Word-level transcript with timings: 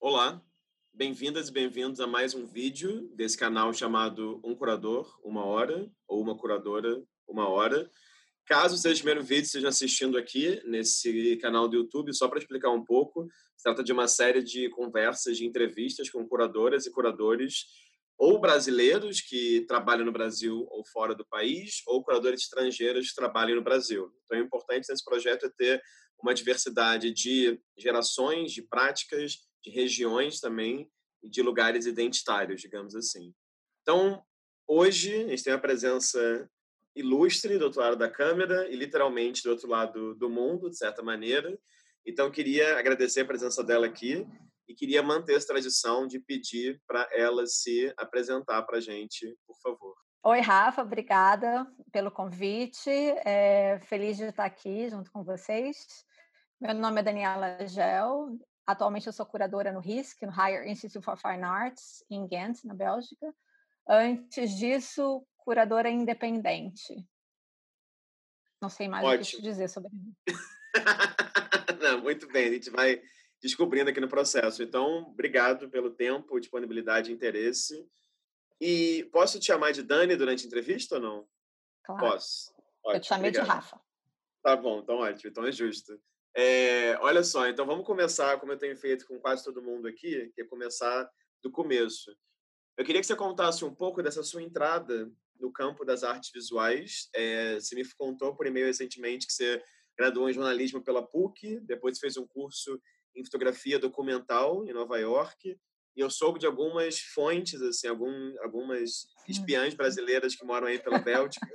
Olá, 0.00 0.40
bem-vindas 0.94 1.48
e 1.48 1.52
bem-vindos 1.52 1.98
a 1.98 2.06
mais 2.06 2.32
um 2.32 2.46
vídeo 2.46 3.10
desse 3.16 3.36
canal 3.36 3.74
chamado 3.74 4.40
Um 4.44 4.54
Curador, 4.54 5.18
Uma 5.24 5.44
Hora, 5.44 5.90
ou 6.06 6.22
Uma 6.22 6.38
Curadora, 6.38 7.02
Uma 7.26 7.48
Hora. 7.48 7.90
Caso 8.46 8.78
seja 8.78 8.94
o 8.94 8.98
primeiro 8.98 9.24
vídeo 9.24 9.40
que 9.40 9.46
esteja 9.46 9.66
assistindo 9.66 10.16
aqui 10.16 10.62
nesse 10.64 11.36
canal 11.38 11.66
do 11.68 11.78
YouTube, 11.78 12.14
só 12.14 12.28
para 12.28 12.38
explicar 12.38 12.70
um 12.70 12.84
pouco, 12.84 13.26
se 13.56 13.64
trata 13.64 13.82
de 13.82 13.92
uma 13.92 14.06
série 14.06 14.40
de 14.40 14.70
conversas, 14.70 15.36
de 15.36 15.44
entrevistas 15.44 16.08
com 16.08 16.24
curadoras 16.28 16.86
e 16.86 16.92
curadores 16.92 17.64
ou 18.16 18.40
brasileiros 18.40 19.20
que 19.20 19.64
trabalham 19.66 20.06
no 20.06 20.12
Brasil 20.12 20.64
ou 20.70 20.86
fora 20.86 21.12
do 21.12 21.26
país, 21.26 21.82
ou 21.88 22.04
curadores 22.04 22.42
estrangeiros 22.42 23.08
que 23.08 23.16
trabalham 23.16 23.56
no 23.56 23.64
Brasil. 23.64 24.12
Então, 24.24 24.38
é 24.38 24.40
importante 24.42 24.86
nesse 24.88 25.04
projeto 25.04 25.46
é 25.46 25.50
ter 25.50 25.82
uma 26.22 26.32
diversidade 26.32 27.12
de 27.12 27.60
gerações, 27.76 28.52
de 28.52 28.62
práticas, 28.62 29.47
de 29.62 29.70
regiões 29.70 30.40
também 30.40 30.90
e 31.22 31.28
de 31.28 31.42
lugares 31.42 31.86
identitários, 31.86 32.60
digamos 32.60 32.94
assim. 32.94 33.34
Então, 33.82 34.22
hoje 34.66 35.24
a 35.24 35.28
gente 35.28 35.44
tem 35.44 35.52
a 35.52 35.58
presença 35.58 36.48
ilustre 36.94 37.58
do 37.58 37.66
outro 37.66 37.80
lado 37.80 37.96
da 37.96 38.10
câmera 38.10 38.68
e 38.68 38.76
literalmente 38.76 39.42
do 39.42 39.50
outro 39.50 39.68
lado 39.68 40.14
do 40.14 40.28
mundo, 40.28 40.68
de 40.68 40.76
certa 40.76 41.02
maneira. 41.02 41.58
Então, 42.06 42.30
queria 42.30 42.78
agradecer 42.78 43.20
a 43.20 43.26
presença 43.26 43.62
dela 43.62 43.86
aqui 43.86 44.26
e 44.68 44.74
queria 44.74 45.02
manter 45.02 45.34
essa 45.34 45.46
tradição 45.46 46.06
de 46.06 46.20
pedir 46.20 46.80
para 46.86 47.08
ela 47.12 47.46
se 47.46 47.92
apresentar 47.96 48.62
para 48.62 48.78
a 48.78 48.80
gente, 48.80 49.36
por 49.46 49.56
favor. 49.60 49.94
Oi, 50.24 50.40
Rafa, 50.40 50.82
obrigada 50.82 51.66
pelo 51.90 52.10
convite. 52.10 52.90
É, 53.24 53.80
feliz 53.84 54.16
de 54.16 54.24
estar 54.24 54.44
aqui 54.44 54.90
junto 54.90 55.10
com 55.10 55.24
vocês. 55.24 56.04
Meu 56.60 56.74
nome 56.74 57.00
é 57.00 57.04
Daniela 57.04 57.66
Gel, 57.66 58.36
Atualmente 58.68 59.06
eu 59.06 59.14
sou 59.14 59.24
curadora 59.24 59.72
no 59.72 59.80
RISC, 59.80 60.26
no 60.26 60.30
Higher 60.30 60.68
Institute 60.68 61.02
for 61.02 61.16
Fine 61.16 61.42
Arts, 61.42 62.04
em 62.10 62.26
Ghent, 62.28 62.64
na 62.64 62.74
Bélgica. 62.74 63.34
Antes 63.88 64.58
disso, 64.58 65.26
curadora 65.38 65.88
independente. 65.88 66.94
Não 68.60 68.68
sei 68.68 68.86
mais 68.86 69.06
Ótimo. 69.06 69.22
o 69.22 69.26
que 69.26 69.36
te 69.36 69.42
dizer 69.42 69.68
sobre 69.70 69.90
isso. 70.26 70.38
Não, 71.80 72.02
muito 72.02 72.28
bem, 72.28 72.46
a 72.46 72.52
gente 72.52 72.68
vai 72.68 73.00
descobrindo 73.40 73.88
aqui 73.88 74.00
no 74.00 74.08
processo. 74.08 74.62
Então, 74.62 74.98
obrigado 75.04 75.70
pelo 75.70 75.88
tempo, 75.88 76.38
disponibilidade 76.38 77.10
e 77.10 77.14
interesse. 77.14 77.88
E 78.60 79.08
posso 79.10 79.40
te 79.40 79.46
chamar 79.46 79.72
de 79.72 79.82
Dani 79.82 80.14
durante 80.14 80.44
a 80.44 80.46
entrevista 80.46 80.96
ou 80.96 81.00
não? 81.00 81.28
Claro. 81.84 82.02
Posso. 82.02 82.52
Ótimo, 82.84 82.96
eu 82.96 83.00
te 83.00 83.06
chamei 83.06 83.30
obrigado. 83.30 83.46
de 83.46 83.50
Rafa. 83.50 83.80
Tá 84.42 84.54
bom, 84.54 84.80
então 84.80 84.96
ótimo, 84.96 85.30
então 85.30 85.46
é 85.46 85.52
justo. 85.52 85.98
É, 86.40 86.96
olha 87.00 87.24
só, 87.24 87.48
então 87.48 87.66
vamos 87.66 87.84
começar, 87.84 88.38
como 88.38 88.52
eu 88.52 88.56
tenho 88.56 88.76
feito 88.76 89.04
com 89.08 89.18
quase 89.18 89.42
todo 89.42 89.60
mundo 89.60 89.88
aqui, 89.88 90.30
que 90.32 90.42
é 90.42 90.44
começar 90.44 91.10
do 91.42 91.50
começo. 91.50 92.16
Eu 92.76 92.84
queria 92.84 93.00
que 93.00 93.08
você 93.08 93.16
contasse 93.16 93.64
um 93.64 93.74
pouco 93.74 94.00
dessa 94.04 94.22
sua 94.22 94.40
entrada 94.40 95.10
no 95.40 95.50
campo 95.50 95.84
das 95.84 96.04
artes 96.04 96.30
visuais. 96.32 97.08
É, 97.12 97.54
você 97.56 97.74
me 97.74 97.84
contou 97.96 98.36
por 98.36 98.46
e-mail 98.46 98.66
recentemente 98.66 99.26
que 99.26 99.32
você 99.32 99.60
graduou 99.98 100.30
em 100.30 100.32
jornalismo 100.32 100.80
pela 100.80 101.04
PUC, 101.04 101.58
depois 101.62 101.98
fez 101.98 102.16
um 102.16 102.24
curso 102.28 102.80
em 103.16 103.24
fotografia 103.24 103.76
documental 103.76 104.64
em 104.64 104.72
Nova 104.72 104.96
York. 104.96 105.58
E 105.96 106.00
eu 106.00 106.08
soube 106.08 106.38
de 106.38 106.46
algumas 106.46 107.00
fontes, 107.00 107.60
assim, 107.60 107.88
algum, 107.88 108.36
algumas 108.44 109.06
hum. 109.06 109.24
espiãs 109.26 109.74
brasileiras 109.74 110.36
que 110.36 110.44
moram 110.44 110.68
aí 110.68 110.78
pela 110.78 111.00
Bélgica, 111.00 111.50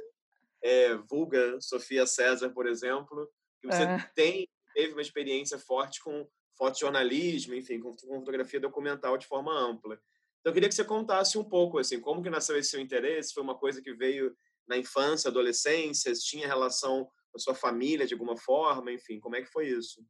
é, 0.61 0.93
vulga 0.95 1.57
Sofia 1.61 2.05
César, 2.05 2.49
por 2.49 2.67
exemplo, 2.67 3.31
que 3.61 3.67
você 3.67 3.83
é. 3.83 4.11
tem 4.13 4.49
teve 4.73 4.93
uma 4.93 5.01
experiência 5.01 5.57
forte 5.57 6.01
com 6.01 6.27
fotojornalismo, 6.57 7.53
enfim, 7.55 7.79
com, 7.79 7.95
com 7.95 8.19
fotografia 8.19 8.59
documental 8.59 9.17
de 9.17 9.25
forma 9.25 9.51
ampla. 9.51 9.95
Então, 10.39 10.51
eu 10.51 10.53
queria 10.53 10.69
que 10.69 10.75
você 10.75 10.83
contasse 10.83 11.37
um 11.37 11.43
pouco, 11.43 11.79
assim, 11.79 11.99
como 11.99 12.21
que 12.21 12.29
nasceu 12.29 12.57
esse 12.57 12.71
seu 12.71 12.81
interesse? 12.81 13.33
Foi 13.33 13.41
uma 13.41 13.57
coisa 13.57 13.81
que 13.81 13.93
veio 13.93 14.35
na 14.67 14.77
infância, 14.77 15.29
adolescência? 15.29 16.13
Tinha 16.13 16.47
relação 16.47 17.05
com 17.05 17.37
a 17.37 17.39
sua 17.39 17.55
família 17.55 18.05
de 18.05 18.13
alguma 18.13 18.35
forma? 18.35 18.91
Enfim, 18.91 19.19
como 19.19 19.35
é 19.35 19.41
que 19.41 19.51
foi 19.51 19.69
isso? 19.69 20.05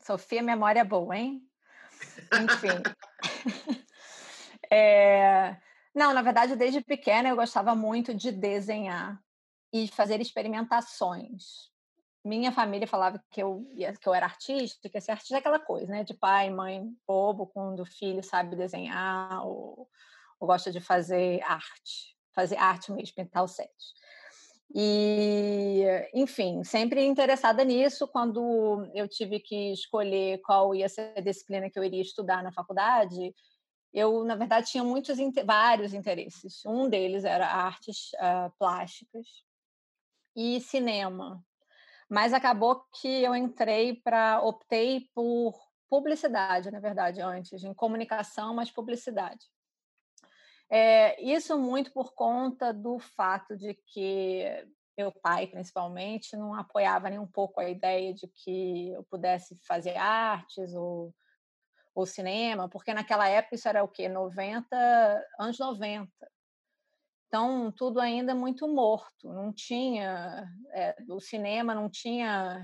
Sofia, 0.00 0.42
memória 0.42 0.84
boa, 0.84 1.16
hein? 1.16 1.42
Enfim. 2.32 2.82
é... 4.70 5.56
Não, 5.94 6.12
na 6.12 6.22
verdade, 6.22 6.56
desde 6.56 6.80
pequena 6.80 7.28
eu 7.28 7.36
gostava 7.36 7.74
muito 7.74 8.14
de 8.14 8.32
desenhar 8.32 9.20
e 9.72 9.88
fazer 9.88 10.20
experimentações 10.20 11.73
minha 12.24 12.50
família 12.50 12.86
falava 12.86 13.22
que 13.30 13.42
eu, 13.42 13.62
que 14.00 14.08
eu 14.08 14.14
era 14.14 14.24
artista, 14.24 14.88
que 14.88 15.00
ser 15.00 15.12
artista 15.12 15.34
é 15.34 15.38
aquela 15.38 15.60
coisa, 15.60 15.92
né? 15.92 16.02
De 16.02 16.14
pai, 16.14 16.48
mãe, 16.48 16.90
bobo, 17.06 17.46
quando 17.46 17.80
o 17.80 17.86
filho 17.86 18.22
sabe 18.22 18.56
desenhar 18.56 19.46
ou, 19.46 19.86
ou 20.40 20.48
gosta 20.48 20.72
de 20.72 20.80
fazer 20.80 21.42
arte, 21.42 22.16
fazer 22.34 22.56
arte 22.56 22.90
mesmo, 22.90 23.14
pintar 23.14 23.44
o 23.44 23.48
set. 23.48 23.70
E, 24.74 25.84
enfim, 26.14 26.64
sempre 26.64 27.04
interessada 27.04 27.62
nisso. 27.62 28.08
Quando 28.08 28.90
eu 28.94 29.06
tive 29.06 29.38
que 29.38 29.72
escolher 29.72 30.40
qual 30.40 30.74
ia 30.74 30.88
ser 30.88 31.12
a 31.16 31.20
disciplina 31.20 31.68
que 31.68 31.78
eu 31.78 31.84
iria 31.84 32.00
estudar 32.00 32.42
na 32.42 32.50
faculdade, 32.50 33.34
eu, 33.92 34.24
na 34.24 34.34
verdade, 34.34 34.70
tinha 34.70 34.82
muitos, 34.82 35.18
vários 35.44 35.92
interesses. 35.92 36.64
Um 36.64 36.88
deles 36.88 37.24
era 37.24 37.46
artes 37.46 38.10
uh, 38.14 38.50
plásticas 38.58 39.26
e 40.34 40.60
cinema 40.60 41.44
mas 42.08 42.32
acabou 42.32 42.84
que 43.00 43.22
eu 43.22 43.34
entrei 43.34 43.94
para 43.94 44.40
optei 44.42 45.08
por 45.14 45.54
publicidade, 45.88 46.70
na 46.70 46.80
verdade, 46.80 47.20
antes, 47.20 47.62
em 47.62 47.74
comunicação, 47.74 48.54
mas 48.54 48.70
publicidade. 48.70 49.46
É, 50.70 51.22
isso 51.22 51.58
muito 51.58 51.92
por 51.92 52.14
conta 52.14 52.72
do 52.72 52.98
fato 52.98 53.56
de 53.56 53.74
que 53.86 54.44
meu 54.96 55.12
pai, 55.12 55.46
principalmente, 55.46 56.36
não 56.36 56.54
apoiava 56.54 57.10
nem 57.10 57.18
um 57.18 57.26
pouco 57.26 57.60
a 57.60 57.68
ideia 57.68 58.14
de 58.14 58.28
que 58.28 58.90
eu 58.90 59.04
pudesse 59.04 59.58
fazer 59.66 59.96
artes 59.96 60.72
ou, 60.74 61.12
ou 61.94 62.06
cinema, 62.06 62.68
porque 62.68 62.94
naquela 62.94 63.28
época 63.28 63.56
isso 63.56 63.68
era 63.68 63.82
o 63.82 63.88
quê? 63.88 64.08
90, 64.08 64.76
anos 65.38 65.58
90. 65.58 66.10
Então, 67.34 67.72
tudo 67.72 67.98
ainda 67.98 68.32
muito 68.32 68.68
morto, 68.68 69.32
não 69.32 69.52
tinha, 69.52 70.48
é, 70.70 70.94
o 71.08 71.18
cinema 71.18 71.74
não 71.74 71.90
tinha 71.90 72.62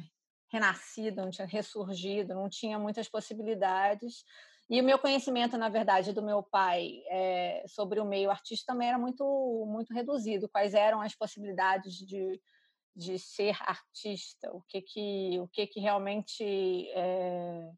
renascido, 0.49 1.23
não 1.23 1.31
tinha 1.31 1.45
ressurgido, 1.45 2.37
não 2.37 2.49
tinha 2.49 2.79
muitas 2.79 3.09
possibilidades. 3.09 4.23
E 4.71 4.81
o 4.81 4.85
meu 4.85 4.97
conhecimento, 4.97 5.59
na 5.59 5.69
verdade, 5.69 6.13
do 6.13 6.23
meu 6.23 6.41
pai 6.41 7.03
é, 7.09 7.65
sobre 7.67 7.99
o 7.99 8.05
meio 8.05 8.31
artístico 8.31 8.71
também 8.71 8.87
era 8.87 8.97
muito, 8.97 9.25
muito 9.67 9.93
reduzido. 9.93 10.49
Quais 10.49 10.73
eram 10.73 11.01
as 11.01 11.17
possibilidades 11.17 11.95
de, 11.95 12.41
de 12.95 13.19
ser 13.19 13.57
artista? 13.63 14.53
O 14.53 14.63
que 14.69 14.83
que, 14.83 15.41
o 15.41 15.49
que, 15.49 15.67
que 15.67 15.81
realmente 15.81 16.89
é, 16.95 17.73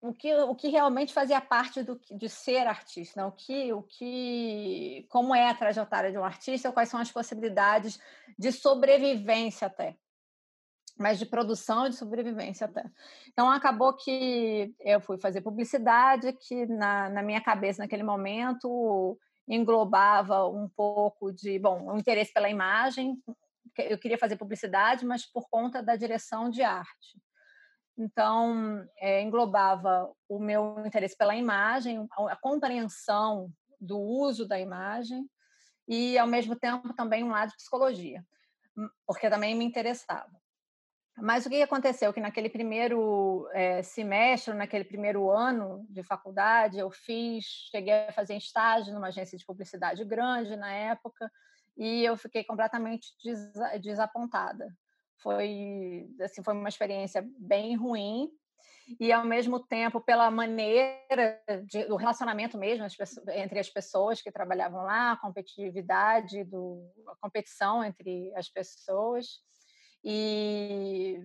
o 0.00 0.12
que, 0.12 0.34
o 0.34 0.54
que 0.54 0.68
realmente 0.68 1.12
fazia 1.12 1.40
parte 1.40 1.82
do, 1.82 2.00
de 2.10 2.28
ser 2.28 2.66
artista, 2.66 3.20
né? 3.20 3.26
o 3.26 3.32
que, 3.32 3.72
o 3.72 3.82
que, 3.82 5.06
como 5.08 5.34
é 5.34 5.48
a 5.48 5.54
trajetória 5.54 6.10
de 6.10 6.18
um 6.18 6.24
artista, 6.24 6.72
quais 6.72 6.88
são 6.88 7.00
as 7.00 7.10
possibilidades 7.10 8.00
de 8.38 8.50
sobrevivência 8.50 9.68
até, 9.68 9.96
mas 10.98 11.18
de 11.18 11.26
produção 11.26 11.86
e 11.86 11.90
de 11.90 11.96
sobrevivência 11.96 12.66
até. 12.66 12.84
Então 13.28 13.50
acabou 13.50 13.94
que 13.94 14.74
eu 14.80 15.00
fui 15.00 15.18
fazer 15.18 15.40
publicidade, 15.40 16.32
que 16.32 16.66
na, 16.66 17.08
na 17.08 17.22
minha 17.22 17.40
cabeça 17.40 17.82
naquele 17.82 18.02
momento 18.02 19.18
englobava 19.46 20.46
um 20.48 20.68
pouco 20.68 21.32
de, 21.32 21.58
bom, 21.58 21.82
o 21.82 21.92
um 21.92 21.98
interesse 21.98 22.32
pela 22.32 22.48
imagem. 22.48 23.20
Eu 23.76 23.98
queria 23.98 24.18
fazer 24.18 24.36
publicidade, 24.36 25.04
mas 25.06 25.24
por 25.24 25.48
conta 25.48 25.82
da 25.82 25.96
direção 25.96 26.50
de 26.50 26.62
arte. 26.62 27.20
Então, 28.00 28.82
é, 28.96 29.20
englobava 29.20 30.10
o 30.26 30.38
meu 30.38 30.82
interesse 30.86 31.14
pela 31.14 31.36
imagem, 31.36 32.08
a 32.30 32.36
compreensão 32.36 33.52
do 33.78 33.98
uso 33.98 34.48
da 34.48 34.58
imagem 34.58 35.28
e, 35.86 36.16
ao 36.16 36.26
mesmo 36.26 36.56
tempo, 36.56 36.94
também 36.94 37.22
um 37.22 37.28
lado 37.28 37.50
de 37.50 37.56
psicologia, 37.56 38.24
hum, 38.74 38.88
porque 39.06 39.28
também 39.28 39.54
me 39.54 39.66
interessava. 39.66 40.30
Mas 41.18 41.44
o 41.44 41.50
que 41.50 41.60
aconteceu? 41.60 42.10
Que 42.10 42.22
naquele 42.22 42.48
primeiro 42.48 43.46
é, 43.52 43.82
semestre, 43.82 44.54
naquele 44.54 44.84
primeiro 44.84 45.30
ano 45.30 45.84
de 45.90 46.02
faculdade, 46.02 46.78
eu 46.78 46.90
fiz, 46.90 47.44
cheguei 47.70 48.08
a 48.08 48.12
fazer 48.12 48.34
estágio 48.34 48.94
numa 48.94 49.08
agência 49.08 49.36
de 49.36 49.44
publicidade 49.44 50.02
grande 50.06 50.56
na 50.56 50.72
época, 50.72 51.30
e 51.76 52.02
eu 52.02 52.16
fiquei 52.16 52.44
completamente 52.44 53.08
desapontada 53.82 54.74
foi 55.20 56.08
assim 56.20 56.42
foi 56.42 56.54
uma 56.54 56.68
experiência 56.68 57.26
bem 57.38 57.76
ruim 57.76 58.30
e 58.98 59.12
ao 59.12 59.24
mesmo 59.24 59.60
tempo 59.60 60.00
pela 60.00 60.30
maneira 60.30 61.40
de, 61.66 61.84
do 61.84 61.96
relacionamento 61.96 62.58
mesmo 62.58 62.86
entre 63.34 63.58
as 63.58 63.68
pessoas 63.68 64.20
que 64.20 64.32
trabalhavam 64.32 64.82
lá, 64.82 65.12
a 65.12 65.16
competitividade 65.16 66.42
do 66.44 66.90
a 67.08 67.16
competição 67.20 67.84
entre 67.84 68.34
as 68.34 68.48
pessoas 68.48 69.40
e 70.02 71.18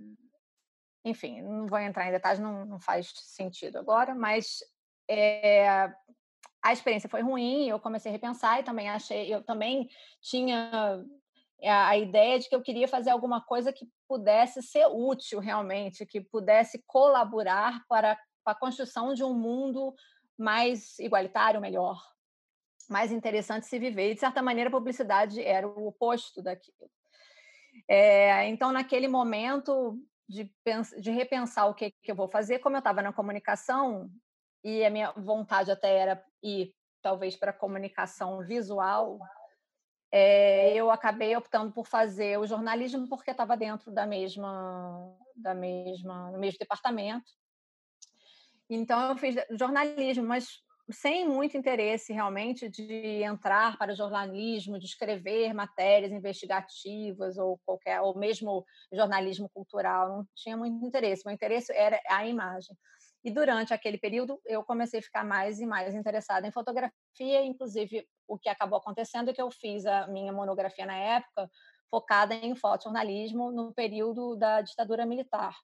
enfim, 1.03 1.41
não 1.41 1.67
vou 1.67 1.77
entrar 1.79 2.07
em 2.07 2.11
detalhes, 2.11 2.39
não, 2.39 2.65
não 2.65 2.79
faz 2.79 3.13
sentido 3.15 3.77
agora, 3.77 4.15
mas 4.15 4.57
é, 5.07 5.67
a 6.63 6.73
experiência 6.73 7.07
foi 7.07 7.21
ruim, 7.21 7.69
eu 7.69 7.79
comecei 7.79 8.09
a 8.09 8.11
repensar 8.11 8.59
e 8.59 8.63
também 8.63 8.89
achei, 8.89 9.31
eu 9.31 9.43
também 9.43 9.87
tinha 10.19 11.05
a 11.63 11.97
ideia 11.97 12.37
de 12.39 12.49
que 12.49 12.55
eu 12.55 12.61
queria 12.61 12.87
fazer 12.87 13.09
alguma 13.09 13.41
coisa 13.41 13.71
que 13.71 13.87
pudesse 14.07 14.61
ser 14.61 14.87
útil 14.87 15.39
realmente, 15.39 16.05
que 16.05 16.21
pudesse 16.21 16.83
colaborar 16.85 17.81
para, 17.87 18.17
a 18.45 18.55
construção 18.55 19.13
de 19.13 19.23
um 19.23 19.33
mundo 19.33 19.93
mais 20.37 20.99
igualitário, 20.99 21.61
melhor, 21.61 21.99
mais 22.89 23.11
interessante 23.11 23.65
se 23.65 23.79
viver. 23.79 24.11
E, 24.11 24.13
de 24.13 24.19
certa 24.19 24.41
maneira, 24.41 24.69
a 24.69 24.71
publicidade 24.71 25.41
era 25.41 25.67
o 25.67 25.87
oposto 25.87 26.43
daquilo. 26.43 26.89
É, 27.87 28.47
então, 28.47 28.71
naquele 28.71 29.07
momento 29.07 29.97
de, 30.27 30.51
de 30.99 31.11
repensar 31.11 31.67
o 31.67 31.73
que, 31.73 31.91
que 32.03 32.11
eu 32.11 32.15
vou 32.15 32.27
fazer, 32.27 32.59
como 32.59 32.75
eu 32.75 32.79
estava 32.79 33.01
na 33.01 33.13
comunicação, 33.13 34.09
e 34.63 34.83
a 34.83 34.89
minha 34.89 35.11
vontade 35.11 35.71
até 35.71 35.95
era 35.95 36.23
ir, 36.43 36.73
talvez, 37.01 37.35
para 37.35 37.51
a 37.51 37.57
comunicação 37.57 38.39
visual, 38.45 39.19
é, 40.17 40.73
eu 40.73 40.89
acabei 40.89 41.35
optando 41.35 41.73
por 41.73 41.85
fazer 41.85 42.39
o 42.39 42.47
jornalismo 42.47 43.05
porque 43.09 43.31
estava 43.31 43.57
dentro 43.57 43.91
da 43.91 44.05
mesma, 44.05 45.13
da 45.35 45.53
mesma, 45.53 46.31
no 46.31 46.39
mesmo 46.39 46.57
departamento. 46.57 47.25
Então 48.69 49.09
eu 49.09 49.17
fiz 49.17 49.35
jornalismo, 49.59 50.23
mas 50.25 50.47
sem 50.89 51.27
muito 51.27 51.57
interesse 51.57 52.13
realmente 52.13 52.69
de 52.69 53.23
entrar 53.23 53.77
para 53.77 53.91
o 53.91 53.95
jornalismo, 53.95 54.79
de 54.79 54.85
escrever 54.85 55.53
matérias 55.53 56.13
investigativas 56.13 57.37
ou 57.37 57.59
qualquer, 57.65 57.99
ou 57.99 58.17
mesmo 58.17 58.65
jornalismo 58.93 59.49
cultural, 59.49 60.07
não 60.07 60.27
tinha 60.33 60.55
muito 60.55 60.85
interesse. 60.85 61.23
Meu 61.25 61.35
interesse 61.35 61.73
era 61.73 61.99
a 62.07 62.25
imagem. 62.25 62.73
E 63.25 63.31
durante 63.31 63.73
aquele 63.73 63.97
período 63.97 64.39
eu 64.45 64.63
comecei 64.63 64.99
a 64.99 65.03
ficar 65.03 65.25
mais 65.25 65.59
e 65.59 65.65
mais 65.65 65.95
interessada 65.95 66.47
em 66.47 66.51
fotografia, 66.51 67.43
inclusive 67.43 68.07
o 68.27 68.37
que 68.37 68.47
acabou 68.47 68.77
acontecendo 68.77 69.31
é 69.31 69.33
que 69.33 69.41
eu 69.41 69.49
fiz 69.49 69.85
a 69.85 70.07
minha 70.07 70.31
monografia 70.31 70.85
na 70.85 70.95
época 70.95 71.49
focada 71.89 72.35
em 72.35 72.55
fotojornalismo 72.55 73.51
no 73.51 73.73
período 73.73 74.35
da 74.35 74.61
ditadura 74.61 75.05
militar 75.05 75.55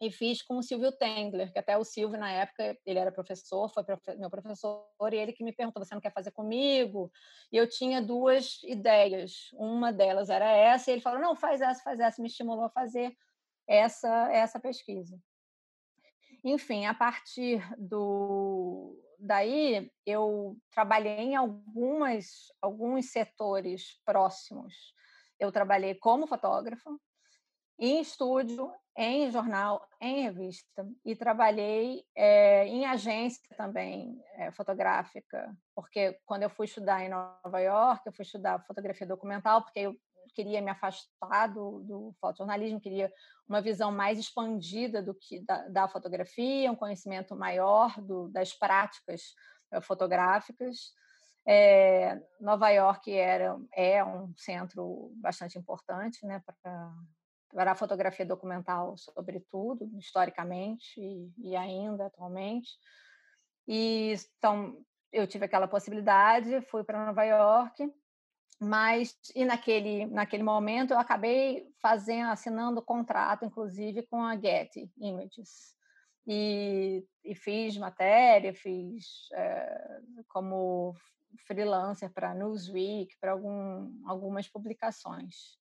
e 0.00 0.10
fiz 0.10 0.40
com 0.40 0.56
o 0.56 0.62
Silvio 0.62 0.92
Tengler, 0.92 1.52
que 1.52 1.58
até 1.58 1.76
o 1.76 1.84
Silvio, 1.84 2.18
na 2.18 2.32
época, 2.32 2.74
ele 2.86 2.98
era 2.98 3.12
professor, 3.12 3.68
foi 3.68 3.84
meu 4.16 4.30
professor, 4.30 4.88
e 5.12 5.16
ele 5.16 5.32
que 5.32 5.44
me 5.44 5.52
perguntou, 5.52 5.84
você 5.84 5.94
não 5.94 6.00
quer 6.00 6.12
fazer 6.12 6.30
comigo? 6.30 7.12
E 7.52 7.56
eu 7.58 7.68
tinha 7.68 8.00
duas 8.00 8.62
ideias, 8.62 9.50
uma 9.52 9.92
delas 9.92 10.30
era 10.30 10.50
essa, 10.50 10.90
e 10.90 10.94
ele 10.94 11.02
falou, 11.02 11.20
não, 11.20 11.36
faz 11.36 11.60
essa, 11.60 11.82
faz 11.82 12.00
essa, 12.00 12.22
me 12.22 12.28
estimulou 12.28 12.64
a 12.64 12.70
fazer 12.70 13.14
essa, 13.68 14.32
essa 14.32 14.58
pesquisa. 14.58 15.20
Enfim, 16.42 16.86
a 16.86 16.94
partir 16.94 17.62
do 17.78 18.98
daí, 19.18 19.90
eu 20.06 20.56
trabalhei 20.70 21.18
em 21.18 21.36
algumas, 21.36 22.52
alguns 22.60 23.10
setores 23.10 24.00
próximos. 24.04 24.74
Eu 25.38 25.52
trabalhei 25.52 25.94
como 25.94 26.26
fotógrafa, 26.26 26.90
em 27.78 28.00
estúdio, 28.00 28.72
em 28.96 29.30
jornal, 29.30 29.88
em 30.00 30.22
revista 30.22 30.86
e 31.04 31.16
trabalhei 31.16 32.04
é, 32.14 32.66
em 32.66 32.84
agência 32.84 33.40
também 33.56 34.22
é, 34.34 34.50
fotográfica, 34.50 35.56
porque 35.74 36.18
quando 36.26 36.42
eu 36.42 36.50
fui 36.50 36.66
estudar 36.66 37.02
em 37.02 37.08
Nova 37.08 37.60
York, 37.60 38.02
eu 38.04 38.12
fui 38.12 38.24
estudar 38.24 38.62
fotografia 38.66 39.06
documental, 39.06 39.62
porque 39.62 39.80
eu 39.80 39.96
queria 40.32 40.60
me 40.60 40.70
afastar 40.70 41.48
do, 41.48 41.80
do 41.80 42.14
fotojornalismo, 42.20 42.80
queria 42.80 43.12
uma 43.48 43.60
visão 43.60 43.90
mais 43.90 44.18
expandida 44.18 45.02
do 45.02 45.14
que 45.14 45.40
da, 45.44 45.68
da 45.68 45.88
fotografia, 45.88 46.70
um 46.70 46.76
conhecimento 46.76 47.36
maior 47.36 48.00
do, 48.00 48.28
das 48.28 48.52
práticas 48.52 49.34
é, 49.72 49.80
fotográficas. 49.80 50.92
É, 51.46 52.20
Nova 52.40 52.68
York 52.70 53.12
era 53.12 53.58
é 53.74 54.04
um 54.04 54.32
centro 54.36 55.12
bastante 55.16 55.58
importante, 55.58 56.24
né, 56.26 56.42
para 56.62 56.92
para 57.52 57.72
a 57.72 57.74
fotografia 57.74 58.24
documental, 58.24 58.96
sobretudo, 58.96 59.90
historicamente 59.98 61.00
e, 61.00 61.32
e 61.38 61.56
ainda 61.56 62.06
atualmente. 62.06 62.70
E 63.66 64.14
então 64.38 64.76
eu 65.12 65.26
tive 65.26 65.44
aquela 65.44 65.66
possibilidade, 65.66 66.60
fui 66.62 66.84
para 66.84 67.04
Nova 67.04 67.24
York, 67.24 67.92
mas 68.60 69.16
e 69.34 69.44
naquele 69.44 70.06
naquele 70.06 70.42
momento 70.42 70.92
eu 70.92 70.98
acabei 70.98 71.66
fazendo 71.80 72.28
assinando 72.28 72.82
contrato, 72.82 73.44
inclusive 73.44 74.02
com 74.02 74.22
a 74.22 74.36
Getty 74.36 74.92
Images 74.98 75.74
e, 76.26 77.04
e 77.24 77.34
fiz 77.34 77.76
matéria, 77.76 78.52
fiz 78.52 79.28
é, 79.32 80.00
como 80.28 80.94
freelancer 81.46 82.12
para 82.12 82.34
Newsweek, 82.34 83.16
para 83.20 83.32
algum, 83.32 83.90
algumas 84.06 84.46
publicações. 84.46 85.58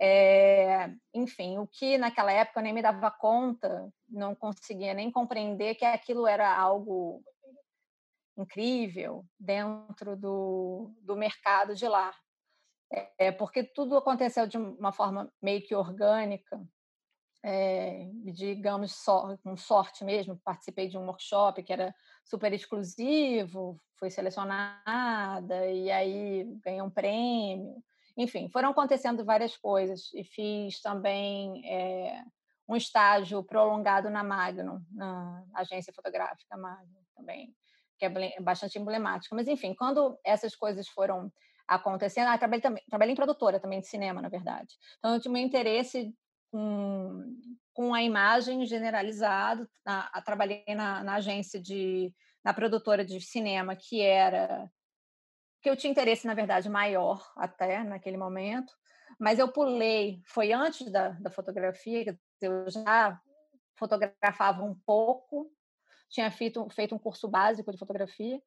É, 0.00 0.90
enfim, 1.12 1.58
o 1.58 1.66
que 1.66 1.98
naquela 1.98 2.32
época 2.32 2.60
eu 2.60 2.64
nem 2.64 2.72
me 2.72 2.80
dava 2.80 3.10
conta, 3.10 3.92
não 4.08 4.34
conseguia 4.34 4.94
nem 4.94 5.10
compreender 5.10 5.74
que 5.74 5.84
aquilo 5.84 6.26
era 6.26 6.56
algo 6.56 7.22
incrível 8.42 9.24
dentro 9.38 10.16
do, 10.16 10.94
do 11.02 11.16
mercado 11.16 11.74
de 11.74 11.86
lá. 11.86 12.12
É, 13.18 13.30
porque 13.30 13.62
tudo 13.62 13.96
aconteceu 13.96 14.46
de 14.46 14.58
uma 14.58 14.92
forma 14.92 15.32
meio 15.40 15.62
que 15.62 15.74
orgânica, 15.74 16.60
é, 17.42 18.08
digamos, 18.24 18.92
so, 18.92 19.38
com 19.44 19.56
sorte 19.56 20.04
mesmo. 20.04 20.40
Participei 20.44 20.88
de 20.88 20.98
um 20.98 21.06
workshop 21.06 21.62
que 21.62 21.72
era 21.72 21.94
super 22.24 22.52
exclusivo, 22.52 23.80
fui 23.96 24.10
selecionada 24.10 25.66
e 25.66 25.90
aí 25.90 26.44
ganhei 26.64 26.82
um 26.82 26.90
prêmio. 26.90 27.82
Enfim, 28.16 28.48
foram 28.50 28.70
acontecendo 28.70 29.24
várias 29.24 29.56
coisas 29.56 30.12
e 30.12 30.24
fiz 30.24 30.80
também 30.82 31.64
é, 31.64 32.24
um 32.68 32.76
estágio 32.76 33.42
prolongado 33.42 34.10
na 34.10 34.22
Magnum, 34.22 34.80
na 34.92 35.44
agência 35.54 35.92
fotográfica 35.92 36.56
Magnum 36.56 37.00
também, 37.16 37.54
que 38.00 38.06
é 38.06 38.40
bastante 38.40 38.78
emblemática. 38.78 39.36
Mas, 39.36 39.46
enfim, 39.46 39.74
quando 39.74 40.18
essas 40.24 40.56
coisas 40.56 40.88
foram 40.88 41.30
acontecendo, 41.68 42.28
ah, 42.28 42.38
trabalhei, 42.38 42.62
também, 42.62 42.82
trabalhei 42.88 43.12
em 43.12 43.16
produtora 43.16 43.60
também 43.60 43.80
de 43.80 43.86
cinema, 43.86 44.22
na 44.22 44.28
verdade. 44.28 44.74
Então, 44.98 45.14
eu 45.14 45.20
tinha 45.20 45.32
um 45.32 45.36
interesse 45.36 46.12
com, 46.50 47.36
com 47.74 47.94
a 47.94 48.02
imagem 48.02 48.64
generalizado. 48.66 49.68
Na, 49.84 50.10
trabalhei 50.24 50.64
na, 50.74 51.04
na 51.04 51.14
agência 51.16 51.60
de 51.60 52.12
na 52.42 52.54
produtora 52.54 53.04
de 53.04 53.20
cinema 53.20 53.76
que 53.76 54.00
era 54.00 54.66
que 55.62 55.68
eu 55.68 55.76
tinha 55.76 55.90
interesse, 55.90 56.26
na 56.26 56.32
verdade, 56.32 56.70
maior 56.70 57.22
até 57.36 57.84
naquele 57.84 58.16
momento, 58.16 58.72
mas 59.18 59.38
eu 59.38 59.52
pulei, 59.52 60.22
foi 60.24 60.52
antes 60.52 60.90
da, 60.90 61.10
da 61.10 61.30
fotografia, 61.30 62.18
eu 62.40 62.70
já 62.70 63.20
fotografava 63.78 64.62
um 64.62 64.74
pouco, 64.86 65.52
tinha 66.10 66.30
feito, 66.30 66.68
feito 66.70 66.94
um 66.94 66.98
curso 66.98 67.28
básico 67.28 67.70
de 67.70 67.78
fotografia, 67.78 68.40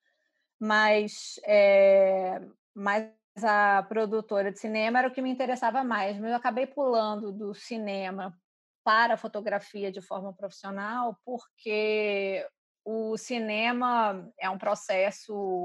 mas, 0.60 1.40
é, 1.46 2.40
mas 2.76 3.12
a 3.44 3.84
produtora 3.84 4.52
de 4.52 4.60
cinema 4.60 5.00
era 5.00 5.08
o 5.08 5.12
que 5.12 5.22
me 5.22 5.32
interessava 5.32 5.84
mais, 5.84 6.20
mas 6.20 6.32
eu 6.32 6.38
acabei 6.38 6.68
pulando 6.68 7.32
do 7.32 7.54
cinema 7.54 8.38
para 8.84 9.16
a 9.16 9.18
fotografia 9.18 9.92
de 9.92 10.02
forma 10.02 10.34
profissional, 10.34 11.18
porque 11.26 12.46
o 12.86 13.18
cinema 13.18 14.30
é 14.40 14.50
um 14.50 14.58
processo 14.58 15.64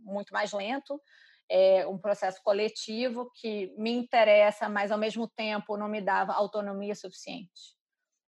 muito 0.00 0.32
mais 0.32 0.52
lento, 0.52 1.00
é 1.48 1.86
um 1.86 1.98
processo 1.98 2.40
coletivo 2.42 3.30
que 3.34 3.72
me 3.78 3.92
interessa, 3.92 4.68
mas 4.68 4.90
ao 4.90 4.98
mesmo 4.98 5.28
tempo 5.28 5.76
não 5.76 5.88
me 5.88 6.00
dava 6.00 6.32
autonomia 6.32 6.94
suficiente 6.94 7.76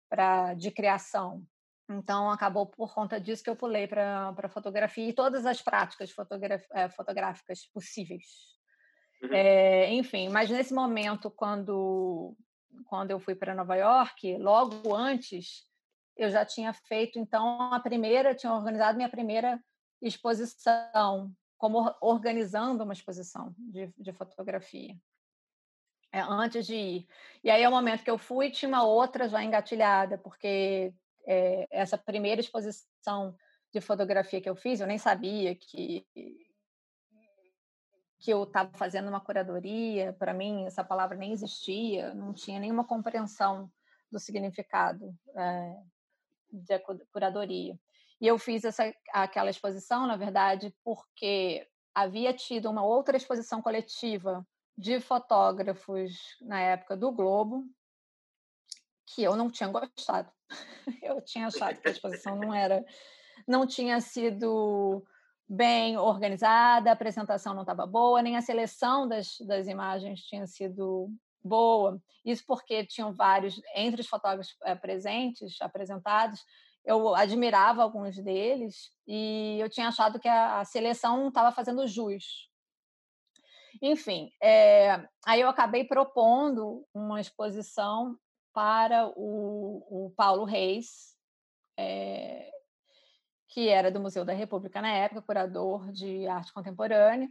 para 0.09 0.55
de 0.55 0.71
criação. 0.71 1.43
Então 1.89 2.31
acabou 2.31 2.67
por 2.67 2.93
conta 2.95 3.21
disso 3.21 3.43
que 3.43 3.49
eu 3.49 3.57
pulei 3.57 3.87
para 3.89 4.49
fotografia 4.49 5.09
e 5.09 5.13
todas 5.13 5.47
as 5.47 5.63
práticas 5.63 6.15
é, 6.73 6.89
fotográficas 6.91 7.67
possíveis. 7.73 8.27
Uhum. 9.23 9.33
É, 9.33 9.93
enfim, 9.93 10.29
mas 10.29 10.51
nesse 10.51 10.75
momento 10.75 11.31
quando 11.31 12.37
quando 12.85 13.11
eu 13.11 13.19
fui 13.19 13.35
para 13.35 13.55
Nova 13.55 13.75
York, 13.75 14.37
logo 14.37 14.95
antes 14.95 15.67
eu 16.17 16.31
já 16.31 16.45
tinha 16.45 16.73
feito 16.73 17.19
então 17.19 17.73
a 17.73 17.81
primeira, 17.81 18.35
tinha 18.35 18.53
organizado 18.53 18.97
minha 18.97 19.09
primeira 19.09 19.59
exposição 20.01 21.33
como 21.57 21.93
organizando 22.01 22.85
uma 22.85 22.93
exposição 22.93 23.53
de, 23.59 23.93
de 23.99 24.13
fotografia. 24.13 24.95
É, 26.13 26.21
antes 26.21 26.67
de 26.67 26.75
ir. 26.75 27.09
E 27.45 27.51
aí, 27.51 27.63
ao 27.63 27.73
momento 27.73 28.03
que 28.03 28.11
eu 28.11 28.17
fui, 28.17 28.51
tinha 28.51 28.69
uma 28.69 28.85
outra 28.85 29.29
já 29.29 29.45
engatilhada, 29.45 30.17
porque 30.17 30.95
é, 31.29 31.69
essa 31.71 31.99
primeira 31.99 32.41
exposição 32.41 33.37
de 33.73 33.81
fotografia 33.83 34.41
que 34.41 34.49
eu 34.49 34.57
fiz, 34.57 34.81
eu 34.81 34.87
nem 34.87 34.99
sabia 34.99 35.55
que 35.55 36.07
que 38.21 38.33
eu 38.33 38.43
estava 38.43 38.77
fazendo 38.77 39.09
uma 39.09 39.21
curadoria, 39.21 40.13
para 40.13 40.35
mim 40.35 40.67
essa 40.67 40.83
palavra 40.83 41.17
nem 41.17 41.33
existia, 41.33 42.13
não 42.15 42.33
tinha 42.35 42.59
nenhuma 42.59 42.85
compreensão 42.85 43.71
do 44.11 44.19
significado 44.19 45.17
é, 45.37 45.77
de 46.51 46.79
curadoria. 47.13 47.79
E 48.21 48.27
eu 48.27 48.37
fiz 48.37 48.65
essa, 48.65 48.93
aquela 49.13 49.51
exposição, 49.51 50.05
na 50.05 50.17
verdade, 50.17 50.75
porque 50.83 51.69
havia 51.95 52.35
tido 52.35 52.69
uma 52.69 52.85
outra 52.85 53.17
exposição 53.17 53.63
coletiva 53.63 54.45
de 54.77 54.99
fotógrafos 55.01 56.37
na 56.41 56.61
época 56.61 56.97
do 56.97 57.13
Globo, 57.13 57.65
que 59.07 59.23
eu 59.23 59.37
não 59.37 59.49
tinha 59.49 59.69
gostado. 59.69 60.31
Eu 61.03 61.21
tinha 61.21 61.47
achado 61.47 61.81
que 61.81 61.89
a 61.89 61.91
exposição 61.91 62.37
não 62.37 62.55
era, 62.55 62.85
não 63.47 63.67
tinha 63.67 64.01
sido 64.01 65.05
bem 65.49 65.97
organizada, 65.97 66.91
a 66.91 66.93
apresentação 66.93 67.55
não 67.55 67.63
estava 67.63 67.87
boa, 67.87 68.21
nem 68.21 68.37
a 68.37 68.43
seleção 68.43 69.09
das, 69.09 69.39
das 69.47 69.67
imagens 69.67 70.23
tinha 70.23 70.47
sido 70.47 71.11
boa. 71.43 72.01
Isso 72.25 72.45
porque 72.47 72.85
tinham 72.85 73.13
vários, 73.13 73.61
entre 73.75 74.03
os 74.03 74.07
fotógrafos 74.07 74.55
é, 74.65 74.75
presentes, 74.75 75.61
apresentados, 75.61 76.45
eu 76.85 77.15
admirava 77.15 77.83
alguns 77.83 78.17
deles 78.17 78.91
e 79.07 79.59
eu 79.61 79.69
tinha 79.69 79.89
achado 79.89 80.19
que 80.19 80.29
a, 80.29 80.61
a 80.61 80.65
seleção 80.65 81.19
não 81.19 81.29
estava 81.29 81.53
fazendo 81.53 81.87
jus. 81.87 82.49
Enfim, 83.81 84.31
é, 84.43 85.07
aí 85.25 85.41
eu 85.41 85.49
acabei 85.49 85.85
propondo 85.85 86.87
uma 86.93 87.21
exposição 87.21 88.19
para 88.53 89.07
o, 89.17 90.07
o 90.07 90.13
Paulo 90.17 90.45
Reis, 90.45 91.17
é, 91.77 92.51
que 93.49 93.69
era 93.69 93.91
do 93.91 94.01
Museu 94.01 94.25
da 94.25 94.33
República 94.33 94.83
na 94.83 94.93
época, 94.93 95.23
curador 95.23 95.91
de 95.93 96.27
arte 96.27 96.53
contemporânea. 96.53 97.29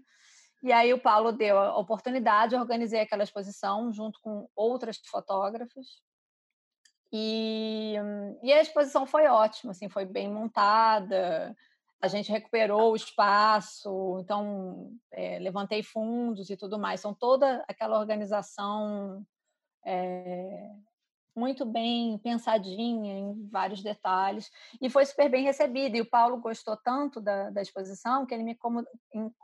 E 0.63 0.71
aí 0.71 0.93
o 0.93 0.99
Paulo 0.99 1.31
deu 1.31 1.57
a 1.57 1.77
oportunidade, 1.77 2.55
eu 2.55 2.61
organizei 2.61 3.01
aquela 3.01 3.23
exposição 3.23 3.91
junto 3.93 4.19
com 4.21 4.49
outras 4.55 4.97
fotógrafas. 5.05 5.85
E, 7.11 7.95
e 8.43 8.51
a 8.51 8.61
exposição 8.61 9.05
foi 9.05 9.27
ótima, 9.27 9.71
assim, 9.71 9.87
foi 9.87 10.03
bem 10.03 10.29
montada, 10.29 11.55
a 12.01 12.07
gente 12.07 12.31
recuperou 12.31 12.91
o 12.91 12.95
espaço, 12.95 14.19
então 14.19 14.91
é, 15.11 15.39
levantei 15.39 15.81
fundos 15.81 16.49
e 16.49 16.57
tudo 16.57 16.77
mais. 16.77 16.99
São 16.99 17.13
toda 17.13 17.63
aquela 17.67 17.99
organização 17.99 19.25
é, 19.85 20.69
muito 21.37 21.65
bem 21.65 22.17
pensadinha 22.17 23.13
em 23.13 23.47
vários 23.47 23.83
detalhes 23.83 24.51
e 24.81 24.89
foi 24.89 25.05
super 25.05 25.29
bem 25.29 25.43
recebida. 25.43 25.95
E 25.95 26.01
o 26.01 26.09
Paulo 26.09 26.37
gostou 26.37 26.75
tanto 26.75 27.21
da, 27.21 27.51
da 27.51 27.61
exposição 27.61 28.25
que 28.25 28.33
ele 28.33 28.43
me, 28.43 28.55
como, 28.55 28.85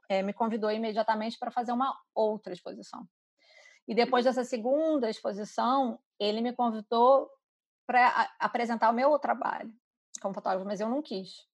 é, 0.10 0.24
me 0.24 0.34
convidou 0.34 0.72
imediatamente 0.72 1.38
para 1.38 1.52
fazer 1.52 1.72
uma 1.72 1.96
outra 2.14 2.52
exposição. 2.52 3.08
E 3.88 3.94
depois 3.94 4.26
dessa 4.26 4.44
segunda 4.44 5.10
exposição, 5.10 6.00
ele 6.20 6.42
me 6.42 6.54
convidou 6.54 7.30
para 7.86 8.34
apresentar 8.40 8.90
o 8.90 8.94
meu 8.94 9.18
trabalho 9.20 9.72
como 10.22 10.34
fotógrafo, 10.34 10.66
mas 10.66 10.80
eu 10.80 10.90
não 10.90 11.02
quis. 11.02 11.46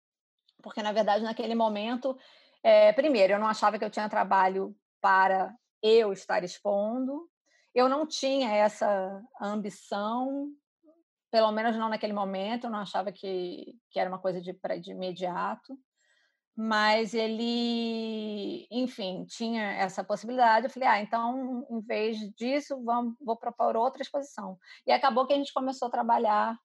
Porque, 0.62 0.84
na 0.84 0.91
verdade, 0.91 1.24
naquele 1.24 1.55
momento, 1.55 2.17
é, 2.62 2.93
primeiro, 2.93 3.34
eu 3.34 3.39
não 3.39 3.48
achava 3.48 3.79
que 3.79 3.84
eu 3.84 3.89
tinha 3.89 4.08
trabalho 4.08 4.75
para 5.01 5.55
eu 5.81 6.13
estar 6.13 6.43
expondo, 6.43 7.27
eu 7.74 7.88
não 7.88 8.06
tinha 8.08 8.50
essa 8.54 9.22
ambição, 9.42 10.52
pelo 11.32 11.52
menos 11.52 11.76
não 11.78 11.90
naquele 11.90 12.14
momento, 12.14 12.66
eu 12.66 12.72
não 12.72 12.80
achava 12.80 13.12
que, 13.12 13.76
que 13.90 14.00
era 14.00 14.10
uma 14.10 14.20
coisa 14.20 14.42
de, 14.42 14.58
de 14.82 14.92
imediato, 14.92 15.78
mas 16.56 17.14
ele, 17.14 18.68
enfim, 18.70 19.26
tinha 19.26 19.64
essa 19.74 20.04
possibilidade. 20.04 20.66
Eu 20.66 20.70
falei, 20.70 20.90
ah, 20.90 21.02
então, 21.02 21.66
em 21.70 21.80
vez 21.80 22.18
disso, 22.36 22.84
vamos, 22.84 23.16
vou 23.22 23.38
propor 23.38 23.78
outra 23.78 24.02
exposição. 24.02 24.58
E 24.86 24.92
acabou 24.92 25.26
que 25.26 25.32
a 25.32 25.38
gente 25.38 25.54
começou 25.54 25.88
a 25.88 25.92
trabalhar 25.92 26.58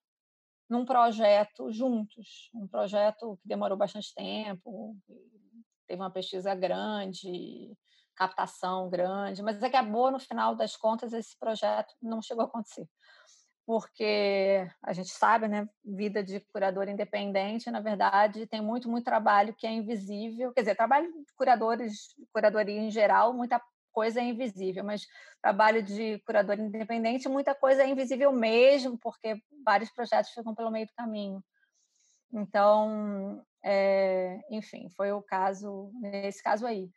num 0.69 0.83
projeto 0.83 1.71
juntos, 1.71 2.49
um 2.53 2.67
projeto 2.67 3.37
que 3.41 3.47
demorou 3.47 3.77
bastante 3.77 4.13
tempo, 4.13 4.97
teve 5.87 6.01
uma 6.01 6.11
pesquisa 6.11 6.53
grande, 6.55 7.71
captação 8.15 8.89
grande, 8.89 9.43
mas 9.43 9.61
acabou, 9.61 10.11
no 10.11 10.19
final 10.19 10.55
das 10.55 10.75
contas, 10.75 11.13
esse 11.13 11.37
projeto 11.37 11.93
não 12.01 12.21
chegou 12.21 12.43
a 12.43 12.47
acontecer. 12.47 12.87
Porque 13.65 14.67
a 14.83 14.93
gente 14.93 15.09
sabe, 15.09 15.47
né, 15.47 15.67
vida 15.83 16.23
de 16.23 16.39
curador 16.39 16.87
independente, 16.87 17.71
na 17.71 17.79
verdade, 17.79 18.45
tem 18.47 18.61
muito, 18.61 18.87
muito 18.89 19.05
trabalho 19.05 19.55
que 19.55 19.65
é 19.65 19.71
invisível. 19.71 20.53
Quer 20.53 20.61
dizer, 20.61 20.75
trabalho 20.75 21.11
de 21.11 21.33
curadores, 21.35 22.15
curadoria 22.31 22.79
em 22.79 22.91
geral, 22.91 23.33
muita 23.33 23.59
coisa 23.91 24.19
é 24.19 24.23
invisível, 24.23 24.83
mas 24.83 25.07
trabalho 25.41 25.81
de 25.81 26.19
curador 26.25 26.59
independente, 26.59 27.29
muita 27.29 27.55
coisa 27.55 27.81
é 27.81 27.87
invisível 27.87 28.31
mesmo, 28.31 28.99
porque 28.99 29.41
vários 29.63 29.89
projetos 29.89 30.31
ficam 30.31 30.53
pelo 30.53 30.69
meio 30.69 30.85
do 30.85 30.93
caminho. 30.93 31.43
Então, 32.31 33.41
é, 33.63 34.41
enfim, 34.51 34.89
foi 34.89 35.11
o 35.11 35.23
caso, 35.23 35.91
nesse 36.01 36.43
caso 36.43 36.67
aí. 36.67 36.91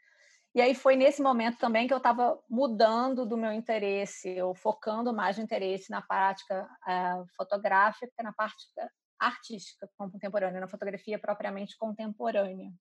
E 0.55 0.61
aí 0.61 0.75
foi 0.75 0.97
nesse 0.97 1.23
momento 1.23 1.59
também 1.59 1.87
que 1.87 1.93
eu 1.93 1.99
estava 1.99 2.38
mudando 2.49 3.26
do 3.26 3.37
meu 3.37 3.52
interesse, 3.52 4.40
ou 4.40 4.55
focando 4.55 5.12
mais 5.12 5.37
no 5.37 5.45
interesse 5.45 5.90
na 5.90 6.02
prática 6.02 6.64
uh, 6.64 7.26
fotográfica, 7.37 8.23
na 8.23 8.33
prática 8.33 8.90
artística 9.19 9.88
contemporânea, 9.97 10.61
na 10.61 10.69
fotografia 10.69 11.19
propriamente 11.19 11.76
contemporânea, 11.76 12.73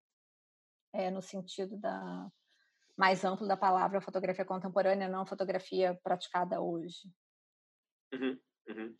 é, 0.93 1.09
no 1.09 1.21
sentido 1.21 1.77
da 1.77 2.27
mais 2.95 3.23
amplo 3.23 3.47
da 3.47 3.55
palavra 3.55 4.01
fotografia 4.01 4.43
contemporânea, 4.43 5.07
não 5.07 5.25
fotografia 5.25 5.99
praticada 6.03 6.59
hoje. 6.59 7.11
Uhum, 8.11 8.39
uhum. 8.69 8.95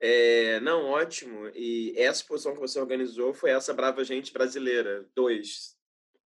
É, 0.00 0.60
não, 0.60 0.84
ótimo. 0.84 1.48
E 1.54 1.94
essa 1.96 2.20
exposição 2.20 2.52
que 2.52 2.60
você 2.60 2.78
organizou 2.78 3.32
foi 3.32 3.50
essa 3.50 3.72
Brava 3.72 4.04
Gente 4.04 4.32
Brasileira 4.32 5.08
2. 5.14 5.76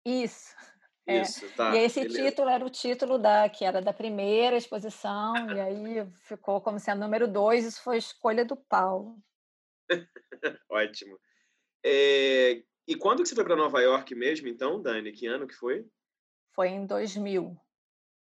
Isso. 0.04 0.54
É. 1.06 1.22
Isso, 1.22 1.48
tá. 1.56 1.74
E 1.74 1.80
esse 1.80 2.00
beleza. 2.02 2.30
título 2.30 2.48
era 2.48 2.64
o 2.64 2.70
título 2.70 3.18
da 3.18 3.48
que 3.48 3.64
era 3.64 3.82
da 3.82 3.92
primeira 3.92 4.56
exposição, 4.56 5.34
e 5.50 5.60
aí 5.60 6.06
ficou 6.20 6.60
como 6.60 6.78
sendo 6.78 7.00
número 7.00 7.26
dois, 7.26 7.64
isso 7.64 7.82
foi 7.82 7.96
escolha 7.96 8.44
do 8.44 8.56
Paulo. 8.56 9.16
Ótimo. 10.70 11.18
É, 11.84 12.62
e 12.86 12.96
quando 12.96 13.22
que 13.22 13.28
você 13.28 13.34
foi 13.34 13.44
para 13.44 13.56
Nova 13.56 13.80
York 13.80 14.14
mesmo, 14.14 14.48
então, 14.48 14.80
Dani? 14.80 15.12
Que 15.12 15.26
ano 15.26 15.46
que 15.46 15.54
foi? 15.54 15.84
Foi 16.52 16.68
em 16.68 16.86
2000. 16.86 17.56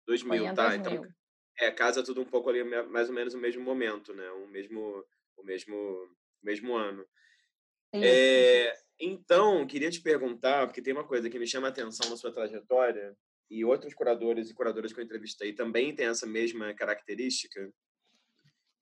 2000, 0.06 0.46
em 0.46 0.54
tá. 0.54 0.68
2000. 0.68 0.92
Então, 0.92 1.14
é, 1.58 1.70
casa 1.70 2.02
tudo 2.02 2.22
um 2.22 2.24
pouco 2.24 2.48
ali, 2.48 2.64
mais 2.64 3.08
ou 3.08 3.14
menos 3.14 3.34
o 3.34 3.38
mesmo 3.38 3.62
momento, 3.62 4.14
né? 4.14 4.30
O 4.30 4.46
mesmo, 4.46 5.04
o 5.36 5.44
mesmo, 5.44 5.76
o 5.76 6.46
mesmo 6.46 6.74
ano. 6.74 7.06
Isso. 7.92 8.04
É, 8.04 8.72
então, 9.00 9.66
queria 9.66 9.90
te 9.90 10.00
perguntar, 10.00 10.66
porque 10.66 10.82
tem 10.82 10.92
uma 10.92 11.06
coisa 11.06 11.30
que 11.30 11.38
me 11.38 11.46
chama 11.46 11.68
a 11.68 11.70
atenção 11.70 12.10
na 12.10 12.16
sua 12.16 12.32
trajetória, 12.32 13.16
e 13.50 13.64
outros 13.64 13.92
curadores 13.92 14.48
e 14.48 14.54
curadoras 14.54 14.92
que 14.92 15.00
eu 15.00 15.04
entrevistei 15.04 15.52
também 15.52 15.94
têm 15.94 16.06
essa 16.06 16.26
mesma 16.26 16.72
característica. 16.72 17.72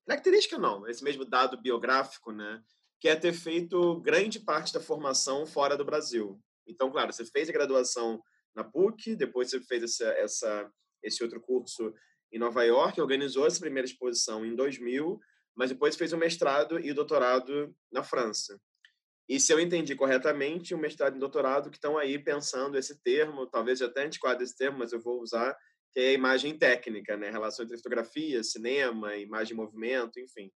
Característica 0.07 0.59
não, 0.59 0.87
esse 0.87 1.03
mesmo 1.03 1.25
dado 1.25 1.61
biográfico, 1.61 2.33
né? 2.33 2.63
Que 3.01 3.09
é 3.09 3.17
ter 3.17 3.33
feito 3.33 4.01
grande 4.01 4.41
parte 4.41 4.73
da 4.73 4.81
formação 4.81 5.47
fora 5.47 5.77
do 5.77 5.85
Brasil. 5.85 6.39
Então, 6.67 6.91
claro, 6.91 7.13
você 7.13 7.25
fez 7.25 7.49
a 7.49 7.53
graduação 7.53 8.23
na 8.55 8.63
PUC, 8.63 9.17
depois 9.17 9.49
você 9.49 9.61
fez 9.61 9.83
essa, 9.85 10.09
essa, 10.11 10.73
esse 11.03 11.23
outro 11.23 11.41
curso 11.41 11.95
em 12.31 12.39
Nova 12.39 12.63
York, 12.63 13.01
organizou 13.01 13.47
essa 13.47 13.61
primeira 13.61 13.87
exposição 13.87 14.45
em 14.45 14.55
2000, 14.55 15.19
mas 15.57 15.71
depois 15.71 15.97
fez 15.97 16.13
o 16.13 16.19
mestrado 16.19 16.79
e 16.79 16.91
o 16.91 16.95
doutorado 16.95 17.75
na 17.91 18.03
França. 18.03 18.61
E 19.29 19.39
se 19.39 19.53
eu 19.53 19.61
entendi 19.61 19.95
corretamente, 19.95 20.75
o 20.75 20.79
mestrado 20.79 21.17
e 21.17 21.19
doutorado 21.19 21.71
que 21.71 21.77
estão 21.77 21.99
aí 21.99 22.19
pensando 22.19 22.79
esse 22.79 23.01
termo, 23.03 23.47
talvez 23.47 23.83
até 23.83 24.05
antiquado 24.05 24.43
esse 24.43 24.57
termo, 24.57 24.79
mas 24.79 24.93
eu 24.93 25.01
vou 25.01 25.21
usar, 25.21 25.55
que 25.93 26.01
é 26.01 26.09
a 26.09 26.13
imagem 26.13 26.57
técnica, 26.57 27.17
né? 27.17 27.31
Relação 27.31 27.65
entre 27.65 27.77
fotografia, 27.77 28.43
cinema, 28.43 29.17
imagem 29.17 29.53
e 29.53 29.57
movimento, 29.57 30.19
enfim. 30.19 30.51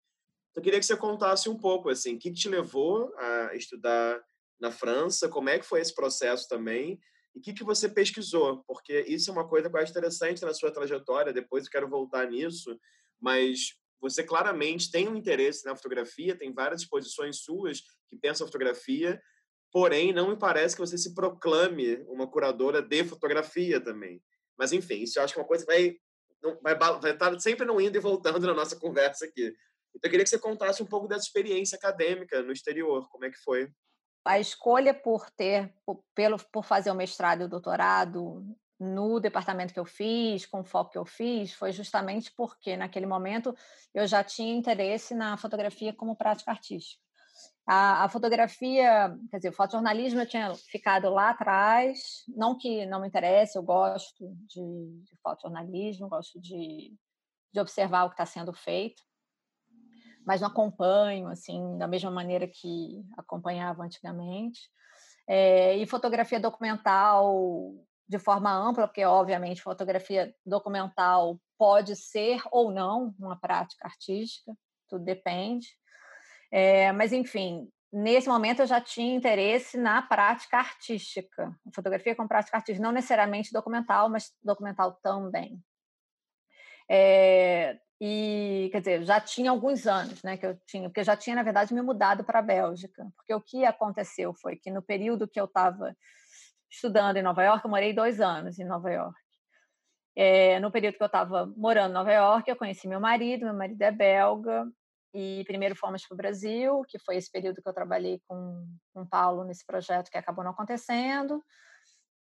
Então, 0.51 0.61
eu 0.61 0.63
queria 0.63 0.81
que 0.81 0.87
você 0.87 0.97
contasse 0.97 1.49
um 1.49 1.59
pouco, 1.59 1.91
assim, 1.91 2.15
o 2.15 2.19
que 2.19 2.33
te 2.33 2.49
levou 2.49 3.13
a 3.19 3.55
estudar 3.55 4.23
na 4.59 4.71
França, 4.71 5.29
como 5.29 5.49
é 5.49 5.59
que 5.59 5.67
foi 5.67 5.81
esse 5.81 5.95
processo 5.95 6.49
também, 6.49 6.99
e 7.35 7.39
o 7.39 7.43
que, 7.43 7.53
que 7.53 7.65
você 7.65 7.89
pesquisou, 7.89 8.63
porque 8.67 9.01
isso 9.09 9.31
é 9.31 9.33
uma 9.33 9.49
coisa 9.49 9.69
que 9.69 9.77
acho 9.77 9.91
interessante 9.91 10.43
na 10.43 10.55
sua 10.55 10.71
trajetória, 10.71 11.33
depois 11.33 11.65
eu 11.65 11.71
quero 11.71 11.89
voltar 11.89 12.31
nisso, 12.31 12.79
mas 13.21 13.75
você 14.03 14.25
claramente 14.25 14.91
tem 14.91 15.09
um 15.09 15.15
interesse 15.15 15.65
na 15.65 15.77
fotografia, 15.77 16.37
tem 16.37 16.53
várias 16.53 16.83
exposições 16.83 17.39
suas 17.39 17.81
que 18.11 18.17
pensam 18.21 18.49
fotografia, 18.49 19.23
porém 19.71 20.13
não 20.13 20.31
me 20.31 20.37
parece 20.37 20.75
que 20.75 20.81
você 20.81 20.99
se 20.99 21.15
proclame 21.15 21.99
uma 22.09 22.27
curadora 22.27 22.83
de 22.83 23.05
fotografia 23.05 23.81
também. 23.81 24.21
Mas 24.59 24.73
enfim, 24.73 25.03
isso 25.03 25.19
eu 25.19 25.23
acho 25.23 25.33
que 25.33 25.39
é 25.39 25.43
uma 25.43 25.49
coisa 25.49 25.65
vai 25.65 25.97
vai, 26.61 26.77
vai 26.77 27.13
estar 27.13 27.39
sempre 27.39 27.65
não 27.65 27.81
indo 27.81 27.97
e 27.97 28.01
voltando 28.01 28.41
na 28.47 28.53
nossa 28.53 28.75
conversa 28.77 29.25
aqui. 29.25 29.55
Então 29.95 30.09
eu 30.09 30.11
queria 30.11 30.25
que 30.25 30.31
você 30.31 30.39
contasse 30.39 30.83
um 30.83 30.87
pouco 30.87 31.07
dessa 31.07 31.25
experiência 31.25 31.77
acadêmica 31.77 32.43
no 32.43 32.53
exterior, 32.53 33.09
como 33.09 33.25
é 33.25 33.31
que 33.31 33.39
foi? 33.39 33.71
A 34.25 34.41
escolha 34.41 34.93
por 34.93 35.31
ter 35.31 35.73
por, 35.87 36.03
pelo 36.13 36.39
por 36.51 36.65
fazer 36.65 36.91
o 36.91 36.95
mestrado 36.95 37.43
e 37.43 37.45
o 37.45 37.49
doutorado 37.49 38.45
no 38.83 39.21
departamento 39.21 39.73
que 39.73 39.79
eu 39.79 39.85
fiz, 39.85 40.45
com 40.45 40.61
o 40.61 40.65
foco 40.65 40.91
que 40.91 40.99
eu 40.99 41.05
fiz, 41.05 41.53
foi 41.55 41.71
justamente 41.71 42.33
porque 42.37 42.77
naquele 42.77 43.07
momento 43.07 43.55
eu 43.95 44.07
já 44.07 44.25
tinha 44.25 44.55
interesse 44.55 45.15
na 45.15 45.37
fotografia 45.37 45.93
como 45.93 46.17
prática 46.17 46.51
artística. 46.51 47.01
A, 47.65 48.05
a, 48.05 48.09
fotografia, 48.09 49.17
quer 49.31 49.37
dizer, 49.37 49.51
o 49.51 49.53
fotojornalismo 49.53 50.21
eu 50.21 50.27
tinha 50.27 50.53
ficado 50.55 51.09
lá 51.11 51.31
atrás, 51.31 52.25
não 52.29 52.59
que 52.59 52.85
não 52.87 53.01
me 53.01 53.07
interesse, 53.07 53.57
eu 53.57 53.63
gosto 53.63 54.29
de, 54.49 55.03
de 55.05 55.17
fotojornalismo, 55.23 56.09
gosto 56.09 56.41
de, 56.41 56.93
de 57.53 57.61
observar 57.61 58.05
o 58.05 58.09
que 58.09 58.15
está 58.15 58.27
sendo 58.27 58.53
feito, 58.53 59.01
mas 60.27 60.41
não 60.41 60.49
acompanho, 60.49 61.29
assim, 61.29 61.79
da 61.79 61.87
mesma 61.87 62.11
maneira 62.11 62.49
que 62.49 63.05
acompanhava 63.17 63.85
antigamente. 63.85 64.61
É, 65.29 65.77
e 65.77 65.87
fotografia 65.87 66.41
documental 66.41 67.73
de 68.09 68.19
forma 68.19 68.53
ampla, 68.53 68.87
porque, 68.87 69.05
obviamente, 69.05 69.63
fotografia 69.63 70.35
documental 70.45 71.41
pode 71.59 71.97
ser 71.97 72.43
ou 72.51 72.71
não 72.71 73.15
uma 73.19 73.39
prática 73.39 73.87
artística, 73.87 74.53
tudo 74.89 75.05
depende. 75.05 75.69
É, 76.51 76.93
mas, 76.93 77.13
enfim, 77.13 77.71
nesse 77.93 78.29
momento 78.29 78.61
eu 78.61 78.67
já 78.67 78.81
tinha 78.81 79.15
interesse 79.15 79.77
na 79.77 80.03
prática 80.03 80.59
artística, 80.59 81.55
fotografia 81.75 82.15
com 82.15 82.27
prática 82.27 82.57
artística, 82.57 82.83
não 82.83 82.93
necessariamente 82.93 83.53
documental, 83.53 84.09
mas 84.09 84.33
documental 84.43 84.99
também. 85.03 85.63
É, 86.91 87.79
e, 88.01 88.69
quer 88.73 88.81
dizer, 88.81 89.05
já 89.05 89.21
tinha 89.21 89.51
alguns 89.51 89.87
anos 89.87 90.23
né, 90.23 90.37
que 90.37 90.45
eu 90.45 90.59
tinha, 90.67 90.89
porque 90.89 91.01
eu 91.01 91.05
já 91.05 91.17
tinha, 91.17 91.37
na 91.37 91.43
verdade, 91.43 91.73
me 91.73 91.81
mudado 91.81 92.25
para 92.25 92.41
a 92.41 92.43
Bélgica, 92.43 93.07
porque 93.17 93.33
o 93.33 93.41
que 93.41 93.65
aconteceu 93.65 94.35
foi 94.35 94.57
que 94.57 94.71
no 94.71 94.83
período 94.83 95.29
que 95.29 95.41
eu 95.41 95.45
estava 95.45 95.97
estudando 96.73 97.19
em 97.19 97.23
Nova 97.23 97.45
York, 97.45 97.65
eu 97.65 97.71
morei 97.71 97.93
dois 97.93 98.21
anos 98.21 98.59
em 98.59 98.65
Nova 98.65 98.91
York. 98.91 99.21
É, 100.17 100.59
no 100.61 100.71
período 100.71 100.97
que 100.97 101.03
eu 101.03 101.07
estava 101.07 101.47
morando 101.57 101.91
em 101.91 101.95
Nova 101.95 102.13
York, 102.13 102.51
eu 102.51 102.57
conheci 102.57 102.89
meu 102.89 103.01
marido, 103.01 103.45
meu 103.45 103.55
marido 103.55 103.81
é 103.83 103.91
belga, 103.91 104.67
e 105.15 105.45
primeiro 105.47 105.77
fomos 105.77 106.07
para 106.07 106.15
o 106.15 106.17
Brasil, 106.17 106.83
que 106.89 106.99
foi 106.99 107.17
esse 107.17 107.31
período 107.31 107.63
que 107.63 107.69
eu 107.69 107.75
trabalhei 107.75 108.21
com, 108.27 108.67
com 108.95 109.07
Paulo 109.07 109.45
nesse 109.45 109.65
projeto 109.67 110.11
que 110.11 110.17
acabou 110.17 110.43
não 110.43 110.53
acontecendo. 110.53 111.43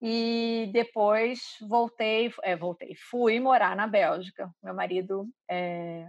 E 0.01 0.71
depois 0.73 1.41
voltei, 1.69 2.33
é, 2.43 2.57
voltei, 2.57 2.95
fui 3.11 3.41
morar 3.41 3.75
na 3.77 3.87
Bélgica. 3.87 4.51
Meu 4.63 4.75
marido 4.75 5.29
é, 5.49 6.07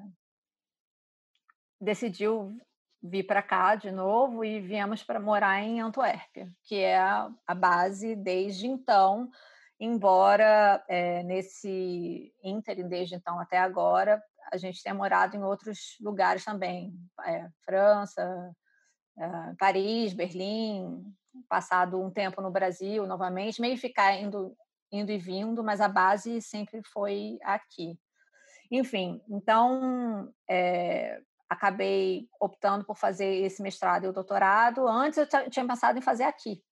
decidiu 1.80 2.58
vir 3.04 3.24
para 3.24 3.44
cá 3.44 3.76
de 3.76 3.92
novo 3.92 4.46
e 4.46 4.62
viemos 4.62 5.04
para 5.04 5.20
morar 5.20 5.62
em 5.62 5.82
Antuérpia, 5.82 6.50
que 6.64 6.78
é 6.78 6.98
a, 6.98 7.30
base 7.54 8.16
desde 8.16 8.66
então, 8.66 9.30
embora 9.78 10.82
é, 10.88 11.22
nesse 11.24 12.34
ínterim 12.42 12.88
desde 12.88 13.16
então 13.16 13.38
até 13.40 13.58
agora 13.58 14.24
a 14.52 14.58
gente 14.58 14.82
tem 14.82 14.94
morado 14.94 15.36
em 15.36 15.44
outros 15.44 15.98
lugares 16.00 16.46
também, 16.46 16.94
é, 17.26 17.50
França, 17.66 18.56
é, 19.18 19.54
Paris, 19.60 20.14
Berlim, 20.14 21.04
passado 21.50 22.02
um 22.02 22.10
tempo 22.10 22.42
no 22.42 22.52
Brasil 22.52 23.06
novamente, 23.06 23.60
meio 23.60 23.78
ficar 23.78 24.16
indo, 24.16 24.56
indo 24.92 25.12
e 25.12 25.18
vindo, 25.18 25.64
mas 25.64 25.82
a 25.82 25.90
base 25.90 26.42
sempre 26.42 26.82
foi 26.94 27.38
aqui. 27.44 27.98
Enfim, 28.72 29.22
então 29.28 30.32
é, 30.50 31.20
acabei 31.50 32.28
optando 32.40 32.86
por 32.86 32.98
fazer 32.98 33.44
esse 33.44 33.62
mestrado 33.62 34.06
e 34.06 34.08
o 34.08 34.14
doutorado. 34.14 34.88
Antes 34.88 35.20
eu 35.20 35.50
tinha 35.50 35.68
pensado 35.68 35.98
em 35.98 36.02
fazer 36.02 36.24
aqui, 36.24 36.64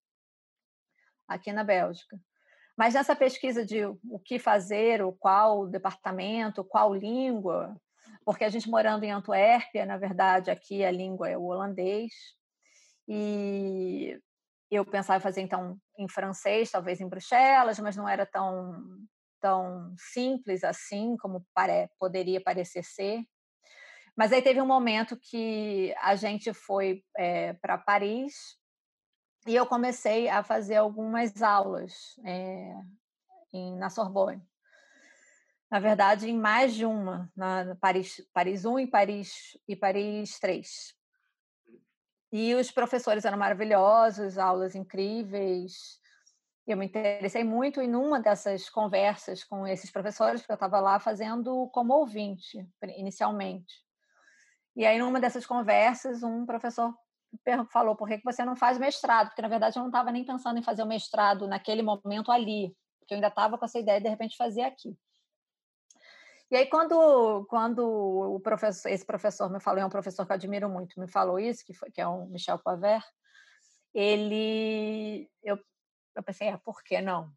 aqui 1.28 1.51
na 1.51 1.63
Bélgica. 1.63 2.20
Mas 2.78 2.94
nessa 2.94 3.16
pesquisa 3.16 3.66
de 3.66 3.86
o 3.86 4.20
que 4.24 4.40
fazer, 4.40 5.04
o 5.04 5.12
qual 5.12 5.68
departamento, 5.68 6.63
qual 6.63 6.94
língua, 6.94 7.75
porque 8.25 8.44
a 8.44 8.50
gente 8.50 8.70
morando 8.70 9.04
em 9.04 9.12
Antuérpia, 9.12 9.86
na 9.86 9.98
verdade, 9.98 10.50
aqui 10.50 10.84
a 10.84 10.92
língua 10.92 11.30
é 11.30 11.38
o 11.38 11.44
holandês, 11.44 12.12
e 13.08 14.18
eu 14.70 14.86
pensava 14.86 15.18
em 15.18 15.22
fazer 15.22 15.42
então 15.42 15.77
em 15.98 16.07
francês, 16.07 16.72
talvez 16.72 17.01
em 17.01 17.10
Bruxelas, 17.10 17.77
mas 17.79 17.96
não 17.96 18.07
era 18.07 18.25
tão 18.25 18.81
tão 19.42 19.94
simples 19.98 20.64
assim 20.64 21.18
como 21.18 21.46
pare, 21.53 21.90
poderia 22.00 22.40
parecer 22.40 22.84
ser. 22.84 23.24
Mas 24.22 24.31
aí 24.31 24.40
teve 24.40 24.62
um 24.62 24.68
momento 24.68 25.18
que 25.18 25.96
a 26.00 26.14
gente 26.14 26.53
foi 26.53 27.03
é, 27.18 27.53
para 27.53 27.75
Paris 27.75 28.55
e 29.48 29.55
eu 29.55 29.66
comecei 29.66 30.29
a 30.29 30.44
fazer 30.44 30.75
algumas 30.75 31.42
aulas 31.42 31.92
é, 32.24 32.72
em, 33.51 33.75
na 33.79 33.90
Sorbonne. 33.90 34.48
Na 35.72 35.79
verdade, 35.79 36.29
em 36.29 36.38
mais 36.38 36.75
de 36.75 36.86
uma, 36.86 37.31
na 37.36 37.75
Paris, 37.77 38.24
Paris 38.31 38.64
1 38.64 38.81
e 38.81 38.88
Paris, 38.88 39.57
e 39.68 39.75
Paris 39.75 40.38
3. 40.38 40.96
E 42.31 42.53
os 42.53 42.70
professores 42.70 43.25
eram 43.25 43.40
maravilhosos, 43.40 44.38
aulas 44.38 44.75
incríveis. 44.75 46.00
Eu 46.68 46.77
me 46.77 46.86
interessei 46.86 47.44
muito 47.44 47.81
em 47.81 47.96
uma 47.96 48.20
dessas 48.20 48.70
conversas 48.70 49.44
com 49.44 49.66
esses 49.66 49.90
professores, 49.90 50.42
porque 50.42 50.51
eu 50.51 50.64
estava 50.64 50.79
lá 50.79 51.00
fazendo 51.00 51.68
como 51.74 51.96
ouvinte, 51.96 52.64
inicialmente. 52.84 53.81
E 54.75 54.86
aí, 54.86 54.98
numa 54.98 55.20
dessas 55.20 55.46
conversas, 55.46 56.24
um 56.24 56.46
professor 56.46 56.94
falou 57.72 57.96
por 57.96 58.07
que 58.07 58.22
você 58.24 58.44
não 58.44 58.55
faz 58.55 58.77
mestrado? 58.77 59.27
Porque, 59.27 59.42
na 59.42 59.48
verdade, 59.48 59.77
eu 59.77 59.81
não 59.81 59.90
estava 59.90 60.12
nem 60.12 60.25
pensando 60.25 60.60
em 60.60 60.64
fazer 60.64 60.84
o 60.84 60.88
mestrado 60.88 61.48
naquele 61.48 61.81
momento 61.81 62.31
ali, 62.31 62.75
porque 63.00 63.14
eu 63.14 63.16
ainda 63.16 63.27
estava 63.27 63.57
com 63.57 63.66
essa 63.66 63.79
ideia 63.79 64.00
de, 64.00 64.03
de 64.03 64.10
repente, 64.10 64.38
fazer 64.38 64.64
aqui. 64.64 64.98
E 66.50 66.55
aí, 66.55 66.66
quando, 66.68 67.46
quando 67.50 67.79
o 68.36 68.40
professor, 68.42 68.90
esse 68.90 69.05
professor 69.05 69.50
me 69.50 69.62
falou, 69.62 69.81
é 69.81 69.86
um 69.86 69.90
professor 69.90 70.25
que 70.25 70.31
eu 70.34 70.36
admiro 70.36 70.70
muito, 70.70 71.00
me 71.00 71.07
falou 71.07 71.40
isso, 71.40 71.66
que, 71.66 71.74
foi, 71.74 71.90
que 71.90 72.01
é 72.01 72.07
o 72.07 72.25
Michel 72.25 72.60
Pover, 72.60 73.01
ele... 73.94 75.29
Eu, 75.42 75.57
eu 76.16 76.24
pensei, 76.24 76.50
é, 76.50 76.57
por 76.57 76.84
que 76.84 77.00
não? 77.00 77.31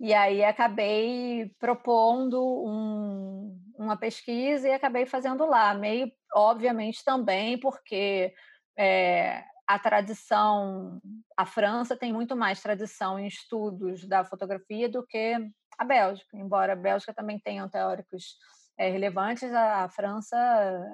E 0.00 0.12
aí 0.12 0.44
acabei 0.44 1.50
propondo 1.58 2.42
um, 2.42 3.58
uma 3.78 3.96
pesquisa 3.96 4.68
e 4.68 4.72
acabei 4.72 5.06
fazendo 5.06 5.46
lá, 5.46 5.72
meio 5.74 6.10
obviamente 6.34 7.04
também 7.04 7.58
porque 7.58 8.34
é, 8.76 9.44
a 9.66 9.78
tradição, 9.78 11.00
a 11.36 11.46
França 11.46 11.96
tem 11.96 12.12
muito 12.12 12.36
mais 12.36 12.60
tradição 12.60 13.18
em 13.18 13.26
estudos 13.26 14.06
da 14.06 14.24
fotografia 14.24 14.88
do 14.88 15.06
que 15.06 15.36
a 15.78 15.84
Bélgica, 15.84 16.36
embora 16.36 16.72
a 16.72 16.76
Bélgica 16.76 17.14
também 17.14 17.38
tenha 17.38 17.68
teóricos 17.68 18.36
é, 18.76 18.90
relevantes, 18.90 19.52
a, 19.52 19.84
a 19.84 19.88
França 19.88 20.36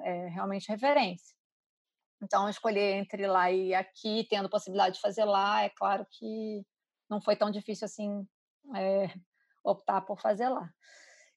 é 0.03 0.27
realmente 0.27 0.69
referência. 0.69 1.35
Então, 2.23 2.47
escolher 2.47 2.97
entre 2.97 3.25
lá 3.25 3.51
e 3.51 3.73
aqui, 3.73 4.27
tendo 4.29 4.49
possibilidade 4.49 4.95
de 4.95 5.01
fazer 5.01 5.25
lá, 5.25 5.63
é 5.63 5.69
claro 5.69 6.05
que 6.11 6.63
não 7.09 7.19
foi 7.19 7.35
tão 7.35 7.49
difícil 7.49 7.85
assim 7.85 8.25
é, 8.75 9.11
optar 9.63 10.01
por 10.01 10.19
fazer 10.19 10.49
lá. 10.49 10.69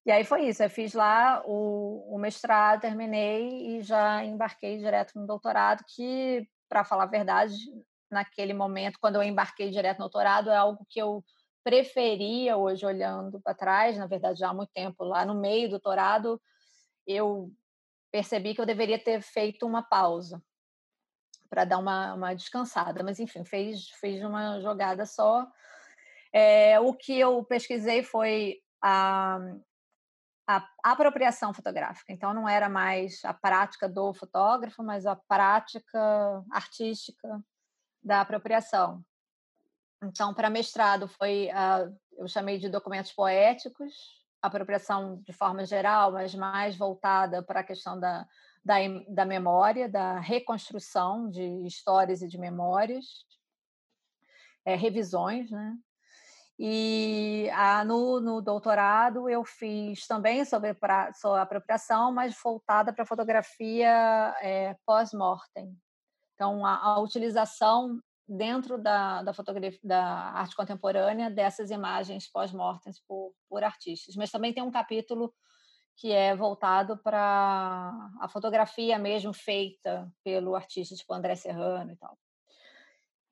E 0.07 0.11
aí 0.11 0.25
foi 0.25 0.49
isso, 0.49 0.63
eu 0.63 0.69
fiz 0.69 0.93
lá 0.93 1.43
o, 1.47 2.15
o 2.15 2.19
mestrado, 2.19 2.83
terminei 2.83 3.79
e 3.79 3.83
já 3.83 4.23
embarquei 4.23 4.77
direto 4.77 5.19
no 5.19 5.27
doutorado, 5.27 5.83
que, 5.95 6.47
para 6.69 6.85
falar 6.85 7.05
a 7.05 7.07
verdade, 7.07 7.55
naquele 8.11 8.53
momento, 8.53 8.99
quando 9.01 9.17
eu 9.17 9.23
embarquei 9.23 9.71
direto 9.71 9.99
no 9.99 10.05
doutorado, 10.05 10.51
é 10.51 10.57
algo 10.57 10.87
que 10.91 11.01
eu 11.01 11.25
preferia 11.65 12.59
hoje, 12.59 12.85
olhando 12.85 13.41
para 13.41 13.55
trás, 13.55 13.97
na 13.97 14.07
verdade, 14.07 14.41
já 14.41 14.51
há 14.51 14.55
muito 14.55 14.71
tempo, 14.75 15.05
lá 15.05 15.25
no 15.25 15.35
meio 15.35 15.69
do 15.69 15.73
doutorado, 15.73 16.41
eu 17.07 17.51
percebi 18.13 18.55
que 18.55 18.61
eu 18.61 18.67
deveria 18.67 18.99
ter 18.99 19.23
feito 19.23 19.67
uma 19.67 19.83
pausa 19.83 20.43
para 21.49 21.65
dar 21.65 21.79
uma, 21.79 22.15
uma 22.15 22.35
descansada, 22.35 23.03
mas 23.03 23.19
enfim, 23.19 23.45
fez, 23.45 23.89
fez 24.01 24.23
uma 24.23 24.61
jogada 24.61 25.07
só. 25.07 25.47
É, 26.37 26.81
o 26.81 26.93
que 26.93 27.17
eu 27.17 27.45
pesquisei 27.45 28.03
foi 28.03 28.61
a, 28.83 29.39
a 30.49 30.69
apropriação 30.83 31.55
fotográfica. 31.55 32.13
Então, 32.13 32.35
não 32.35 32.49
era 32.49 32.69
mais 32.69 33.25
a 33.25 33.33
prática 33.33 33.89
do 33.89 34.13
fotógrafo, 34.13 34.83
mas 34.83 35.07
a 35.07 35.15
prática 35.15 36.45
artística 36.51 37.41
da 38.03 38.21
apropriação. 38.21 39.01
Então, 40.03 40.35
para 40.35 40.51
mestrado, 40.51 41.07
foi 41.07 41.51
uh, 41.51 41.97
eu 42.19 42.29
chamei 42.29 42.59
de 42.59 42.69
documentos 42.69 43.13
poéticos, 43.13 43.93
apropriação 44.43 45.23
de 45.23 45.33
forma 45.33 45.65
geral, 45.65 46.13
mas 46.13 46.35
mais 46.35 46.77
voltada 46.77 47.43
para 47.43 47.61
a 47.61 47.65
questão 47.65 47.99
da, 47.99 48.27
da, 48.65 48.75
da 49.09 49.25
memória, 49.25 49.89
da 49.89 50.19
reconstrução 50.19 51.31
de 51.31 51.67
histórias 51.67 52.23
e 52.23 52.29
de 52.29 52.39
memórias, 52.39 53.25
é, 54.65 54.75
revisões, 54.75 55.51
né? 55.51 55.77
E 56.59 57.51
ah, 57.53 57.85
no, 57.85 58.21
no, 58.21 58.41
doutorado 58.41 59.29
eu 59.29 59.45
fiz 59.45 60.07
também 60.07 60.45
sobre, 60.45 60.73
pra, 60.73 61.11
apropriação, 61.41 62.13
mas 62.13 62.35
voltada 62.43 62.93
para 62.93 63.05
fotografia 63.05 64.35
é, 64.41 64.77
pós-mortem. 64.87 65.77
Então, 66.35 66.65
a, 66.65 66.77
a, 66.77 67.01
utilização 67.01 68.01
dentro 68.27 68.79
da, 68.79 69.23
da 69.23 69.35
fotografia 69.35 69.81
da 69.83 70.05
arte 70.05 70.55
contemporânea 70.55 71.29
dessas 71.31 71.71
imagens 71.71 72.31
pós-mortem 72.31 72.93
por, 73.07 73.35
por 73.49 73.65
artistas. 73.65 74.15
Mas 74.15 74.31
também 74.31 74.53
tem 74.53 74.63
um 74.63 74.71
capítulo 74.71 75.35
que 75.97 76.13
é 76.13 76.35
voltado 76.35 76.99
para 76.99 77.93
a 78.21 78.29
fotografia 78.29 78.99
mesmo 78.99 79.33
feita 79.33 80.11
pelo 80.25 80.55
artista 80.55 80.95
tipo 80.95 81.13
André 81.13 81.35
Serrano 81.37 81.93
e 81.93 81.97
tal. 81.97 82.19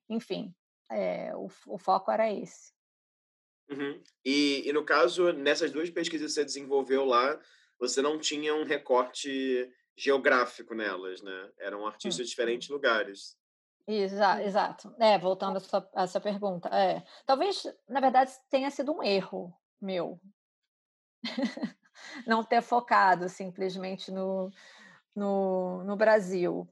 Enfim, 0.08 0.54
é, 0.90 1.34
o, 1.36 1.48
o 1.66 1.78
foco 1.78 2.10
era 2.10 2.30
esse. 2.30 2.72
Uhum. 3.72 4.02
E, 4.24 4.68
e 4.68 4.72
no 4.72 4.84
caso, 4.84 5.32
nessas 5.32 5.70
duas 5.70 5.90
pesquisas 5.90 6.28
que 6.28 6.34
você 6.34 6.44
desenvolveu 6.44 7.04
lá, 7.04 7.38
você 7.78 8.00
não 8.02 8.18
tinha 8.18 8.54
um 8.54 8.64
recorte 8.64 9.70
geográfico 9.96 10.74
nelas, 10.74 11.22
né? 11.22 11.50
Eram 11.58 11.86
artistas 11.86 12.24
de 12.26 12.30
diferentes 12.30 12.68
lugares. 12.68 13.36
Exa 13.86 14.42
exato. 14.42 14.94
É, 14.98 15.18
voltando 15.18 15.56
a, 15.56 15.60
sua, 15.60 15.88
a 15.94 16.04
essa 16.04 16.20
pergunta. 16.20 16.68
É. 16.68 17.02
Talvez, 17.26 17.64
na 17.88 18.00
verdade, 18.00 18.32
tenha 18.48 18.70
sido 18.70 18.92
um 18.92 19.02
erro 19.02 19.52
meu. 19.80 20.20
não 22.26 22.44
ter 22.44 22.62
focado 22.62 23.28
simplesmente 23.28 24.10
no, 24.10 24.50
no, 25.14 25.84
no 25.84 25.96
Brasil. 25.96 26.68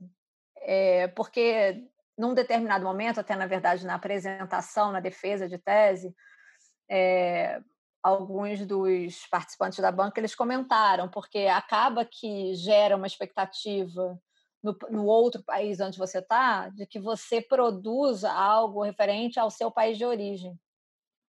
É, 0.56 1.08
porque 1.08 1.88
num 2.16 2.34
determinado 2.34 2.84
momento, 2.84 3.18
até 3.18 3.34
na 3.34 3.46
verdade 3.46 3.86
na 3.86 3.94
apresentação, 3.94 4.92
na 4.92 5.00
defesa 5.00 5.48
de 5.48 5.58
tese, 5.58 6.14
é, 6.90 7.62
alguns 8.03 8.66
dos 8.66 9.26
participantes 9.29 9.79
da 9.79 9.92
banca 9.92 10.20
eles 10.20 10.35
comentaram, 10.35 11.09
porque 11.09 11.46
acaba 11.46 12.05
que 12.05 12.55
gera 12.55 12.96
uma 12.96 13.07
expectativa 13.07 14.20
no, 14.62 14.76
no 14.90 15.07
outro 15.07 15.42
país 15.42 15.81
onde 15.81 15.98
você 15.98 16.18
está, 16.18 16.68
de 16.68 16.87
que 16.87 16.98
você 16.98 17.40
produza 17.40 18.31
algo 18.31 18.83
referente 18.83 19.38
ao 19.38 19.50
seu 19.50 19.70
país 19.70 19.96
de 19.96 20.05
origem. 20.05 20.59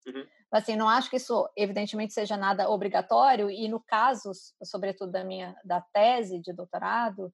Uhum. 0.07 0.27
Assim, 0.51 0.77
não 0.77 0.89
acho 0.89 1.11
que 1.11 1.17
isso, 1.17 1.47
evidentemente, 1.55 2.15
seja 2.15 2.37
nada 2.37 2.71
obrigatório, 2.71 3.51
e 3.51 3.69
no 3.69 3.81
caso, 3.81 4.31
sobretudo 4.63 5.13
da 5.13 5.23
minha 5.23 5.55
da 5.63 5.81
tese 5.81 6.41
de 6.41 6.55
doutorado, 6.55 7.33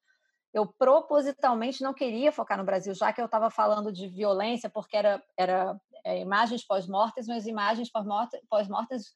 eu 0.55 0.73
propositalmente 0.79 1.83
não 1.83 1.93
queria 1.93 2.31
focar 2.31 2.57
no 2.57 2.64
Brasil, 2.64 2.95
já 2.95 3.12
que 3.12 3.21
eu 3.21 3.25
estava 3.27 3.51
falando 3.51 3.93
de 3.93 4.07
violência, 4.07 4.71
porque 4.71 4.97
era, 4.97 5.21
era 5.37 5.77
é, 6.05 6.21
imagens 6.21 6.64
pós-mortes, 6.64 7.27
mas 7.27 7.45
imagens 7.45 7.90
pós-mortes 8.49 9.12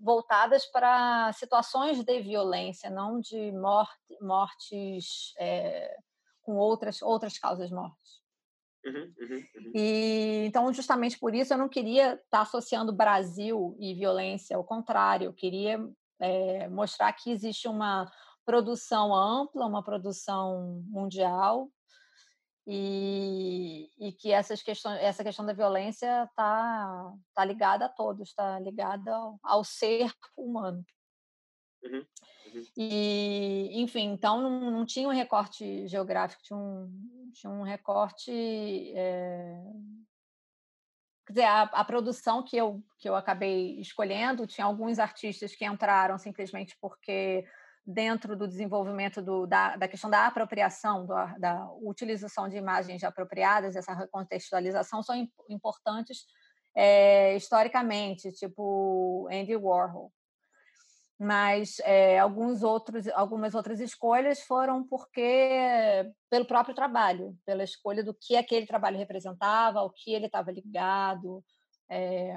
voltadas 0.00 0.66
para 0.66 1.32
situações 1.34 2.02
de 2.02 2.20
violência, 2.20 2.90
não 2.90 3.20
de 3.20 3.52
morte, 3.52 4.18
mortes 4.20 5.32
é, 5.38 5.96
com 6.42 6.56
outras, 6.56 7.00
outras 7.02 7.38
causas 7.38 7.70
mortes. 7.70 8.20
Uhum, 8.84 9.12
uhum, 9.20 9.36
uhum. 9.36 9.72
E 9.74 10.44
então, 10.46 10.72
justamente 10.72 11.18
por 11.20 11.34
isso, 11.34 11.54
eu 11.54 11.58
não 11.58 11.68
queria 11.68 12.14
estar 12.14 12.24
tá 12.30 12.40
associando 12.40 12.92
Brasil 12.92 13.76
e 13.78 13.94
violência, 13.94 14.56
ao 14.56 14.64
contrário, 14.64 15.26
eu 15.26 15.34
queria 15.34 15.78
é, 16.18 16.66
mostrar 16.68 17.12
que 17.12 17.30
existe 17.30 17.68
uma 17.68 18.10
produção 18.44 19.14
ampla, 19.14 19.66
uma 19.66 19.82
produção 19.82 20.82
mundial, 20.88 21.70
e, 22.66 23.90
e 23.98 24.12
que 24.12 24.30
essas 24.30 24.62
questões, 24.62 25.00
essa 25.00 25.24
questão 25.24 25.44
da 25.44 25.52
violência 25.52 26.24
está 26.24 27.12
tá 27.34 27.44
ligada 27.44 27.86
a 27.86 27.88
todos, 27.88 28.28
está 28.28 28.60
ligada 28.60 29.12
ao, 29.12 29.40
ao, 29.42 29.64
ser 29.64 30.12
humano. 30.36 30.84
Uhum, 31.82 32.06
uhum. 32.54 32.64
E, 32.76 33.70
enfim, 33.80 34.12
então 34.12 34.40
não, 34.40 34.70
não, 34.70 34.86
tinha 34.86 35.08
um 35.08 35.12
recorte 35.12 35.88
geográfico, 35.88 36.42
tinha 36.42 36.56
um, 36.56 37.30
tinha 37.32 37.50
um 37.50 37.62
recorte. 37.62 38.30
É... 38.94 39.62
Quer 41.26 41.32
dizer, 41.32 41.44
a, 41.46 41.62
a, 41.62 41.84
produção 41.84 42.42
que 42.42 42.56
eu, 42.56 42.82
que 42.98 43.08
eu 43.08 43.16
acabei 43.16 43.80
escolhendo, 43.80 44.46
tinha 44.46 44.64
alguns 44.64 44.98
artistas 44.98 45.54
que 45.54 45.64
entraram 45.64 46.18
simplesmente 46.18 46.76
porque 46.80 47.44
dentro 47.86 48.36
do 48.36 48.46
desenvolvimento 48.46 49.22
do, 49.22 49.46
da, 49.46 49.76
da, 49.76 49.88
questão 49.88 50.10
da 50.10 50.26
apropriação, 50.26 51.06
do, 51.06 51.14
da 51.38 51.68
utilização 51.82 52.48
de 52.48 52.56
imagens 52.56 53.02
apropriadas, 53.02 53.76
essa 53.76 53.94
recontextualização, 53.94 55.02
são 55.02 55.28
importantes 55.48 56.24
é, 56.74 57.36
historicamente, 57.36 58.32
tipo 58.32 59.28
Andy 59.30 59.56
Warhol. 59.56 60.12
Mas 61.18 61.78
é, 61.80 62.18
alguns 62.18 62.62
outros, 62.62 63.06
algumas 63.08 63.54
outras 63.54 63.78
escolhas 63.78 64.40
foram 64.40 64.86
porque 64.86 66.10
pelo 66.30 66.46
próprio 66.46 66.74
trabalho, 66.74 67.36
pela 67.44 67.62
escolha 67.62 68.02
do 68.02 68.14
que 68.14 68.36
aquele 68.36 68.66
trabalho 68.66 68.96
representava, 68.96 69.80
ao 69.80 69.90
que 69.90 70.14
ele 70.14 70.26
estava 70.26 70.50
ligado, 70.50 71.44
é, 71.90 72.34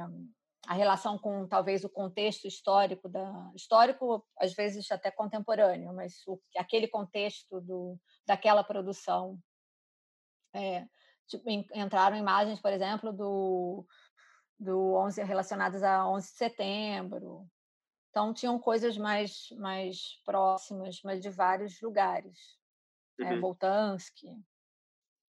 a 0.67 0.73
relação 0.73 1.17
com 1.17 1.47
talvez 1.47 1.83
o 1.83 1.89
contexto 1.89 2.47
histórico 2.47 3.09
da 3.09 3.51
histórico 3.53 4.25
às 4.39 4.53
vezes 4.53 4.89
até 4.91 5.11
contemporâneo 5.11 5.93
mas 5.93 6.25
o, 6.25 6.39
aquele 6.57 6.87
contexto 6.87 7.59
do 7.61 7.99
daquela 8.25 8.63
produção. 8.63 9.37
É, 10.55 10.85
tipo, 11.27 11.49
entraram 11.49 12.15
imagens 12.15 12.61
por 12.61 12.71
exemplo 12.71 13.11
do 13.11 13.85
do 14.59 14.93
11 14.95 15.23
relacionadas 15.23 15.83
a 15.83 16.07
11 16.07 16.31
de 16.31 16.37
setembro. 16.37 17.47
Então 18.09 18.33
tinham 18.33 18.57
coisas 18.57 18.97
mais 18.97 19.49
mais 19.57 20.21
próximas 20.23 21.01
mas 21.03 21.21
de 21.21 21.29
vários 21.29 21.81
lugares. 21.81 22.37
É, 23.19 23.23
uhum. 23.23 23.29
é, 23.31 23.39
Voltansky 23.39 24.43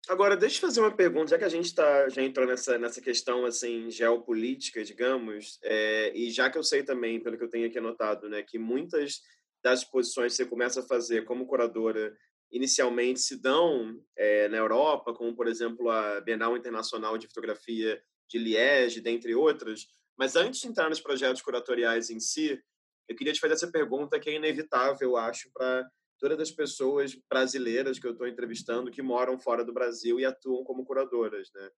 Agora, 0.08 0.36
deixa 0.36 0.58
eu 0.58 0.60
fazer 0.60 0.80
uma 0.80 0.94
pergunta, 0.94 1.30
já 1.30 1.38
que 1.38 1.44
a 1.44 1.48
gente 1.48 1.74
tá, 1.74 2.08
já 2.08 2.22
entrou 2.22 2.46
nessa, 2.46 2.78
nessa 2.78 3.00
questão 3.00 3.44
assim 3.44 3.90
geopolítica, 3.90 4.84
digamos, 4.84 5.58
é, 5.64 6.12
e 6.14 6.30
já 6.30 6.48
que 6.48 6.56
eu 6.56 6.62
sei 6.62 6.84
também, 6.84 7.20
pelo 7.20 7.36
que 7.36 7.42
eu 7.42 7.50
tenho 7.50 7.66
aqui 7.66 7.78
anotado, 7.78 8.28
né, 8.28 8.40
que 8.42 8.56
muitas 8.56 9.20
das 9.64 9.80
exposições 9.80 10.32
que 10.32 10.36
você 10.36 10.46
começa 10.46 10.80
a 10.80 10.86
fazer 10.86 11.24
como 11.24 11.46
curadora 11.46 12.16
inicialmente 12.52 13.18
se 13.18 13.40
dão 13.42 14.00
é, 14.16 14.48
na 14.48 14.58
Europa, 14.58 15.12
como, 15.12 15.34
por 15.34 15.48
exemplo, 15.48 15.90
a 15.90 16.20
Bienal 16.20 16.56
Internacional 16.56 17.18
de 17.18 17.26
Fotografia 17.26 18.00
de 18.30 18.38
Liege, 18.38 19.00
dentre 19.00 19.34
outras. 19.34 19.86
Mas 20.16 20.36
antes 20.36 20.60
de 20.60 20.68
entrar 20.68 20.88
nos 20.88 21.00
projetos 21.00 21.42
curatoriais 21.42 22.10
em 22.10 22.20
si, 22.20 22.62
eu 23.08 23.16
queria 23.16 23.32
te 23.32 23.40
fazer 23.40 23.54
essa 23.54 23.70
pergunta 23.70 24.20
que 24.20 24.30
é 24.30 24.34
inevitável, 24.34 25.10
eu 25.10 25.16
acho, 25.16 25.50
para 25.52 25.84
todas 26.18 26.40
as 26.40 26.50
pessoas 26.50 27.14
brasileiras 27.28 27.98
que 27.98 28.06
eu 28.06 28.12
estou 28.12 28.26
entrevistando 28.26 28.90
que 28.90 29.02
moram 29.02 29.38
fora 29.38 29.64
do 29.64 29.72
Brasil 29.72 30.18
e 30.18 30.24
atuam 30.24 30.64
como 30.64 30.84
curadoras, 30.84 31.50
né? 31.54 31.70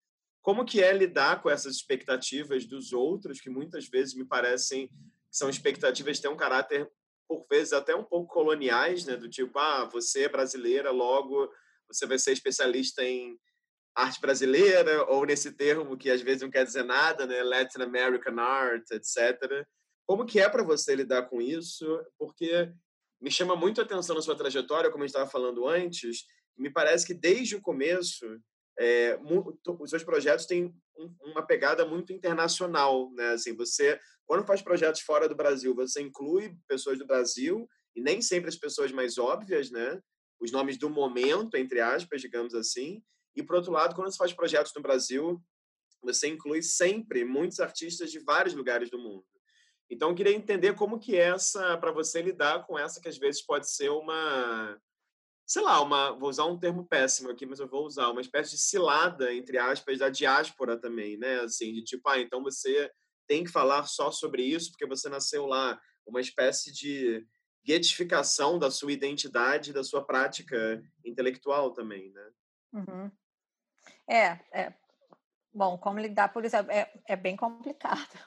Como 0.42 0.64
que 0.64 0.82
é 0.82 0.92
lidar 0.92 1.42
com 1.42 1.50
essas 1.50 1.76
expectativas 1.76 2.64
dos 2.64 2.92
outros, 2.92 3.40
que 3.40 3.50
muitas 3.50 3.86
vezes 3.88 4.14
me 4.14 4.24
parecem 4.24 4.88
que 4.88 5.36
são 5.36 5.50
expectativas 5.50 6.16
que 6.16 6.22
têm 6.22 6.30
um 6.30 6.36
caráter, 6.36 6.90
por 7.28 7.46
vezes, 7.50 7.72
até 7.72 7.94
um 7.94 8.04
pouco 8.04 8.32
coloniais, 8.32 9.04
né? 9.04 9.16
Do 9.16 9.28
tipo, 9.28 9.58
ah, 9.58 9.84
você 9.84 10.24
é 10.24 10.28
brasileira, 10.28 10.90
logo 10.90 11.50
você 11.86 12.06
vai 12.06 12.18
ser 12.18 12.32
especialista 12.32 13.02
em 13.02 13.38
arte 13.94 14.20
brasileira, 14.20 15.04
ou 15.10 15.26
nesse 15.26 15.52
termo 15.52 15.96
que 15.96 16.10
às 16.10 16.22
vezes 16.22 16.42
não 16.42 16.50
quer 16.50 16.64
dizer 16.64 16.84
nada, 16.84 17.26
né? 17.26 17.42
Latin 17.42 17.82
American 17.82 18.38
Art, 18.38 18.84
etc. 18.92 19.66
Como 20.06 20.24
que 20.24 20.40
é 20.40 20.48
para 20.48 20.62
você 20.62 20.94
lidar 20.94 21.28
com 21.28 21.42
isso? 21.42 21.86
Porque 22.18 22.72
me 23.20 23.30
chama 23.30 23.56
muito 23.56 23.80
a 23.80 23.84
atenção 23.84 24.14
na 24.14 24.22
sua 24.22 24.36
trajetória, 24.36 24.90
como 24.90 25.02
a 25.02 25.06
gente 25.06 25.14
estava 25.14 25.30
falando 25.30 25.66
antes, 25.66 26.24
me 26.56 26.70
parece 26.70 27.06
que 27.06 27.14
desde 27.14 27.56
o 27.56 27.60
começo 27.60 28.26
é, 28.78 29.18
os 29.80 29.90
seus 29.90 30.04
projetos 30.04 30.46
têm 30.46 30.72
uma 31.22 31.44
pegada 31.44 31.84
muito 31.84 32.12
internacional, 32.12 33.12
né? 33.12 33.30
Assim, 33.30 33.54
você 33.54 34.00
quando 34.26 34.46
faz 34.46 34.60
projetos 34.60 35.00
fora 35.00 35.28
do 35.28 35.34
Brasil, 35.34 35.74
você 35.74 36.02
inclui 36.02 36.54
pessoas 36.68 36.98
do 36.98 37.06
Brasil 37.06 37.66
e 37.96 38.02
nem 38.02 38.20
sempre 38.20 38.48
as 38.48 38.56
pessoas 38.56 38.92
mais 38.92 39.16
óbvias, 39.16 39.70
né? 39.70 40.00
Os 40.38 40.52
nomes 40.52 40.76
do 40.76 40.90
momento, 40.90 41.56
entre 41.56 41.80
aspas, 41.80 42.20
digamos 42.20 42.54
assim. 42.54 43.02
E 43.34 43.42
por 43.42 43.56
outro 43.56 43.72
lado, 43.72 43.94
quando 43.94 44.12
você 44.12 44.18
faz 44.18 44.32
projetos 44.32 44.72
no 44.76 44.82
Brasil, 44.82 45.42
você 46.02 46.28
inclui 46.28 46.62
sempre 46.62 47.24
muitos 47.24 47.58
artistas 47.58 48.10
de 48.10 48.18
vários 48.20 48.54
lugares 48.54 48.90
do 48.90 48.98
mundo. 48.98 49.24
Então, 49.90 50.10
eu 50.10 50.14
queria 50.14 50.34
entender 50.34 50.74
como 50.74 50.98
que 50.98 51.16
é 51.16 51.30
essa, 51.30 51.76
para 51.78 51.90
você 51.90 52.20
lidar 52.20 52.66
com 52.66 52.78
essa 52.78 53.00
que 53.00 53.08
às 53.08 53.16
vezes 53.16 53.40
pode 53.40 53.70
ser 53.70 53.90
uma, 53.90 54.78
sei 55.46 55.62
lá, 55.62 55.80
uma, 55.80 56.12
vou 56.12 56.28
usar 56.28 56.44
um 56.44 56.58
termo 56.58 56.86
péssimo 56.86 57.30
aqui, 57.30 57.46
mas 57.46 57.58
eu 57.58 57.66
vou 57.66 57.86
usar 57.86 58.10
uma 58.10 58.20
espécie 58.20 58.50
de 58.50 58.58
cilada, 58.58 59.32
entre 59.32 59.56
aspas, 59.56 59.98
da 59.98 60.10
diáspora 60.10 60.78
também, 60.78 61.16
né? 61.16 61.40
Assim, 61.40 61.72
de 61.72 61.82
tipo, 61.82 62.06
ah, 62.08 62.18
então 62.18 62.42
você 62.42 62.92
tem 63.26 63.44
que 63.44 63.50
falar 63.50 63.84
só 63.84 64.10
sobre 64.10 64.42
isso 64.42 64.70
porque 64.70 64.86
você 64.86 65.08
nasceu 65.08 65.46
lá. 65.46 65.80
Uma 66.06 66.20
espécie 66.20 66.72
de 66.72 67.26
guetificação 67.66 68.58
da 68.58 68.70
sua 68.70 68.92
identidade, 68.92 69.72
da 69.72 69.84
sua 69.84 70.04
prática 70.04 70.82
intelectual 71.04 71.72
também, 71.72 72.10
né? 72.10 72.30
Uhum. 72.72 73.10
É, 74.06 74.38
é. 74.52 74.74
Bom, 75.52 75.78
como 75.78 75.98
lidar 75.98 76.32
por 76.32 76.44
isso 76.44 76.56
é, 76.56 76.92
é 77.06 77.16
bem 77.16 77.36
complicado. 77.36 78.18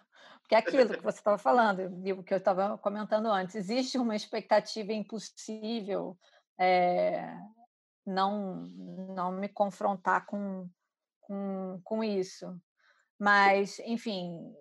Que 0.51 0.55
é 0.55 0.57
aquilo 0.57 0.93
que 0.93 1.01
você 1.01 1.17
estava 1.17 1.37
falando, 1.37 1.79
o 2.19 2.23
que 2.23 2.33
eu 2.33 2.37
estava 2.37 2.77
comentando 2.77 3.27
antes. 3.27 3.55
Existe 3.55 3.97
uma 3.97 4.17
expectativa 4.17 4.91
impossível 4.91 6.19
é, 6.59 7.33
não, 8.05 8.67
não 9.15 9.31
me 9.31 9.47
confrontar 9.47 10.25
com, 10.25 10.69
com, 11.21 11.79
com 11.85 12.03
isso. 12.03 12.53
Mas, 13.17 13.79
enfim, 13.85 14.53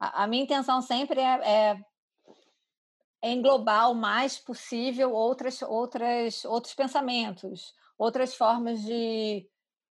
a, 0.00 0.24
a 0.24 0.26
minha 0.26 0.42
intenção 0.42 0.82
sempre 0.82 1.20
é, 1.20 1.24
é, 1.44 1.84
é, 3.22 3.30
englobar 3.30 3.92
o 3.92 3.94
mais 3.94 4.40
possível 4.40 5.12
outras, 5.12 5.62
outras, 5.62 6.44
outros 6.44 6.74
pensamentos, 6.74 7.72
outras 7.96 8.34
formas 8.34 8.82
de, 8.82 9.48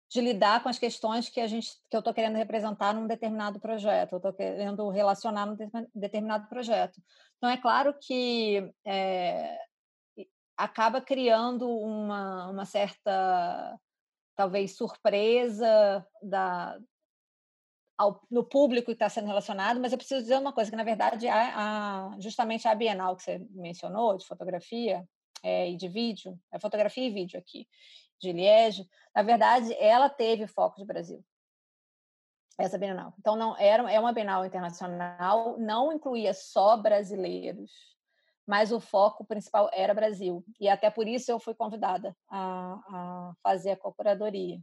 de 0.09 0.21
lidar 0.21 0.63
com 0.63 0.69
as 0.69 0.79
questões 0.79 1.29
que 1.29 1.39
a 1.39 1.47
gente 1.47 1.69
que 1.89 1.95
eu 1.95 1.99
estou 1.99 2.13
querendo 2.13 2.35
representar 2.35 2.93
num 2.93 3.05
determinado 3.05 3.59
projeto, 3.59 4.13
eu 4.13 4.17
estou 4.17 4.33
querendo 4.33 4.89
relacionar 4.89 5.45
num 5.45 5.55
determinado 5.93 6.47
projeto. 6.47 6.99
Então 7.37 7.49
é 7.49 7.57
claro 7.57 7.93
que 8.01 8.73
é, 8.85 9.57
acaba 10.57 10.99
criando 10.99 11.69
uma, 11.69 12.49
uma 12.49 12.65
certa 12.65 13.79
talvez 14.35 14.75
surpresa 14.75 16.05
da, 16.23 16.79
ao, 17.97 18.21
no 18.31 18.43
público 18.43 18.87
que 18.87 18.93
está 18.93 19.09
sendo 19.09 19.27
relacionado, 19.27 19.79
mas 19.79 19.91
eu 19.91 19.97
preciso 19.97 20.21
dizer 20.21 20.37
uma 20.37 20.53
coisa, 20.53 20.71
que 20.71 20.77
na 20.77 20.83
verdade 20.83 21.27
a, 21.27 22.13
a, 22.13 22.19
justamente 22.19 22.67
a 22.67 22.73
Bienal 22.73 23.15
que 23.15 23.23
você 23.23 23.45
mencionou, 23.51 24.17
de 24.17 24.25
fotografia 24.25 25.05
é, 25.43 25.69
e 25.69 25.75
de 25.75 25.87
vídeo, 25.87 26.39
é 26.51 26.57
fotografia 26.57 27.05
e 27.05 27.11
vídeo 27.11 27.37
aqui, 27.37 27.67
de 28.19 28.31
Liege, 28.31 28.87
na 29.15 29.23
verdade 29.23 29.73
ela 29.75 30.09
teve 30.09 30.47
foco 30.47 30.77
de 30.77 30.85
Brasil, 30.85 31.23
essa 32.57 32.77
Bienal. 32.77 33.13
Então 33.19 33.35
não 33.35 33.57
era 33.57 33.91
é 33.91 33.99
uma 33.99 34.13
Bienal 34.13 34.45
internacional, 34.45 35.57
não 35.57 35.93
incluía 35.93 36.33
só 36.33 36.77
brasileiros, 36.77 37.71
mas 38.45 38.71
o 38.71 38.79
foco 38.79 39.23
principal 39.25 39.69
era 39.71 39.93
Brasil. 39.93 40.43
E 40.59 40.67
até 40.67 40.89
por 40.89 41.07
isso 41.07 41.31
eu 41.31 41.39
fui 41.39 41.53
convidada 41.53 42.15
a, 42.29 42.73
a 42.87 43.33
fazer 43.43 43.71
a 43.71 43.77
curadoria. 43.77 44.59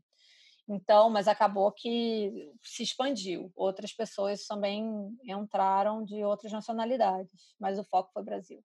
Então, 0.69 1.09
mas 1.09 1.29
acabou 1.29 1.71
que 1.71 2.53
se 2.63 2.83
expandiu. 2.83 3.53
Outras 3.55 3.93
pessoas 3.93 4.45
também 4.47 5.17
entraram 5.23 6.05
de 6.05 6.25
outras 6.25 6.51
nacionalidades, 6.51 7.55
mas 7.61 7.79
o 7.79 7.85
foco 7.85 8.11
foi 8.13 8.25
Brasil. 8.25 8.65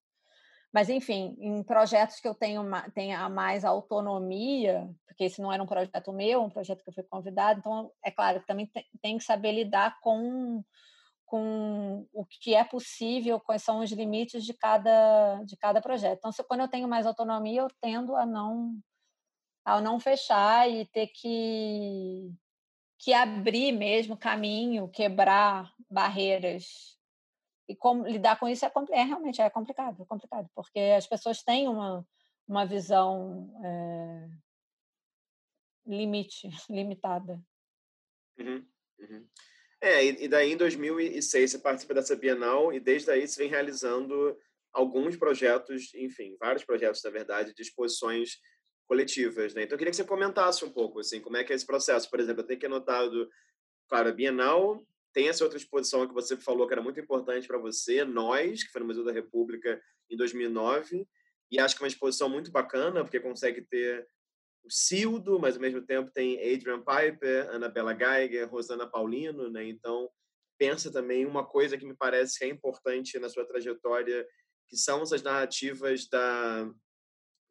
Mas, 0.73 0.89
enfim, 0.89 1.35
em 1.39 1.61
projetos 1.63 2.19
que 2.19 2.27
eu 2.27 2.33
tenho, 2.33 2.63
tenha 2.93 3.27
mais 3.27 3.65
autonomia, 3.65 4.89
porque 5.05 5.25
esse 5.25 5.41
não 5.41 5.51
era 5.51 5.61
um 5.61 5.67
projeto 5.67 6.13
meu, 6.13 6.43
um 6.43 6.49
projeto 6.49 6.81
que 6.81 6.89
eu 6.89 6.93
fui 6.93 7.03
convidada, 7.03 7.59
então, 7.59 7.91
é 8.03 8.09
claro, 8.09 8.41
também 8.47 8.67
tem, 8.67 8.85
tem 9.01 9.17
que 9.17 9.23
saber 9.23 9.51
lidar 9.51 9.99
com 10.01 10.63
com 11.31 12.05
o 12.11 12.25
que 12.25 12.53
é 12.53 12.61
possível, 12.61 13.39
quais 13.39 13.63
são 13.63 13.79
os 13.79 13.89
limites 13.89 14.43
de 14.43 14.53
cada, 14.53 15.41
de 15.45 15.55
cada 15.55 15.81
projeto. 15.81 16.17
Então, 16.17 16.29
se, 16.29 16.43
quando 16.43 16.59
eu 16.59 16.67
tenho 16.67 16.89
mais 16.89 17.05
autonomia, 17.05 17.61
eu 17.61 17.69
tendo 17.79 18.17
a 18.17 18.25
não, 18.25 18.77
a 19.63 19.79
não 19.79 19.97
fechar 19.97 20.69
e 20.69 20.85
ter 20.87 21.07
que, 21.07 22.33
que 22.99 23.13
abrir 23.13 23.71
mesmo 23.71 24.17
caminho, 24.17 24.89
quebrar 24.89 25.73
barreiras. 25.89 26.99
E 27.71 27.75
como 27.77 28.05
lidar 28.05 28.37
com 28.37 28.49
isso 28.49 28.65
é, 28.65 28.71
é 28.91 29.03
realmente 29.03 29.41
é 29.41 29.49
complicado, 29.49 30.03
é 30.03 30.05
complicado, 30.05 30.49
porque 30.53 30.77
as 30.77 31.07
pessoas 31.07 31.41
têm 31.41 31.69
uma, 31.69 32.05
uma 32.45 32.65
visão 32.65 33.49
é, 33.63 34.29
limite, 35.85 36.49
limitada. 36.69 37.41
Uhum, 38.37 38.67
uhum. 38.99 39.27
É, 39.79 40.03
e 40.03 40.27
daí 40.27 40.51
em 40.51 40.57
2006 40.57 41.51
você 41.51 41.57
participa 41.59 41.93
dessa 41.93 42.15
Bienal 42.15 42.73
e 42.73 42.79
desde 42.79 43.09
aí 43.09 43.25
você 43.25 43.41
vem 43.41 43.49
realizando 43.49 44.37
alguns 44.73 45.15
projetos, 45.15 45.93
enfim, 45.95 46.35
vários 46.37 46.65
projetos, 46.65 47.01
na 47.03 47.09
verdade, 47.09 47.53
de 47.53 47.61
exposições 47.61 48.37
coletivas, 48.85 49.53
né? 49.53 49.63
Então 49.63 49.75
eu 49.75 49.77
queria 49.77 49.91
que 49.91 49.95
você 49.95 50.03
comentasse 50.03 50.65
um 50.65 50.71
pouco, 50.71 50.99
assim, 50.99 51.21
como 51.21 51.37
é 51.37 51.43
que 51.45 51.53
é 51.53 51.55
esse 51.55 51.65
processo. 51.65 52.09
Por 52.09 52.19
exemplo, 52.19 52.41
eu 52.41 52.47
tenho 52.47 52.59
que 52.59 52.65
anotado, 52.65 53.29
claro, 53.87 54.09
a 54.09 54.11
Bienal, 54.11 54.85
tem 55.13 55.27
essa 55.27 55.43
outra 55.43 55.57
exposição 55.57 56.07
que 56.07 56.13
você 56.13 56.37
falou 56.37 56.67
que 56.67 56.73
era 56.73 56.81
muito 56.81 56.99
importante 56.99 57.47
para 57.47 57.57
você, 57.57 58.03
Nós, 58.03 58.63
que 58.63 58.71
foi 58.71 58.81
no 58.81 58.87
Museu 58.87 59.03
da 59.03 59.11
República 59.11 59.81
em 60.09 60.17
2009, 60.17 61.07
e 61.51 61.59
acho 61.59 61.75
que 61.75 61.83
é 61.83 61.85
uma 61.85 61.89
exposição 61.89 62.29
muito 62.29 62.51
bacana, 62.51 63.03
porque 63.03 63.19
consegue 63.19 63.61
ter 63.61 64.07
o 64.63 64.69
Cildo, 64.69 65.39
mas 65.39 65.55
ao 65.55 65.61
mesmo 65.61 65.81
tempo 65.81 66.11
tem 66.11 66.37
Adrian 66.37 66.81
Piper, 66.81 67.49
Anabela 67.49 67.93
Geiger, 67.93 68.49
Rosana 68.49 68.87
Paulino, 68.87 69.49
né? 69.49 69.65
Então, 69.65 70.09
pensa 70.57 70.91
também 70.91 71.25
uma 71.25 71.45
coisa 71.45 71.77
que 71.77 71.85
me 71.85 71.95
parece 71.95 72.39
que 72.39 72.45
é 72.45 72.47
importante 72.47 73.19
na 73.19 73.27
sua 73.27 73.45
trajetória, 73.45 74.25
que 74.69 74.77
são 74.77 75.01
essas 75.01 75.23
narrativas 75.23 76.07
da, 76.07 76.71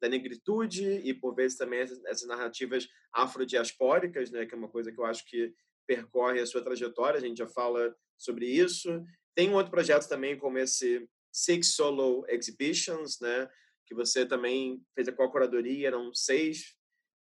da 0.01 0.09
negritude 0.09 0.85
e, 1.05 1.13
por 1.13 1.35
vezes, 1.35 1.59
também 1.59 1.81
essas, 1.81 2.03
essas 2.05 2.29
narrativas 2.29 2.89
afrodiaspóricas, 3.13 4.31
né? 4.31 4.47
Que 4.47 4.55
é 4.55 4.59
uma 4.59 4.71
coisa 4.71 4.91
que 4.93 4.99
eu 4.99 5.05
acho 5.05 5.27
que 5.27 5.53
percorre 5.91 6.41
a 6.41 6.47
sua 6.47 6.63
trajetória, 6.63 7.19
a 7.19 7.21
gente 7.21 7.39
já 7.39 7.49
fala 7.49 7.93
sobre 8.17 8.47
isso. 8.47 9.05
Tem 9.35 9.51
um 9.51 9.55
outro 9.55 9.73
projeto 9.73 10.09
também, 10.09 10.39
como 10.39 10.57
esse 10.57 11.09
Six 11.33 11.75
Solo 11.75 12.25
Exhibitions, 12.29 13.19
né? 13.19 13.51
Que 13.85 13.93
você 13.93 14.25
também 14.25 14.81
fez 14.95 15.09
a 15.09 15.13
co-curadoria, 15.13 15.89
eram 15.89 16.15
seis 16.15 16.77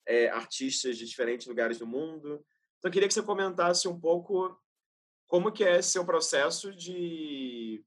é, 0.07 0.29
artistas 0.29 0.99
de 0.99 1.07
diferentes 1.07 1.47
lugares 1.47 1.79
do 1.79 1.87
mundo. 1.87 2.45
Então, 2.77 2.89
eu 2.89 2.91
queria 2.91 3.07
que 3.07 3.13
você 3.13 3.23
comentasse 3.23 3.87
um 3.87 3.99
pouco 3.99 4.55
como 5.27 5.51
que 5.51 5.63
é 5.63 5.81
seu 5.81 6.05
processo 6.05 6.71
de 6.71 7.83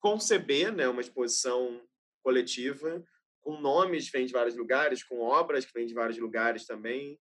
conceber 0.00 0.72
né, 0.72 0.88
uma 0.88 1.00
exposição 1.00 1.80
coletiva 2.24 3.04
com 3.40 3.60
nomes 3.60 4.06
que 4.06 4.18
vêm 4.18 4.26
de 4.26 4.32
vários 4.32 4.56
lugares, 4.56 5.04
com 5.04 5.20
obras 5.20 5.64
que 5.64 5.72
vêm 5.72 5.86
de 5.86 5.94
vários 5.94 6.18
lugares 6.18 6.66
também. 6.66 7.20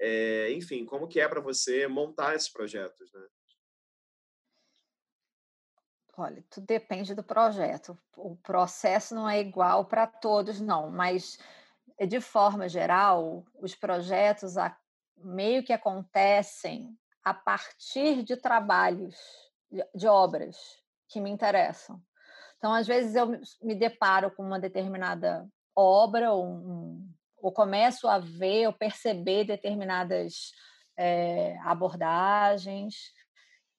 É, 0.00 0.52
enfim, 0.52 0.84
como 0.84 1.08
que 1.08 1.20
é 1.20 1.28
para 1.28 1.40
você 1.40 1.86
montar 1.88 2.34
esses 2.34 2.48
projetos, 2.48 3.12
né? 3.12 3.26
Olha, 6.16 6.44
tudo 6.50 6.66
depende 6.66 7.14
do 7.14 7.22
projeto. 7.22 7.96
O 8.16 8.36
processo 8.36 9.14
não 9.14 9.28
é 9.28 9.38
igual 9.38 9.84
para 9.84 10.04
todos, 10.04 10.60
não, 10.60 10.90
mas 10.90 11.38
de 12.08 12.20
forma 12.20 12.68
geral, 12.68 13.44
os 13.60 13.74
projetos 13.74 14.54
meio 15.16 15.64
que 15.64 15.72
acontecem 15.72 16.96
a 17.24 17.34
partir 17.34 18.22
de 18.22 18.36
trabalhos, 18.36 19.16
de, 19.94 20.08
obras 20.08 20.56
que 21.08 21.20
me 21.20 21.30
interessam. 21.30 22.00
Então, 22.56 22.72
às 22.72 22.86
vezes, 22.86 23.14
eu 23.14 23.26
me 23.62 23.74
deparo 23.74 24.30
com 24.30 24.42
uma 24.42 24.58
determinada 24.58 25.48
obra, 25.74 26.32
ou, 26.32 26.46
um, 26.46 27.08
ou 27.40 27.52
começo 27.52 28.08
a 28.08 28.18
ver 28.18 28.66
ou 28.66 28.72
perceber 28.72 29.44
determinadas 29.44 30.52
é, 30.96 31.56
abordagens, 31.64 32.94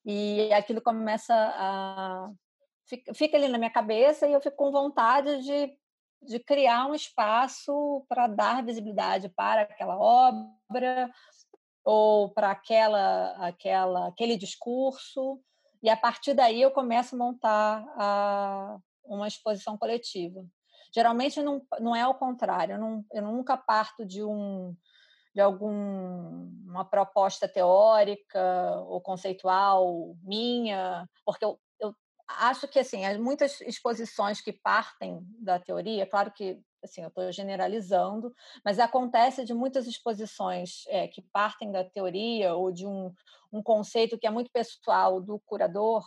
e 0.05 0.51
aquilo 0.53 0.81
começa 0.81 1.33
a. 1.33 2.29
Fica, 2.87 3.13
fica 3.13 3.37
ali 3.37 3.47
na 3.47 3.57
minha 3.57 3.69
cabeça 3.69 4.27
e 4.27 4.33
eu 4.33 4.41
fico 4.41 4.57
com 4.57 4.71
vontade 4.71 5.43
de 5.43 5.77
de 6.21 6.39
criar 6.39 6.85
um 6.85 6.93
espaço 6.93 8.05
para 8.07 8.27
dar 8.27 8.63
visibilidade 8.63 9.29
para 9.29 9.61
aquela 9.61 9.97
obra 9.97 11.11
ou 11.83 12.29
para 12.29 12.51
aquela, 12.51 13.31
aquela, 13.47 14.07
aquele 14.07 14.37
discurso. 14.37 15.41
E 15.81 15.89
a 15.89 15.95
partir 15.95 16.33
daí 16.33 16.61
eu 16.61 16.71
começo 16.71 17.15
a 17.15 17.17
montar 17.17 17.85
a, 17.97 18.77
uma 19.05 19.27
exposição 19.27 19.77
coletiva. 19.77 20.45
Geralmente 20.93 21.41
não, 21.41 21.61
não 21.79 21.95
é 21.95 22.01
ao 22.01 22.15
contrário, 22.15 22.75
eu, 22.75 22.79
não, 22.79 23.05
eu 23.13 23.21
nunca 23.21 23.55
parto 23.57 24.05
de 24.05 24.23
um 24.23 24.75
de 25.33 25.41
alguma 25.41 26.83
proposta 26.89 27.47
teórica 27.47 28.41
ou 28.87 28.99
conceitual 28.99 30.15
minha, 30.23 31.07
porque 31.23 31.45
eu, 31.45 31.59
acho 32.37 32.67
que 32.67 32.79
assim 32.79 33.01
muitas 33.17 33.59
exposições 33.61 34.41
que 34.41 34.53
partem 34.53 35.19
da 35.39 35.59
teoria 35.59 36.05
claro 36.05 36.31
que 36.31 36.59
assim 36.83 37.01
eu 37.01 37.07
estou 37.07 37.31
generalizando 37.31 38.33
mas 38.63 38.79
acontece 38.79 39.43
de 39.43 39.53
muitas 39.53 39.87
exposições 39.87 40.83
é, 40.87 41.07
que 41.07 41.21
partem 41.33 41.71
da 41.71 41.83
teoria 41.83 42.53
ou 42.53 42.71
de 42.71 42.85
um, 42.85 43.11
um 43.51 43.63
conceito 43.63 44.17
que 44.17 44.27
é 44.27 44.29
muito 44.29 44.51
pessoal 44.51 45.19
do 45.19 45.39
curador 45.39 46.03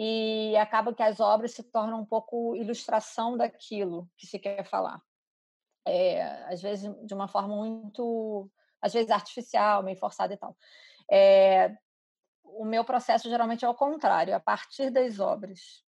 e 0.00 0.56
acaba 0.56 0.94
que 0.94 1.02
as 1.02 1.18
obras 1.18 1.52
se 1.52 1.62
tornam 1.62 2.00
um 2.00 2.06
pouco 2.06 2.54
ilustração 2.54 3.36
daquilo 3.36 4.08
que 4.16 4.26
se 4.26 4.38
quer 4.38 4.64
falar 4.64 5.02
é, 5.86 6.22
às 6.52 6.62
vezes 6.62 6.94
de 7.04 7.14
uma 7.14 7.26
forma 7.26 7.56
muito 7.56 8.50
às 8.80 8.92
vezes 8.92 9.10
artificial 9.10 9.82
meio 9.82 9.96
forçada 9.96 10.34
e 10.34 10.36
tal 10.36 10.56
é, 11.10 11.76
o 12.44 12.64
meu 12.64 12.84
processo 12.84 13.28
geralmente 13.28 13.64
é 13.64 13.68
o 13.68 13.74
contrário, 13.74 14.34
a 14.34 14.40
partir 14.40 14.90
das 14.90 15.20
obras. 15.20 15.84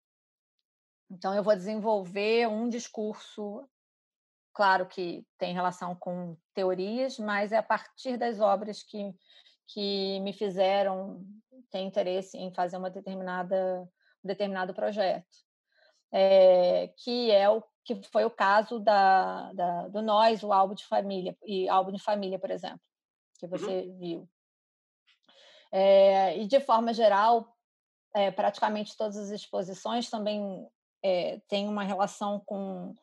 Então, 1.11 1.35
eu 1.35 1.42
vou 1.42 1.55
desenvolver 1.55 2.47
um 2.49 2.68
discurso, 2.68 3.66
claro 4.53 4.87
que 4.87 5.27
tem 5.38 5.55
relação 5.55 5.94
com 5.94 6.37
teorias, 6.53 7.18
mas 7.18 7.53
é 7.53 7.57
a 7.57 7.62
partir 7.62 8.18
das 8.18 8.40
obras 8.40 8.83
que, 8.83 9.14
que 9.66 10.21
me 10.21 10.33
fizeram 10.33 11.25
ter 11.71 11.81
interesse 11.81 12.37
em 12.37 12.53
fazer 12.53 12.77
uma 12.77 12.90
determinada, 12.90 13.88
determinado 14.22 14.74
projeto. 14.74 15.26
É, 16.11 16.88
que 16.96 17.31
é 17.31 17.48
o 17.50 17.62
que 17.85 18.02
foi 18.12 18.24
o 18.24 18.31
caso 18.31 18.78
da, 18.78 19.50
da, 19.54 19.88
do 19.88 20.02
Nós, 20.02 20.42
o 20.42 20.52
álbum 20.52 20.74
de 20.74 20.85
família, 20.85 21.37
e 21.46 21.68
álbum 21.70 21.90
de 21.90 22.02
família, 22.02 22.38
por 22.38 22.50
exemplo, 22.50 22.81
que 23.38 23.46
uhum. 23.46 23.50
você 23.50 23.81
uhum. 23.81 23.98
viu. 23.98 24.28
É, 25.72 26.37
e, 26.38 26.46
de 26.46 26.61
forma 26.61 26.92
geral, 26.92 27.57
é, 28.14 28.31
praticamente 28.31 28.96
todas 28.96 29.16
as 29.16 29.31
exposições 29.31 30.11
também 30.11 30.68
é, 31.02 31.40
têm 31.48 31.66
uma 31.66 31.83
relação 31.83 32.40
com 32.44 32.94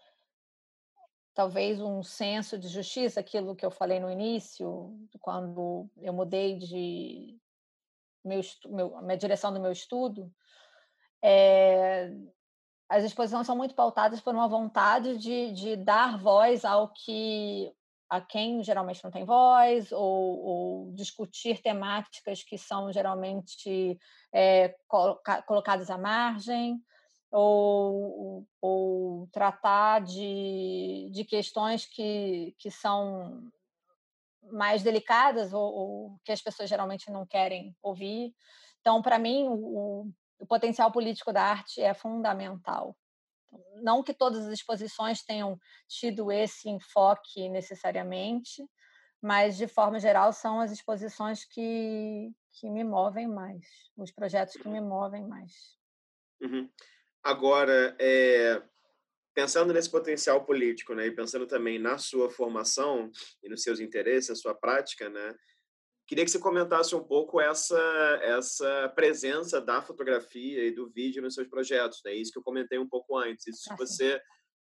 talvez 1.34 1.82
um 1.82 2.02
senso 2.02 2.58
de 2.58 2.68
justiça, 2.68 3.20
aquilo 3.20 3.56
que 3.56 3.66
eu 3.66 3.72
falei 3.72 4.00
no 4.00 4.10
início, 4.10 4.96
quando 5.20 5.90
eu 5.98 6.14
mudei 6.14 6.58
de 6.58 7.38
meu, 8.24 8.40
meu 8.68 9.02
minha 9.02 9.18
direção 9.18 9.54
do 9.54 9.60
meu 9.60 9.72
estudo, 9.72 10.32
é, 11.28 12.12
as 12.88 13.04
exposições 13.04 13.48
são 13.48 13.58
muito 13.58 13.74
pautadas 13.74 14.22
por 14.22 14.36
uma 14.36 14.48
vontade 14.48 15.18
de, 15.18 15.52
de 15.54 15.76
dar 15.76 16.20
voz 16.20 16.64
ao 16.64 16.90
que 16.90 17.74
a 18.08 18.22
quem 18.22 18.64
geralmente 18.64 19.04
não 19.04 19.10
tem 19.10 19.26
voz, 19.26 19.92
ou, 19.92 20.46
ou 20.46 20.92
discutir 20.94 21.64
temáticas 21.64 22.44
que 22.44 22.60
são 22.60 22.94
geralmente 22.94 23.98
é, 24.32 24.76
coloca, 24.88 25.42
colocadas 25.42 25.90
à 25.90 25.98
margem, 25.98 26.80
ou, 27.32 28.46
ou 28.62 29.28
tratar 29.32 30.04
de, 30.04 31.10
de 31.12 31.26
questões 31.26 31.88
que, 31.88 32.54
que 32.60 32.70
são 32.70 33.50
mais 34.52 34.84
delicadas 34.84 35.52
ou, 35.54 35.74
ou 35.74 36.20
que 36.24 36.32
as 36.32 36.42
pessoas 36.42 36.70
geralmente 36.70 37.10
não 37.10 37.26
querem 37.26 37.76
ouvir. 37.82 38.32
Então, 38.80 39.02
para 39.02 39.18
mim, 39.18 39.48
o, 39.50 40.08
o 40.40 40.46
potencial 40.46 40.92
político 40.92 41.32
da 41.32 41.44
arte 41.44 41.82
é 41.82 41.94
fundamental. 41.94 42.96
Não 43.82 44.04
que 44.04 44.14
todas 44.14 44.46
as 44.46 44.54
exposições 44.54 45.24
tenham 45.24 45.58
tido 45.88 46.32
esse 46.32 46.70
enfoque 46.70 47.48
necessariamente, 47.50 48.64
mas 49.22 49.58
de 49.58 49.68
forma 49.68 50.00
geral 50.00 50.34
são 50.34 50.60
as 50.60 50.72
exposições 50.72 51.46
que, 51.46 52.32
que 52.54 52.70
me 52.70 52.84
movem 52.84 53.28
mais, 53.28 53.66
os 53.98 54.12
projetos 54.12 54.56
que 54.56 54.68
me 54.68 54.82
movem 54.82 55.26
mais. 55.26 55.52
Uhum. 56.42 56.70
Agora, 57.24 57.96
é, 58.00 58.62
pensando 59.34 59.74
nesse 59.74 59.90
potencial 59.90 60.46
político, 60.46 60.94
né, 60.94 61.08
e 61.08 61.12
pensando 61.12 61.48
também 61.48 61.80
na 61.80 61.98
sua 61.98 62.30
formação 62.30 63.10
e 63.42 63.50
nos 63.50 63.64
seus 63.64 63.80
interesses, 63.80 64.30
a 64.30 64.36
sua 64.36 64.54
prática, 64.54 65.10
né, 65.10 65.36
Queria 66.08 66.24
que 66.24 66.30
você 66.30 66.40
comentasse 66.40 66.96
um 66.96 67.04
pouco 67.04 67.42
essa 67.42 67.80
essa 68.22 68.90
presença 68.96 69.60
da 69.60 69.82
fotografia 69.82 70.66
e 70.66 70.72
do 70.72 70.88
vídeo 70.90 71.22
nos 71.22 71.34
seus 71.34 71.48
projetos, 71.48 72.02
né? 72.06 72.14
Isso 72.14 72.32
que 72.32 72.38
eu 72.38 72.44
comentei 72.44 72.78
um 72.78 72.88
pouco 72.88 73.18
antes. 73.18 73.48
Isso 73.48 73.72
ah, 73.72 73.76
você, 73.76 74.22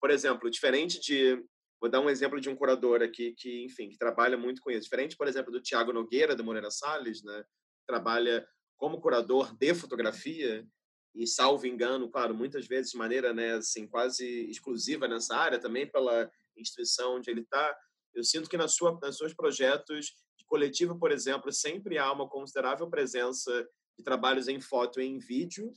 por 0.01 0.11
exemplo, 0.11 0.51
diferente 0.51 1.01
de 1.01 1.43
vou 1.81 1.91
dar 1.91 2.01
um 2.01 2.11
exemplo 2.11 2.41
de 2.41 2.49
um 2.49 2.55
curador 2.55 3.03
aqui 3.03 3.35
que, 3.37 3.65
enfim, 3.65 3.89
que 3.89 3.99
trabalha 3.99 4.37
muito 4.37 4.61
com 4.61 4.71
isso. 4.71 4.83
Diferente, 4.83 5.17
por 5.17 5.27
exemplo, 5.27 5.51
do 5.51 5.61
Tiago 5.61 5.93
Nogueira 5.93 6.37
do 6.37 6.45
Moreira 6.45 6.71
Salles, 6.71 7.23
né? 7.25 7.45
Trabalha 7.87 8.47
como 8.77 9.01
curador 9.01 9.57
de 9.57 9.75
fotografia 9.75 10.67
e 11.15 11.27
salvo 11.27 11.67
engano, 11.67 12.11
claro, 12.11 12.35
muitas 12.35 12.67
vezes 12.67 12.93
de 12.93 12.99
maneira, 12.99 13.33
né, 13.33 13.55
assim, 13.55 13.87
quase 13.87 14.27
exclusiva 14.51 15.07
nessa 15.07 15.37
área 15.37 15.59
também 15.59 15.87
pela 15.87 16.31
instituição 16.57 17.17
onde 17.17 17.31
ele 17.31 17.43
está. 17.43 17.77
Eu 18.15 18.25
sinto 18.25 18.49
que 18.49 18.57
na 18.57 18.69
sua, 18.69 18.99
nos 19.01 19.17
seus 19.17 19.35
projetos 19.35 20.13
coletivo, 20.53 20.99
por 20.99 21.11
exemplo, 21.11 21.51
sempre 21.51 21.97
há 21.97 22.13
uma 22.13 22.29
considerável 22.29 22.87
presença 22.91 23.67
de 23.97 24.05
trabalhos 24.05 24.49
em 24.49 24.61
foto 24.61 25.01
e 25.01 25.07
em 25.07 25.19
vídeo. 25.19 25.73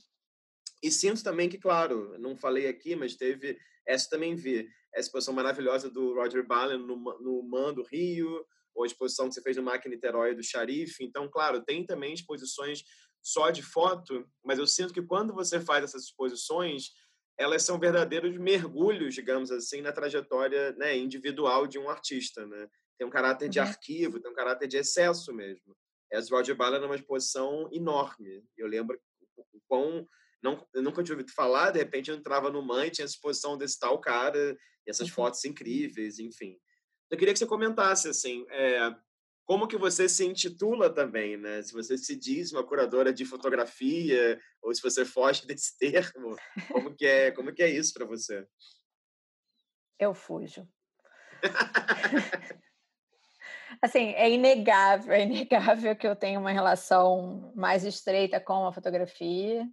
E 0.82 0.90
sinto 0.90 1.24
também 1.24 1.48
que, 1.48 1.56
claro, 1.56 2.18
não 2.18 2.36
falei 2.36 2.68
aqui, 2.68 2.94
mas 2.94 3.16
teve 3.16 3.58
essa 3.86 4.10
também 4.10 4.36
vi, 4.36 4.68
essa 4.92 5.08
exposição 5.08 5.32
maravilhosa 5.32 5.88
do 5.88 6.12
Roger 6.12 6.46
Ballen 6.46 6.76
no, 6.76 6.94
no 6.96 7.42
Man 7.42 7.72
do 7.72 7.84
Rio, 7.84 8.44
ou 8.74 8.84
a 8.84 8.86
exposição 8.86 9.30
que 9.30 9.34
você 9.34 9.40
fez 9.40 9.56
no 9.56 9.62
Máquina 9.62 9.94
Niterói 9.94 10.34
do 10.34 10.42
Xarife. 10.42 11.02
Então, 11.02 11.26
claro, 11.26 11.64
tem 11.64 11.86
também 11.86 12.12
exposições 12.12 12.82
só 13.22 13.48
de 13.48 13.62
foto, 13.62 14.28
mas 14.44 14.58
eu 14.58 14.66
sinto 14.66 14.92
que 14.92 15.00
quando 15.00 15.32
você 15.32 15.58
faz 15.58 15.84
essas 15.84 16.02
exposições, 16.04 16.90
elas 17.38 17.62
são 17.62 17.80
verdadeiros 17.80 18.36
mergulhos, 18.36 19.14
digamos 19.14 19.50
assim, 19.50 19.80
na 19.80 19.90
trajetória 19.90 20.72
né, 20.72 20.94
individual 20.98 21.66
de 21.66 21.78
um 21.78 21.88
artista, 21.88 22.46
né? 22.46 22.68
Tem 22.98 23.06
um 23.06 23.10
caráter 23.10 23.48
de 23.48 23.58
uhum. 23.58 23.66
arquivo, 23.66 24.20
tem 24.20 24.30
um 24.30 24.34
caráter 24.34 24.68
de 24.68 24.76
excesso 24.76 25.32
mesmo. 25.32 25.76
As 26.12 26.30
Roger 26.30 26.56
Ballard 26.56 26.84
é 26.84 26.86
uma 26.86 26.96
exposição 26.96 27.68
enorme. 27.72 28.44
Eu 28.56 28.66
lembro 28.66 29.00
o 29.36 29.60
quão 29.68 30.06
não, 30.42 30.66
eu 30.74 30.82
nunca 30.82 31.02
tinha 31.02 31.14
ouvido 31.14 31.32
falar, 31.32 31.70
de 31.72 31.78
repente 31.78 32.10
eu 32.10 32.16
entrava 32.16 32.50
no 32.50 32.62
Mãe, 32.62 32.90
tinha 32.90 33.04
exposição 33.04 33.58
desse 33.58 33.78
tal 33.80 34.00
cara, 34.00 34.56
e 34.86 34.90
essas 34.90 35.08
uhum. 35.08 35.14
fotos 35.14 35.44
incríveis, 35.44 36.18
enfim. 36.18 36.58
Eu 37.10 37.18
queria 37.18 37.32
que 37.32 37.38
você 37.38 37.46
comentasse, 37.46 38.08
assim, 38.08 38.46
é, 38.50 38.94
como 39.44 39.66
que 39.68 39.76
você 39.76 40.08
se 40.08 40.24
intitula 40.24 40.92
também, 40.92 41.36
né? 41.36 41.62
Se 41.62 41.72
você 41.72 41.96
se 41.96 42.16
diz 42.16 42.52
uma 42.52 42.66
curadora 42.66 43.12
de 43.12 43.24
fotografia, 43.24 44.40
ou 44.62 44.74
se 44.74 44.82
você 44.82 45.04
foge 45.04 45.46
desse 45.46 45.76
termo, 45.78 46.36
como 46.68 46.94
que 46.94 47.06
é, 47.06 47.30
como 47.30 47.52
que 47.52 47.62
é 47.62 47.70
isso 47.70 47.92
para 47.92 48.04
você? 48.04 48.46
Eu 49.98 50.14
fujo. 50.14 50.68
Assim, 53.82 54.12
é 54.12 54.30
inegável, 54.30 55.12
é 55.14 55.22
inegável 55.22 55.96
que 55.96 56.06
eu 56.06 56.16
tenho 56.16 56.40
uma 56.40 56.52
relação 56.52 57.52
mais 57.54 57.84
estreita 57.84 58.40
com 58.40 58.66
a 58.66 58.72
fotografia 58.72 59.68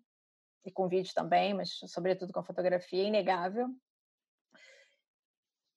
e 0.66 0.72
com 0.72 0.88
vídeo 0.88 1.14
também, 1.14 1.54
mas 1.54 1.80
sobretudo 1.88 2.32
com 2.32 2.40
a 2.40 2.44
fotografia, 2.44 3.04
é 3.04 3.08
inegável. 3.08 3.68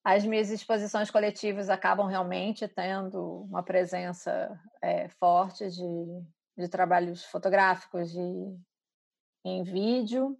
As 0.05 0.25
minhas 0.25 0.51
exposições 0.51 1.11
coletivas 1.11 1.69
acabam 1.69 2.07
realmente 2.07 2.69
tendo 2.69 3.43
uma 3.43 3.63
presença 3.63 4.57
é, 4.81 5.09
forte 5.09 5.69
de, 5.69 6.25
de 6.57 6.69
trabalhos 6.69 7.25
fotográficos 7.25 8.15
e 8.15 8.57
em 9.45 9.65
vídeo. 9.65 10.39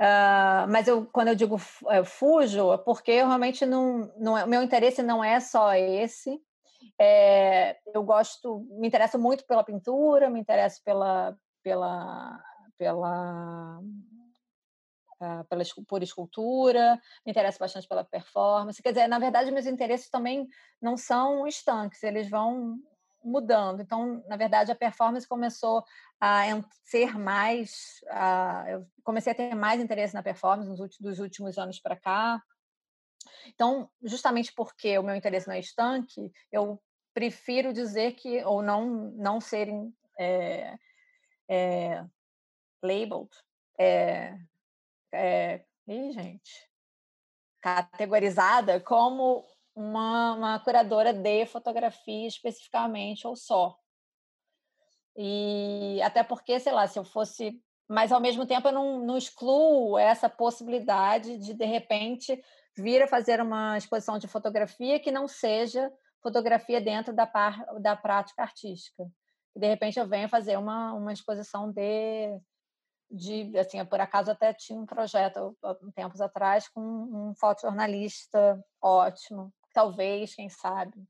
Uh, 0.00 0.70
mas 0.70 0.86
eu, 0.86 1.06
quando 1.06 1.28
eu 1.28 1.34
digo 1.34 1.56
eu 1.90 2.04
fujo, 2.04 2.72
é 2.72 2.78
porque 2.78 3.10
eu 3.10 3.26
realmente 3.26 3.66
não, 3.66 4.12
não 4.16 4.38
é, 4.38 4.46
meu 4.46 4.62
interesse 4.62 5.02
não 5.02 5.24
é 5.24 5.40
só 5.40 5.74
esse. 5.74 6.40
É, 6.96 7.76
eu 7.92 8.04
gosto, 8.04 8.60
me 8.78 8.86
interesso 8.86 9.18
muito 9.18 9.44
pela 9.44 9.64
pintura, 9.64 10.30
me 10.30 10.38
interesso 10.38 10.80
pela 10.84 11.36
pela 11.64 12.40
pela 12.76 13.80
uh, 15.20 15.44
pela 15.48 15.62
por 15.88 16.02
escultura, 16.02 17.00
me 17.26 17.32
interesso 17.32 17.58
bastante 17.58 17.88
pela 17.88 18.04
performance. 18.04 18.80
Quer 18.80 18.92
dizer, 18.92 19.08
na 19.08 19.18
verdade, 19.18 19.50
meus 19.50 19.66
interesses 19.66 20.08
também 20.08 20.46
não 20.80 20.96
são 20.96 21.44
estanques, 21.44 22.04
eles 22.04 22.30
vão 22.30 22.78
mudando. 23.28 23.80
Então, 23.80 24.24
na 24.26 24.36
verdade, 24.36 24.72
a 24.72 24.76
performance 24.76 25.26
começou 25.26 25.84
a 26.20 26.42
ser 26.82 27.18
mais. 27.18 28.00
A, 28.10 28.64
eu 28.68 28.86
comecei 29.04 29.32
a 29.32 29.36
ter 29.36 29.54
mais 29.54 29.80
interesse 29.80 30.14
na 30.14 30.22
performance 30.22 30.68
nos 30.68 30.80
últimos, 30.80 31.10
dos 31.10 31.18
últimos 31.20 31.58
anos 31.58 31.78
para 31.80 31.96
cá. 31.96 32.42
Então, 33.46 33.90
justamente 34.02 34.52
porque 34.52 34.98
o 34.98 35.02
meu 35.02 35.14
interesse 35.14 35.46
não 35.46 35.54
é 35.54 35.60
estanque, 35.60 36.32
eu 36.50 36.80
prefiro 37.12 37.72
dizer 37.72 38.12
que, 38.12 38.42
ou 38.44 38.62
não, 38.62 39.10
não 39.16 39.40
serem 39.40 39.92
é, 40.18 40.76
é, 41.48 42.04
labeled, 42.82 43.30
é, 43.78 44.38
é, 45.12 45.64
ih, 45.86 46.12
gente, 46.12 46.68
categorizada 47.60 48.80
como 48.80 49.44
uma, 49.78 50.34
uma 50.34 50.58
curadora 50.58 51.12
de 51.12 51.46
fotografia 51.46 52.26
especificamente 52.26 53.26
ou 53.26 53.36
só. 53.36 53.78
E 55.16 56.00
até 56.02 56.24
porque, 56.24 56.58
sei 56.58 56.72
lá, 56.72 56.86
se 56.88 56.98
eu 56.98 57.04
fosse. 57.04 57.62
Mas 57.88 58.12
ao 58.12 58.20
mesmo 58.20 58.44
tempo 58.44 58.68
eu 58.68 58.72
não, 58.72 59.06
não 59.06 59.16
excluo 59.16 59.96
essa 59.96 60.28
possibilidade 60.28 61.38
de, 61.38 61.54
de 61.54 61.64
repente, 61.64 62.38
vir 62.76 63.02
a 63.02 63.08
fazer 63.08 63.40
uma 63.40 63.78
exposição 63.78 64.18
de 64.18 64.28
fotografia 64.28 65.00
que 65.00 65.12
não 65.12 65.26
seja 65.26 65.90
fotografia 66.20 66.80
dentro 66.80 67.14
da, 67.14 67.26
par, 67.26 67.64
da 67.80 67.96
prática 67.96 68.42
artística. 68.42 69.04
De 69.56 69.66
repente 69.66 69.98
eu 69.98 70.06
venho 70.06 70.28
fazer 70.28 70.58
uma, 70.58 70.92
uma 70.92 71.12
exposição 71.12 71.72
de, 71.72 72.38
de, 73.10 73.56
assim, 73.58 73.82
por 73.86 74.00
acaso 74.00 74.30
até 74.30 74.52
tinha 74.52 74.78
um 74.78 74.84
projeto 74.84 75.56
tempos 75.94 76.20
atrás 76.20 76.68
com 76.68 76.80
um 76.80 77.34
fotojornalista 77.34 78.62
ótimo, 78.82 79.52
talvez, 79.78 80.34
quem 80.34 80.48
sabe, 80.48 81.00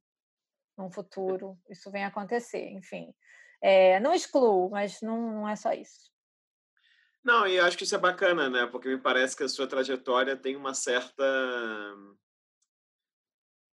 no 0.77 0.91
futuro 0.91 1.59
isso 1.71 1.91
venha 1.91 2.09
acontecer, 2.09 2.69
enfim. 2.69 3.15
É, 3.63 3.99
não 3.99 4.13
excluo, 4.13 4.69
mas 4.69 5.01
não, 5.01 5.33
não 5.33 5.49
é 5.49 5.57
só 5.57 5.73
isso. 5.73 6.13
Não, 7.25 7.47
e 7.47 7.59
acho 7.59 7.79
que 7.79 7.85
isso 7.85 7.95
é 7.95 7.99
bacana, 7.99 8.51
né? 8.51 8.67
Porque 8.67 8.87
me 8.87 8.99
parece 8.99 9.35
que 9.35 9.43
a 9.43 9.49
sua 9.49 9.67
trajetória 9.67 10.37
tem 10.37 10.55
uma 10.55 10.75
certa 10.75 11.25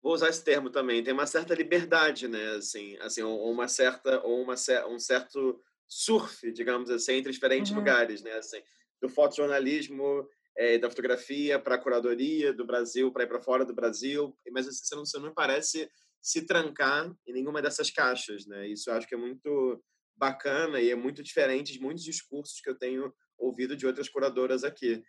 vou 0.02 0.14
usar 0.14 0.28
esse 0.28 0.42
termo 0.42 0.70
também, 0.70 1.02
tem 1.02 1.12
uma 1.12 1.26
certa 1.26 1.54
liberdade, 1.54 2.26
né? 2.26 2.56
Assim, 2.56 2.96
assim 2.98 3.22
ou 3.22 3.50
uma 3.50 3.68
certa 3.68 4.22
ou 4.24 4.40
uma 4.40 4.54
um 4.88 4.98
certo 4.98 5.62
surf, 5.86 6.50
digamos 6.52 6.88
assim, 6.90 7.16
entre 7.16 7.32
diferentes 7.32 7.70
uhum. 7.70 7.78
lugares, 7.78 8.22
né? 8.22 8.32
Assim, 8.32 8.62
do 8.98 9.10
fotojornalismo 9.10 10.26
é, 10.56 10.78
da 10.78 10.88
fotografia 10.88 11.58
para 11.58 11.74
a 11.74 11.78
curadoria 11.78 12.52
do 12.52 12.66
Brasil, 12.66 13.12
para 13.12 13.24
ir 13.24 13.28
para 13.28 13.40
fora 13.40 13.64
do 13.64 13.74
Brasil, 13.74 14.36
mas 14.50 14.66
assim, 14.66 14.84
você 14.84 14.94
não, 14.94 15.04
você 15.04 15.18
não 15.18 15.34
parece 15.34 15.90
se 16.20 16.46
trancar 16.46 17.12
em 17.26 17.32
nenhuma 17.32 17.62
dessas 17.62 17.90
caixas, 17.90 18.46
né? 18.46 18.66
Isso 18.66 18.90
eu 18.90 18.94
acho 18.94 19.06
que 19.06 19.14
é 19.14 19.18
muito 19.18 19.82
bacana 20.16 20.80
e 20.80 20.90
é 20.90 20.94
muito 20.96 21.22
diferente 21.22 21.72
de 21.72 21.80
muitos 21.80 22.02
discursos 22.02 22.60
que 22.60 22.70
eu 22.70 22.78
tenho 22.78 23.12
ouvido 23.38 23.76
de 23.76 23.86
outras 23.86 24.08
curadoras 24.08 24.64
aqui. 24.64 25.02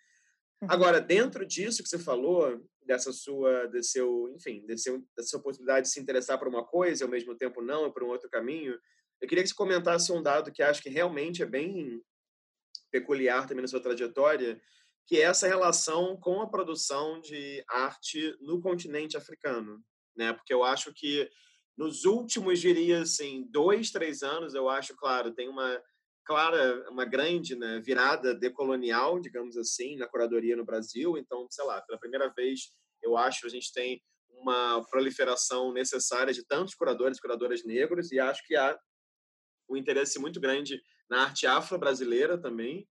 Uhum. 0.62 0.68
Agora, 0.70 1.00
dentro 1.00 1.46
disso 1.46 1.82
que 1.82 1.90
você 1.90 1.98
falou, 1.98 2.62
dessa 2.86 3.12
sua, 3.14 3.68
desse 3.68 3.92
seu, 3.92 4.30
enfim, 4.36 4.66
desse, 4.66 4.92
dessa 5.16 5.30
sua 5.30 5.42
possibilidade 5.42 5.88
de 5.88 5.94
se 5.94 6.00
interessar 6.00 6.38
por 6.38 6.48
uma 6.48 6.66
coisa 6.66 7.04
e 7.04 7.06
ao 7.06 7.10
mesmo 7.10 7.36
tempo 7.36 7.62
não, 7.62 7.92
por 7.92 8.04
um 8.04 8.08
outro 8.08 8.30
caminho, 8.30 8.78
eu 9.22 9.28
queria 9.28 9.44
que 9.44 9.50
você 9.50 9.56
comentasse 9.56 10.12
um 10.12 10.22
dado 10.22 10.52
que 10.52 10.62
acho 10.62 10.82
que 10.82 10.90
realmente 10.90 11.42
é 11.42 11.46
bem 11.46 12.02
peculiar 12.92 13.48
também 13.48 13.62
na 13.62 13.68
sua 13.68 13.82
trajetória, 13.82 14.60
que 15.08 15.18
é 15.18 15.22
essa 15.22 15.48
relação 15.48 16.18
com 16.18 16.42
a 16.42 16.50
produção 16.50 17.20
de 17.22 17.64
arte 17.70 18.36
no 18.42 18.62
continente 18.62 19.16
africano, 19.16 19.82
né? 20.16 20.34
Porque 20.34 20.54
eu 20.54 20.64
acho 20.64 20.94
que 20.94 21.30
nos 21.78 22.06
últimos, 22.06 22.60
diria 22.60 23.02
assim, 23.02 23.48
dois, 23.50 23.90
três 23.90 24.22
anos, 24.22 24.54
eu 24.54 24.68
acho, 24.68 24.96
claro, 24.98 25.34
tem 25.34 25.48
uma 25.48 25.82
clara, 26.26 26.90
uma 26.90 27.06
grande 27.06 27.56
né, 27.56 27.80
virada 27.80 28.36
decolonial, 28.36 29.20
digamos 29.20 29.56
assim, 29.56 29.96
na 29.96 30.08
curadoria 30.08 30.58
no 30.58 30.66
Brasil. 30.66 31.18
Então, 31.18 31.48
sei 31.50 31.64
lá, 31.64 31.82
pela 31.82 32.00
primeira 32.00 32.28
vez, 32.36 32.72
eu 33.02 33.16
acho 33.16 33.48
a 33.48 33.50
gente 33.50 33.72
tem 33.72 34.02
uma 34.30 34.84
proliferação 34.90 35.72
necessária 35.72 36.34
de 36.34 36.46
tantos 36.46 36.76
curadores 36.76 37.18
e 37.18 37.22
curadoras 37.22 37.64
negros 37.64 38.12
e 38.12 38.20
acho 38.20 38.46
que 38.46 38.56
há 38.56 38.78
um 39.70 39.78
interesse 39.78 40.20
muito 40.20 40.40
grande 40.40 40.82
na 41.10 41.24
arte 41.24 41.48
afro-brasileira 41.48 42.38
também. 42.38 42.88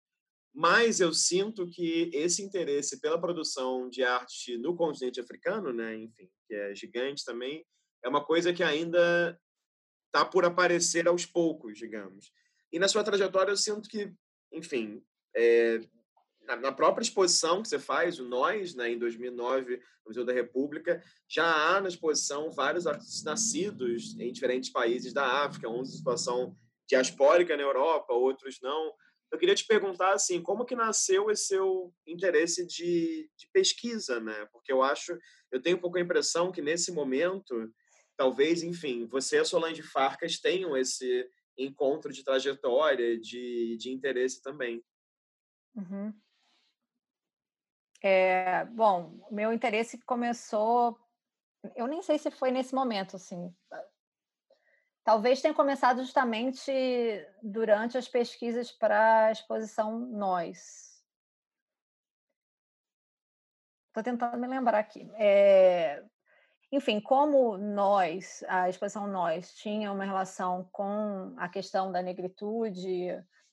Mas 0.59 1.01
eu 1.01 1.13
sinto 1.13 1.69
que 1.69 2.11
esse 2.15 2.43
interesse 2.43 2.99
pela 2.99 3.21
produção 3.21 3.91
de 3.91 4.03
arte 4.03 4.57
no 4.57 4.75
continente 4.75 5.21
africano, 5.21 5.71
né, 5.71 5.95
enfim, 5.95 6.31
que 6.49 6.55
é 6.55 6.75
gigante 6.75 7.23
também, 7.27 7.63
é 8.03 8.09
uma 8.09 8.25
coisa 8.25 8.55
que 8.55 8.63
ainda 8.63 9.39
está 10.07 10.25
por 10.25 10.47
aparecer 10.47 11.07
aos 11.07 11.27
poucos, 11.27 11.77
digamos. 11.77 12.33
E 12.73 12.79
na 12.79 12.89
sua 12.89 13.05
trajetória 13.05 13.53
eu 13.53 13.57
sinto 13.57 13.87
que, 13.87 14.11
enfim, 14.51 15.05
é, 15.37 15.79
na 16.47 16.73
própria 16.73 17.03
exposição 17.03 17.61
que 17.61 17.69
você 17.69 17.79
faz, 17.79 18.19
o 18.19 18.25
Nós, 18.25 18.75
né, 18.75 18.91
em 18.91 18.99
2009, 18.99 19.77
no 19.77 19.83
Museu 20.07 20.25
da 20.25 20.33
República, 20.33 21.05
já 21.29 21.45
há 21.45 21.83
na 21.83 21.89
exposição 21.89 22.51
vários 22.51 22.87
artistas 22.87 23.23
nascidos 23.25 24.19
em 24.19 24.33
diferentes 24.33 24.71
países 24.71 25.13
da 25.13 25.45
África, 25.45 25.69
uns 25.69 25.93
em 25.93 25.99
situação 25.99 26.57
diaspórica 26.89 27.55
na 27.59 27.63
Europa, 27.63 28.15
outros 28.15 28.59
não. 28.63 28.95
Eu 29.31 29.39
queria 29.39 29.55
te 29.55 29.67
perguntar 29.67 30.13
assim, 30.13 30.41
como 30.41 30.65
que 30.65 30.77
nasceu 30.77 31.31
esse 31.31 31.49
seu 31.49 31.93
interesse 32.07 32.67
de, 32.67 33.31
de 33.37 33.49
pesquisa, 33.53 34.21
né? 34.21 34.47
Porque 34.53 34.73
eu 34.73 34.83
acho, 34.83 35.19
eu 35.51 35.61
tenho 35.61 35.77
um 35.77 35.81
pouco 35.81 35.99
a 35.99 36.01
impressão 36.01 36.53
que 36.53 36.63
nesse 36.63 36.93
momento, 36.93 37.55
talvez, 38.17 38.63
enfim, 38.63 39.07
você 39.07 39.37
e 39.37 39.39
a 39.41 39.45
Solange 39.45 39.83
Farcas 39.83 40.39
tenham 40.39 40.77
esse 40.77 41.29
encontro 41.59 42.13
de 42.13 42.23
trajetória, 42.23 43.19
de, 43.19 43.77
de 43.79 43.91
interesse 43.91 44.41
também. 44.43 44.85
Uhum. 45.75 46.13
É, 48.03 48.65
bom, 48.67 49.19
meu 49.31 49.53
interesse 49.53 49.99
começou, 50.05 50.99
eu 51.75 51.87
nem 51.87 52.03
sei 52.03 52.19
se 52.19 52.31
foi 52.31 52.51
nesse 52.51 52.75
momento, 52.75 53.17
assim. 53.17 53.53
Talvez 55.07 55.41
tenha 55.41 55.55
começado 55.55 56.03
justamente 56.03 56.73
durante 57.41 57.97
as 57.97 58.09
pesquisas 58.09 58.73
para 58.73 59.27
a 59.27 59.31
exposição 59.31 60.01
Nós. 60.01 61.01
Estou 63.87 64.03
tentando 64.03 64.37
me 64.37 64.49
lembrar 64.49 64.81
aqui. 64.81 65.09
É, 65.15 66.03
enfim, 66.73 66.99
como 67.01 67.57
nós, 67.57 68.43
a 68.49 68.69
exposição 68.69 69.07
Nós, 69.07 69.55
tinha 69.55 69.93
uma 69.93 70.05
relação 70.05 70.69
com 70.73 71.37
a 71.37 71.49
questão 71.49 71.93
da 71.93 72.03
negritude, 72.03 73.11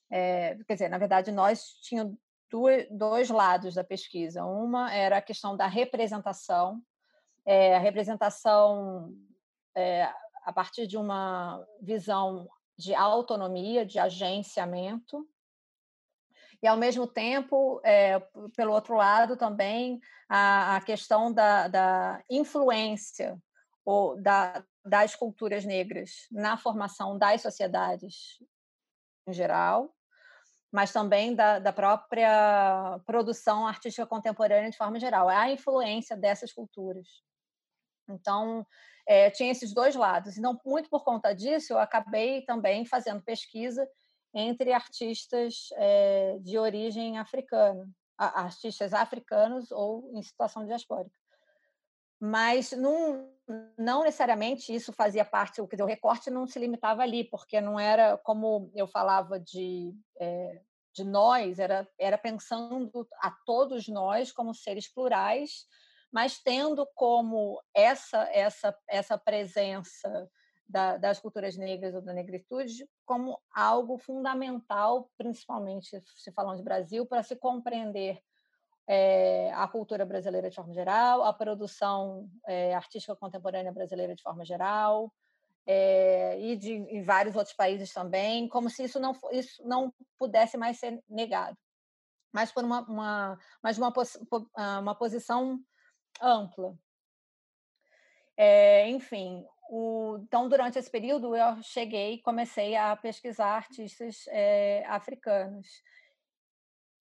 é, 0.10 0.56
quer 0.68 0.74
dizer, 0.74 0.90
na 0.90 0.98
verdade, 0.98 1.32
nós 1.32 1.66
tínhamos 1.84 2.18
dois 2.90 3.30
lados 3.30 3.76
da 3.76 3.84
pesquisa. 3.84 4.44
Uma 4.44 4.92
era 4.92 5.18
a 5.18 5.22
questão 5.22 5.56
da 5.56 5.68
representação, 5.68 6.82
é, 7.46 7.76
a 7.76 7.80
representação 7.80 9.16
é, 9.78 10.12
a 10.46 10.54
partir 10.54 10.88
de 10.88 10.98
uma 10.98 11.66
visão 11.82 12.50
de 12.78 12.94
autonomia, 12.94 13.86
de 13.86 14.00
agenciamento, 14.00 15.28
e, 16.64 16.68
ao 16.68 16.78
mesmo 16.78 17.06
tempo, 17.06 17.82
é, 17.84 18.22
pelo 18.56 18.72
outro 18.72 18.96
lado, 18.96 19.36
também 19.36 20.00
a, 20.30 20.78
a 20.78 20.82
questão 20.82 21.32
da, 21.32 21.68
da, 21.68 22.24
influência 22.30 23.38
ou 23.84 24.16
da, 24.22 24.64
das 24.86 25.14
culturas 25.14 25.66
negras 25.66 26.26
na 26.32 26.56
formação 26.56 27.18
das 27.18 27.42
sociedades 27.42 28.42
em 29.28 29.34
geral, 29.34 29.94
mas 30.72 30.94
também 30.94 31.36
da, 31.36 31.60
da 31.60 31.74
própria 31.74 32.98
produção 33.06 33.68
artística 33.68 34.08
contemporânea 34.08 34.72
de 34.72 34.78
forma 34.78 34.98
geral, 34.98 35.30
é 35.30 35.36
a 35.36 35.52
influência 35.52 36.16
dessas 36.16 36.54
culturas. 36.54 37.08
Então, 38.10 38.66
é, 39.06 39.30
tinha 39.30 39.52
esses 39.52 39.74
dois 39.74 39.96
lados. 39.96 40.38
Então, 40.38 40.60
muito 40.66 40.90
por 40.90 41.04
conta 41.04 41.34
disso, 41.34 41.74
eu 41.74 41.80
acabei 41.80 42.42
também 42.44 42.86
fazendo 42.86 43.22
pesquisa 43.22 43.88
entre 44.34 44.74
artistas 44.74 45.70
é, 45.74 46.38
de 46.40 46.58
origem 46.58 47.18
africana, 47.20 47.88
artistas 48.18 48.94
africanos 48.94 49.72
ou 49.72 50.10
em 50.14 50.24
situação 50.24 50.66
diaspórica. 50.66 51.16
Mas 52.20 52.72
não, 52.72 53.30
não 53.78 54.04
necessariamente 54.04 54.74
isso 54.74 54.94
fazia 54.94 55.26
parte, 55.26 55.62
o, 55.62 55.66
o 55.66 55.86
recorte 55.86 56.30
não 56.30 56.48
se 56.48 56.58
limitava 56.58 57.04
ali, 57.04 57.26
porque 57.26 57.60
não 57.60 57.80
era 57.80 58.18
como 58.18 58.72
eu 58.74 58.88
falava 58.88 59.40
de, 59.40 59.94
é, 60.20 60.62
de 60.94 61.04
nós, 61.04 61.60
era, 61.60 61.88
era 62.00 62.18
pensando 62.18 63.08
a 63.20 63.30
todos 63.46 63.88
nós 63.88 64.32
como 64.32 64.56
seres 64.56 64.88
plurais, 64.88 65.68
mas 66.14 66.38
tendo 66.38 66.88
como 66.94 67.60
essa, 67.74 68.30
essa, 68.32 68.78
essa 68.88 69.18
presença 69.18 70.30
da, 70.70 70.96
das 70.96 71.20
culturas 71.20 71.58
negras 71.58 71.96
ou 71.96 72.02
da 72.04 72.14
negritude 72.14 72.88
como 73.04 73.42
algo 73.52 73.98
fundamental, 73.98 75.10
principalmente 75.18 76.00
se 76.16 76.32
falando 76.32 76.58
de 76.58 76.64
Brasil, 76.64 77.04
para 77.04 77.24
se 77.24 77.36
compreender 77.36 78.22
é, 78.88 79.52
a 79.54 79.68
cultura 79.68 80.06
brasileira 80.06 80.52
de 80.52 80.56
forma 80.56 80.74
geral, 80.74 81.24
a 81.24 81.34
produção 81.34 82.30
é, 82.48 82.76
artística 82.76 83.16
contemporânea 83.16 83.72
brasileira 83.72 84.14
de 84.14 84.22
forma 84.22 84.46
geral, 84.46 85.12
é, 85.66 86.40
e 86.40 86.56
de 86.56 86.74
em 86.74 87.02
vários 87.02 87.36
outros 87.36 87.56
países 87.56 87.92
também, 87.92 88.48
como 88.48 88.70
se 88.70 88.84
isso 88.84 89.00
não, 89.00 89.18
isso 89.32 89.68
não 89.68 89.92
pudesse 90.20 90.58
mais 90.58 90.78
ser 90.78 91.02
negado, 91.10 91.58
mas 92.32 92.52
por 92.52 92.64
uma, 92.64 92.82
uma, 92.82 93.40
mas 93.64 93.80
uma, 93.80 93.92
ah, 94.56 94.80
uma 94.80 94.94
posição 94.94 95.60
ampla. 96.22 96.78
É, 98.36 98.88
enfim, 98.90 99.46
o, 99.70 100.18
então, 100.22 100.50
durante 100.50 100.78
esse 100.78 100.90
período, 100.90 101.36
eu 101.36 101.62
cheguei 101.64 102.22
comecei 102.22 102.76
a 102.76 102.96
pesquisar 102.96 103.56
artistas 103.56 104.26
é, 104.28 104.84
africanos. 104.88 105.68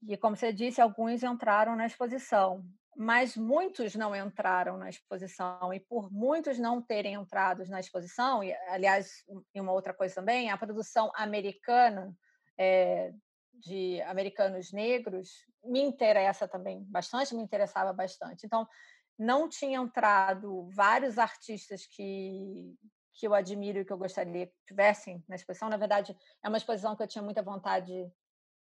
E, 0.09 0.17
como 0.17 0.37
você 0.37 0.53
disse, 0.53 0.81
alguns 0.81 1.23
entraram 1.23 1.77
na 1.77 1.87
exposição, 1.87 2.65
mas 2.97 3.37
muitos 3.37 3.95
não 3.95 4.15
entraram 4.15 4.77
na 4.77 4.89
exposição. 4.89 5.73
E 5.73 5.81
por 5.81 6.13
muitos 6.13 6.59
não 6.59 6.83
terem 6.83 7.15
entrado 7.15 7.65
na 7.67 7.81
exposição, 7.81 8.43
e, 8.43 8.53
aliás, 8.69 9.25
e 9.55 9.61
uma 9.61 9.73
outra 9.73 9.95
coisa 9.95 10.15
também, 10.15 10.51
a 10.51 10.57
produção 10.57 11.11
americana 11.15 12.15
é, 12.59 13.13
de 13.55 14.01
americanos 14.03 14.73
negros 14.73 15.31
me 15.65 15.81
interessa 15.81 16.49
também 16.49 16.83
bastante, 16.85 17.35
me 17.35 17.43
interessava 17.43 17.93
bastante. 17.93 18.45
Então, 18.45 18.67
não 19.19 19.49
tinha 19.49 19.79
entrado 19.79 20.69
vários 20.71 21.19
artistas 21.19 21.87
que, 21.87 22.75
que 23.13 23.27
eu 23.27 23.35
admiro 23.35 23.81
e 23.81 23.85
que 23.85 23.93
eu 23.93 23.99
gostaria 23.99 24.47
que 24.47 24.55
tivessem 24.67 25.23
na 25.29 25.37
exposição. 25.37 25.69
Na 25.69 25.77
verdade, 25.77 26.17
é 26.43 26.49
uma 26.49 26.59
exposição 26.59 26.97
que 26.97 27.03
eu 27.03 27.09
tinha 27.09 27.23
muita 27.23 27.43
vontade 27.43 28.11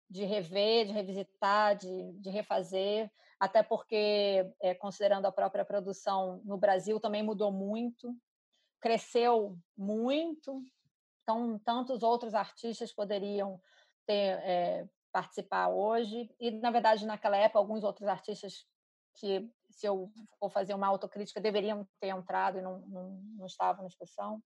de 0.09 0.25
rever, 0.25 0.87
de 0.87 0.93
revisitar, 0.93 1.77
de, 1.77 2.13
de 2.15 2.31
refazer, 2.31 3.11
até 3.39 3.63
porque, 3.63 4.53
é, 4.61 4.75
considerando 4.75 5.27
a 5.27 5.33
própria 5.33 5.65
produção 5.65 6.43
no 6.45 6.59
Brasil, 6.59 6.99
também 6.99 7.23
mudou 7.23 7.53
muito, 7.53 8.15
cresceu 8.81 9.57
muito. 9.77 10.63
Então, 11.23 11.59
tantos 11.61 12.03
outros 12.03 12.35
artistas 12.35 12.93
poderiam 12.93 13.61
ter 14.05 14.41
é, 14.43 14.89
participar 15.13 15.69
hoje. 15.69 16.29
E, 16.41 16.51
na 16.51 16.71
verdade, 16.71 17.07
naquela 17.07 17.37
época, 17.37 17.61
alguns 17.61 17.85
outros 17.85 18.09
artistas 18.09 18.67
que, 19.15 19.49
se 19.81 19.87
eu 19.87 20.13
for 20.39 20.51
fazer 20.51 20.75
uma 20.75 20.87
autocrítica, 20.87 21.41
deveriam 21.41 21.89
ter 21.99 22.09
entrado 22.09 22.59
e 22.59 22.63
não, 22.63 22.81
não, 22.81 23.11
não 23.39 23.47
estavam 23.47 23.83
na 23.83 23.89
exposição. 23.89 24.43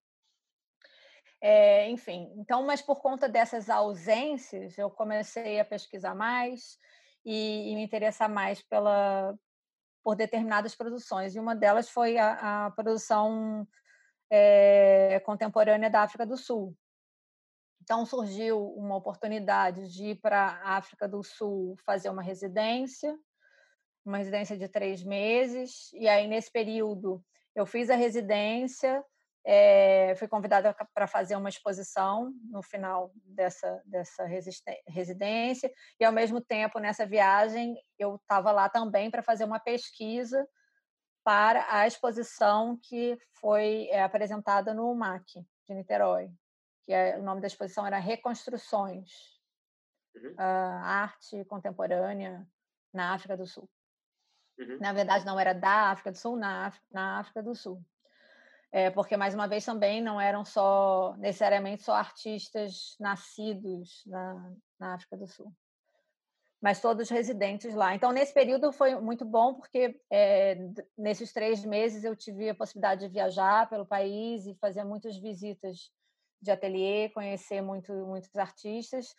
É, 1.41 1.89
enfim, 1.89 2.31
então, 2.37 2.65
mas 2.65 2.81
por 2.81 3.01
conta 3.01 3.27
dessas 3.27 3.69
ausências, 3.69 4.77
eu 4.77 4.89
comecei 4.89 5.59
a 5.59 5.65
pesquisar 5.65 6.15
mais 6.15 6.79
e, 7.25 7.71
e 7.71 7.75
me 7.75 7.83
interessar 7.83 8.29
mais 8.29 8.61
pela, 8.61 9.37
por 10.01 10.15
determinadas 10.15 10.73
produções. 10.73 11.35
E 11.35 11.39
uma 11.39 11.53
delas 11.53 11.89
foi 11.89 12.17
a, 12.17 12.67
a 12.67 12.71
produção 12.71 13.67
é, 14.31 15.19
contemporânea 15.25 15.89
da 15.89 16.01
África 16.01 16.25
do 16.25 16.37
Sul, 16.37 16.73
Então 17.83 18.05
surgiu 18.05 18.73
uma 18.73 18.95
oportunidade 18.95 19.89
de 19.89 20.11
ir 20.11 20.15
para 20.15 20.61
a 20.63 20.77
África 20.77 21.07
do 21.07 21.21
Sul 21.21 21.75
fazer 21.85 22.09
uma 22.09 22.23
residência, 22.23 23.19
uma 24.05 24.17
residência 24.17 24.57
de 24.57 24.67
três 24.67 25.03
meses, 25.03 25.91
e 25.93 26.07
aí 26.07 26.27
nesse 26.27 26.51
período 26.51 27.23
eu 27.55 27.65
fiz 27.65 27.89
a 27.89 27.95
residência, 27.95 29.03
é, 29.45 30.15
fui 30.15 30.27
convidada 30.27 30.75
para 30.93 31.07
fazer 31.07 31.35
uma 31.35 31.49
exposição 31.49 32.33
no 32.49 32.61
final 32.63 33.11
dessa, 33.23 33.81
dessa 33.85 34.25
residência, 34.87 35.71
e 35.99 36.03
ao 36.03 36.11
mesmo 36.11 36.41
tempo, 36.41 36.79
nessa 36.79 37.05
viagem, 37.05 37.75
eu 37.97 38.15
estava 38.15 38.51
lá 38.51 38.67
também 38.67 39.09
para 39.09 39.23
fazer 39.23 39.45
uma 39.45 39.59
pesquisa 39.59 40.47
para 41.23 41.65
a 41.69 41.87
exposição 41.87 42.77
que 42.81 43.17
foi 43.39 43.87
é, 43.89 44.03
apresentada 44.03 44.73
no 44.73 44.93
MAC 44.93 45.45
de 45.67 45.73
Niterói, 45.73 46.29
que 46.85 46.93
é, 46.93 47.17
o 47.17 47.23
nome 47.23 47.41
da 47.41 47.47
exposição 47.47 47.85
era 47.85 47.97
Reconstruções, 47.97 49.09
uhum. 50.15 50.33
uh, 50.33 50.83
Arte 50.83 51.43
Contemporânea 51.45 52.47
na 52.93 53.13
África 53.13 53.35
do 53.37 53.45
Sul. 53.45 53.69
Uhum. 54.57 54.77
Na 54.79 54.93
verdade, 54.93 55.25
não 55.25 55.39
era 55.39 55.53
da 55.53 55.91
África 55.91 56.11
do 56.11 56.17
Sul, 56.17 56.37
na, 56.37 56.71
na 56.91 57.19
África 57.19 57.43
do 57.43 57.53
Sul 57.53 57.83
é, 58.75 58.89
porque 58.89 59.15
mais 59.15 59.33
uma 59.33 59.47
vez 59.47 59.63
também 59.63 60.01
não 60.01 60.19
eram 60.19 60.43
só 60.43 61.15
necessariamente 61.17 61.81
só 61.81 61.93
artistas 61.93 62.97
nascidos 62.99 64.03
na, 64.05 64.53
na 64.77 64.93
África 64.95 65.15
do 65.15 65.25
Sul, 65.25 65.49
mas 66.61 66.81
todos 66.81 67.07
residentes 67.07 67.73
lá. 67.73 67.95
Então 67.95 68.11
nesse 68.11 68.33
período 68.33 68.73
foi 68.73 68.93
muito 68.99 69.23
bom 69.23 69.53
porque 69.53 69.97
é, 70.11 70.57
nesses 70.97 71.31
três 71.31 71.63
meses 71.63 72.03
eu 72.03 72.17
tive 72.17 72.49
a 72.49 72.55
possibilidade 72.55 73.07
de 73.07 73.13
viajar 73.13 73.69
pelo 73.69 73.85
país 73.85 74.45
e 74.45 74.55
fazer 74.55 74.83
muitas 74.83 75.15
visitas 75.15 75.89
de 76.41 76.51
ateliê, 76.51 77.07
conhecer 77.13 77.61
muito, 77.61 77.93
muitos 77.93 78.35
artistas 78.35 79.15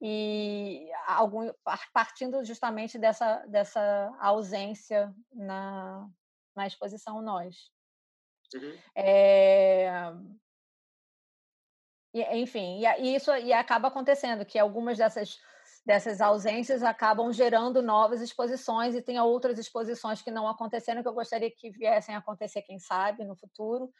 e 0.00 0.88
algum, 1.06 1.50
partindo 1.92 2.44
justamente 2.44 2.98
dessa, 2.98 3.44
dessa 3.46 4.16
ausência 4.20 5.12
na, 5.32 6.08
na 6.54 6.66
exposição 6.66 7.20
Nós. 7.20 7.70
Uhum. 8.54 8.78
É... 8.94 9.90
E, 12.14 12.22
enfim, 12.38 12.80
e, 12.82 13.14
isso 13.14 13.34
e 13.36 13.52
acaba 13.52 13.88
acontecendo 13.88 14.44
que 14.44 14.58
algumas 14.58 14.96
dessas 14.96 15.38
dessas 15.84 16.20
ausências 16.20 16.82
acabam 16.82 17.32
gerando 17.32 17.80
novas 17.80 18.20
exposições 18.20 18.94
e 18.94 19.00
tem 19.00 19.18
outras 19.18 19.58
exposições 19.58 20.20
que 20.20 20.30
não 20.30 20.46
aconteceram 20.46 21.00
que 21.00 21.08
eu 21.08 21.14
gostaria 21.14 21.50
que 21.50 21.70
viessem 21.70 22.14
a 22.14 22.18
acontecer, 22.18 22.60
quem 22.60 22.78
sabe, 22.78 23.24
no 23.24 23.34
futuro, 23.34 23.90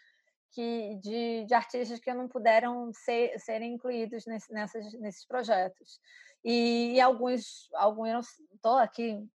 que 0.52 0.96
de, 1.02 1.44
de 1.46 1.54
artistas 1.54 1.98
que 1.98 2.12
não 2.12 2.28
puderam 2.28 2.90
ser, 2.92 3.38
serem 3.38 3.74
incluídos 3.74 4.26
nesse, 4.26 4.52
nessas, 4.52 4.92
nesses 4.94 5.26
projetos. 5.26 6.00
E, 6.44 6.94
e 6.94 7.00
alguns, 7.00 7.68
alguns, 7.74 8.26
estou 8.54 8.76
aqui 8.76 9.28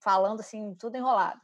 falando 0.00 0.40
assim, 0.40 0.74
tudo 0.74 0.96
enrolado. 0.96 1.40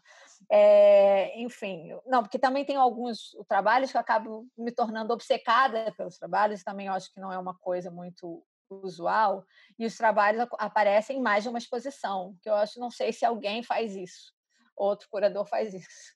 É, 0.51 1.41
enfim, 1.41 1.89
não, 2.07 2.23
porque 2.23 2.39
também 2.39 2.65
tem 2.65 2.77
alguns 2.77 3.35
trabalhos 3.49 3.91
que 3.91 3.97
eu 3.97 4.01
acabo 4.01 4.47
me 4.57 4.71
tornando 4.71 5.13
obcecada 5.13 5.93
pelos 5.97 6.19
trabalhos, 6.19 6.63
também 6.63 6.89
acho 6.89 7.13
que 7.13 7.21
não 7.21 7.33
é 7.33 7.39
uma 7.39 7.55
coisa 7.55 7.91
muito 7.91 8.45
usual, 8.69 9.45
e 9.79 9.87
os 9.87 9.97
trabalhos 9.97 10.47
aparecem 10.59 11.19
em 11.19 11.23
mais 11.23 11.43
de 11.43 11.49
uma 11.49 11.59
exposição, 11.59 12.37
que 12.43 12.49
eu 12.49 12.55
acho, 12.55 12.81
não 12.81 12.91
sei 12.91 13.13
se 13.13 13.25
alguém 13.25 13.63
faz 13.63 13.95
isso, 13.95 14.33
outro 14.77 15.09
curador 15.09 15.47
faz 15.47 15.73
isso. 15.73 16.15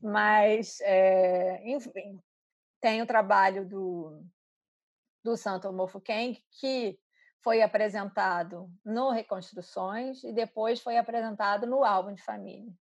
Mas, 0.00 0.80
é, 0.82 1.60
enfim, 1.68 2.20
tem 2.80 3.02
o 3.02 3.06
trabalho 3.06 3.66
do, 3.66 4.24
do 5.22 5.36
Santo 5.36 5.72
Mofukeng, 5.72 6.42
que 6.60 6.98
foi 7.40 7.62
apresentado 7.62 8.70
no 8.84 9.10
Reconstruções 9.10 10.22
e 10.24 10.32
depois 10.32 10.80
foi 10.80 10.96
apresentado 10.96 11.66
no 11.66 11.84
álbum 11.84 12.14
de 12.14 12.22
família 12.22 12.72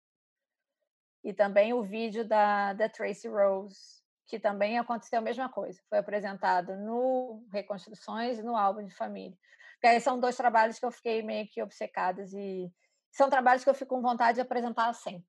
e 1.27 1.33
também 1.33 1.73
o 1.73 1.83
vídeo 1.83 2.25
da, 2.25 2.71
da 2.71 2.87
Tracy 2.87 3.27
Rose, 3.27 4.01
que 4.27 4.39
também 4.39 4.79
aconteceu 4.79 5.19
a 5.19 5.21
mesma 5.21 5.49
coisa. 5.49 5.77
Foi 5.89 5.97
apresentado 5.97 6.73
no 6.77 7.45
Reconstruções 7.51 8.39
e 8.39 8.43
no 8.43 8.55
álbum 8.55 8.85
de 8.85 8.95
família. 8.95 9.37
Porque 9.73 9.87
aí 9.87 9.99
são 9.99 10.19
dois 10.21 10.37
trabalhos 10.37 10.79
que 10.79 10.85
eu 10.85 10.91
fiquei 10.91 11.21
meio 11.21 11.45
que 11.49 11.61
obcecadas 11.61 12.33
e 12.33 12.71
são 13.11 13.29
trabalhos 13.29 13.63
que 13.63 13.69
eu 13.69 13.73
fico 13.73 13.95
com 13.95 14.01
vontade 14.01 14.35
de 14.35 14.41
apresentar 14.41 14.93
sempre. 14.93 15.27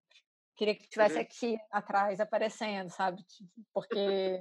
Queria 0.56 0.76
que 0.76 0.88
tivesse 0.88 1.18
aqui 1.18 1.58
atrás 1.68 2.20
aparecendo, 2.20 2.90
sabe? 2.90 3.20
Tipo, 3.24 3.50
porque 3.74 4.40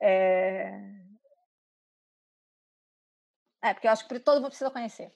é... 0.00 0.70
é 3.62 3.74
porque 3.74 3.86
eu 3.86 3.90
acho 3.92 4.06
que 4.06 4.20
todo 4.20 4.36
mundo 4.36 4.48
precisa 4.48 4.70
conhecer. 4.70 5.12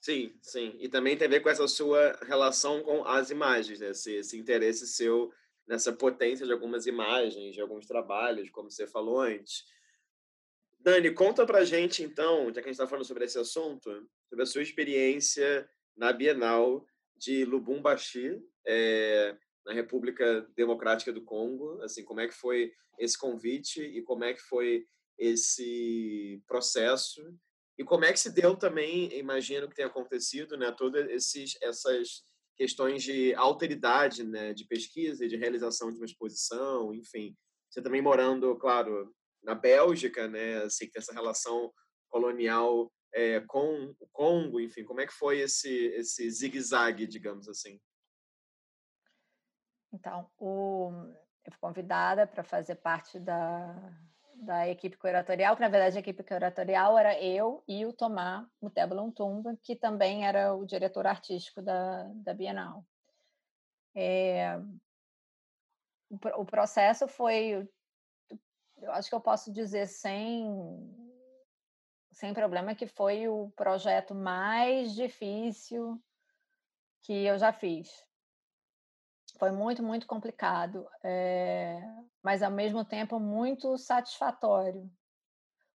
Sim, 0.00 0.36
sim. 0.42 0.76
E 0.80 0.88
também 0.88 1.16
tem 1.16 1.28
a 1.28 1.30
ver 1.30 1.40
com 1.40 1.48
essa 1.48 1.68
sua 1.68 2.18
relação 2.22 2.82
com 2.82 3.04
as 3.04 3.30
imagens, 3.30 3.78
né? 3.78 3.90
Esse, 3.90 4.14
esse 4.14 4.36
interesse 4.36 4.86
seu 4.86 5.32
nessa 5.66 5.92
potência 5.92 6.44
de 6.44 6.52
algumas 6.52 6.86
imagens, 6.86 7.54
de 7.54 7.60
alguns 7.60 7.86
trabalhos, 7.86 8.50
como 8.50 8.70
você 8.70 8.86
falou 8.86 9.20
antes. 9.20 9.64
Dani, 10.80 11.12
conta 11.12 11.46
pra 11.46 11.64
gente, 11.64 12.02
então, 12.02 12.46
já 12.46 12.54
que 12.54 12.60
a 12.60 12.62
gente 12.62 12.72
está 12.72 12.86
falando 12.88 13.04
sobre 13.04 13.24
esse 13.24 13.38
assunto, 13.38 13.88
sobre 14.28 14.42
a 14.42 14.46
sua 14.46 14.62
experiência 14.62 15.68
na 15.96 16.12
Bienal 16.12 16.84
de 17.16 17.44
Lubumbashi, 17.44 18.42
é, 18.66 19.36
na 19.64 19.72
República 19.72 20.46
Democrática 20.56 21.12
do 21.12 21.24
Congo. 21.24 21.80
Assim, 21.82 22.04
como 22.04 22.20
é 22.20 22.28
que 22.28 22.34
foi 22.34 22.72
esse 22.98 23.18
convite 23.18 23.80
e 23.80 24.02
como 24.02 24.24
é 24.24 24.34
que 24.34 24.40
foi 24.40 24.86
esse 25.18 26.42
processo 26.46 27.22
e 27.78 27.84
como 27.84 28.04
é 28.04 28.12
que 28.12 28.20
se 28.20 28.30
deu 28.30 28.54
também, 28.56 29.12
imagino 29.18 29.68
que 29.68 29.74
tenha 29.74 29.88
acontecido, 29.88 30.56
né, 30.56 30.70
todas 30.72 31.08
esses, 31.10 31.56
essas 31.62 32.22
questões 32.56 33.02
de 33.02 33.34
alteridade, 33.34 34.24
né, 34.24 34.52
de 34.52 34.66
pesquisa 34.66 35.24
e 35.24 35.28
de 35.28 35.36
realização 35.36 35.90
de 35.90 35.96
uma 35.96 36.04
exposição, 36.04 36.94
enfim. 36.94 37.34
Você 37.70 37.80
também 37.80 38.02
morando, 38.02 38.54
claro, 38.56 39.12
na 39.42 39.54
Bélgica, 39.54 40.28
né, 40.28 40.62
assim, 40.62 40.88
tem 40.90 41.00
essa 41.00 41.12
relação 41.12 41.72
colonial 42.08 42.92
é, 43.14 43.40
com 43.40 43.94
o 43.98 44.06
Congo, 44.12 44.60
enfim, 44.60 44.84
como 44.84 45.00
é 45.00 45.06
que 45.06 45.14
foi 45.14 45.40
esse 45.40 45.68
esse 45.68 46.30
zigue-zague, 46.30 47.06
digamos 47.06 47.48
assim? 47.48 47.80
Então, 49.92 50.30
o, 50.38 50.90
eu 51.44 51.52
fui 51.52 51.60
convidada 51.60 52.26
para 52.26 52.42
fazer 52.42 52.76
parte 52.76 53.20
da 53.20 53.74
da 54.42 54.68
equipe 54.68 54.96
curatorial, 54.96 55.54
que 55.54 55.62
na 55.62 55.68
verdade 55.68 55.96
a 55.96 56.00
equipe 56.00 56.22
curatorial 56.24 56.98
era 56.98 57.20
eu 57.20 57.62
e 57.68 57.86
o 57.86 57.92
Tomás 57.92 58.44
Muteba 58.60 58.96
Tumba, 59.12 59.56
que 59.62 59.76
também 59.76 60.26
era 60.26 60.52
o 60.52 60.66
diretor 60.66 61.06
artístico 61.06 61.62
da, 61.62 62.04
da 62.14 62.34
Bienal. 62.34 62.84
É, 63.94 64.56
o, 66.10 66.40
o 66.40 66.44
processo 66.44 67.06
foi, 67.06 67.68
eu 68.78 68.92
acho 68.92 69.08
que 69.08 69.14
eu 69.14 69.20
posso 69.20 69.52
dizer 69.52 69.86
sem, 69.86 70.44
sem 72.10 72.34
problema, 72.34 72.74
que 72.74 72.88
foi 72.88 73.28
o 73.28 73.50
projeto 73.54 74.12
mais 74.12 74.92
difícil 74.92 76.02
que 77.02 77.12
eu 77.12 77.38
já 77.38 77.52
fiz. 77.52 77.88
Foi 79.42 79.50
muito, 79.50 79.82
muito 79.82 80.06
complicado, 80.06 80.88
é, 81.02 81.82
mas 82.22 82.44
ao 82.44 82.50
mesmo 82.52 82.84
tempo 82.84 83.18
muito 83.18 83.76
satisfatório. 83.76 84.88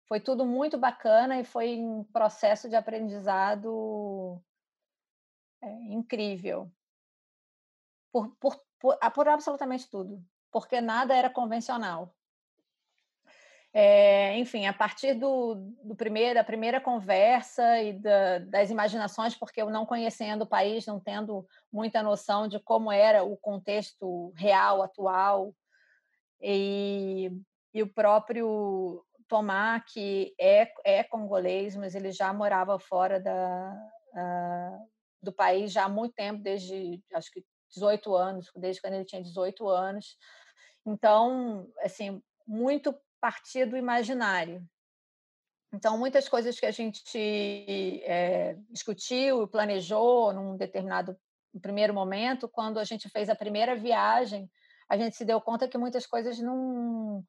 Foi 0.07 0.21
tudo 0.21 0.47
muito 0.47 0.79
bacana 0.79 1.41
e 1.41 1.45
foi 1.45 1.77
um 1.77 2.05
processo 2.05 2.69
de 2.69 2.77
aprendizado 2.77 4.41
é, 5.61 5.69
incrível. 5.93 6.71
Por, 8.13 8.37
por, 8.37 8.57
por, 8.79 8.97
por 9.13 9.29
absolutamente 9.29 9.91
tudo, 9.91 10.25
porque 10.53 10.81
nada 10.81 11.13
era 11.13 11.29
convencional. 11.29 12.16
É, 13.79 14.39
enfim, 14.39 14.65
a 14.65 14.73
partir 14.73 15.13
do, 15.13 15.57
do 15.85 15.95
primeiro, 15.95 16.37
da 16.37 16.43
primeira 16.43 16.81
conversa 16.81 17.79
e 17.83 17.93
da, 17.93 18.39
das 18.39 18.71
imaginações, 18.71 19.35
porque 19.35 19.61
eu 19.61 19.69
não 19.69 19.85
conhecendo 19.85 20.45
o 20.45 20.49
país, 20.49 20.87
não 20.87 20.99
tendo 20.99 21.47
muita 21.71 22.03
noção 22.03 22.49
de 22.49 22.59
como 22.59 22.91
era 22.91 23.23
o 23.23 23.37
contexto 23.37 24.33
real, 24.35 24.81
atual, 24.83 25.55
e, 26.41 27.31
e 27.75 27.83
o 27.83 27.87
próprio 27.87 29.05
Tomás, 29.29 29.83
que 29.93 30.35
é, 30.41 30.73
é 30.83 31.05
congolês, 31.05 31.77
mas 31.77 31.95
ele 31.95 32.13
já 32.13 32.33
morava 32.33 32.79
fora 32.79 33.21
da, 33.21 33.75
uh, 34.15 34.89
do 35.23 35.35
país 35.35 35.71
já 35.71 35.85
há 35.85 35.89
muito 35.91 36.15
tempo, 36.15 36.43
desde 36.43 36.99
acho 37.13 37.31
que 37.31 37.45
18 37.75 38.15
anos, 38.15 38.51
desde 38.57 38.81
quando 38.81 38.95
ele 38.95 39.05
tinha 39.05 39.23
18 39.23 39.69
anos. 39.69 40.17
Então, 40.87 41.69
assim, 41.83 42.23
muito 42.47 42.99
partir 43.27 43.67
do 43.67 43.77
imaginário. 43.77 44.65
Então, 45.75 45.99
muitas 45.99 46.29
coisas 46.29 46.61
que 46.61 46.65
a 46.65 46.71
gente 46.71 48.01
é, 48.05 48.55
discutiu 48.71 49.43
e 49.43 49.49
planejou 49.49 50.33
num 50.33 50.57
determinado 50.57 51.19
primeiro 51.61 51.93
momento, 51.93 52.49
quando 52.49 52.79
a 52.79 52.85
gente 52.85 53.09
fez 53.09 53.29
a 53.29 53.35
primeira 53.35 53.75
viagem, 53.75 54.49
a 54.89 54.97
gente 54.97 55.17
se 55.17 55.25
deu 55.25 55.41
conta 55.41 55.67
que 55.67 55.77
muitas 55.77 56.07
coisas 56.07 56.39
não, 56.39 57.25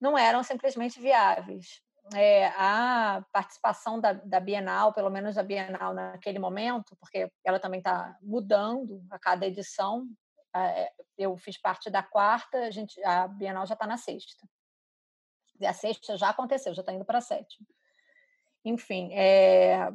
não 0.00 0.16
eram 0.16 0.42
simplesmente 0.42 0.98
viáveis. 0.98 1.82
é, 2.14 2.46
a 2.56 3.22
participação 3.30 4.00
da, 4.00 4.14
da, 4.14 4.40
Bienal, 4.40 4.94
pelo 4.94 5.10
menos 5.10 5.34
da 5.34 5.42
Bienal 5.42 5.92
naquele 5.92 6.38
momento, 6.38 6.96
porque 6.98 7.30
ela 7.44 7.60
também 7.60 7.80
está 7.80 8.16
mudando 8.22 9.04
a 9.10 9.18
cada 9.18 9.44
edição. 9.44 10.06
É, 10.56 10.90
eu 11.18 11.36
fiz 11.36 11.60
parte 11.60 11.90
da 11.90 12.02
quarta, 12.02 12.56
a, 12.58 12.70
gente, 12.70 13.02
a 13.04 13.28
Bienal 13.28 13.66
já 13.66 13.74
está 13.74 13.86
na 13.86 13.98
sexta. 13.98 14.46
A 15.66 15.72
sexta 15.72 16.16
já 16.16 16.30
aconteceu, 16.30 16.74
já 16.74 16.80
está 16.80 16.92
indo 16.92 17.04
para 17.04 17.18
a 17.18 17.22
sétima. 17.22 17.66
Enfim, 18.64 19.12
é, 19.12 19.90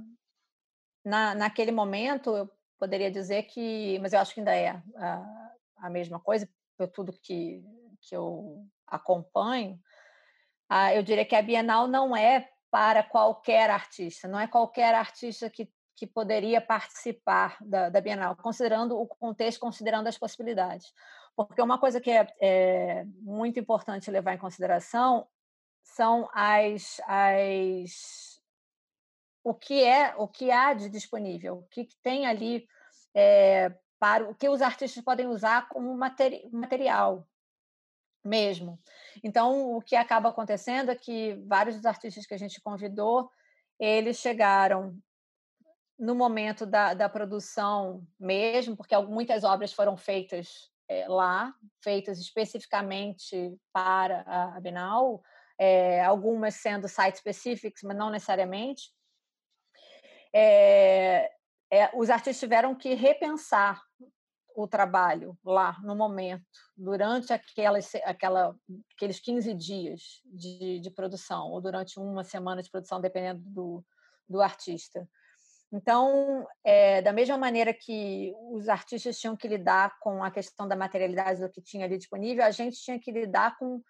na, 1.04 1.34
naquele 1.34 1.72
momento, 1.72 2.36
eu 2.36 2.50
poderia 2.78 3.12
dizer 3.12 3.44
que, 3.44 4.00
mas 4.00 4.14
eu 4.14 4.20
acho 4.20 4.34
que 4.34 4.40
ainda 4.40 4.56
é 4.56 4.70
a, 4.96 5.52
a 5.78 5.90
mesma 5.90 6.20
coisa, 6.20 6.48
por 6.78 6.88
tudo 6.88 7.18
que, 7.22 7.64
que 8.02 8.16
eu 8.16 8.66
acompanho, 8.88 9.80
ah, 10.70 10.94
eu 10.94 11.02
diria 11.02 11.26
que 11.26 11.36
a 11.36 11.42
Bienal 11.42 11.88
não 11.88 12.16
é 12.16 12.48
para 12.70 13.02
qualquer 13.04 13.70
artista, 13.70 14.28
não 14.28 14.40
é 14.40 14.48
qualquer 14.48 14.94
artista 14.94 15.50
que, 15.50 15.68
que 15.96 16.06
poderia 16.06 16.62
participar 16.62 17.58
da, 17.60 17.90
da 17.90 18.00
Bienal, 18.00 18.36
considerando 18.36 18.98
o 18.98 19.08
contexto, 19.08 19.60
considerando 19.60 20.08
as 20.08 20.18
possibilidades. 20.18 20.94
Porque 21.36 21.62
uma 21.62 21.80
coisa 21.80 22.00
que 22.00 22.12
é, 22.12 22.28
é 22.40 23.04
muito 23.22 23.60
importante 23.60 24.12
levar 24.12 24.36
em 24.36 24.38
consideração 24.38 25.28
são 25.96 26.30
as, 26.34 27.00
as 27.08 28.42
o 29.44 29.54
que 29.54 29.84
é 29.84 30.14
o 30.18 30.28
que 30.28 30.52
há 30.52 30.74
de 30.74 30.90
disponível, 30.90 31.58
o 31.58 31.64
que 31.64 31.88
tem 32.02 32.26
ali 32.26 32.68
é, 33.16 33.74
para 34.00 34.30
o 34.30 34.36
que 34.36 34.48
os 34.48 34.62
artistas 34.62 35.04
podem 35.04 35.28
usar 35.28 35.68
como 35.70 35.96
materi 35.96 36.48
material 36.52 37.28
mesmo. 38.24 38.80
Então, 39.24 39.76
o 39.76 39.82
que 39.82 39.96
acaba 39.96 40.30
acontecendo 40.30 40.92
é 40.92 40.96
que 40.96 41.36
vários 41.48 41.78
dos 41.78 41.86
artistas 41.86 42.26
que 42.26 42.34
a 42.34 42.38
gente 42.38 42.62
convidou, 42.62 43.30
eles 43.80 44.18
chegaram 44.18 44.98
no 45.98 46.16
momento 46.16 46.66
da, 46.66 46.94
da 46.94 47.10
produção 47.10 48.06
mesmo, 48.20 48.76
porque 48.76 48.98
muitas 48.98 49.44
obras 49.44 49.74
foram 49.74 49.98
feitas 49.98 50.70
é, 50.88 51.08
lá, 51.08 51.54
feitas 51.84 52.20
especificamente 52.20 53.58
para 53.72 54.22
a 54.26 54.60
Bienal, 54.60 55.22
é, 55.60 56.02
algumas 56.02 56.56
sendo 56.56 56.88
site-specifics, 56.88 57.84
mas 57.84 57.98
não 57.98 58.10
necessariamente. 58.10 58.92
É, 60.34 61.30
é, 61.72 61.92
os 61.94 62.10
artistas 62.10 62.40
tiveram 62.40 62.74
que 62.74 62.94
repensar 62.94 63.82
o 64.56 64.68
trabalho 64.68 65.38
lá 65.44 65.78
no 65.84 65.96
momento, 65.96 66.44
durante 66.76 67.32
aquelas, 67.32 67.94
aquela, 68.04 68.56
aqueles 68.96 69.20
15 69.20 69.54
dias 69.54 70.22
de, 70.26 70.80
de 70.80 70.90
produção, 70.92 71.52
ou 71.52 71.62
durante 71.62 72.00
uma 72.00 72.24
semana 72.24 72.62
de 72.62 72.70
produção, 72.70 73.00
dependendo 73.00 73.42
do, 73.46 73.86
do 74.28 74.42
artista. 74.42 75.08
Então, 75.72 76.48
é, 76.64 77.02
da 77.02 77.14
mesma 77.14 77.38
maneira 77.38 77.72
que 77.74 78.34
os 78.52 78.68
artistas 78.68 79.20
tinham 79.20 79.38
que 79.38 79.48
lidar 79.48 79.98
com 80.00 80.24
a 80.24 80.32
questão 80.32 80.68
da 80.68 80.76
materialidade 80.76 81.42
do 81.42 81.50
que 81.50 81.62
tinha 81.62 81.86
ali 81.86 81.98
disponível, 81.98 82.44
a 82.44 82.52
gente 82.52 82.82
tinha 82.82 83.00
que 83.00 83.12
lidar 83.12 83.56
com, 83.58 83.82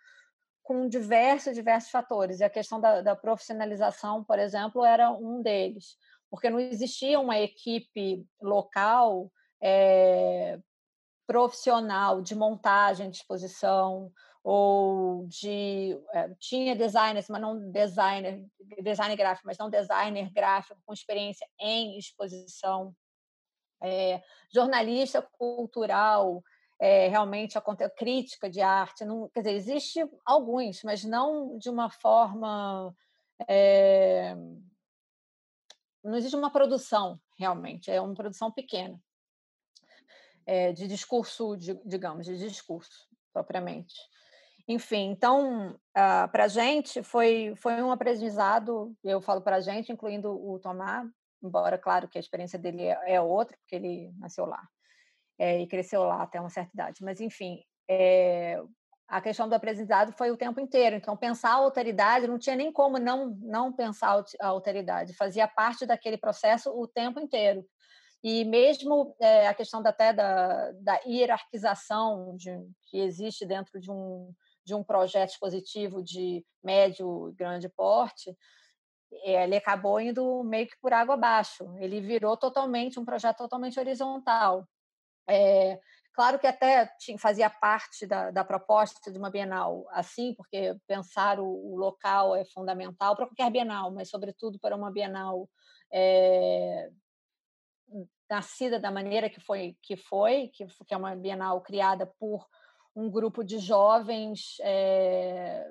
com 0.69 0.87
diversos, 0.87 1.55
diversos 1.55 1.89
fatores. 1.89 2.39
E 2.39 2.43
a 2.43 2.49
questão 2.49 2.79
da, 2.79 3.01
da 3.01 3.15
profissionalização, 3.15 4.23
por 4.23 4.37
exemplo, 4.37 4.85
era 4.85 5.09
um 5.09 5.41
deles, 5.41 5.97
porque 6.29 6.47
não 6.47 6.59
existia 6.59 7.19
uma 7.19 7.39
equipe 7.39 8.23
local 8.39 9.31
é, 9.59 10.59
profissional 11.25 12.21
de 12.21 12.35
montagem 12.35 13.09
de 13.09 13.17
exposição 13.17 14.11
ou 14.43 15.25
de 15.25 15.99
é, 16.13 16.29
tinha 16.39 16.75
designers, 16.75 17.27
mas 17.29 17.41
não 17.41 17.71
designer, 17.71 18.45
design 18.83 19.15
gráfico, 19.15 19.47
mas 19.47 19.57
não 19.57 19.71
designer 19.71 20.31
gráfico 20.31 20.79
com 20.85 20.93
experiência 20.93 21.47
em 21.59 21.97
exposição, 21.97 22.95
é, 23.81 24.21
jornalista 24.53 25.19
cultural, 25.31 26.43
é, 26.79 27.09
realmente 27.09 27.57
a 27.57 27.89
crítica 27.89 28.49
de 28.49 28.61
arte, 28.61 29.03
não, 29.03 29.27
quer 29.29 29.41
dizer, 29.41 29.53
existe 29.53 29.99
alguns, 30.25 30.81
mas 30.83 31.03
não 31.03 31.57
de 31.57 31.69
uma 31.69 31.89
forma 31.89 32.95
é, 33.47 34.33
não 36.03 36.15
existe 36.15 36.35
uma 36.35 36.51
produção 36.51 37.19
realmente, 37.37 37.91
é 37.91 37.99
uma 37.99 38.13
produção 38.13 38.49
pequena 38.49 38.99
é, 40.45 40.71
de 40.71 40.87
discurso, 40.87 41.57
de, 41.57 41.73
digamos, 41.85 42.25
de 42.25 42.37
discurso 42.37 43.09
propriamente. 43.33 43.95
Enfim, 44.67 45.09
então, 45.09 45.71
uh, 45.71 45.79
ah, 45.95 46.27
para 46.27 46.43
a 46.43 46.47
gente 46.47 47.01
foi, 47.01 47.53
foi 47.55 47.81
um 47.81 47.91
aprendizado, 47.91 48.95
eu 49.03 49.19
falo 49.19 49.41
para 49.41 49.55
a 49.55 49.61
gente, 49.61 49.91
incluindo 49.91 50.29
o 50.31 50.59
Tomás, 50.59 51.09
embora, 51.41 51.77
claro, 51.77 52.07
que 52.07 52.19
a 52.19 52.21
experiência 52.21 52.59
dele 52.59 52.83
é, 52.83 53.15
é 53.15 53.21
outra, 53.21 53.57
porque 53.57 53.75
ele 53.75 54.11
nasceu 54.19 54.45
lá 54.45 54.61
é, 55.39 55.61
e 55.61 55.67
cresceu 55.67 56.03
lá 56.03 56.21
até 56.21 56.39
uma 56.39 56.49
certa 56.49 56.71
idade. 56.73 57.01
Mas, 57.01 57.21
enfim, 57.21 57.63
é, 57.89 58.61
a 59.07 59.21
questão 59.21 59.47
do 59.47 59.55
aprendizado 59.55 60.11
foi 60.11 60.29
o 60.29 60.37
tempo 60.37 60.59
inteiro. 60.59 60.97
Então, 60.97 61.17
pensar 61.17 61.51
a 61.51 61.55
alteridade, 61.55 62.27
não 62.27 62.37
tinha 62.37 62.55
nem 62.55 62.71
como 62.71 62.99
não, 62.99 63.29
não 63.41 63.73
pensar 63.73 64.23
a 64.39 64.47
alteridade, 64.47 65.15
fazia 65.15 65.47
parte 65.47 65.85
daquele 65.85 66.17
processo 66.17 66.69
o 66.69 66.85
tempo 66.85 67.19
inteiro. 67.19 67.65
E 68.21 68.43
mesmo 68.43 69.15
é, 69.19 69.47
a 69.47 69.53
questão 69.53 69.81
da, 69.81 69.91
até 69.91 70.11
da, 70.11 70.71
da 70.73 70.99
hierarquização 71.07 72.35
de, 72.35 72.51
que 72.89 72.99
existe 72.99 73.45
dentro 73.45 73.79
de 73.79 73.89
um, 73.89 74.33
de 74.65 74.75
um 74.75 74.83
projeto 74.83 75.29
expositivo 75.29 76.03
de 76.03 76.45
médio 76.61 77.29
e 77.29 77.33
grande 77.33 77.69
porte, 77.69 78.35
ele 79.23 79.55
acabou 79.55 79.99
indo 79.99 80.43
meio 80.43 80.67
que 80.67 80.77
por 80.81 80.93
água 80.93 81.15
abaixo. 81.15 81.65
Ele 81.79 82.01
virou 82.01 82.37
totalmente 82.37 82.99
um 82.99 83.05
projeto 83.05 83.37
totalmente 83.37 83.79
horizontal. 83.79 84.67
É, 85.29 85.79
claro 86.13 86.39
que 86.39 86.47
até 86.47 86.85
tinha, 86.99 87.17
fazia 87.17 87.49
parte 87.49 88.07
da, 88.07 88.31
da, 88.31 88.43
proposta 88.43 89.11
de 89.11 89.17
uma 89.17 89.29
Bienal 89.29 89.85
assim, 89.91 90.33
porque 90.33 90.75
pensar 90.87 91.39
o, 91.39 91.45
o 91.45 91.77
local 91.77 92.35
é 92.35 92.43
fundamental 92.45 93.15
para 93.15 93.27
qualquer 93.27 93.51
Bienal, 93.51 93.91
mas 93.91 94.09
sobretudo 94.09 94.59
para 94.59 94.75
uma 94.75 94.91
Bienal 94.91 95.47
é, 95.93 96.89
nascida 98.29 98.79
da 98.79 98.91
maneira 98.91 99.29
que 99.29 99.39
foi, 99.39 99.75
que 99.81 99.95
foi, 99.95 100.49
que, 100.53 100.65
que 100.65 100.93
é 100.93 100.97
uma 100.97 101.15
Bienal 101.15 101.61
criada 101.61 102.05
por 102.19 102.45
um 102.95 103.09
grupo 103.09 103.43
de 103.43 103.59
jovens, 103.59 104.57
é, 104.61 105.65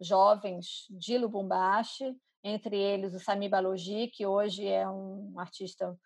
jovens 0.00 0.86
de 0.90 1.18
Lubumbashi, 1.18 2.16
entre 2.42 2.76
eles 2.76 3.14
o 3.14 3.18
Sami 3.18 3.48
Balogi, 3.48 4.08
que 4.08 4.26
hoje 4.26 4.66
é 4.66 4.88
um 4.88 5.38
artista 5.38 5.96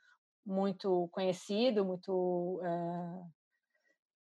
muito 0.48 1.08
conhecido, 1.12 1.84
muito 1.84 2.60
é, 2.64 3.22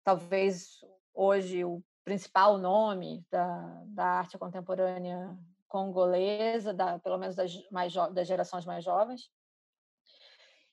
talvez 0.04 0.80
hoje 1.12 1.64
o 1.64 1.82
principal 2.04 2.58
nome 2.58 3.26
da, 3.30 3.82
da 3.86 4.04
arte 4.04 4.38
contemporânea 4.38 5.36
congolesa, 5.68 6.72
da, 6.72 6.98
pelo 6.98 7.18
menos 7.18 7.34
das, 7.34 7.52
mais 7.70 7.92
das 8.12 8.26
gerações 8.26 8.64
mais 8.64 8.84
jovens 8.84 9.30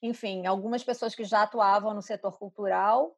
enfim, 0.02 0.46
algumas 0.46 0.84
pessoas 0.84 1.14
que 1.14 1.24
já 1.24 1.44
atuavam 1.44 1.94
no 1.94 2.02
setor 2.02 2.38
cultural 2.38 3.16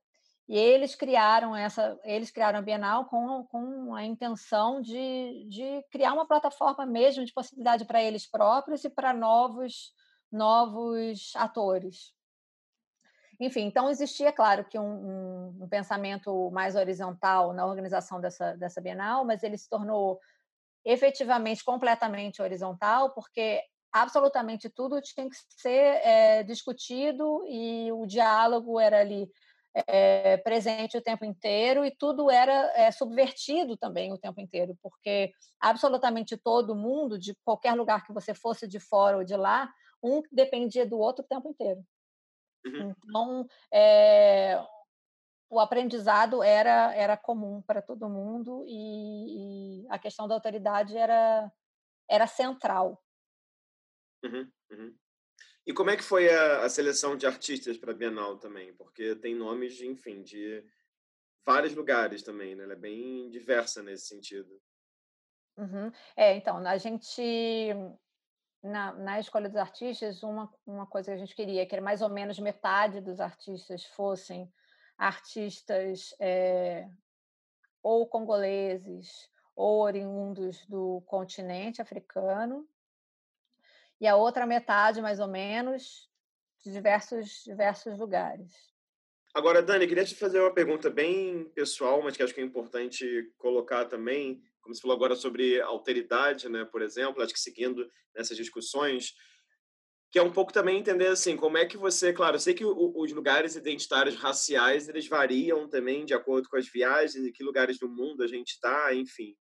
e 0.47 0.57
eles 0.57 0.95
criaram 0.95 1.55
essa, 1.55 1.97
eles 2.03 2.31
criaram 2.31 2.59
a 2.59 2.61
Bienal 2.61 3.05
com, 3.05 3.45
com 3.45 3.93
a 3.93 4.03
intenção 4.03 4.81
de, 4.81 5.45
de 5.47 5.83
criar 5.91 6.13
uma 6.13 6.27
plataforma 6.27 6.85
mesmo 6.85 7.23
de 7.23 7.33
possibilidade 7.33 7.85
para 7.85 8.01
eles 8.01 8.29
próprios 8.29 8.83
e 8.83 8.89
para 8.89 9.13
novos 9.13 9.93
novos 10.31 11.33
atores. 11.35 12.13
Enfim, 13.41 13.61
então 13.61 13.89
existia, 13.89 14.31
claro, 14.31 14.63
que 14.63 14.77
um, 14.77 14.83
um, 14.83 15.63
um, 15.63 15.67
pensamento 15.67 16.51
mais 16.51 16.75
horizontal 16.75 17.53
na 17.53 17.65
organização 17.65 18.21
dessa, 18.21 18.55
dessa 18.55 18.79
Bienal, 18.79 19.25
mas 19.25 19.41
ele 19.41 19.57
se 19.57 19.67
tornou 19.67 20.19
efetivamente 20.85 21.63
completamente 21.63 22.39
horizontal, 22.39 23.15
porque 23.15 23.59
absolutamente 23.91 24.69
tudo 24.69 25.01
tinha 25.01 25.27
que 25.27 25.35
ser 25.57 25.71
é, 26.05 26.43
discutido 26.43 27.43
e 27.47 27.91
o 27.91 28.05
diálogo 28.05 28.79
era 28.79 28.99
ali 28.99 29.27
é, 29.87 30.37
presente 30.37 30.95
o 30.95 31.01
tempo 31.01 31.25
inteiro 31.25 31.83
e 31.83 31.89
tudo 31.89 32.29
era 32.29 32.71
é, 32.75 32.91
subvertido 32.91 33.75
também 33.75 34.13
o 34.13 34.19
tempo 34.19 34.39
inteiro, 34.39 34.77
porque 34.83 35.31
absolutamente 35.59 36.37
todo 36.37 36.75
mundo, 36.75 37.17
de 37.17 37.35
qualquer 37.43 37.73
lugar 37.73 38.05
que 38.05 38.13
você 38.13 38.35
fosse 38.35 38.67
de 38.67 38.79
fora 38.79 39.17
ou 39.17 39.23
de 39.23 39.35
lá, 39.35 39.67
um 40.03 40.21
dependia 40.31 40.85
do 40.85 40.99
outro 40.99 41.25
o 41.25 41.27
tempo 41.27 41.49
inteiro. 41.49 41.83
Uhum. 42.65 42.93
Então, 43.03 43.47
é, 43.73 44.57
o 45.49 45.59
aprendizado 45.59 46.41
era, 46.41 46.95
era 46.95 47.17
comum 47.17 47.61
para 47.61 47.81
todo 47.81 48.09
mundo 48.09 48.63
e, 48.67 49.83
e, 49.83 49.87
a 49.89 49.99
questão 49.99 50.27
da 50.27 50.35
autoridade 50.35 50.95
era, 50.95 51.51
era 52.09 52.27
central. 52.27 53.03
Uhum, 54.23 54.51
uhum. 54.71 54.95
E 55.65 55.73
como 55.73 55.89
é 55.89 55.97
que 55.97 56.03
foi 56.03 56.29
a, 56.29 56.63
a 56.63 56.69
seleção 56.69 57.17
de 57.17 57.27
artistas 57.27 57.77
para 57.77 57.91
a 57.91 57.95
Bienal 57.95 58.37
também? 58.37 58.73
Porque 58.75 59.15
tem 59.15 59.35
nomes, 59.35 59.75
de, 59.75 59.87
enfim, 59.87 60.23
de 60.23 60.63
vários 61.45 61.75
lugares 61.75 62.23
também, 62.23 62.55
né? 62.55 62.63
Ela 62.63 62.73
é 62.73 62.77
bem 62.77 63.29
diversa 63.29 63.83
nesse 63.83 64.07
sentido. 64.07 64.61
Uhum. 65.57 65.91
É, 66.15 66.35
então, 66.35 66.57
a 66.65 66.77
gente 66.77 67.73
na, 68.63 68.93
na 68.93 69.19
escolha 69.19 69.49
dos 69.49 69.57
artistas, 69.57 70.23
uma, 70.23 70.51
uma 70.65 70.85
coisa 70.85 71.11
que 71.11 71.15
a 71.15 71.17
gente 71.17 71.35
queria 71.35 71.65
que 71.65 71.73
era 71.73 71.81
mais 71.81 72.01
ou 72.01 72.09
menos 72.09 72.39
metade 72.39 73.01
dos 73.01 73.19
artistas 73.19 73.85
fossem 73.85 74.51
artistas 74.97 76.13
é, 76.19 76.87
ou 77.81 78.07
congoleses 78.07 79.29
ou 79.55 79.81
oriundos 79.81 80.65
do 80.67 81.01
continente 81.05 81.81
africano, 81.81 82.67
e 83.99 84.07
a 84.07 84.15
outra 84.15 84.47
metade, 84.47 85.01
mais 85.01 85.19
ou 85.19 85.27
menos, 85.27 86.09
de 86.63 86.71
diversos, 86.71 87.43
diversos 87.43 87.97
lugares. 87.97 88.51
Agora, 89.33 89.61
Dani, 89.61 89.87
queria 89.87 90.03
te 90.03 90.15
fazer 90.15 90.39
uma 90.39 90.53
pergunta 90.53 90.89
bem 90.89 91.45
pessoal, 91.53 92.01
mas 92.01 92.17
que 92.17 92.23
acho 92.23 92.33
que 92.33 92.41
é 92.41 92.43
importante 92.43 93.31
colocar 93.37 93.85
também, 93.85 94.43
como 94.61 94.75
você 94.75 94.81
falou 94.81 94.95
agora 94.95 95.15
sobre 95.15 95.59
alteridade, 95.61 96.47
né, 96.49 96.65
por 96.65 96.81
exemplo, 96.81 97.21
acho 97.21 97.33
que 97.33 97.39
seguindo 97.39 97.89
nessas 98.15 98.37
discussões, 98.37 99.13
que 100.11 100.19
é 100.19 100.21
um 100.21 100.31
pouco 100.31 100.51
também 100.51 100.77
entender 100.77 101.07
assim, 101.07 101.37
como 101.37 101.57
é 101.57 101.65
que 101.65 101.77
você, 101.77 102.11
claro, 102.11 102.35
eu 102.35 102.39
sei 102.39 102.53
que 102.53 102.65
os 102.65 103.13
lugares 103.13 103.55
identitários 103.55 104.15
raciais, 104.15 104.89
eles 104.89 105.07
variam 105.07 105.69
também 105.69 106.03
de 106.05 106.13
acordo 106.13 106.49
com 106.49 106.57
as 106.57 106.67
viagens 106.67 107.25
e 107.25 107.31
que 107.31 107.43
lugares 107.43 107.79
do 107.79 107.87
mundo 107.87 108.21
a 108.21 108.27
gente 108.27 108.49
está, 108.49 108.93
enfim. 108.93 109.35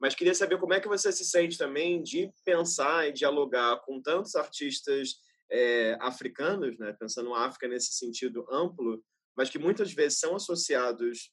Mas 0.00 0.16
queria 0.16 0.34
saber 0.34 0.58
como 0.58 0.74
é 0.74 0.80
que 0.80 0.88
você 0.88 1.12
se 1.12 1.24
sente 1.24 1.56
também 1.56 2.02
de 2.02 2.30
pensar 2.44 3.08
e 3.08 3.12
dialogar 3.12 3.80
com 3.84 4.02
tantos 4.02 4.34
artistas 4.34 5.14
é, 5.50 5.96
africanos, 6.00 6.76
né, 6.76 6.92
pensando 6.98 7.30
na 7.30 7.46
África 7.46 7.68
nesse 7.68 7.92
sentido 7.92 8.44
amplo, 8.50 9.02
mas 9.36 9.48
que 9.48 9.60
muitas 9.60 9.92
vezes 9.92 10.18
são 10.18 10.34
associados 10.34 11.30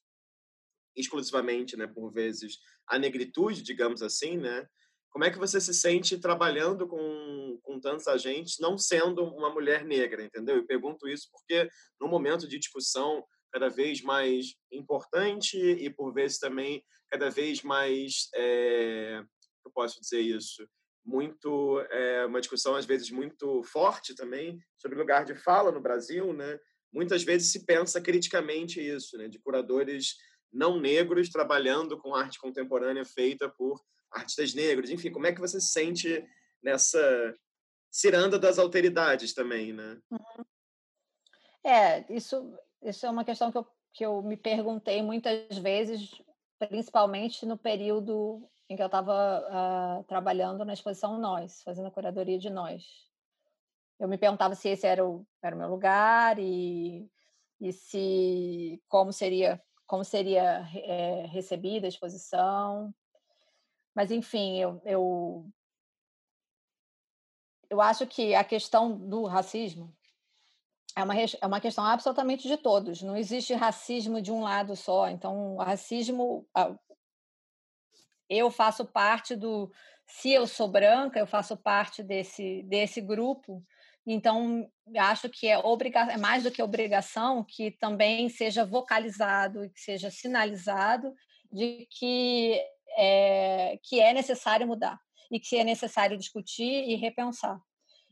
exclusivamente, 0.96 1.76
né, 1.76 1.88
por 1.88 2.12
vezes, 2.12 2.58
à 2.88 2.98
negritude, 2.98 3.62
digamos 3.62 4.02
assim, 4.02 4.36
né? 4.36 4.66
Como 5.10 5.24
é 5.24 5.30
que 5.30 5.38
você 5.38 5.60
se 5.60 5.72
sente 5.72 6.18
trabalhando 6.18 6.88
com, 6.88 7.58
com 7.62 7.78
tantos 7.78 8.08
agentes, 8.08 8.56
não 8.58 8.76
sendo 8.76 9.22
uma 9.22 9.48
mulher 9.48 9.84
negra, 9.84 10.24
entendeu? 10.24 10.56
Eu 10.56 10.66
pergunto 10.66 11.08
isso 11.08 11.28
porque, 11.30 11.70
no 12.00 12.08
momento 12.08 12.48
de 12.48 12.58
discussão 12.58 13.24
cada 13.52 13.68
vez 13.68 14.02
mais 14.02 14.56
importante 14.72 15.56
e, 15.56 15.88
por 15.88 16.12
vezes, 16.12 16.40
também 16.40 16.82
cada 17.08 17.30
vez 17.30 17.62
mais, 17.62 18.28
é, 18.34 19.22
eu 19.64 19.70
posso 19.72 20.00
dizer 20.00 20.20
isso, 20.20 20.66
muito, 21.04 21.80
é, 21.90 22.26
uma 22.26 22.40
discussão, 22.40 22.74
às 22.74 22.84
vezes, 22.84 23.10
muito 23.10 23.62
forte 23.62 24.16
também 24.16 24.58
sobre 24.76 24.98
lugar 24.98 25.24
de 25.24 25.36
fala 25.36 25.70
no 25.70 25.80
Brasil, 25.80 26.32
né? 26.32 26.58
Muitas 26.92 27.22
vezes 27.22 27.52
se 27.52 27.64
pensa 27.64 28.00
criticamente 28.00 28.80
isso, 28.80 29.16
né? 29.16 29.28
De 29.28 29.38
curadores 29.38 30.16
não 30.54 30.78
negros 30.78 31.28
trabalhando 31.28 31.98
com 31.98 32.14
arte 32.14 32.38
contemporânea 32.38 33.04
feita 33.04 33.48
por 33.48 33.82
artistas 34.10 34.54
negros. 34.54 34.88
Enfim, 34.88 35.10
como 35.10 35.26
é 35.26 35.32
que 35.32 35.40
você 35.40 35.60
se 35.60 35.72
sente 35.72 36.24
nessa 36.62 37.34
ciranda 37.90 38.38
das 38.38 38.58
alteridades 38.58 39.34
também, 39.34 39.72
né? 39.72 39.98
Uhum. 40.10 40.44
É, 41.64 42.04
isso, 42.12 42.56
isso 42.82 43.04
é 43.04 43.10
uma 43.10 43.24
questão 43.24 43.50
que 43.50 43.58
eu, 43.58 43.66
que 43.92 44.06
eu 44.06 44.22
me 44.22 44.36
perguntei 44.36 45.02
muitas 45.02 45.58
vezes, 45.58 46.10
principalmente 46.58 47.44
no 47.44 47.58
período 47.58 48.48
em 48.68 48.76
que 48.76 48.82
eu 48.82 48.86
estava 48.86 49.12
uh, 49.12 49.46
ah, 49.50 50.04
trabalhando 50.06 50.64
na 50.64 50.72
exposição 50.72 51.18
Nós, 51.18 51.62
fazendo 51.62 51.88
a 51.88 51.90
curadoria 51.90 52.38
de 52.38 52.48
Nós. 52.48 52.82
Eu 53.98 54.08
me 54.08 54.18
perguntava 54.18 54.54
se 54.54 54.68
esse 54.68 54.86
era 54.86 55.06
o, 55.06 55.26
era 55.42 55.54
o 55.54 55.58
meu 55.58 55.68
lugar 55.68 56.38
e, 56.38 57.08
e 57.60 57.72
se 57.72 58.82
como 58.88 59.12
seria 59.12 59.62
como 59.94 60.04
seria 60.04 60.68
é, 60.74 61.24
recebida 61.26 61.86
a 61.86 61.88
exposição. 61.88 62.92
Mas, 63.94 64.10
enfim, 64.10 64.58
eu, 64.58 64.82
eu, 64.84 65.46
eu 67.70 67.80
acho 67.80 68.04
que 68.04 68.34
a 68.34 68.42
questão 68.42 68.98
do 68.98 69.24
racismo 69.24 69.94
é 70.96 71.04
uma, 71.04 71.14
é 71.16 71.46
uma 71.46 71.60
questão 71.60 71.84
absolutamente 71.84 72.48
de 72.48 72.56
todos. 72.56 73.02
Não 73.02 73.16
existe 73.16 73.54
racismo 73.54 74.20
de 74.20 74.32
um 74.32 74.40
lado 74.40 74.74
só. 74.74 75.08
Então, 75.08 75.54
o 75.54 75.62
racismo. 75.62 76.44
Eu 78.28 78.50
faço 78.50 78.84
parte 78.84 79.36
do. 79.36 79.70
Se 80.08 80.32
eu 80.32 80.44
sou 80.44 80.66
branca, 80.66 81.20
eu 81.20 81.26
faço 81.26 81.56
parte 81.56 82.02
desse, 82.02 82.64
desse 82.64 83.00
grupo 83.00 83.64
então, 84.06 84.68
acho 84.98 85.28
que 85.30 85.46
é, 85.48 85.58
obriga 85.58 86.00
é 86.00 86.16
mais 86.18 86.42
do 86.42 86.50
que 86.50 86.62
obrigação 86.62 87.42
que 87.42 87.70
também 87.70 88.28
seja 88.28 88.64
vocalizado 88.64 89.70
que 89.70 89.80
seja 89.80 90.10
sinalizado 90.10 91.12
de 91.50 91.86
que 91.90 92.60
é, 92.96 93.78
que 93.82 94.00
é 94.00 94.12
necessário 94.12 94.66
mudar 94.66 95.00
e 95.30 95.40
que 95.40 95.56
é 95.56 95.64
necessário 95.64 96.18
discutir 96.18 96.88
e 96.88 96.96
repensar. 96.96 97.58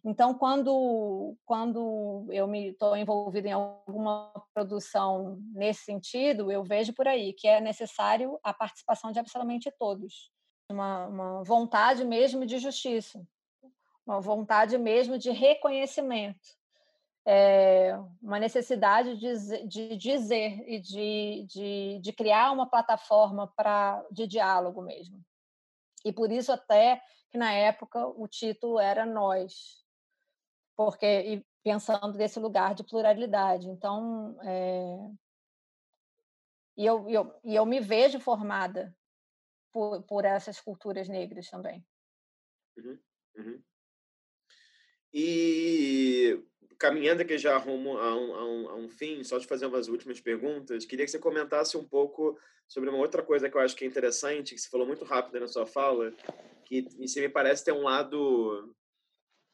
Então, 0.05 0.35
quando, 0.35 1.37
quando 1.45 2.27
eu 2.31 2.49
me 2.49 2.71
estou 2.71 2.97
envolvida 2.97 3.49
em 3.49 3.53
alguma 3.53 4.33
produção 4.53 5.39
nesse 5.55 5.85
sentido, 5.85 6.51
eu 6.51 6.65
vejo 6.65 6.93
por 6.93 7.07
aí 7.07 7.33
que 7.33 7.47
é 7.47 7.61
necessário 7.61 8.37
a 8.43 8.53
participação 8.53 9.13
de 9.13 9.21
absolutamente 9.21 9.71
todos, 9.79 10.33
uma, 10.69 11.07
uma 11.07 11.45
vontade 11.45 12.05
mesmo 12.05 12.45
de 12.45 12.59
justiça 12.59 13.25
uma 14.07 14.21
vontade 14.21 14.77
mesmo 14.79 15.19
de 15.19 15.31
reconhecimento, 15.31 16.57
é, 17.25 17.97
uma 18.21 18.39
necessidade 18.39 19.17
de, 19.17 19.67
de 19.67 19.97
dizer 19.97 20.69
e 20.69 20.81
de, 20.81 21.47
de, 21.49 21.99
de, 22.01 22.13
criar 22.13 22.51
uma 22.51 22.69
plataforma 22.69 23.47
para 23.57 24.05
de 24.11 24.27
diálogo 24.27 24.83
mesmo. 24.83 25.25
E 26.05 26.13
por 26.13 26.33
isso 26.33 26.51
até 26.51 27.01
que 27.31 27.39
na 27.39 27.53
época 27.53 28.07
o 28.07 28.27
título 28.27 28.79
era 28.79 29.07
Nós, 29.07 29.85
porque 30.77 31.45
pensando 31.63 32.19
nesse 32.19 32.41
lugar 32.41 32.75
de 32.75 32.83
pluralidade. 32.83 33.69
Então, 33.69 34.37
é, 34.43 35.11
e 36.77 36.85
eu, 36.85 37.09
eu, 37.09 37.41
e 37.45 37.55
eu 37.55 37.65
me 37.65 37.81
vejo 37.81 38.19
formada 38.19 38.95
por, 39.73 40.03
por 40.03 40.25
essas 40.25 40.61
culturas 40.61 41.09
negras 41.09 41.49
também. 41.49 41.85
Uhum, 42.77 42.99
uhum. 43.37 43.63
E 45.13 46.41
caminhando 46.79 47.23
aqui 47.23 47.39
já 47.39 47.57
rumo 47.59 47.97
a 47.99 48.17
um, 48.17 48.35
a, 48.35 48.45
um, 48.45 48.69
a 48.71 48.75
um, 48.75 48.89
fim, 48.89 49.23
só 49.23 49.39
de 49.39 49.47
fazer 49.47 49.67
umas 49.67 49.87
últimas 49.87 50.21
perguntas, 50.21 50.85
queria 50.85 51.05
que 51.05 51.11
você 51.13 51.19
comentasse 51.19 51.77
um 51.77 51.85
pouco 51.85 52.37
sobre 52.67 52.91
uma 52.91 52.99
outra 52.99 53.23
coisa 53.23 53.49
que 53.49 53.57
eu 53.57 53.61
acho 53.61 53.77
que 53.77 53.85
é 53.85 53.87
interessante, 53.87 54.55
que 54.55 54.61
você 54.61 54.69
falou 54.69 54.87
muito 54.87 55.05
rápido 55.05 55.39
na 55.39 55.47
sua 55.47 55.65
fala, 55.65 56.13
que 56.65 56.85
se 57.07 57.21
me 57.21 57.29
parece 57.29 57.65
ter 57.65 57.73
um 57.73 57.83
lado, 57.83 58.75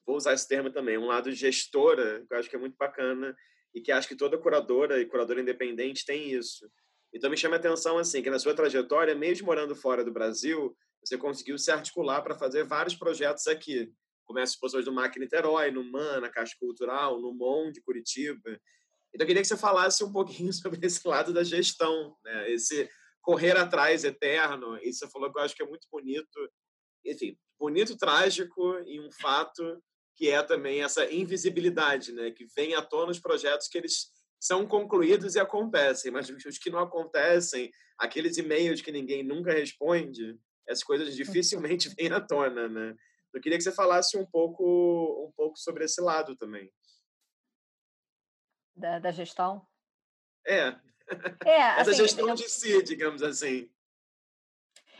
vou 0.07 0.17
usar 0.17 0.33
esse 0.33 0.49
termo 0.49 0.71
também, 0.71 0.97
um 0.97 1.07
lado 1.07 1.31
gestora, 1.33 2.25
que 2.27 2.33
eu 2.33 2.39
acho 2.39 2.49
que 2.49 2.57
é 2.57 2.59
muito 2.59 2.77
bacana, 2.79 3.37
e 3.75 3.81
que 3.83 3.93
acho 3.93 4.09
que 4.09 4.17
toda 4.17 4.39
curadora 4.39 4.99
e 4.99 5.05
curadora 5.05 5.41
independente 5.41 6.07
tem 6.07 6.31
isso. 6.31 6.71
Então 7.13 7.29
me 7.29 7.37
chama 7.37 7.57
a 7.57 7.59
atenção 7.59 7.99
assim, 7.99 8.23
que 8.23 8.31
na 8.31 8.39
sua 8.39 8.55
trajetória, 8.55 9.15
mesmo 9.15 9.47
morando 9.47 9.75
fora 9.75 10.03
do 10.03 10.13
Brasil, 10.13 10.75
você 11.05 11.19
conseguiu 11.19 11.59
se 11.59 11.71
articular 11.71 12.23
para 12.23 12.39
fazer 12.39 12.65
vários 12.65 12.95
projetos 12.95 13.47
aqui 13.47 13.93
começa 14.29 14.53
exposições 14.53 14.85
no 14.85 14.93
MAC 14.93 15.19
Niterói, 15.19 15.71
no 15.71 15.83
MAN, 15.83 16.21
na 16.21 16.29
Caixa 16.29 16.55
Cultural, 16.61 17.19
no 17.19 17.33
MON 17.33 17.73
de 17.73 17.81
Curitiba. 17.81 18.51
Então, 19.15 19.25
eu 19.25 19.27
queria 19.27 19.41
que 19.41 19.49
você 19.49 19.57
falasse 19.57 20.05
um 20.05 20.13
pouquinho 20.13 20.53
sobre 20.53 20.87
esse 20.87 21.09
lado 21.09 21.33
da 21.33 21.43
gestão, 21.43 22.15
né? 22.23 22.53
esse 22.53 22.89
correr 23.23 23.57
atrás 23.57 24.05
eterno. 24.05 24.79
E 24.83 24.93
você 24.93 25.09
falou 25.09 25.33
que 25.33 25.39
eu 25.39 25.43
acho 25.43 25.57
que 25.57 25.63
é 25.63 25.67
muito 25.67 25.89
bonito, 25.91 26.53
enfim, 27.05 27.37
bonito, 27.59 27.97
trágico 27.97 28.79
e 28.87 29.01
um 29.01 29.11
fato 29.11 29.83
que 30.15 30.29
é 30.29 30.43
também 30.43 30.83
essa 30.83 31.11
invisibilidade, 31.11 32.13
né? 32.13 32.31
que 32.31 32.45
vem 32.55 32.75
à 32.75 32.83
tona 32.83 33.11
os 33.11 33.19
projetos 33.19 33.67
que 33.67 33.79
eles 33.79 34.09
são 34.39 34.67
concluídos 34.67 35.37
e 35.37 35.41
acontecem, 35.41 36.13
mas 36.13 36.29
os 36.29 36.59
que 36.59 36.71
não 36.71 36.81
acontecem, 36.81 37.71
aqueles 37.99 38.37
e-mails 38.37 38.83
que 38.83 38.93
ninguém 38.93 39.23
nunca 39.23 39.53
responde, 39.53 40.39
essas 40.69 40.85
coisas 40.85 41.17
dificilmente 41.17 41.89
vêm 41.97 42.13
à 42.13 42.21
tona, 42.21 42.69
né? 42.69 42.95
Eu 43.33 43.41
queria 43.41 43.59
que 43.59 43.65
você 43.65 43.73
falasse 43.73 44.17
um 44.17 44.27
pouco, 44.27 45.27
um 45.29 45.33
pouco 45.33 45.59
sobre 45.59 45.85
esse 45.85 46.01
lado 46.01 46.37
também. 46.37 46.73
Da, 48.75 48.99
da 48.99 49.11
gestão? 49.11 49.67
É. 50.47 50.69
é 51.45 51.59
Essa 51.81 51.91
assim, 51.91 52.03
gestão 52.03 52.29
eu... 52.29 52.35
de 52.35 52.49
si, 52.49 52.83
digamos 52.83 53.23
assim. 53.23 53.71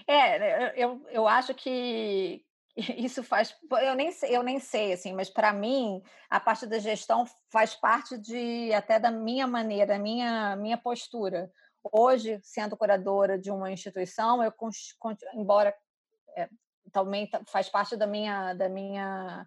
É, 0.07 0.83
eu, 0.83 1.05
eu 1.11 1.29
acho 1.29 1.55
que 1.55 2.45
isso 2.97 3.23
faz. 3.23 3.57
Eu 3.83 3.95
nem 3.95 4.11
sei, 4.11 4.37
eu 4.37 4.43
nem 4.43 4.59
sei 4.59 4.93
assim, 4.93 5.13
mas 5.13 5.29
para 5.29 5.53
mim, 5.53 6.03
a 6.31 6.41
parte 6.41 6.67
da 6.67 6.79
gestão 6.79 7.27
faz 7.51 7.75
parte 7.75 8.17
de 8.17 8.73
até 8.73 8.99
da 8.99 9.11
minha 9.11 9.47
maneira, 9.47 9.87
da 9.87 9.99
minha, 9.99 10.57
minha 10.57 10.79
postura. 10.79 11.51
Hoje, 11.93 12.41
sendo 12.43 12.77
curadora 12.77 13.39
de 13.39 13.51
uma 13.51 13.71
instituição, 13.71 14.43
eu, 14.43 14.53
embora 15.35 15.75
é, 16.37 16.49
também 16.93 17.29
faz 17.47 17.69
parte 17.69 17.97
da 17.97 18.07
minha 18.07 18.55
da 18.55 18.69
minha 18.69 19.47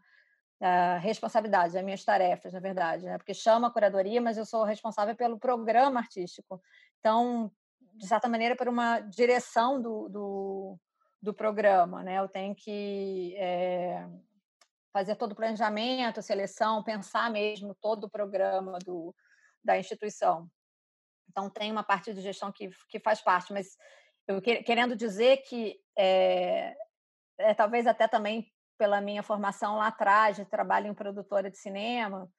uh, 0.62 1.00
responsabilidade, 1.00 1.74
das 1.74 1.84
minhas 1.84 2.04
tarefas, 2.04 2.54
na 2.54 2.60
verdade, 2.60 3.06
né? 3.06 3.18
Porque 3.18 3.34
chama 3.34 3.68
a 3.68 3.72
curadoria, 3.72 4.22
mas 4.22 4.38
eu 4.38 4.46
sou 4.46 4.64
responsável 4.64 5.16
pelo 5.16 5.40
programa 5.40 6.00
artístico. 6.00 6.62
Então, 7.00 7.52
de 7.96 8.08
certa 8.08 8.30
maneira, 8.30 8.56
por 8.56 8.68
uma 8.68 9.00
direção 9.00 9.82
do, 9.82 10.08
do, 10.08 10.80
do 11.22 11.34
programa, 11.34 12.04
né? 12.04 12.20
Eu 12.20 12.28
tenho 12.28 12.56
que 12.56 13.36
é, 13.38 14.08
fazer 14.94 15.16
todo 15.16 15.32
o 15.32 15.36
planejamento, 15.36 16.22
seleção, 16.22 16.84
pensar 16.84 17.32
mesmo 17.32 17.76
todo 17.82 18.06
o 18.06 18.10
programa 18.10 18.78
do, 18.80 19.14
da 19.64 19.78
instituição. 19.78 20.50
Então, 21.30 21.50
tem 21.50 21.72
uma 21.72 21.84
parte 21.84 22.14
de 22.14 22.22
gestão 22.22 22.52
que, 22.52 22.70
que 22.90 23.00
faz 23.00 23.22
parte, 23.22 23.54
mas 23.54 23.78
eu 24.28 24.42
que, 24.42 24.64
querendo 24.64 24.96
dizer 24.96 25.38
que 25.38 25.80
é, 25.98 26.76
é, 27.42 27.54
talvez 27.54 27.88
até 27.88 28.08
também 28.08 28.52
pela 28.78 29.00
minha 29.00 29.22
formação 29.22 29.76
lá 29.76 29.88
atrás, 29.88 30.38
de 30.38 30.46
trabalho 30.46 30.88
em 30.88 30.94
produtora 30.94 31.52
de 31.52 31.58
cinema, 31.58 32.30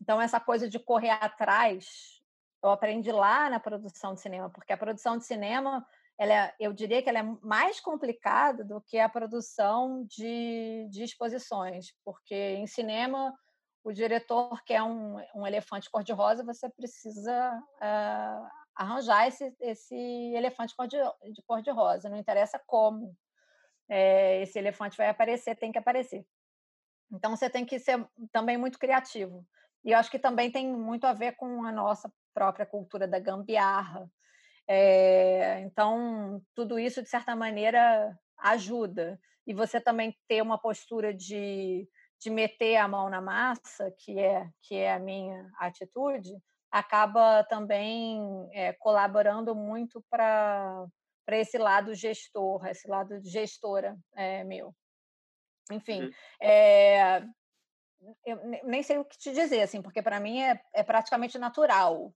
então 0.00 0.20
essa 0.20 0.40
coisa 0.40 0.68
de 0.68 0.78
correr 0.78 1.10
atrás, 1.10 2.20
eu 2.62 2.70
aprendi 2.70 3.12
lá 3.12 3.48
na 3.48 3.60
produção 3.60 4.14
de 4.14 4.20
cinema, 4.20 4.50
porque 4.50 4.72
a 4.72 4.76
produção 4.76 5.16
de 5.16 5.24
cinema 5.24 5.86
ela 6.18 6.32
é, 6.32 6.54
eu 6.60 6.72
diria 6.72 7.02
que 7.02 7.08
ela 7.08 7.18
é 7.18 7.36
mais 7.42 7.80
complicada 7.80 8.64
do 8.64 8.80
que 8.80 8.98
a 8.98 9.08
produção 9.08 10.04
de, 10.04 10.86
de 10.90 11.02
exposições, 11.02 11.92
porque 12.04 12.34
em 12.34 12.66
cinema 12.66 13.34
o 13.82 13.92
diretor 13.92 14.62
quer 14.64 14.82
um, 14.82 15.16
um 15.34 15.46
elefante 15.46 15.90
cor-de-rosa, 15.90 16.44
você 16.44 16.70
precisa 16.70 17.52
uh, 17.76 18.48
arranjar 18.74 19.28
esse, 19.28 19.54
esse 19.60 19.94
elefante 20.34 20.74
cor-de-rosa, 20.74 22.02
cor 22.02 22.10
não 22.10 22.16
interessa 22.16 22.60
como 22.66 23.14
é, 23.88 24.42
esse 24.42 24.58
elefante 24.58 24.96
vai 24.96 25.08
aparecer, 25.08 25.56
tem 25.56 25.72
que 25.72 25.78
aparecer. 25.78 26.24
Então 27.12 27.36
você 27.36 27.48
tem 27.48 27.64
que 27.64 27.78
ser 27.78 28.06
também 28.32 28.56
muito 28.56 28.78
criativo. 28.78 29.46
E 29.84 29.92
eu 29.92 29.98
acho 29.98 30.10
que 30.10 30.18
também 30.18 30.50
tem 30.50 30.66
muito 30.66 31.06
a 31.06 31.12
ver 31.12 31.36
com 31.36 31.64
a 31.64 31.72
nossa 31.72 32.10
própria 32.32 32.66
cultura 32.66 33.06
da 33.06 33.18
gambiarra, 33.18 34.10
é, 34.66 35.60
então, 35.60 36.42
tudo 36.54 36.78
isso, 36.78 37.02
de 37.02 37.08
certa 37.08 37.36
maneira, 37.36 38.16
ajuda. 38.38 39.18
E 39.46 39.52
você 39.52 39.80
também 39.80 40.16
ter 40.28 40.42
uma 40.42 40.58
postura 40.58 41.12
de, 41.12 41.88
de 42.20 42.30
meter 42.30 42.76
a 42.76 42.88
mão 42.88 43.10
na 43.10 43.20
massa, 43.20 43.92
que 43.98 44.18
é, 44.18 44.48
que 44.62 44.76
é 44.76 44.92
a 44.92 44.98
minha 44.98 45.50
atitude, 45.58 46.30
acaba 46.70 47.44
também 47.44 48.48
é, 48.52 48.72
colaborando 48.74 49.54
muito 49.54 50.02
para 50.10 50.86
esse 51.28 51.58
lado 51.58 51.94
gestor, 51.94 52.66
esse 52.66 52.88
lado 52.88 53.20
de 53.20 53.28
gestora 53.28 53.96
é, 54.14 54.44
meu. 54.44 54.74
Enfim, 55.70 56.04
uhum. 56.04 56.10
é, 56.42 57.24
eu 58.26 58.36
nem 58.64 58.82
sei 58.82 58.98
o 58.98 59.04
que 59.04 59.16
te 59.16 59.32
dizer, 59.32 59.62
assim, 59.62 59.80
porque 59.80 60.02
para 60.02 60.20
mim 60.20 60.42
é, 60.42 60.60
é 60.74 60.82
praticamente 60.82 61.38
natural 61.38 62.12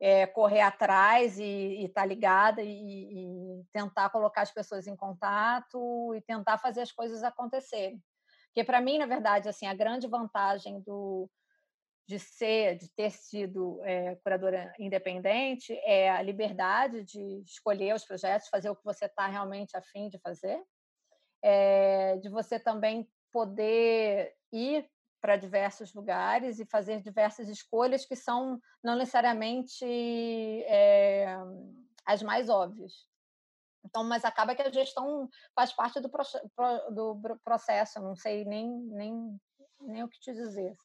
é, 0.00 0.26
correr 0.26 0.60
atrás 0.60 1.38
e 1.38 1.84
estar 1.84 2.02
tá 2.02 2.06
ligada 2.06 2.60
e, 2.60 2.68
e, 2.68 3.64
tentar 3.72 4.10
colocar 4.10 4.42
as 4.42 4.52
pessoas 4.52 4.88
em 4.88 4.96
contato 4.96 6.12
e 6.14 6.20
tentar 6.22 6.58
fazer 6.58 6.80
as 6.80 6.90
coisas 6.90 7.22
acontecerem. 7.22 8.02
Porque 8.48 8.64
para 8.64 8.80
mim, 8.80 8.98
na 8.98 9.06
verdade, 9.06 9.48
assim, 9.48 9.64
a 9.66 9.74
grande 9.74 10.08
vantagem 10.08 10.80
do 10.80 11.30
de 12.06 12.18
ser, 12.18 12.76
de 12.76 12.88
ter 12.90 13.10
sido 13.10 13.80
é, 13.84 14.16
curadora 14.16 14.72
independente 14.78 15.72
é 15.84 16.10
a 16.10 16.20
liberdade 16.20 17.04
de 17.04 17.42
escolher 17.42 17.94
os 17.94 18.04
projetos, 18.04 18.48
fazer 18.48 18.70
o 18.70 18.76
que 18.76 18.84
você 18.84 19.06
está 19.06 19.26
realmente 19.26 19.76
afim 19.76 20.08
de 20.08 20.18
fazer, 20.18 20.62
é, 21.42 22.16
de 22.18 22.28
você 22.28 22.58
também 22.58 23.08
poder 23.30 24.34
ir 24.52 24.88
para 25.20 25.36
diversos 25.36 25.94
lugares 25.94 26.58
e 26.58 26.66
fazer 26.66 27.00
diversas 27.00 27.48
escolhas 27.48 28.04
que 28.04 28.16
são 28.16 28.60
não 28.82 28.96
necessariamente 28.96 29.84
é, 29.84 31.36
as 32.04 32.22
mais 32.22 32.48
óbvias. 32.48 33.06
Então, 33.84 34.04
mas 34.04 34.24
acaba 34.24 34.54
que 34.54 34.62
a 34.62 34.70
gestão 34.70 35.28
faz 35.54 35.72
parte 35.72 36.00
do, 36.00 36.10
do 36.90 37.38
processo, 37.44 38.00
não 38.00 38.16
sei 38.16 38.44
nem, 38.44 38.68
nem, 38.68 39.40
nem 39.80 40.02
o 40.02 40.08
que 40.08 40.20
te 40.20 40.32
dizer. 40.32 40.76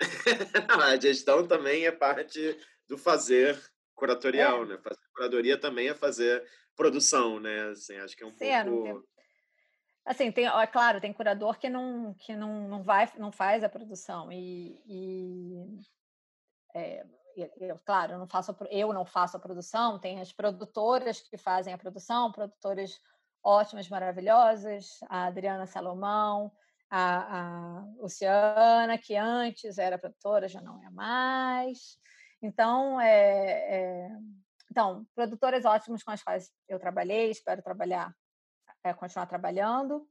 a 0.82 0.96
gestão 0.96 1.46
também 1.46 1.86
é 1.86 1.92
parte 1.92 2.58
do 2.88 2.98
fazer 2.98 3.60
curatorial, 3.94 4.64
é. 4.64 4.66
né? 4.66 4.78
Fazer 4.78 5.00
curadoria 5.14 5.58
também 5.58 5.88
é 5.88 5.94
fazer 5.94 6.44
produção, 6.76 7.38
né? 7.40 7.68
Assim, 7.70 7.96
acho 7.96 8.16
que 8.16 8.22
é 8.24 8.26
um 8.26 8.32
Sim, 8.32 8.64
pouco... 8.64 9.08
Assim, 10.04 10.30
tem, 10.30 10.46
é 10.46 10.66
claro, 10.66 11.00
tem 11.00 11.12
curador 11.12 11.58
que 11.58 11.70
não, 11.70 12.14
que 12.14 12.36
não, 12.36 12.68
não 12.68 12.82
vai, 12.82 13.10
não 13.16 13.32
faz 13.32 13.64
a 13.64 13.70
produção 13.70 14.30
e, 14.30 14.82
e 14.86 15.80
é, 16.74 17.06
eu, 17.36 17.78
claro, 17.84 18.12
eu 18.12 18.18
não 18.18 18.26
faço, 18.26 18.54
eu 18.70 18.92
não 18.92 19.04
faço 19.04 19.36
a 19.36 19.40
produção. 19.40 19.98
Tem 19.98 20.20
as 20.20 20.32
produtoras 20.32 21.20
que 21.20 21.36
fazem 21.36 21.72
a 21.72 21.78
produção, 21.78 22.30
produtoras 22.30 23.00
ótimas, 23.42 23.88
maravilhosas, 23.88 25.00
a 25.08 25.26
Adriana 25.26 25.66
Salomão, 25.66 26.52
a, 26.96 27.80
a 27.80 27.84
Luciana, 27.98 28.96
que 28.96 29.16
antes 29.16 29.78
era 29.78 29.98
produtora, 29.98 30.46
já 30.46 30.60
não 30.60 30.80
é 30.84 30.90
mais. 30.90 31.98
Então, 32.40 33.00
é, 33.00 33.10
é, 33.10 34.08
então, 34.70 35.04
produtoras 35.12 35.64
ótimas 35.64 36.04
com 36.04 36.12
as 36.12 36.22
quais 36.22 36.52
eu 36.68 36.78
trabalhei, 36.78 37.30
espero 37.30 37.62
trabalhar 37.62 38.14
é, 38.84 38.94
continuar 38.94 39.26
trabalhando. 39.26 40.06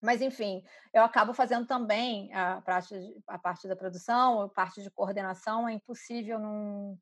Mas, 0.00 0.22
enfim, 0.22 0.62
eu 0.92 1.02
acabo 1.02 1.34
fazendo 1.34 1.66
também 1.66 2.32
a 2.32 2.60
parte, 2.60 2.94
a 3.26 3.38
parte 3.38 3.66
da 3.66 3.74
produção, 3.74 4.42
a 4.42 4.48
parte 4.48 4.82
de 4.82 4.90
coordenação, 4.90 5.68
é 5.68 5.72
impossível 5.72 6.38
não, 6.38 6.96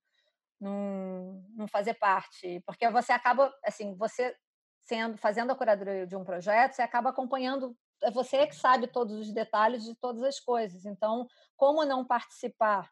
não, 0.59 1.45
não 1.55 1.69
fazer 1.69 1.95
parte, 1.95 2.63
porque 2.65 2.89
você 2.89 3.13
acaba, 3.13 3.53
assim, 3.65 3.95
você 3.97 4.35
sendo 4.85 5.19
fazendo 5.19 5.51
a 5.51 5.55
curadoria 5.55 6.07
de 6.07 6.17
um 6.17 6.25
projeto, 6.25 6.73
você 6.73 6.83
acaba 6.83 7.11
acompanhando, 7.11 7.77
é 8.03 8.11
você 8.11 8.47
que 8.47 8.57
sabe 8.57 8.87
todos 8.87 9.19
os 9.19 9.33
detalhes 9.33 9.85
de 9.85 9.95
todas 9.95 10.23
as 10.23 10.41
coisas. 10.41 10.85
Então, 10.85 11.29
como 11.57 11.85
não 11.85 12.05
participar 12.05 12.91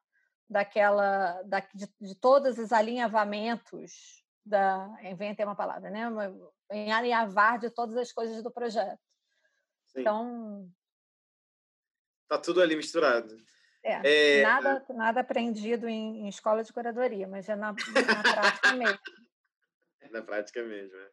daquela, 0.48 1.42
da, 1.42 1.61
de, 1.74 1.88
de 2.00 2.14
todos 2.14 2.58
os 2.58 2.72
alinhavamentos 2.72 4.24
da, 4.44 4.88
inventei 5.02 5.44
uma 5.44 5.54
palavra, 5.54 5.90
né? 5.90 6.08
em 6.70 6.92
alinhavar 6.92 7.58
de 7.58 7.70
todas 7.70 7.96
as 7.96 8.12
coisas 8.12 8.42
do 8.42 8.50
projeto. 8.50 9.00
Sim. 9.88 10.00
Então. 10.00 10.70
Tá 12.28 12.38
tudo 12.38 12.62
ali 12.62 12.76
misturado. 12.76 13.36
É, 13.82 14.38
é... 14.38 14.42
Nada, 14.42 14.84
nada 14.90 15.20
aprendido 15.20 15.88
em, 15.88 16.24
em, 16.24 16.28
escola 16.28 16.62
de 16.62 16.72
curadoria, 16.72 17.26
mas 17.26 17.48
é 17.48 17.56
na, 17.56 17.72
na 17.72 18.22
prática 18.22 18.72
mesmo. 18.72 18.98
na 20.11 20.22
prática 20.22 20.62
mesmo, 20.62 20.96
é. 20.96 21.11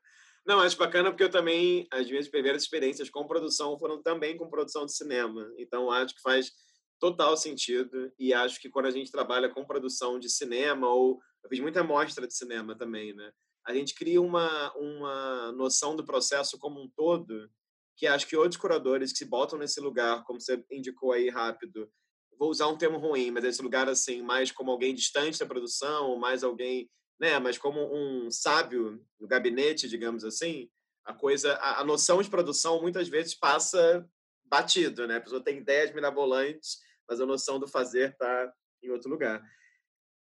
Não, 0.47 0.61
acho 0.61 0.77
bacana 0.77 1.11
porque 1.11 1.25
eu 1.25 1.29
também, 1.29 1.87
as 1.91 2.07
minhas 2.09 2.29
primeiras 2.29 2.63
experiências 2.63 3.09
com 3.09 3.27
produção 3.27 3.77
foram 3.77 4.01
também 4.01 4.37
com 4.37 4.49
produção 4.49 4.85
de 4.85 4.95
cinema. 4.95 5.51
Então, 5.57 5.91
acho 5.91 6.15
que 6.15 6.21
faz 6.21 6.51
total 6.99 7.35
sentido. 7.35 8.11
E 8.17 8.33
acho 8.33 8.59
que 8.61 8.69
quando 8.69 8.85
a 8.85 8.91
gente 8.91 9.11
trabalha 9.11 9.49
com 9.49 9.65
produção 9.65 10.17
de 10.17 10.29
cinema, 10.29 10.87
ou 10.87 11.19
eu 11.43 11.49
fiz 11.49 11.59
muita 11.59 11.81
amostra 11.81 12.25
de 12.25 12.33
cinema 12.33 12.77
também, 12.77 13.13
né? 13.13 13.31
a 13.67 13.73
gente 13.73 13.93
cria 13.93 14.21
uma, 14.21 14.73
uma 14.77 15.51
noção 15.51 15.93
do 15.93 16.05
processo 16.05 16.57
como 16.57 16.81
um 16.81 16.89
todo, 16.95 17.49
que 17.97 18.07
acho 18.07 18.25
que 18.25 18.37
outros 18.37 18.59
curadores 18.59 19.11
que 19.11 19.17
se 19.17 19.25
botam 19.25 19.59
nesse 19.59 19.81
lugar, 19.81 20.23
como 20.23 20.39
você 20.39 20.63
indicou 20.71 21.11
aí 21.11 21.29
rápido, 21.29 21.91
vou 22.39 22.49
usar 22.49 22.67
um 22.67 22.77
termo 22.77 22.97
ruim, 22.97 23.29
mas 23.29 23.43
esse 23.43 23.61
lugar 23.61 23.89
assim, 23.89 24.21
mais 24.21 24.53
como 24.53 24.71
alguém 24.71 24.95
distante 24.95 25.37
da 25.37 25.45
produção, 25.45 26.11
ou 26.11 26.17
mais 26.17 26.45
alguém, 26.45 26.89
né, 27.19 27.39
mas 27.39 27.57
como 27.57 27.79
um 27.93 28.29
sábio 28.29 29.03
no 29.19 29.27
gabinete, 29.27 29.87
digamos 29.87 30.23
assim, 30.23 30.69
a 31.05 31.13
coisa, 31.13 31.53
a, 31.55 31.81
a 31.81 31.83
noção 31.83 32.21
de 32.21 32.29
produção 32.29 32.81
muitas 32.81 33.07
vezes 33.07 33.33
passa 33.33 34.07
batido, 34.45 35.07
né? 35.07 35.17
A 35.17 35.21
pessoa 35.21 35.43
tem 35.43 35.57
ideias 35.57 35.93
mirabolantes, 35.93 36.77
mas 37.07 37.19
a 37.19 37.25
noção 37.25 37.59
do 37.59 37.67
fazer 37.67 38.11
está 38.11 38.53
em 38.83 38.89
outro 38.89 39.09
lugar. 39.09 39.41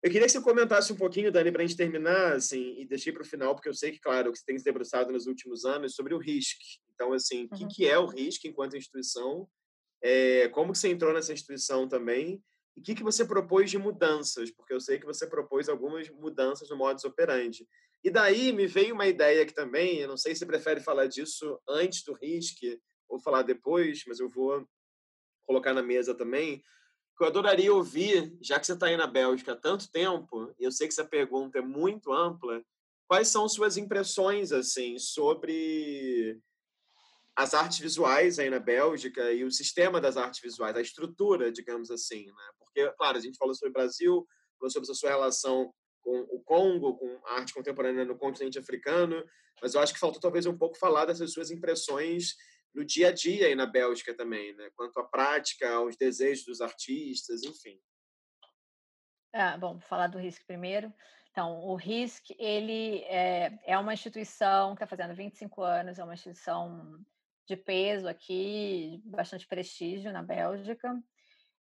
Eu 0.03 0.11
queria 0.11 0.27
que 0.27 0.31
você 0.31 0.41
comentasse 0.41 0.93
um 0.93 0.95
pouquinho, 0.95 1.31
Dani, 1.31 1.51
para 1.51 1.63
a 1.63 1.65
gente 1.65 1.77
terminar, 1.77 2.33
assim, 2.33 2.79
e 2.79 2.85
deixei 2.85 3.11
para 3.11 3.23
o 3.23 3.25
final, 3.25 3.55
porque 3.55 3.67
eu 3.67 3.73
sei 3.73 3.91
que, 3.91 3.99
claro, 3.99 4.31
que 4.31 4.37
você 4.37 4.45
tem 4.45 4.57
se 4.57 4.63
debruçado 4.63 5.11
nos 5.11 5.25
últimos 5.25 5.65
anos 5.65 5.95
sobre 5.95 6.13
o 6.13 6.19
RISC. 6.19 6.57
Então, 6.93 7.13
assim, 7.13 7.47
o 7.51 7.55
uhum. 7.55 7.67
que, 7.67 7.75
que 7.75 7.87
é 7.87 7.97
o 7.97 8.05
RISC 8.05 8.45
enquanto 8.45 8.77
instituição? 8.77 9.49
É, 10.01 10.47
como 10.49 10.71
que 10.71 10.77
você 10.77 10.89
entrou 10.89 11.13
nessa 11.13 11.33
instituição 11.33 11.87
também? 11.87 12.43
E 12.77 12.79
o 12.79 12.83
que, 12.83 12.93
que 12.93 13.03
você 13.03 13.25
propôs 13.25 13.71
de 13.71 13.77
mudanças? 13.79 14.51
Porque 14.51 14.71
eu 14.71 14.79
sei 14.79 14.99
que 14.99 15.05
você 15.05 15.25
propôs 15.25 15.67
algumas 15.67 16.07
mudanças 16.11 16.69
no 16.69 16.77
modus 16.77 17.03
operandi. 17.05 17.67
E 18.03 18.11
daí 18.11 18.53
me 18.53 18.67
veio 18.67 18.93
uma 18.93 19.07
ideia 19.07 19.43
que 19.47 19.53
também, 19.53 19.97
eu 19.97 20.07
não 20.07 20.15
sei 20.15 20.35
se 20.35 20.45
prefere 20.45 20.79
falar 20.79 21.07
disso 21.07 21.59
antes 21.67 22.03
do 22.03 22.13
RISC 22.13 22.79
ou 23.09 23.19
falar 23.19 23.41
depois, 23.41 24.03
mas 24.05 24.19
eu 24.19 24.29
vou 24.29 24.63
colocar 25.47 25.73
na 25.73 25.81
mesa 25.81 26.13
também, 26.13 26.59
que 27.17 27.23
eu 27.23 27.27
adoraria 27.27 27.73
ouvir, 27.73 28.37
já 28.39 28.59
que 28.59 28.67
você 28.67 28.73
está 28.73 28.85
aí 28.85 28.95
na 28.95 29.07
Bélgica 29.07 29.53
há 29.53 29.55
tanto 29.55 29.91
tempo, 29.91 30.53
e 30.59 30.63
eu 30.63 30.71
sei 30.71 30.87
que 30.87 30.93
essa 30.93 31.05
pergunta 31.05 31.57
é 31.57 31.61
muito 31.61 32.13
ampla, 32.13 32.63
quais 33.07 33.29
são 33.29 33.49
suas 33.49 33.75
impressões 33.75 34.51
assim 34.51 34.99
sobre 34.99 36.39
as 37.35 37.55
artes 37.55 37.79
visuais 37.79 38.37
aí 38.37 38.51
na 38.51 38.59
Bélgica 38.59 39.31
e 39.31 39.43
o 39.43 39.51
sistema 39.51 39.99
das 39.99 40.15
artes 40.15 40.41
visuais, 40.41 40.75
a 40.75 40.81
estrutura, 40.81 41.51
digamos 41.51 41.89
assim, 41.89 42.27
né? 42.27 42.49
Porque, 42.77 42.91
claro, 42.95 43.17
a 43.17 43.21
gente 43.21 43.37
falou 43.37 43.55
sobre 43.55 43.69
o 43.69 43.73
Brasil, 43.73 44.27
falou 44.59 44.69
sobre 44.69 44.91
a 44.91 44.93
sua 44.93 45.09
relação 45.09 45.73
com 46.01 46.19
o 46.29 46.39
Congo, 46.43 46.95
com 46.95 47.19
a 47.25 47.33
arte 47.33 47.53
contemporânea 47.53 48.05
no 48.05 48.15
continente 48.15 48.59
africano, 48.59 49.25
mas 49.59 49.73
eu 49.73 49.81
acho 49.81 49.93
que 49.93 49.99
faltou 49.99 50.21
talvez 50.21 50.45
um 50.45 50.55
pouco 50.55 50.77
falar 50.77 51.05
dessas 51.05 51.33
suas 51.33 51.49
impressões 51.49 52.35
no 52.75 52.85
dia 52.85 53.07
a 53.07 53.11
dia 53.11 53.47
aí 53.47 53.55
na 53.55 53.65
Bélgica 53.65 54.15
também, 54.15 54.53
né? 54.55 54.69
Quanto 54.75 54.99
à 54.99 55.03
prática, 55.03 55.67
aos 55.71 55.97
desejos 55.97 56.45
dos 56.45 56.61
artistas, 56.61 57.41
enfim. 57.41 57.81
Ah, 59.33 59.57
bom, 59.57 59.73
vou 59.73 59.87
falar 59.87 60.05
do 60.05 60.19
RISC 60.19 60.45
primeiro. 60.45 60.93
Então, 61.31 61.59
o 61.63 61.75
RISC, 61.75 62.35
ele 62.37 62.99
é, 63.05 63.57
é 63.65 63.77
uma 63.77 63.93
instituição 63.93 64.75
que 64.75 64.83
está 64.83 64.87
fazendo 64.87 65.15
25 65.15 65.63
anos, 65.63 65.97
é 65.97 66.03
uma 66.03 66.13
instituição 66.13 67.03
de 67.47 67.55
peso 67.55 68.07
aqui, 68.07 69.01
bastante 69.03 69.47
prestígio 69.47 70.11
na 70.11 70.21
Bélgica. 70.21 70.95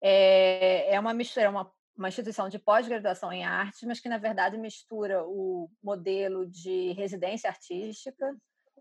É, 0.07 0.95
é 0.95 1.01
uma 1.01 1.15
mistura, 1.15 1.47
é 1.47 1.49
uma, 1.49 1.73
uma 1.97 2.09
instituição 2.09 2.51
de 2.51 2.59
pós-graduação 2.59 3.33
em 3.33 3.43
artes, 3.43 3.83
mas 3.85 4.01
que, 4.01 4.09
na 4.09 4.19
verdade, 4.19 4.59
mistura 4.59 5.25
o 5.27 5.71
modelo 5.83 6.47
de 6.47 6.93
residência 6.93 7.49
artística 7.49 8.37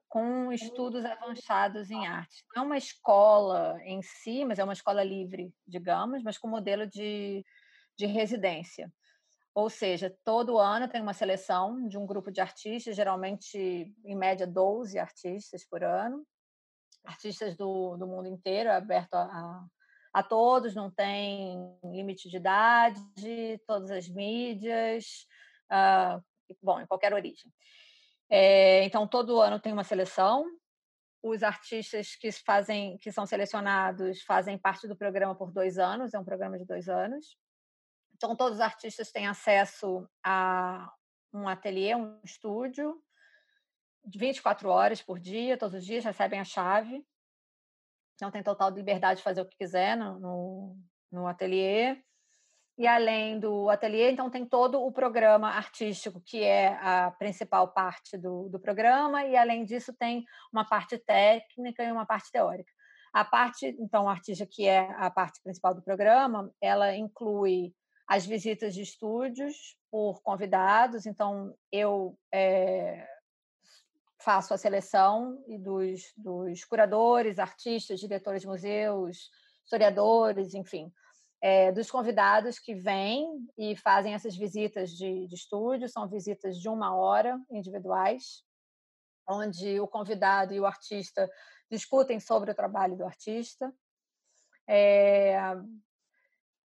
com 0.09 0.51
estudos 0.51 1.05
avançados 1.05 1.89
em 1.89 2.05
arte. 2.05 2.43
Não 2.53 2.63
é 2.63 2.65
uma 2.65 2.77
escola 2.77 3.79
em 3.85 4.01
si, 4.01 4.43
mas 4.43 4.59
é 4.59 4.65
uma 4.65 4.73
escola 4.73 5.01
livre, 5.01 5.55
digamos, 5.65 6.21
mas 6.21 6.37
com 6.37 6.49
modelo 6.49 6.85
de, 6.85 7.41
de 7.97 8.05
residência. 8.05 8.91
Ou 9.55 9.69
seja, 9.69 10.13
todo 10.25 10.59
ano 10.59 10.89
tem 10.89 11.01
uma 11.01 11.13
seleção 11.13 11.87
de 11.87 11.97
um 11.97 12.05
grupo 12.05 12.33
de 12.33 12.41
artistas, 12.41 12.97
geralmente, 12.97 13.95
em 14.03 14.15
média, 14.15 14.45
12 14.45 14.99
artistas 14.99 15.65
por 15.65 15.85
ano, 15.85 16.27
artistas 17.05 17.55
do, 17.55 17.95
do 17.95 18.05
mundo 18.05 18.27
inteiro, 18.27 18.67
é 18.69 18.75
aberto 18.75 19.13
a 19.13 19.65
todos, 20.21 20.75
não 20.75 20.91
tem 20.91 21.75
limite 21.83 22.29
de 22.29 22.37
idade, 22.37 23.01
todas 23.65 23.89
as 23.89 24.07
mídias, 24.07 25.25
uh, 25.71 26.21
bom, 26.61 26.79
em 26.79 26.85
qualquer 26.85 27.13
origem. 27.13 27.51
É, 28.29 28.83
então, 28.83 29.07
todo 29.07 29.41
ano 29.41 29.59
tem 29.59 29.73
uma 29.73 29.83
seleção. 29.83 30.45
Os 31.23 31.41
artistas 31.41 32.15
que 32.15 32.31
fazem, 32.31 32.97
que 32.99 33.11
são 33.11 33.25
selecionados, 33.25 34.21
fazem 34.23 34.57
parte 34.57 34.87
do 34.87 34.95
programa 34.95 35.35
por 35.35 35.51
dois 35.51 35.77
anos. 35.79 36.13
É 36.13 36.19
um 36.19 36.25
programa 36.25 36.57
de 36.57 36.65
dois 36.65 36.89
anos. 36.89 37.37
Então, 38.15 38.35
todos 38.35 38.55
os 38.55 38.61
artistas 38.61 39.11
têm 39.11 39.27
acesso 39.27 40.07
a 40.23 40.91
um 41.33 41.47
ateliê, 41.47 41.95
um 41.95 42.19
estúdio, 42.23 43.01
24 44.05 44.69
horas 44.69 45.01
por 45.01 45.19
dia, 45.19 45.57
todos 45.57 45.79
os 45.79 45.85
dias 45.85 46.03
recebem 46.03 46.39
a 46.39 46.43
chave. 46.43 47.03
Então, 48.23 48.31
tem 48.31 48.41
total 48.41 48.69
liberdade 48.69 49.17
de 49.17 49.23
fazer 49.23 49.41
o 49.41 49.45
que 49.45 49.57
quiser 49.57 49.97
no, 49.97 50.17
no, 50.17 50.77
no 51.11 51.27
ateliê. 51.27 52.01
E 52.77 52.87
além 52.87 53.37
do 53.37 53.69
ateliê, 53.69 54.11
então 54.11 54.29
tem 54.29 54.45
todo 54.45 54.81
o 54.81 54.93
programa 54.93 55.49
artístico, 55.49 56.21
que 56.25 56.41
é 56.41 56.69
a 56.81 57.11
principal 57.11 57.73
parte 57.73 58.17
do, 58.17 58.47
do 58.47 58.61
programa, 58.61 59.25
e 59.25 59.35
além 59.35 59.65
disso 59.65 59.93
tem 59.99 60.23
uma 60.53 60.63
parte 60.63 60.97
técnica 60.97 61.83
e 61.83 61.91
uma 61.91 62.05
parte 62.05 62.31
teórica. 62.31 62.71
A 63.13 63.25
parte, 63.25 63.75
então, 63.77 64.07
artística, 64.07 64.49
que 64.49 64.65
é 64.65 64.89
a 64.97 65.11
parte 65.11 65.41
principal 65.43 65.75
do 65.75 65.83
programa, 65.83 66.49
ela 66.61 66.95
inclui 66.95 67.73
as 68.07 68.25
visitas 68.25 68.73
de 68.73 68.83
estúdios 68.83 69.77
por 69.91 70.21
convidados, 70.23 71.05
então 71.05 71.53
eu 71.73 72.17
é, 72.33 73.05
faço 74.23 74.53
a 74.53 74.57
seleção 74.57 75.43
dos, 75.59 76.13
dos 76.15 76.63
curadores, 76.63 77.39
artistas, 77.39 77.99
diretores 77.99 78.41
de 78.41 78.47
museus, 78.47 79.29
historiadores, 79.63 80.53
enfim, 80.53 80.91
é, 81.41 81.71
dos 81.73 81.91
convidados 81.91 82.57
que 82.57 82.73
vêm 82.73 83.27
e 83.57 83.75
fazem 83.75 84.13
essas 84.13 84.35
visitas 84.35 84.91
de, 84.91 85.27
de 85.27 85.35
estúdio, 85.35 85.89
são 85.89 86.07
visitas 86.07 86.57
de 86.57 86.69
uma 86.69 86.95
hora 86.95 87.37
individuais, 87.51 88.43
onde 89.27 89.79
o 89.79 89.87
convidado 89.87 90.53
e 90.53 90.59
o 90.59 90.65
artista 90.65 91.29
discutem 91.69 92.19
sobre 92.19 92.51
o 92.51 92.55
trabalho 92.55 92.95
do 92.95 93.05
artista. 93.05 93.73
É, 94.65 95.37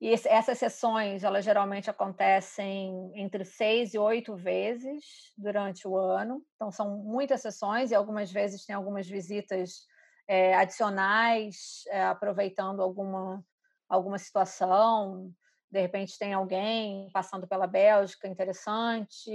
e 0.03 0.11
essas 0.11 0.57
sessões, 0.57 1.23
elas 1.23 1.45
geralmente 1.45 1.89
acontecem 1.89 3.09
entre 3.15 3.45
seis 3.45 3.93
e 3.93 3.97
oito 3.97 4.35
vezes 4.35 5.31
durante 5.37 5.87
o 5.87 5.95
ano. 5.95 6.43
Então, 6.55 6.69
são 6.69 6.97
muitas 6.97 7.39
sessões 7.39 7.89
e 7.89 7.95
algumas 7.95 8.29
vezes 8.29 8.65
tem 8.65 8.75
algumas 8.75 9.07
visitas 9.07 9.87
é, 10.27 10.55
adicionais, 10.55 11.83
é, 11.87 12.03
aproveitando 12.03 12.81
alguma 12.81 13.41
alguma 13.87 14.17
situação, 14.17 15.31
de 15.71 15.79
repente 15.79 16.19
tem 16.19 16.33
alguém 16.33 17.09
passando 17.13 17.47
pela 17.47 17.67
Bélgica 17.67 18.27
interessante, 18.27 19.31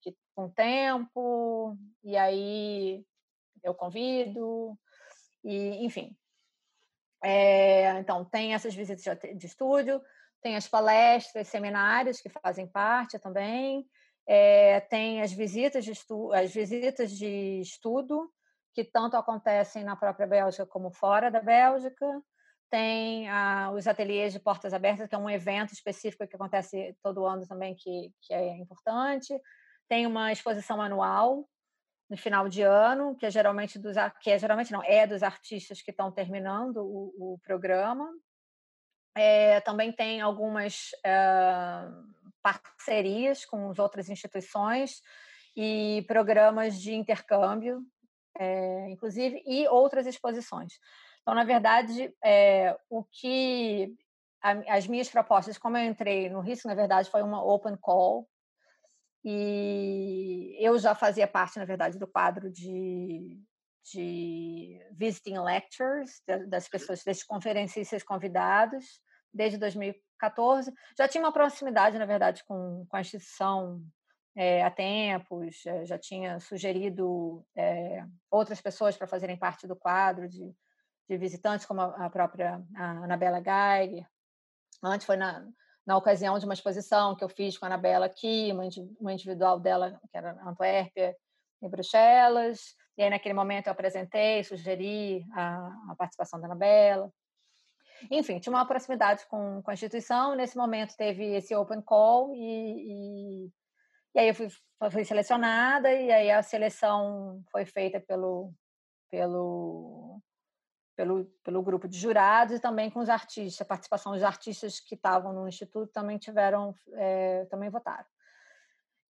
que 0.00 0.16
com 0.34 0.48
tempo, 0.48 1.76
e 2.02 2.16
aí 2.16 3.04
eu 3.62 3.72
convido, 3.72 4.76
e 5.44 5.84
enfim. 5.84 6.16
É, 7.22 7.98
então, 7.98 8.24
tem 8.24 8.54
essas 8.54 8.74
visitas 8.74 9.04
de 9.36 9.46
estúdio, 9.46 10.00
tem 10.40 10.56
as 10.56 10.66
palestras, 10.66 11.48
seminários 11.48 12.20
que 12.20 12.28
fazem 12.28 12.66
parte 12.66 13.18
também, 13.18 13.86
é, 14.26 14.80
tem 14.80 15.22
as 15.22 15.32
visitas 15.32 15.84
de 15.84 15.92
estu 15.92 16.32
as 16.32 16.52
visitas 16.52 17.10
de 17.10 17.60
estudo 17.60 18.30
que 18.72 18.84
tanto 18.84 19.16
acontecem 19.16 19.84
na 19.84 19.96
própria 19.96 20.26
Bélgica 20.26 20.64
como 20.64 20.90
fora 20.90 21.30
da 21.30 21.40
Bélgica 21.40 22.06
tem 22.72 23.28
ah, 23.28 23.70
os 23.70 23.86
ateliês 23.86 24.32
de 24.32 24.40
portas 24.40 24.72
abertas, 24.72 25.06
que 25.06 25.14
é 25.14 25.18
um 25.18 25.28
evento 25.28 25.74
específico 25.74 26.26
que 26.26 26.34
acontece 26.34 26.96
todo 27.02 27.26
ano 27.26 27.46
também, 27.46 27.74
que, 27.74 28.10
que 28.22 28.32
é 28.32 28.56
importante. 28.56 29.38
Tem 29.86 30.06
uma 30.06 30.32
exposição 30.32 30.80
anual 30.80 31.46
no 32.12 32.18
final 32.18 32.46
de 32.46 32.60
ano, 32.60 33.16
que 33.16 33.24
é 33.24 33.30
geralmente 33.30 33.78
dos 33.78 33.96
que 34.20 34.30
é 34.30 34.38
geralmente 34.38 34.70
não 34.70 34.84
é 34.84 35.06
dos 35.06 35.22
artistas 35.22 35.80
que 35.80 35.90
estão 35.90 36.12
terminando 36.12 36.76
o, 36.76 37.32
o 37.34 37.38
programa. 37.42 38.06
É, 39.16 39.62
também 39.62 39.90
tem 39.90 40.20
algumas 40.20 40.90
é, 41.02 41.88
parcerias 42.42 43.46
com 43.46 43.70
as 43.70 43.78
outras 43.78 44.10
instituições 44.10 45.00
e 45.56 46.04
programas 46.06 46.78
de 46.78 46.94
intercâmbio, 46.94 47.80
é, 48.38 48.90
inclusive, 48.90 49.42
e 49.46 49.66
outras 49.68 50.06
exposições. 50.06 50.74
Então, 51.22 51.34
na 51.34 51.44
verdade, 51.44 52.14
é, 52.22 52.76
o 52.90 53.04
que 53.04 53.96
a, 54.42 54.76
as 54.76 54.86
minhas 54.86 55.08
propostas, 55.08 55.56
como 55.56 55.78
eu 55.78 55.86
entrei 55.86 56.28
no 56.28 56.40
risco, 56.40 56.68
na 56.68 56.74
verdade, 56.74 57.08
foi 57.08 57.22
uma 57.22 57.42
open 57.42 57.76
call. 57.76 58.28
E 59.24 60.56
eu 60.60 60.78
já 60.78 60.94
fazia 60.94 61.28
parte, 61.28 61.58
na 61.58 61.64
verdade, 61.64 61.98
do 61.98 62.06
quadro 62.06 62.50
de, 62.50 63.40
de 63.92 64.80
visiting 64.92 65.38
lectures 65.38 66.22
das 66.48 66.68
pessoas, 66.68 67.04
desses 67.04 67.22
conferencistas 67.22 68.02
convidados, 68.02 69.00
desde 69.32 69.58
2014. 69.58 70.72
Já 70.98 71.06
tinha 71.06 71.22
uma 71.22 71.32
proximidade, 71.32 71.98
na 71.98 72.06
verdade, 72.06 72.44
com, 72.44 72.84
com 72.88 72.96
a 72.96 73.00
instituição 73.00 73.80
é, 74.34 74.64
há 74.64 74.70
tempos, 74.70 75.62
já 75.84 75.98
tinha 75.98 76.40
sugerido 76.40 77.44
é, 77.56 78.04
outras 78.30 78.60
pessoas 78.60 78.96
para 78.96 79.06
fazerem 79.06 79.36
parte 79.36 79.66
do 79.66 79.76
quadro 79.76 80.28
de 80.28 80.54
de 81.08 81.18
visitantes, 81.18 81.66
como 81.66 81.80
a 81.80 82.08
própria 82.10 82.62
a 82.74 82.90
Anabela 83.04 83.42
Geiger. 83.42 84.06
Antes 84.82 85.06
foi 85.06 85.16
na, 85.16 85.46
na 85.86 85.96
ocasião 85.96 86.38
de 86.38 86.44
uma 86.44 86.54
exposição 86.54 87.16
que 87.16 87.24
eu 87.24 87.28
fiz 87.28 87.58
com 87.58 87.64
a 87.64 87.68
Anabela 87.68 88.06
aqui, 88.06 88.50
uma, 89.00 89.12
individual 89.12 89.58
dela, 89.58 90.00
que 90.10 90.16
era 90.16 90.32
Antuérpia, 90.46 91.16
em 91.60 91.68
Bruxelas. 91.68 92.74
E 92.96 93.02
aí, 93.02 93.10
naquele 93.10 93.34
momento, 93.34 93.66
eu 93.66 93.72
apresentei, 93.72 94.44
sugeri 94.44 95.24
a, 95.32 95.66
a 95.90 95.96
participação 95.96 96.40
da 96.40 96.46
Anabela. 96.46 97.10
Enfim, 98.10 98.38
tinha 98.38 98.52
uma 98.52 98.66
proximidade 98.66 99.26
com, 99.26 99.62
com 99.62 99.70
a 99.70 99.74
instituição. 99.74 100.34
Nesse 100.34 100.56
momento, 100.56 100.96
teve 100.96 101.24
esse 101.34 101.54
open 101.54 101.80
call 101.82 102.34
e, 102.34 103.46
e, 103.46 103.50
e 104.14 104.18
aí 104.18 104.28
eu 104.28 104.34
fui, 104.34 104.48
fui 104.90 105.04
selecionada 105.04 105.92
e 105.92 106.10
aí 106.10 106.30
a 106.30 106.42
seleção 106.42 107.42
foi 107.50 107.64
feita 107.64 108.00
pelo, 108.00 108.52
pelo 109.10 110.20
pelo, 110.96 111.24
pelo 111.44 111.62
grupo 111.62 111.88
de 111.88 111.98
jurados 111.98 112.56
e 112.56 112.60
também 112.60 112.90
com 112.90 113.00
os 113.00 113.08
artistas. 113.08 113.60
A 113.60 113.64
participação 113.68 114.12
dos 114.12 114.22
artistas 114.22 114.80
que 114.80 114.94
estavam 114.94 115.32
no 115.32 115.48
instituto 115.48 115.92
também 115.92 116.18
tiveram, 116.18 116.74
é, 116.94 117.44
também 117.46 117.70
votaram. 117.70 118.06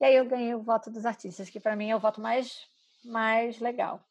E 0.00 0.04
aí 0.04 0.16
eu 0.16 0.26
ganhei 0.26 0.54
o 0.54 0.62
voto 0.62 0.90
dos 0.90 1.06
artistas, 1.06 1.48
que 1.48 1.60
para 1.60 1.76
mim 1.76 1.90
é 1.90 1.96
o 1.96 2.00
voto 2.00 2.20
mais, 2.20 2.66
mais 3.04 3.60
legal. 3.60 4.04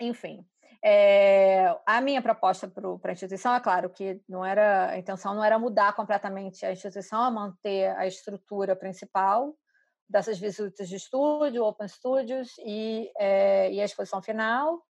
Enfim, 0.00 0.46
é, 0.82 1.76
a 1.84 2.00
minha 2.00 2.22
proposta 2.22 2.68
para 2.68 3.10
a 3.10 3.12
instituição 3.12 3.54
é 3.54 3.60
claro 3.60 3.90
que 3.90 4.22
não 4.28 4.44
era 4.44 4.90
a 4.90 4.98
intenção 4.98 5.34
não 5.34 5.42
era 5.42 5.58
mudar 5.58 5.94
completamente 5.94 6.64
a 6.64 6.72
instituição, 6.72 7.20
a 7.20 7.30
manter 7.30 7.96
a 7.96 8.06
estrutura 8.06 8.76
principal 8.76 9.56
dessas 10.08 10.38
visitas 10.38 10.88
de 10.88 10.96
estúdio, 10.96 11.64
open 11.64 11.88
studios 11.88 12.56
e, 12.64 13.10
é, 13.18 13.70
e 13.72 13.80
a 13.80 13.84
exposição 13.84 14.22
final, 14.22 14.82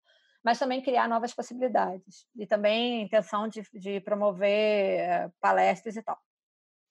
mas 0.45 0.59
também 0.59 0.83
criar 0.83 1.09
novas 1.09 1.35
possibilidades. 1.35 2.27
E 2.37 2.47
também 2.47 3.03
intenção 3.03 3.49
de, 3.49 3.63
de 3.75 4.01
promover 4.01 5.01
eh, 5.01 5.31
palestras 5.41 5.97
e 5.97 6.03
tal. 6.03 6.19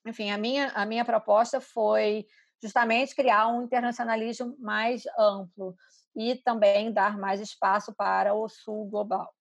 Enfim, 0.06 0.32
a 0.32 0.38
minha, 0.38 0.70
a 0.70 0.86
minha 0.86 1.04
proposta 1.04 1.60
foi 1.60 2.26
justamente 2.62 3.16
criar 3.16 3.48
um 3.48 3.64
internacionalismo 3.64 4.56
mais 4.60 5.04
amplo 5.18 5.76
e 6.16 6.36
também 6.36 6.92
dar 6.92 7.18
mais 7.18 7.40
espaço 7.40 7.94
para 7.96 8.34
o 8.34 8.48
sul 8.50 8.90
global. 8.90 9.34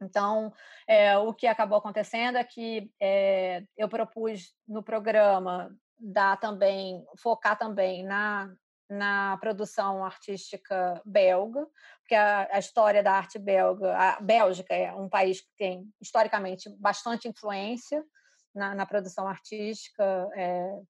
Então, 0.00 0.52
é, 0.86 1.16
o 1.18 1.34
que 1.34 1.46
acabou 1.46 1.78
acontecendo 1.78 2.36
é 2.36 2.44
que 2.44 2.90
é, 3.00 3.64
eu 3.76 3.88
propus 3.88 4.54
no 4.66 4.82
programa 4.82 5.74
dar 5.98 6.38
também 6.38 7.04
focar 7.16 7.58
também 7.58 8.04
na 8.04 8.54
na 8.88 9.36
produção 9.36 10.04
artística 10.04 11.00
belga, 11.04 11.66
porque 12.00 12.14
a, 12.14 12.48
a, 12.52 12.58
história 12.58 13.02
da 13.02 13.12
arte 13.12 13.38
belga, 13.38 13.94
a 13.96 14.20
Bélgica 14.20 14.74
é 14.74 14.92
um 14.94 15.08
país 15.08 15.40
que 15.42 15.50
tem 15.58 15.84
historicamente 16.00 16.70
bastante 16.78 17.28
influência 17.28 18.02
na, 18.54 18.74
na 18.74 18.86
produção 18.86 19.28
artística 19.28 20.28
é, 20.34 20.80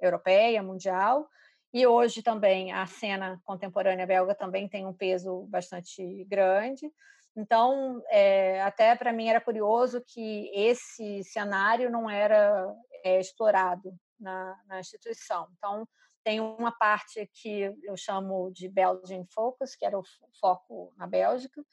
europeia, 0.00 0.62
mundial, 0.62 1.28
e 1.72 1.86
hoje 1.86 2.22
também 2.22 2.72
a 2.72 2.86
cena 2.86 3.40
contemporânea 3.44 4.06
belga 4.06 4.34
também 4.34 4.68
tem 4.68 4.86
um 4.86 4.94
peso 4.94 5.42
bastante 5.48 6.24
grande. 6.24 6.90
Então, 7.36 8.02
é, 8.08 8.62
até 8.62 8.96
para 8.96 9.12
mim 9.12 9.28
era 9.28 9.40
curioso 9.40 10.02
que 10.06 10.50
esse 10.54 11.22
cenário 11.22 11.90
não 11.90 12.08
era 12.08 12.66
é, 13.04 13.20
explorado 13.20 13.94
na, 14.18 14.58
na 14.66 14.80
instituição. 14.80 15.46
Então, 15.58 15.86
tem 16.26 16.40
uma 16.40 16.72
parte 16.72 17.30
que 17.32 17.72
eu 17.84 17.96
chamo 17.96 18.50
de 18.50 18.68
Belgian 18.68 19.24
Focus, 19.32 19.76
que 19.76 19.86
era 19.86 19.96
o 19.96 20.02
foco 20.40 20.92
na 20.96 21.06
Bélgica, 21.06 21.64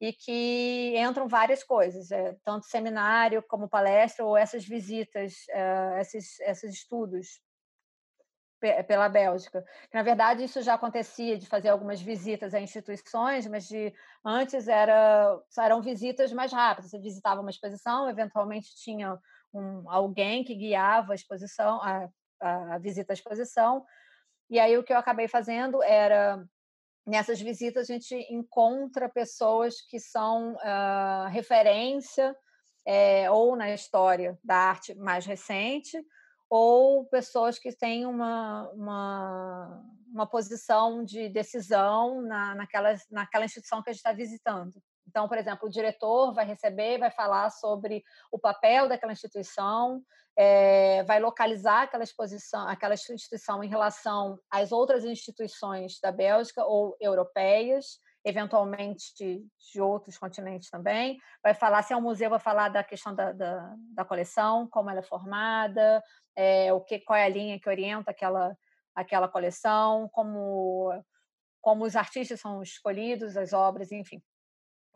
e 0.00 0.12
que 0.12 0.92
entram 0.98 1.28
várias 1.28 1.62
coisas, 1.62 2.10
é, 2.10 2.36
tanto 2.42 2.66
seminário 2.66 3.44
como 3.44 3.68
palestra 3.68 4.24
ou 4.24 4.36
essas 4.36 4.64
visitas, 4.64 5.44
é, 5.50 6.00
esses, 6.00 6.40
esses 6.40 6.74
estudos 6.74 7.40
pela 8.88 9.08
Bélgica. 9.08 9.64
Na 9.94 10.02
verdade, 10.02 10.42
isso 10.42 10.62
já 10.62 10.74
acontecia 10.74 11.38
de 11.38 11.46
fazer 11.46 11.68
algumas 11.68 12.00
visitas 12.00 12.54
a 12.54 12.60
instituições, 12.60 13.46
mas 13.46 13.68
de 13.68 13.94
antes 14.24 14.66
era, 14.66 15.40
eram 15.58 15.80
visitas 15.80 16.32
mais 16.32 16.52
rápidas. 16.52 16.90
Você 16.90 16.98
visitava 16.98 17.40
uma 17.40 17.50
exposição, 17.50 18.10
eventualmente 18.10 18.74
tinha 18.74 19.16
um, 19.54 19.88
alguém 19.88 20.42
que 20.42 20.56
guiava 20.56 21.12
a 21.12 21.14
exposição, 21.14 21.80
a, 21.82 22.08
a, 22.42 22.78
visita 22.78 23.12
à 23.12 23.14
exposição. 23.14 23.84
E 24.50 24.58
aí 24.58 24.76
o 24.76 24.82
que 24.82 24.92
eu 24.92 24.98
acabei 24.98 25.28
fazendo 25.28 25.82
era 25.82 26.44
nessas 27.06 27.40
visitas 27.40 27.90
a 27.90 27.92
gente 27.92 28.14
encontra 28.32 29.08
pessoas 29.08 29.80
que 29.80 29.98
são 29.98 30.54
uh, 30.54 31.28
referência 31.30 32.36
é, 32.86 33.30
ou 33.30 33.56
na 33.56 33.72
história 33.72 34.38
da 34.42 34.56
arte 34.56 34.94
mais 34.94 35.26
recente 35.26 36.00
ou 36.48 37.06
pessoas 37.06 37.58
que 37.58 37.74
têm 37.74 38.04
uma, 38.04 38.68
uma, 38.72 39.82
uma 40.12 40.26
posição 40.26 41.02
de 41.02 41.28
decisão 41.30 42.20
na, 42.20 42.54
naquela, 42.54 42.94
naquela 43.10 43.46
instituição 43.46 43.82
que 43.82 43.88
a 43.88 43.92
gente 43.92 44.00
está 44.00 44.12
visitando. 44.12 44.74
Então, 45.12 45.28
por 45.28 45.36
exemplo, 45.36 45.68
o 45.68 45.70
diretor 45.70 46.32
vai 46.32 46.46
receber, 46.46 46.96
vai 46.96 47.10
falar 47.10 47.50
sobre 47.50 48.02
o 48.30 48.38
papel 48.38 48.88
daquela 48.88 49.12
instituição, 49.12 50.02
é, 50.34 51.02
vai 51.02 51.20
localizar 51.20 51.82
aquela 51.82 52.02
exposição, 52.02 52.66
aquela 52.66 52.94
instituição 52.94 53.62
em 53.62 53.68
relação 53.68 54.40
às 54.50 54.72
outras 54.72 55.04
instituições 55.04 56.00
da 56.00 56.10
Bélgica 56.10 56.64
ou 56.64 56.96
europeias, 56.98 58.00
eventualmente 58.24 59.12
de, 59.14 59.44
de, 59.70 59.82
outros 59.82 60.16
continentes 60.16 60.70
também. 60.70 61.18
Vai 61.42 61.52
falar, 61.52 61.82
se 61.82 61.92
é 61.92 61.96
um 61.96 62.00
museu, 62.00 62.30
vai 62.30 62.40
falar 62.40 62.70
da 62.70 62.82
questão 62.82 63.14
da, 63.14 63.32
da, 63.32 63.74
da 63.94 64.04
coleção, 64.06 64.66
como 64.70 64.88
ela 64.88 65.00
é 65.00 65.02
formada, 65.02 66.02
é, 66.34 66.72
o 66.72 66.80
que, 66.80 67.00
qual 67.00 67.18
é 67.18 67.24
a 67.24 67.28
linha 67.28 67.60
que 67.60 67.68
orienta 67.68 68.12
aquela, 68.12 68.56
aquela 68.94 69.28
coleção, 69.28 70.08
como, 70.10 70.90
como 71.60 71.84
os 71.84 71.96
artistas 71.96 72.40
são 72.40 72.62
escolhidos, 72.62 73.36
as 73.36 73.52
obras, 73.52 73.92
enfim. 73.92 74.22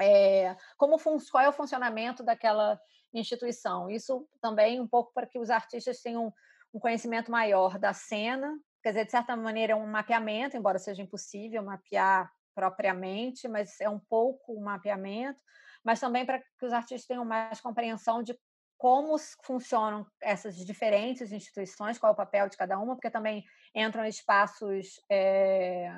É, 0.00 0.56
como 0.76 0.98
qual 1.30 1.44
é 1.44 1.48
o 1.48 1.52
funcionamento 1.52 2.22
daquela 2.22 2.78
instituição. 3.14 3.88
Isso 3.88 4.28
também 4.40 4.80
um 4.80 4.86
pouco 4.86 5.12
para 5.12 5.26
que 5.26 5.38
os 5.38 5.50
artistas 5.50 6.00
tenham 6.00 6.32
um 6.72 6.78
conhecimento 6.78 7.30
maior 7.30 7.78
da 7.78 7.92
cena, 7.92 8.52
quer 8.82 8.90
dizer, 8.90 9.04
de 9.06 9.10
certa 9.10 9.36
maneira 9.36 9.72
é 9.72 9.76
um 9.76 9.86
mapeamento, 9.86 10.56
embora 10.56 10.78
seja 10.78 11.02
impossível 11.02 11.62
mapear 11.62 12.30
propriamente, 12.54 13.48
mas 13.48 13.80
é 13.80 13.88
um 13.88 13.98
pouco 13.98 14.54
um 14.54 14.62
mapeamento, 14.62 15.42
mas 15.84 16.00
também 16.00 16.24
para 16.24 16.40
que 16.40 16.66
os 16.66 16.72
artistas 16.72 17.06
tenham 17.06 17.24
mais 17.24 17.60
compreensão 17.60 18.22
de 18.22 18.38
como 18.78 19.16
funcionam 19.42 20.06
essas 20.20 20.56
diferentes 20.56 21.32
instituições, 21.32 21.98
qual 21.98 22.10
é 22.10 22.12
o 22.12 22.16
papel 22.16 22.48
de 22.48 22.56
cada 22.56 22.78
uma, 22.78 22.94
porque 22.94 23.10
também 23.10 23.44
entram 23.74 24.04
espaços, 24.04 25.00
é, 25.10 25.90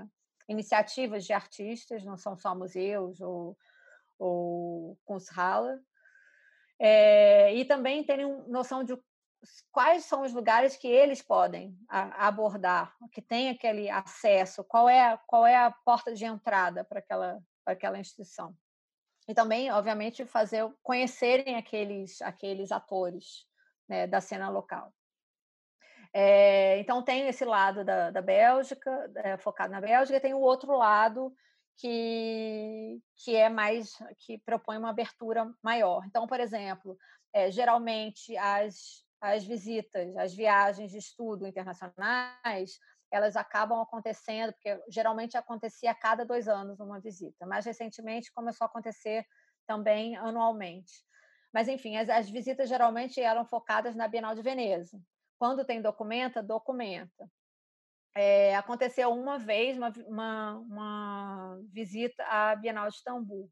iniciativas 0.48 1.24
de 1.24 1.32
artistas, 1.32 2.04
não 2.04 2.16
são 2.16 2.36
só 2.36 2.54
museus 2.54 3.20
ou, 3.20 3.56
é, 6.78 7.54
e 7.54 7.64
também 7.64 8.04
terem 8.04 8.26
noção 8.46 8.84
de 8.84 8.96
quais 9.70 10.04
são 10.04 10.22
os 10.22 10.32
lugares 10.32 10.76
que 10.76 10.88
eles 10.88 11.22
podem 11.22 11.76
abordar, 11.88 12.94
que 13.12 13.22
tem 13.22 13.50
aquele 13.50 13.88
acesso, 13.88 14.64
qual 14.64 14.88
é, 14.88 15.18
qual 15.26 15.46
é 15.46 15.56
a 15.56 15.70
porta 15.70 16.12
de 16.12 16.24
entrada 16.24 16.84
para 16.84 16.98
aquela, 16.98 17.38
para 17.64 17.74
aquela 17.74 17.98
instituição. 17.98 18.54
E 19.28 19.34
também, 19.34 19.70
obviamente, 19.70 20.24
fazer 20.24 20.66
conhecerem 20.82 21.56
aqueles, 21.56 22.22
aqueles 22.22 22.72
atores 22.72 23.46
né, 23.88 24.06
da 24.06 24.20
cena 24.20 24.48
local. 24.48 24.92
É, 26.12 26.78
então, 26.78 27.02
tem 27.02 27.28
esse 27.28 27.44
lado 27.44 27.84
da, 27.84 28.10
da 28.10 28.22
Bélgica, 28.22 28.90
é, 29.16 29.36
focado 29.36 29.70
na 29.70 29.80
Bélgica, 29.80 30.16
e 30.16 30.20
tem 30.20 30.32
o 30.32 30.40
outro 30.40 30.74
lado 30.74 31.34
que, 31.78 33.00
que 33.16 33.36
é 33.36 33.48
mais 33.48 33.92
que 34.18 34.38
propõe 34.38 34.76
uma 34.76 34.90
abertura 34.90 35.50
maior. 35.62 36.04
Então, 36.06 36.26
por 36.26 36.40
exemplo, 36.40 36.98
é, 37.32 37.50
geralmente 37.50 38.36
as, 38.36 39.04
as 39.20 39.44
visitas, 39.44 40.16
as 40.16 40.34
viagens 40.34 40.90
de 40.90 40.98
estudo 40.98 41.46
internacionais, 41.46 42.78
elas 43.10 43.36
acabam 43.36 43.80
acontecendo, 43.80 44.52
porque 44.52 44.78
geralmente 44.88 45.36
acontecia 45.36 45.92
a 45.92 45.94
cada 45.94 46.24
dois 46.24 46.48
anos 46.48 46.80
uma 46.80 47.00
visita. 47.00 47.46
Mais 47.46 47.64
recentemente 47.64 48.32
começou 48.32 48.64
a 48.64 48.68
acontecer 48.68 49.24
também 49.66 50.16
anualmente. 50.16 51.06
Mas, 51.52 51.68
enfim, 51.68 51.96
as, 51.96 52.08
as 52.08 52.28
visitas 52.28 52.68
geralmente 52.68 53.20
eram 53.20 53.44
focadas 53.46 53.94
na 53.94 54.08
Bienal 54.08 54.34
de 54.34 54.42
Veneza. 54.42 55.00
Quando 55.38 55.64
tem 55.64 55.80
documenta, 55.80 56.42
documenta. 56.42 57.30
É, 58.20 58.56
aconteceu 58.56 59.12
uma 59.12 59.38
vez 59.38 59.76
uma, 59.76 59.92
uma, 60.04 60.58
uma, 60.58 61.60
visita 61.72 62.24
à 62.24 62.56
Bienal 62.56 62.88
de 62.88 62.96
Istambul. 62.96 63.48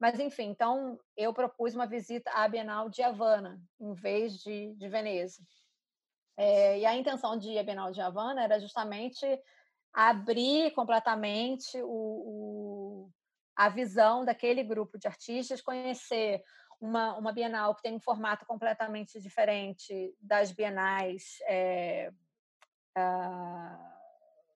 Mas, 0.00 0.18
enfim, 0.18 0.46
então 0.46 0.98
eu 1.16 1.32
propus 1.32 1.72
uma 1.72 1.86
visita 1.86 2.28
à 2.32 2.48
Bienal 2.48 2.90
de 2.90 3.00
Havana, 3.00 3.62
em 3.80 3.94
vez 3.94 4.38
de, 4.38 4.74
de 4.74 4.88
Veneza. 4.88 5.40
É, 6.36 6.80
e 6.80 6.84
a 6.84 6.96
intenção 6.96 7.38
de 7.38 7.50
ir 7.50 7.60
à 7.60 7.62
Bienal 7.62 7.92
de 7.92 8.00
Havana 8.00 8.42
era 8.42 8.58
justamente 8.58 9.24
abrir 9.92 10.72
completamente 10.72 11.80
o, 11.80 11.86
o, 11.86 13.10
a 13.54 13.68
visão 13.68 14.24
daquele 14.24 14.64
grupo 14.64 14.98
de 14.98 15.06
artistas, 15.06 15.62
conhecer 15.62 16.42
uma, 16.80 17.16
uma 17.16 17.32
Bienal 17.32 17.72
que 17.76 17.82
tem 17.82 17.94
um 17.94 18.00
formato 18.00 18.44
completamente 18.46 19.20
diferente 19.20 20.12
das 20.20 20.50
bienais. 20.50 21.36
É, 21.46 22.10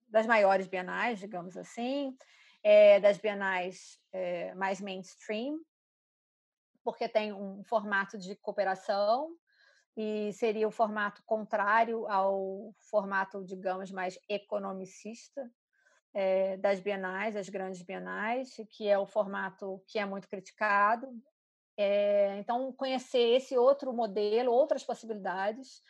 das 0.09 0.27
maiores 0.27 0.67
bienais, 0.67 1.19
digamos 1.19 1.57
assim, 1.57 2.17
é, 2.63 2.99
das 3.01 3.19
bienais 3.19 3.99
é, 4.13 4.55
mais 4.55 4.81
mainstream, 4.81 5.59
porque 6.83 7.09
tem 7.09 7.33
um 7.33 7.63
formato 7.65 8.19
de 8.19 8.35
cooperação 8.37 9.31
e 9.97 10.33
seria 10.33 10.67
o 10.67 10.71
formato 10.71 11.23
contrário 11.25 12.09
ao 12.09 12.75
formato, 12.91 13.45
digamos, 13.45 13.91
mais 13.91 14.19
economicista 14.29 15.51
é, 16.15 16.57
das 16.57 16.81
bienais, 16.81 17.35
das 17.35 17.49
grandes 17.49 17.83
bienais, 17.83 18.57
que 18.71 18.89
é 18.89 18.99
o 18.99 19.07
formato 19.07 19.83
que 19.87 19.99
é 19.99 20.07
muito 20.07 20.29
criticado. 20.29 21.09
Então, 22.39 22.71
conhecer 22.75 23.37
esse 23.37 23.57
outro 23.57 23.91
modelo, 23.91 24.53
outras 24.53 24.85
possibilidades, 24.85 25.83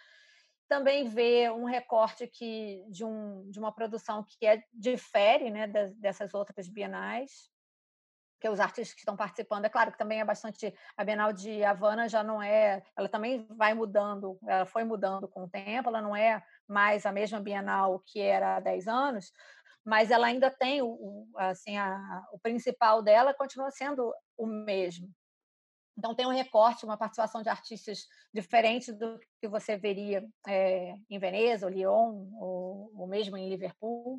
também 0.71 1.09
ver 1.09 1.51
um 1.51 1.65
recorte 1.65 2.29
que, 2.29 2.85
de, 2.89 3.05
um, 3.05 3.51
de 3.51 3.59
uma 3.59 3.73
produção 3.73 4.25
que 4.25 4.47
é, 4.47 4.63
difere 4.73 5.51
né, 5.51 5.67
dessas 5.97 6.33
outras 6.33 6.69
bienais, 6.69 7.51
que 8.41 8.49
os 8.49 8.61
artistas 8.61 8.95
que 8.95 9.01
estão 9.01 9.17
participando, 9.17 9.65
é 9.65 9.69
claro 9.69 9.91
que 9.91 9.99
também 9.99 10.21
é 10.21 10.25
bastante. 10.25 10.73
A 10.97 11.05
Bienal 11.05 11.33
de 11.33 11.63
Havana 11.65 12.09
já 12.09 12.23
não 12.23 12.41
é. 12.41 12.83
Ela 12.97 13.09
também 13.09 13.47
vai 13.51 13.75
mudando, 13.75 14.39
ela 14.47 14.65
foi 14.65 14.85
mudando 14.85 15.29
com 15.29 15.45
o 15.45 15.51
tempo, 15.51 15.89
ela 15.89 16.01
não 16.01 16.15
é 16.17 16.43
mais 16.67 17.05
a 17.05 17.13
mesma 17.13 17.41
Bienal 17.41 18.01
que 18.07 18.21
era 18.21 18.57
há 18.57 18.61
10 18.61 18.87
anos, 18.87 19.33
mas 19.85 20.11
ela 20.13 20.29
ainda 20.29 20.51
tem 20.51 20.81
o, 20.81 21.27
assim, 21.37 21.77
a, 21.77 22.23
o 22.33 22.39
principal 22.39 23.03
dela 23.03 23.35
continua 23.35 23.73
sendo 23.73 24.15
o 24.39 24.47
mesmo. 24.47 25.11
Então, 26.01 26.15
tem 26.15 26.27
um 26.27 26.33
recorte, 26.33 26.87
uma 26.87 26.97
participação 26.97 27.43
de 27.43 27.51
artistas 27.51 28.07
diferente 28.33 28.91
do 28.91 29.21
que 29.39 29.47
você 29.47 29.77
veria 29.77 30.27
é, 30.49 30.95
em 31.11 31.19
Veneza, 31.19 31.67
ou 31.67 31.73
Lyon, 31.73 32.27
ou, 32.41 32.91
ou 32.97 33.07
mesmo 33.07 33.37
em 33.37 33.51
Liverpool. 33.51 34.19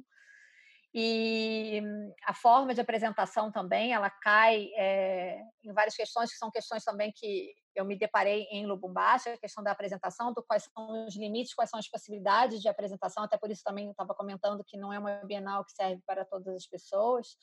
E 0.93 1.81
a 2.27 2.35
forma 2.35 2.75
de 2.75 2.81
apresentação 2.81 3.51
também, 3.51 3.93
ela 3.93 4.11
cai 4.11 4.69
é, 4.77 5.41
em 5.63 5.73
várias 5.73 5.95
questões, 5.95 6.31
que 6.31 6.37
são 6.37 6.51
questões 6.51 6.83
também 6.83 7.11
que 7.15 7.51
eu 7.73 7.83
me 7.83 7.97
deparei 7.97 8.43
em 8.51 8.67
Lubumbashi, 8.67 9.29
a 9.29 9.37
questão 9.39 9.63
da 9.63 9.71
apresentação, 9.71 10.31
do 10.33 10.43
quais 10.43 10.69
são 10.71 11.07
os 11.07 11.15
limites, 11.15 11.55
quais 11.55 11.71
são 11.71 11.79
as 11.79 11.89
possibilidades 11.89 12.61
de 12.61 12.67
apresentação, 12.67 13.23
até 13.23 13.39
por 13.39 13.49
isso 13.49 13.63
também 13.63 13.89
estava 13.89 14.13
comentando 14.13 14.63
que 14.63 14.77
não 14.77 14.93
é 14.93 14.99
uma 14.99 15.15
Bienal 15.25 15.65
que 15.65 15.71
serve 15.71 16.03
para 16.05 16.23
todas 16.25 16.53
as 16.55 16.67
pessoas, 16.67 17.35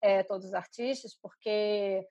é, 0.00 0.22
todos 0.22 0.46
os 0.46 0.54
artistas, 0.54 1.14
porque 1.20 2.06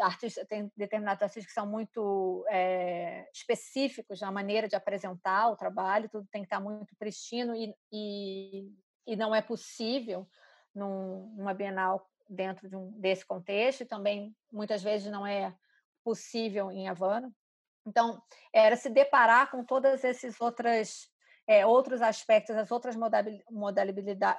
artistas, 0.00 0.46
tem 0.46 0.70
determinados 0.76 1.22
artistas 1.22 1.46
que 1.46 1.52
são 1.52 1.66
muito 1.66 2.44
é, 2.50 3.28
específicos 3.32 4.20
na 4.20 4.30
maneira 4.30 4.68
de 4.68 4.76
apresentar 4.76 5.48
o 5.48 5.56
trabalho, 5.56 6.08
tudo 6.10 6.28
tem 6.30 6.42
que 6.42 6.46
estar 6.46 6.60
muito 6.60 6.94
pristino 6.96 7.54
e, 7.54 7.74
e, 7.92 8.70
e 9.06 9.16
não 9.16 9.34
é 9.34 9.40
possível 9.40 10.28
num, 10.74 11.34
numa 11.36 11.54
Bienal 11.54 12.06
dentro 12.28 12.68
de 12.68 12.76
um, 12.76 12.90
desse 13.00 13.24
contexto, 13.26 13.82
e 13.82 13.86
também 13.86 14.34
muitas 14.50 14.82
vezes 14.82 15.10
não 15.10 15.26
é 15.26 15.54
possível 16.04 16.70
em 16.70 16.88
Havana. 16.88 17.32
Então, 17.86 18.22
era 18.52 18.76
se 18.76 18.88
deparar 18.88 19.50
com 19.50 19.64
todas 19.64 20.04
esses 20.04 20.40
outras, 20.40 21.08
é, 21.46 21.66
outros 21.66 22.00
aspectos, 22.00 22.56
as 22.56 22.70
outras 22.70 22.96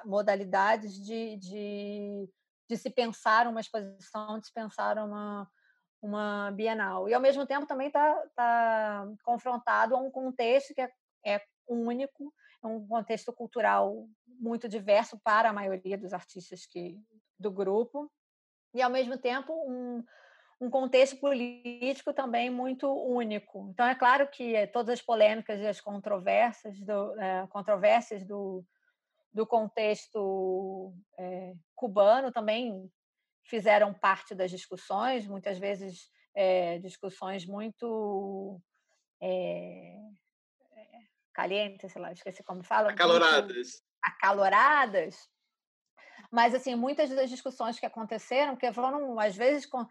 modalidades 0.04 0.94
de, 1.04 1.36
de 1.36 2.28
de 2.68 2.76
se 2.76 2.90
pensar 2.90 3.46
uma 3.46 3.60
exposição, 3.60 4.38
de 4.38 4.46
se 4.46 4.52
pensar 4.52 4.98
uma, 4.98 5.48
uma 6.00 6.50
Bienal. 6.52 7.08
E, 7.08 7.14
ao 7.14 7.20
mesmo 7.20 7.46
tempo, 7.46 7.66
também 7.66 7.88
está 7.88 8.22
tá 8.34 9.06
confrontado 9.22 9.94
a 9.94 9.98
um 9.98 10.10
contexto 10.10 10.74
que 10.74 10.80
é, 10.80 10.90
é 11.24 11.40
único, 11.68 12.32
é 12.62 12.66
um 12.66 12.86
contexto 12.86 13.32
cultural 13.32 14.06
muito 14.26 14.68
diverso 14.68 15.18
para 15.22 15.50
a 15.50 15.52
maioria 15.52 15.98
dos 15.98 16.12
artistas 16.12 16.66
que, 16.66 16.98
do 17.38 17.50
grupo, 17.50 18.10
e, 18.74 18.82
ao 18.82 18.90
mesmo 18.90 19.16
tempo, 19.16 19.52
um, 19.52 20.02
um 20.60 20.70
contexto 20.70 21.16
político 21.18 22.12
também 22.12 22.50
muito 22.50 22.90
único. 22.90 23.68
Então, 23.70 23.86
é 23.86 23.94
claro 23.94 24.28
que 24.28 24.66
todas 24.68 24.94
as 24.94 25.02
polêmicas 25.02 25.60
e 25.60 25.66
as 25.66 25.80
controvérsias 25.80 26.80
do, 26.80 27.20
é, 27.20 27.46
controvérsias 27.48 28.24
do, 28.24 28.64
do 29.34 29.44
contexto 29.44 30.94
é, 31.18 31.54
cubano 31.74 32.30
também 32.30 32.88
fizeram 33.42 33.92
parte 33.92 34.34
das 34.34 34.50
discussões, 34.50 35.26
muitas 35.26 35.58
vezes 35.58 36.08
é, 36.34 36.78
discussões 36.78 37.44
muito 37.44 38.60
é, 39.20 39.98
calientes, 41.34 41.92
sei 41.92 42.00
lá, 42.00 42.12
esqueci 42.12 42.42
como 42.44 42.62
fala. 42.62 42.90
Acaloradas. 42.90 43.82
Acaloradas. 44.00 45.28
Mas, 46.30 46.54
assim, 46.54 46.74
muitas 46.74 47.10
das 47.10 47.28
discussões 47.28 47.78
que 47.78 47.86
aconteceram, 47.86 48.56
que 48.56 48.72
foram, 48.72 49.18
às 49.18 49.36
vezes, 49.36 49.66
com, 49.66 49.86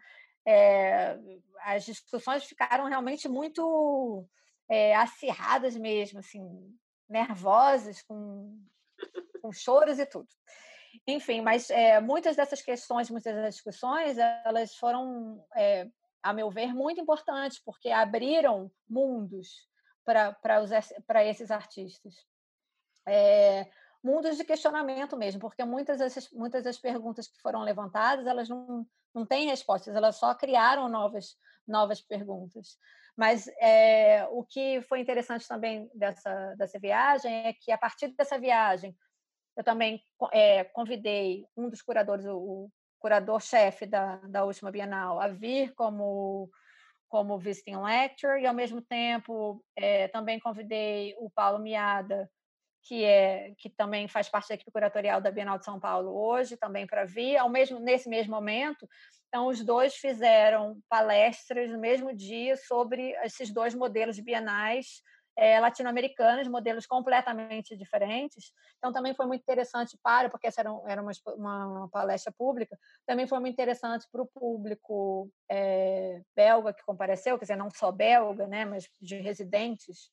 é, 0.46 1.18
as 1.60 1.84
discussões 1.84 2.44
ficaram 2.44 2.86
realmente 2.86 3.28
muito 3.28 4.26
é, 4.68 4.94
acirradas 4.96 5.76
mesmo, 5.76 6.18
assim, 6.18 6.42
nervosas, 7.08 8.02
com 8.02 8.58
com 9.44 9.52
choros 9.52 9.98
e 9.98 10.06
tudo. 10.06 10.26
Enfim, 11.06 11.42
mas 11.42 11.68
é, 11.68 12.00
muitas 12.00 12.34
dessas 12.34 12.62
questões, 12.62 13.10
muitas 13.10 13.34
das 13.34 13.56
discussões, 13.56 14.16
elas 14.16 14.74
foram, 14.76 15.44
é, 15.54 15.86
a 16.22 16.32
meu 16.32 16.50
ver, 16.50 16.72
muito 16.72 16.98
importantes, 16.98 17.60
porque 17.62 17.90
abriram 17.90 18.70
mundos 18.88 19.68
para 20.02 21.24
esses 21.26 21.50
artistas. 21.50 22.14
É, 23.06 23.68
mundos 24.02 24.38
de 24.38 24.44
questionamento 24.44 25.14
mesmo, 25.14 25.40
porque 25.40 25.62
muitas 25.62 25.98
dessas, 25.98 26.30
muitas 26.30 26.64
das 26.64 26.78
perguntas 26.78 27.28
que 27.28 27.38
foram 27.42 27.60
levantadas, 27.60 28.26
elas 28.26 28.48
não, 28.48 28.86
não 29.14 29.26
têm 29.26 29.48
respostas, 29.48 29.94
elas 29.94 30.16
só 30.16 30.34
criaram 30.34 30.88
novas, 30.88 31.36
novas 31.68 32.00
perguntas. 32.00 32.78
Mas 33.14 33.46
é, 33.60 34.26
o 34.30 34.42
que 34.42 34.80
foi 34.82 35.00
interessante 35.00 35.46
também 35.46 35.90
dessa, 35.94 36.54
dessa 36.56 36.78
viagem 36.78 37.46
é 37.46 37.52
que, 37.52 37.70
a 37.70 37.78
partir 37.78 38.08
dessa 38.08 38.38
viagem, 38.38 38.96
eu 39.56 39.64
também 39.64 40.02
é, 40.32 40.64
convidei 40.64 41.46
um 41.56 41.68
dos 41.68 41.82
curadores, 41.82 42.26
o, 42.26 42.70
curador-chefe 43.04 43.84
da, 43.84 44.16
da 44.16 44.44
última 44.44 44.70
Bienal, 44.70 45.20
a 45.20 45.28
vir 45.28 45.74
como, 45.74 46.48
como 47.06 47.38
visiting 47.38 47.76
lecturer, 47.76 48.40
e, 48.40 48.46
ao 48.46 48.54
mesmo 48.54 48.80
tempo, 48.80 49.62
é, 49.76 50.08
também 50.08 50.40
convidei 50.40 51.14
o 51.18 51.28
Paulo 51.28 51.58
Miada, 51.58 52.30
que 52.82 53.04
é 53.04 53.52
que 53.58 53.68
também 53.68 54.08
faz 54.08 54.30
parte 54.30 54.48
da 54.48 54.54
equipe 54.54 54.70
curatorial 54.70 55.20
da 55.20 55.30
Bienal 55.30 55.58
de 55.58 55.66
São 55.66 55.78
Paulo 55.78 56.16
hoje, 56.16 56.56
também 56.56 56.86
para 56.86 57.04
vir, 57.04 57.36
ao 57.36 57.50
mesmo 57.50 57.78
nesse 57.78 58.08
mesmo 58.08 58.34
momento. 58.34 58.88
Então, 59.28 59.48
os 59.48 59.62
dois 59.62 59.96
fizeram 59.96 60.78
palestras 60.88 61.70
no 61.70 61.78
mesmo 61.78 62.14
dia 62.14 62.56
sobre 62.56 63.10
esses 63.22 63.52
dois 63.52 63.74
modelos 63.74 64.18
bienais 64.18 65.02
é, 65.36 65.58
latino-americanas, 65.58 66.48
modelos 66.48 66.86
completamente 66.86 67.76
diferentes. 67.76 68.52
Então, 68.78 68.92
também 68.92 69.14
foi 69.14 69.26
muito 69.26 69.42
interessante 69.42 69.98
para, 70.02 70.28
porque 70.30 70.46
essa 70.46 70.60
era, 70.60 70.70
era 70.86 71.02
uma, 71.02 71.12
uma 71.36 71.88
palestra 71.90 72.32
pública, 72.32 72.78
também 73.06 73.26
foi 73.26 73.40
muito 73.40 73.54
interessante 73.54 74.06
para 74.10 74.22
o 74.22 74.26
público 74.26 75.30
é, 75.50 76.20
belga 76.36 76.72
que 76.72 76.84
compareceu, 76.84 77.38
quer 77.38 77.44
dizer, 77.44 77.56
não 77.56 77.70
só 77.70 77.90
belga, 77.90 78.46
né, 78.46 78.64
mas 78.64 78.88
de 79.00 79.16
residentes 79.16 80.10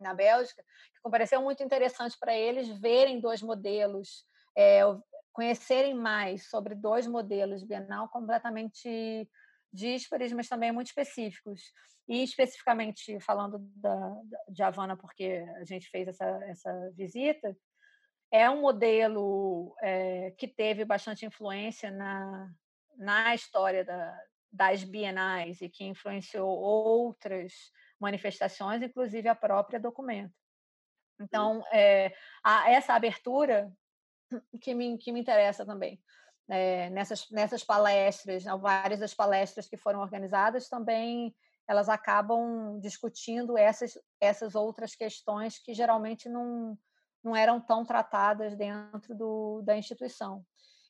na 0.00 0.14
Bélgica, 0.14 0.62
que 0.92 1.00
compareceu 1.02 1.40
muito 1.42 1.62
interessante 1.62 2.16
para 2.18 2.34
eles 2.34 2.68
verem 2.80 3.20
dois 3.20 3.42
modelos, 3.42 4.24
é, 4.56 4.80
conhecerem 5.32 5.94
mais 5.94 6.48
sobre 6.48 6.74
dois 6.74 7.06
modelos 7.06 7.64
bienal 7.64 8.08
completamente 8.08 9.28
díspares, 9.74 10.32
mas 10.32 10.48
também 10.48 10.72
muito 10.72 10.86
específicos. 10.86 11.72
E 12.06 12.22
especificamente 12.22 13.18
falando 13.20 13.58
da, 13.76 14.14
de 14.48 14.62
Havana, 14.62 14.96
porque 14.96 15.44
a 15.56 15.64
gente 15.64 15.88
fez 15.88 16.08
essa, 16.08 16.26
essa 16.44 16.90
visita, 16.94 17.56
é 18.30 18.48
um 18.48 18.60
modelo 18.60 19.74
é, 19.82 20.32
que 20.32 20.46
teve 20.46 20.84
bastante 20.84 21.24
influência 21.24 21.90
na, 21.90 22.50
na 22.96 23.34
história 23.34 23.84
da, 23.84 24.20
das 24.52 24.84
bienais 24.84 25.60
e 25.60 25.68
que 25.68 25.84
influenciou 25.84 26.48
outras 26.48 27.52
manifestações, 27.98 28.82
inclusive 28.82 29.28
a 29.28 29.34
própria 29.34 29.80
documento. 29.80 30.34
Então, 31.20 31.64
é, 31.72 32.14
a, 32.42 32.70
essa 32.70 32.94
abertura 32.94 33.72
que 34.60 34.74
me, 34.74 34.98
que 34.98 35.12
me 35.12 35.20
interessa 35.20 35.64
também 35.64 36.00
é, 36.48 36.90
nessas, 36.90 37.30
nessas 37.30 37.64
palestras, 37.64 38.44
né, 38.44 38.56
várias 38.56 39.00
das 39.00 39.14
palestras 39.14 39.68
que 39.68 39.76
foram 39.76 40.00
organizadas 40.00 40.68
também 40.68 41.34
elas 41.66 41.88
acabam 41.88 42.78
discutindo 42.80 43.56
essas, 43.56 43.98
essas 44.20 44.54
outras 44.54 44.94
questões 44.94 45.58
que 45.58 45.72
geralmente 45.72 46.28
não, 46.28 46.78
não 47.22 47.34
eram 47.34 47.60
tão 47.60 47.84
tratadas 47.84 48.54
dentro 48.56 49.14
do, 49.14 49.62
da 49.62 49.76
instituição. 49.76 50.44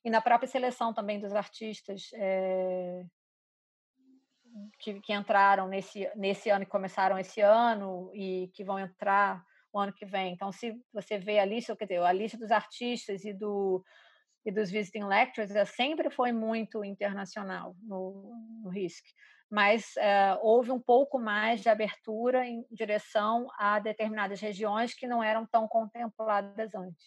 E 0.05 0.11
na 0.11 0.21
própria 0.21 0.49
seleção 0.49 0.93
também 0.93 1.21
dos 1.21 1.33
artistas 1.33 2.11
é, 2.15 3.05
que, 4.79 5.01
que 5.01 5.13
entraram 5.13 5.69
nesse, 5.69 6.11
nesse 6.17 6.51
ano, 6.51 6.65
que 6.65 6.71
começaram 6.71 7.19
esse 7.19 7.41
ano 7.41 8.11
e 8.13 8.51
que 8.53 8.65
vão 8.65 8.79
entrar 8.79 9.45
o 9.73 9.79
ano 9.79 9.93
que 9.93 10.05
vem. 10.05 10.33
Então, 10.33 10.53
se 10.53 10.77
você 10.93 11.19
vê 11.19 11.39
a 11.39 11.45
lista, 11.45 11.75
quer 11.77 11.87
dizer, 11.87 12.03
a 12.03 12.13
lista 12.13 12.37
dos 12.37 12.51
artistas 12.51 13.25
e 13.25 13.33
do, 13.33 13.83
e 14.45 14.53
dos 14.53 14.71
visiting 14.71 15.05
lecturers 15.05 15.71
sempre 15.71 16.11
foi 16.11 16.33
muito 16.33 16.85
internacional 16.85 17.75
no, 17.83 18.61
no 18.63 18.71
RISC, 18.71 19.03
mas 19.51 19.95
uh, 19.97 20.39
houve 20.43 20.71
um 20.71 20.81
pouco 20.81 21.19
mais 21.19 21.61
de 21.61 21.69
abertura 21.69 22.47
em 22.47 22.67
direção 22.71 23.49
a 23.59 23.79
determinadas 23.79 24.41
regiões 24.41 24.95
que 24.95 25.07
não 25.07 25.23
eram 25.23 25.47
tão 25.47 25.67
contempladas 25.67 26.75
antes. 26.75 27.07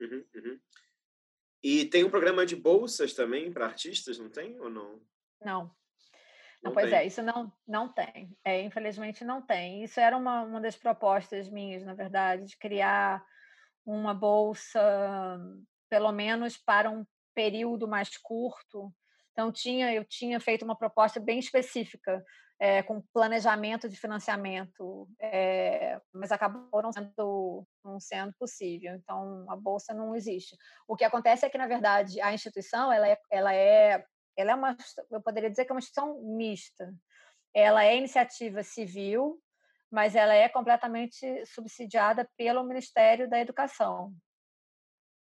Uhum, 0.00 0.24
uhum. 0.34 0.60
E 1.62 1.86
tem 1.86 2.04
um 2.04 2.10
programa 2.10 2.44
de 2.44 2.56
bolsas 2.56 3.14
também 3.14 3.50
para 3.50 3.66
artistas, 3.66 4.18
não 4.18 4.28
tem 4.28 4.60
ou 4.60 4.68
não? 4.68 5.00
Não. 5.40 5.74
Não, 6.62 6.72
pois 6.72 6.90
tem. 6.90 6.98
é, 6.98 7.06
isso 7.06 7.22
não, 7.22 7.52
não 7.66 7.92
tem. 7.92 8.36
É, 8.44 8.62
infelizmente 8.62 9.24
não 9.24 9.40
tem. 9.40 9.84
Isso 9.84 10.00
era 10.00 10.16
uma, 10.16 10.42
uma 10.42 10.60
das 10.60 10.76
propostas 10.76 11.48
minhas, 11.48 11.84
na 11.84 11.94
verdade, 11.94 12.46
de 12.46 12.56
criar 12.56 13.24
uma 13.84 14.14
bolsa 14.14 15.38
pelo 15.88 16.12
menos 16.12 16.56
para 16.56 16.90
um 16.90 17.04
período 17.34 17.88
mais 17.88 18.16
curto. 18.16 18.92
Então 19.32 19.50
tinha, 19.50 19.92
eu 19.92 20.04
tinha 20.04 20.38
feito 20.38 20.64
uma 20.64 20.76
proposta 20.76 21.18
bem 21.18 21.38
específica 21.38 22.24
é, 22.58 22.82
com 22.82 23.02
planejamento 23.12 23.88
de 23.88 23.96
financiamento, 23.96 25.08
é, 25.20 26.00
mas 26.12 26.30
acabou 26.30 26.82
não 26.82 26.92
sendo, 26.92 27.66
não 27.84 28.00
sendo 28.00 28.32
possível. 28.38 28.94
Então 28.94 29.44
a 29.50 29.56
bolsa 29.56 29.92
não 29.92 30.14
existe. 30.14 30.56
O 30.86 30.96
que 30.96 31.04
acontece 31.04 31.44
é 31.44 31.50
que 31.50 31.58
na 31.58 31.66
verdade 31.66 32.20
a 32.20 32.32
instituição 32.32 32.92
ela 32.92 33.08
é, 33.08 33.18
ela 33.30 33.54
é, 33.54 34.04
ela 34.36 34.52
é 34.52 34.54
uma, 34.54 34.76
eu 35.10 35.20
poderia 35.20 35.50
dizer 35.50 35.64
que 35.64 35.72
é 35.72 35.74
uma 35.74 35.80
instituição 35.80 36.22
mista. 36.22 36.92
ela 37.52 37.84
é 37.84 37.96
iniciativa 37.96 38.62
civil, 38.62 39.40
mas 39.90 40.14
ela 40.14 40.34
é 40.34 40.48
completamente 40.48 41.44
subsidiada 41.46 42.28
pelo 42.36 42.64
Ministério 42.64 43.28
da 43.28 43.38
Educação. 43.38 44.12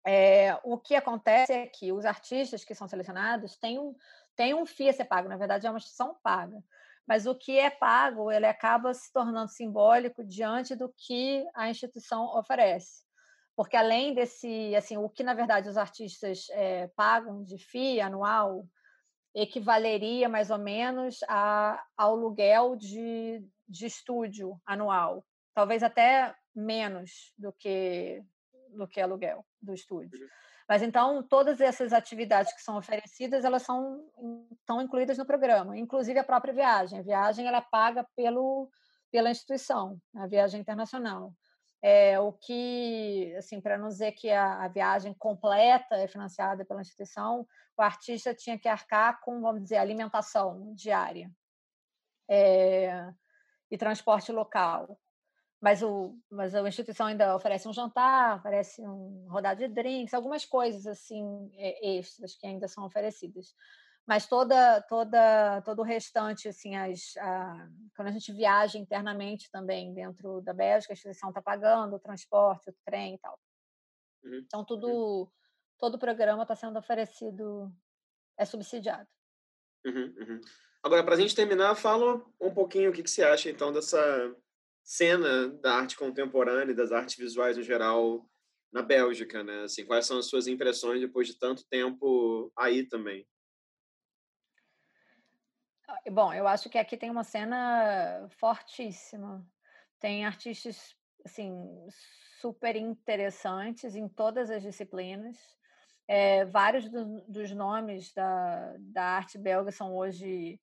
É, 0.04 0.58
o 0.64 0.78
que 0.78 0.94
acontece 0.94 1.52
é 1.52 1.66
que 1.66 1.92
os 1.92 2.04
artistas 2.04 2.64
que 2.64 2.74
são 2.74 2.88
selecionados 2.88 3.56
têm 3.56 3.78
um, 3.78 3.94
têm 4.34 4.52
um 4.54 4.66
FII 4.66 4.88
a 4.88 4.92
ser 4.92 5.04
pago, 5.04 5.28
na 5.28 5.36
verdade 5.36 5.66
é 5.66 5.70
uma 5.70 5.78
instituição 5.78 6.16
paga, 6.22 6.62
mas 7.06 7.26
o 7.26 7.34
que 7.34 7.58
é 7.58 7.70
pago 7.70 8.30
ele 8.30 8.46
acaba 8.46 8.92
se 8.94 9.12
tornando 9.12 9.50
simbólico 9.50 10.24
diante 10.24 10.74
do 10.74 10.92
que 10.96 11.44
a 11.54 11.68
instituição 11.68 12.24
oferece. 12.36 13.02
Porque 13.54 13.76
além 13.76 14.14
desse, 14.14 14.74
assim, 14.74 14.96
o 14.96 15.08
que 15.08 15.22
na 15.22 15.34
verdade 15.34 15.68
os 15.68 15.76
artistas 15.76 16.46
é, 16.50 16.88
pagam 16.96 17.44
de 17.44 17.58
FII 17.58 18.00
anual 18.00 18.66
equivaleria 19.34 20.28
mais 20.28 20.50
ou 20.50 20.58
menos 20.58 21.18
a, 21.28 21.82
ao 21.96 22.12
aluguel 22.12 22.76
de, 22.76 23.42
de 23.68 23.86
estúdio 23.86 24.60
anual, 24.66 25.24
talvez 25.54 25.82
até 25.82 26.34
menos 26.54 27.32
do 27.38 27.52
que 27.52 28.22
do 28.72 28.86
que 28.88 29.00
aluguel 29.00 29.44
do 29.60 29.74
estúdio. 29.74 30.20
Uhum. 30.20 30.28
Mas 30.68 30.82
então 30.82 31.22
todas 31.22 31.60
essas 31.60 31.92
atividades 31.92 32.52
que 32.54 32.62
são 32.62 32.76
oferecidas 32.76 33.44
elas 33.44 33.62
são 33.62 34.04
estão 34.52 34.80
incluídas 34.80 35.18
no 35.18 35.26
programa, 35.26 35.76
inclusive 35.76 36.18
a 36.18 36.24
própria 36.24 36.54
viagem. 36.54 36.98
A 36.98 37.02
viagem 37.02 37.46
ela 37.46 37.58
é 37.58 37.66
paga 37.70 38.06
pelo 38.16 38.70
pela 39.10 39.30
instituição, 39.30 40.00
a 40.16 40.26
viagem 40.26 40.60
internacional. 40.60 41.34
É, 41.82 42.18
o 42.18 42.32
que, 42.32 43.34
assim, 43.36 43.60
para 43.60 43.76
não 43.76 43.88
dizer 43.88 44.12
que 44.12 44.30
a, 44.30 44.64
a, 44.64 44.68
viagem 44.68 45.12
completa 45.12 45.96
é 45.96 46.06
financiada 46.06 46.64
pela 46.64 46.80
instituição, 46.80 47.46
o 47.76 47.82
artista 47.82 48.32
tinha 48.32 48.56
que 48.56 48.68
arcar 48.68 49.20
com, 49.20 49.40
vamos 49.40 49.64
dizer, 49.64 49.76
alimentação 49.76 50.72
diária 50.74 51.28
é, 52.30 53.12
e 53.70 53.76
transporte 53.76 54.30
local. 54.30 54.98
Mas, 55.62 55.80
o, 55.80 56.18
mas 56.28 56.56
a 56.56 56.68
instituição 56.68 57.06
ainda 57.06 57.36
oferece 57.36 57.68
um 57.68 57.72
jantar, 57.72 58.38
oferece 58.38 58.82
um 58.82 59.28
rodado 59.30 59.60
de 59.60 59.68
drinks, 59.68 60.12
algumas 60.12 60.44
coisas 60.44 60.86
assim 60.88 61.50
é, 61.54 61.98
extras 61.98 62.34
que 62.34 62.46
ainda 62.46 62.66
são 62.66 62.84
oferecidas 62.84 63.54
mas 64.06 64.26
toda 64.26 64.82
toda 64.82 65.62
todo 65.62 65.80
o 65.80 65.84
restante 65.84 66.48
assim 66.48 66.74
as 66.74 67.16
a, 67.18 67.68
quando 67.94 68.08
a 68.08 68.10
gente 68.10 68.32
viaja 68.32 68.78
internamente 68.78 69.50
também 69.50 69.94
dentro 69.94 70.40
da 70.40 70.52
Bélgica 70.52 70.92
a 70.92 70.94
instituição 70.94 71.28
está 71.28 71.40
pagando 71.40 71.96
o 71.96 72.00
transporte 72.00 72.70
o 72.70 72.74
trem 72.84 73.14
e 73.14 73.18
tal 73.18 73.38
uhum. 74.24 74.38
então 74.44 74.64
tudo 74.64 75.30
todo 75.78 75.94
o 75.94 75.98
programa 75.98 76.42
está 76.42 76.56
sendo 76.56 76.78
oferecido 76.78 77.72
é 78.36 78.44
subsidiado 78.44 79.08
uhum, 79.86 80.14
uhum. 80.18 80.40
agora 80.82 81.04
para 81.04 81.14
a 81.14 81.18
gente 81.18 81.34
terminar 81.34 81.74
fala 81.76 82.24
um 82.40 82.52
pouquinho 82.52 82.90
o 82.90 82.92
que, 82.92 83.02
que 83.02 83.10
você 83.10 83.22
acha 83.22 83.50
então 83.50 83.72
dessa 83.72 84.34
cena 84.82 85.48
da 85.60 85.74
arte 85.74 85.96
contemporânea 85.96 86.74
das 86.74 86.92
artes 86.92 87.16
visuais 87.16 87.56
no 87.56 87.62
geral 87.62 88.28
na 88.72 88.82
Bélgica 88.82 89.42
né 89.42 89.62
assim 89.62 89.84
quais 89.84 90.06
são 90.06 90.18
as 90.18 90.26
suas 90.26 90.46
impressões 90.46 91.00
depois 91.00 91.26
de 91.26 91.38
tanto 91.38 91.64
tempo 91.68 92.52
aí 92.56 92.86
também 92.86 93.26
Bom, 96.10 96.32
eu 96.32 96.48
acho 96.48 96.68
que 96.68 96.78
aqui 96.78 96.96
tem 96.96 97.10
uma 97.10 97.24
cena 97.24 98.26
fortíssima. 98.38 99.46
Tem 100.00 100.24
artistas, 100.24 100.96
assim, 101.24 101.52
super 102.40 102.74
interessantes 102.76 103.94
em 103.94 104.08
todas 104.08 104.50
as 104.50 104.62
disciplinas. 104.62 105.36
É, 106.08 106.44
vários 106.46 106.88
do, 106.90 107.20
dos 107.28 107.52
nomes 107.52 108.12
da, 108.12 108.74
da 108.78 109.04
arte 109.04 109.38
belga 109.38 109.70
são 109.70 109.94
hoje 109.94 110.60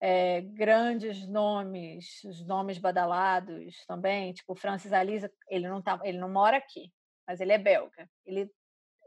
é, 0.00 0.40
grandes 0.40 1.26
nomes, 1.28 2.24
os 2.24 2.46
nomes 2.46 2.78
badalados 2.78 3.84
também, 3.86 4.32
tipo 4.32 4.54
Francis 4.54 4.92
Alisa, 4.92 5.30
ele 5.48 5.68
não 5.68 5.82
tá, 5.82 6.00
ele 6.02 6.18
não 6.18 6.30
mora 6.30 6.56
aqui, 6.56 6.90
mas 7.26 7.40
ele 7.40 7.52
é 7.52 7.58
belga. 7.58 8.08
Ele 8.24 8.50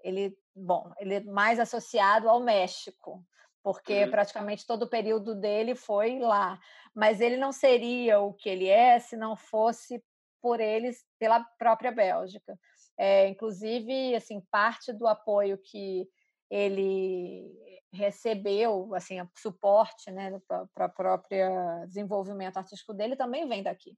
ele, 0.03 0.37
bom, 0.53 0.91
ele 0.99 1.15
é 1.15 1.19
mais 1.21 1.59
associado 1.59 2.29
ao 2.29 2.41
México, 2.41 3.25
porque 3.63 4.03
uhum. 4.03 4.11
praticamente 4.11 4.67
todo 4.67 4.83
o 4.83 4.89
período 4.89 5.33
dele 5.33 5.73
foi 5.73 6.19
lá. 6.19 6.59
Mas 6.93 7.21
ele 7.21 7.37
não 7.37 7.51
seria 7.51 8.19
o 8.19 8.33
que 8.33 8.49
ele 8.49 8.67
é 8.67 8.99
se 8.99 9.15
não 9.15 9.35
fosse 9.35 10.03
por 10.41 10.59
eles, 10.59 11.05
pela 11.17 11.41
própria 11.57 11.91
Bélgica. 11.91 12.59
É, 12.97 13.29
inclusive, 13.29 14.13
assim, 14.13 14.41
parte 14.51 14.91
do 14.91 15.07
apoio 15.07 15.57
que 15.57 16.05
ele 16.51 17.49
recebeu, 17.93 18.93
assim, 18.95 19.17
suporte, 19.37 20.11
né, 20.11 20.39
para 20.47 20.85
o 20.85 20.89
próprio 20.89 21.85
desenvolvimento 21.85 22.57
artístico 22.57 22.93
dele 22.93 23.15
também 23.15 23.47
vem 23.47 23.61
daqui. 23.61 23.95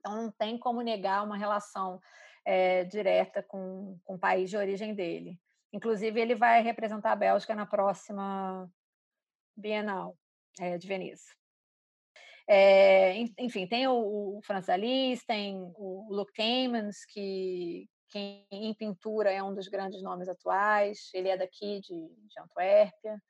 Então, 0.00 0.16
não 0.16 0.30
tem 0.32 0.58
como 0.58 0.82
negar 0.82 1.24
uma 1.24 1.36
relação 1.36 2.00
é, 2.44 2.84
direta 2.84 3.42
com, 3.42 3.98
com 4.04 4.14
o 4.14 4.18
país 4.18 4.50
de 4.50 4.56
origem 4.56 4.94
dele. 4.94 5.38
Inclusive, 5.72 6.20
ele 6.20 6.34
vai 6.34 6.62
representar 6.62 7.12
a 7.12 7.16
Bélgica 7.16 7.54
na 7.54 7.66
próxima 7.66 8.68
Bienal 9.56 10.16
é, 10.58 10.76
de 10.78 10.88
Veneza. 10.88 11.38
É, 12.48 13.18
enfim, 13.38 13.66
tem 13.66 13.86
o, 13.86 14.38
o 14.38 14.40
Franz 14.42 14.68
Alice, 14.68 15.26
tem 15.26 15.56
o 15.76 16.08
Luke 16.10 16.32
Taymans, 16.32 17.04
que, 17.04 17.86
que 18.08 18.46
em 18.50 18.74
pintura 18.74 19.30
é 19.30 19.42
um 19.42 19.54
dos 19.54 19.68
grandes 19.68 20.02
nomes 20.02 20.28
atuais, 20.28 21.10
ele 21.12 21.28
é 21.28 21.36
daqui 21.36 21.80
de, 21.80 22.08
de 22.08 22.40
Antuérpia. 22.40 23.22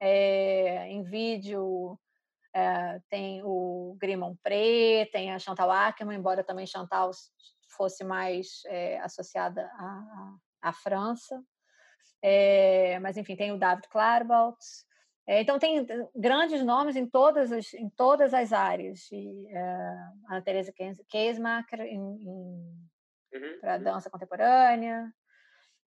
É, 0.00 0.88
em 0.88 1.02
vídeo 1.02 1.98
é, 2.54 3.00
tem 3.08 3.42
o 3.44 3.96
Grimon 3.98 4.34
Pré, 4.42 5.08
tem 5.12 5.32
a 5.32 5.38
Chantal 5.38 5.70
Ackerman, 5.70 6.18
embora 6.18 6.44
também 6.44 6.66
Chantal 6.66 7.10
fosse 7.76 8.04
mais 8.04 8.62
é, 8.66 8.98
associada 9.00 9.64
à, 9.74 10.36
à 10.62 10.72
França. 10.72 11.42
Mas, 13.02 13.18
enfim, 13.18 13.36
tem 13.36 13.52
o 13.52 13.58
David 13.58 13.86
Claerbout. 13.88 14.56
É, 15.26 15.42
então, 15.42 15.58
tem 15.58 15.86
grandes 16.16 16.64
nomes 16.64 16.96
em 16.96 17.06
todas 17.06 17.52
as, 17.52 17.74
em 17.74 17.90
todas 17.90 18.32
as 18.32 18.50
áreas. 18.50 19.10
E, 19.12 19.46
a 20.28 20.40
Teresa 20.40 20.72
Keismacher 21.06 21.80
em, 21.82 22.00
em 22.00 22.88
uhum. 23.34 23.60
para 23.60 23.78
dança 23.78 24.10
contemporânea. 24.10 25.12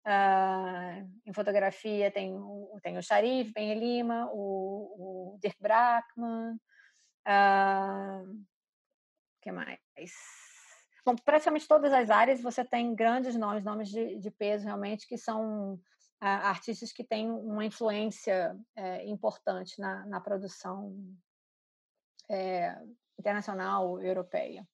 Uh, 0.06 1.10
em 1.26 1.34
fotografia 1.34 2.10
tem 2.10 2.34
o, 2.34 2.80
tem 2.82 2.98
o 2.98 3.04
Sharif 3.04 3.52
Ben 3.52 3.78
Lima, 3.78 4.30
o, 4.32 5.34
o 5.34 5.40
Dirk 5.42 5.58
Brackman. 5.62 6.56
Uh, 7.28 8.46
que 9.42 9.52
mais? 9.52 9.80
Bom, 11.06 11.16
praticamente 11.16 11.68
todas 11.68 11.92
as 11.94 12.10
áreas 12.10 12.42
você 12.42 12.64
tem 12.64 12.96
grandes 12.96 13.36
nomes, 13.36 13.64
nomes 13.64 13.90
de, 13.90 14.18
de 14.20 14.32
peso 14.32 14.66
realmente 14.66 15.08
que 15.08 15.18
são 15.18 15.80
artistas 16.20 16.92
que 16.92 17.04
têm 17.04 17.30
uma 17.30 17.64
influência 17.64 18.58
é, 18.76 19.06
importante 19.08 19.80
na, 19.80 20.06
na 20.08 20.20
produção 20.20 20.96
é, 22.30 22.76
internacional 23.20 24.02
europeia. 24.02 24.68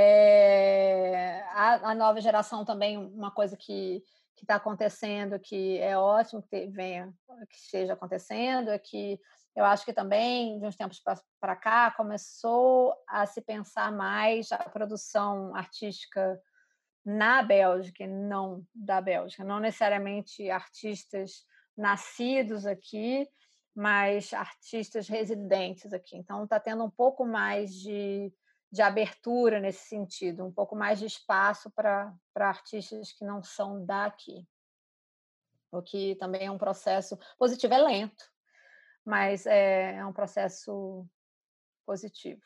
É, 0.00 1.42
a, 1.54 1.90
a, 1.90 1.94
nova 1.96 2.20
geração 2.20 2.64
também, 2.64 2.96
uma 2.96 3.32
coisa 3.32 3.56
que 3.56 4.00
está 4.40 4.54
acontecendo, 4.54 5.40
que 5.40 5.76
é 5.78 5.98
ótimo 5.98 6.40
que 6.40 6.68
venha, 6.68 7.12
que 7.50 7.56
esteja 7.56 7.94
acontecendo, 7.94 8.70
é 8.70 8.78
que 8.78 9.18
eu 9.56 9.64
acho 9.64 9.84
que 9.84 9.92
também, 9.92 10.60
de 10.60 10.64
uns 10.64 10.76
tempos 10.76 11.02
para 11.40 11.56
cá, 11.56 11.90
começou 11.90 12.94
a 13.08 13.26
se 13.26 13.40
pensar 13.40 13.90
mais 13.90 14.52
a 14.52 14.58
produção 14.58 15.52
artística 15.56 16.40
na 17.04 17.42
Bélgica, 17.42 18.06
não 18.06 18.64
da 18.72 19.00
Bélgica, 19.00 19.42
não 19.42 19.58
necessariamente 19.58 20.48
artistas 20.48 21.44
nascidos 21.76 22.66
aqui, 22.66 23.28
mas 23.74 24.32
artistas 24.32 25.08
residentes 25.08 25.92
aqui. 25.92 26.16
Então, 26.16 26.44
está 26.44 26.60
tendo 26.60 26.84
um 26.84 26.90
pouco 26.90 27.26
mais 27.26 27.74
de, 27.74 28.32
de 28.70 28.82
abertura 28.82 29.60
nesse 29.60 29.86
sentido, 29.88 30.44
um 30.44 30.52
pouco 30.52 30.76
mais 30.76 30.98
de 30.98 31.06
espaço 31.06 31.70
para 31.70 32.14
artistas 32.34 33.12
que 33.12 33.24
não 33.24 33.42
são 33.42 33.84
daqui. 33.84 34.46
O 35.70 35.82
que 35.82 36.14
também 36.16 36.46
é 36.46 36.50
um 36.50 36.58
processo 36.58 37.18
positivo, 37.38 37.74
é 37.74 37.78
lento, 37.78 38.24
mas 39.04 39.46
é, 39.46 39.96
é 39.96 40.06
um 40.06 40.12
processo 40.12 41.06
positivo. 41.86 42.42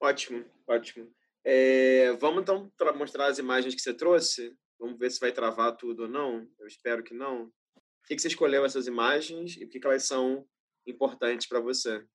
Ótimo, 0.00 0.44
ótimo. 0.66 1.14
É, 1.42 2.12
vamos 2.12 2.42
então 2.42 2.70
mostrar 2.96 3.26
as 3.26 3.38
imagens 3.38 3.74
que 3.74 3.80
você 3.80 3.94
trouxe. 3.94 4.56
Vamos 4.78 4.98
ver 4.98 5.10
se 5.10 5.20
vai 5.20 5.32
travar 5.32 5.76
tudo 5.76 6.02
ou 6.02 6.08
não. 6.08 6.46
Eu 6.58 6.66
espero 6.66 7.02
que 7.02 7.14
não. 7.14 7.50
Por 7.74 8.08
que 8.08 8.18
você 8.18 8.28
escolheu 8.28 8.64
essas 8.64 8.86
imagens 8.86 9.56
e 9.56 9.66
por 9.66 9.72
que 9.72 9.86
elas 9.86 10.04
são 10.04 10.46
importantes 10.86 11.46
para 11.46 11.60
você? 11.60 12.06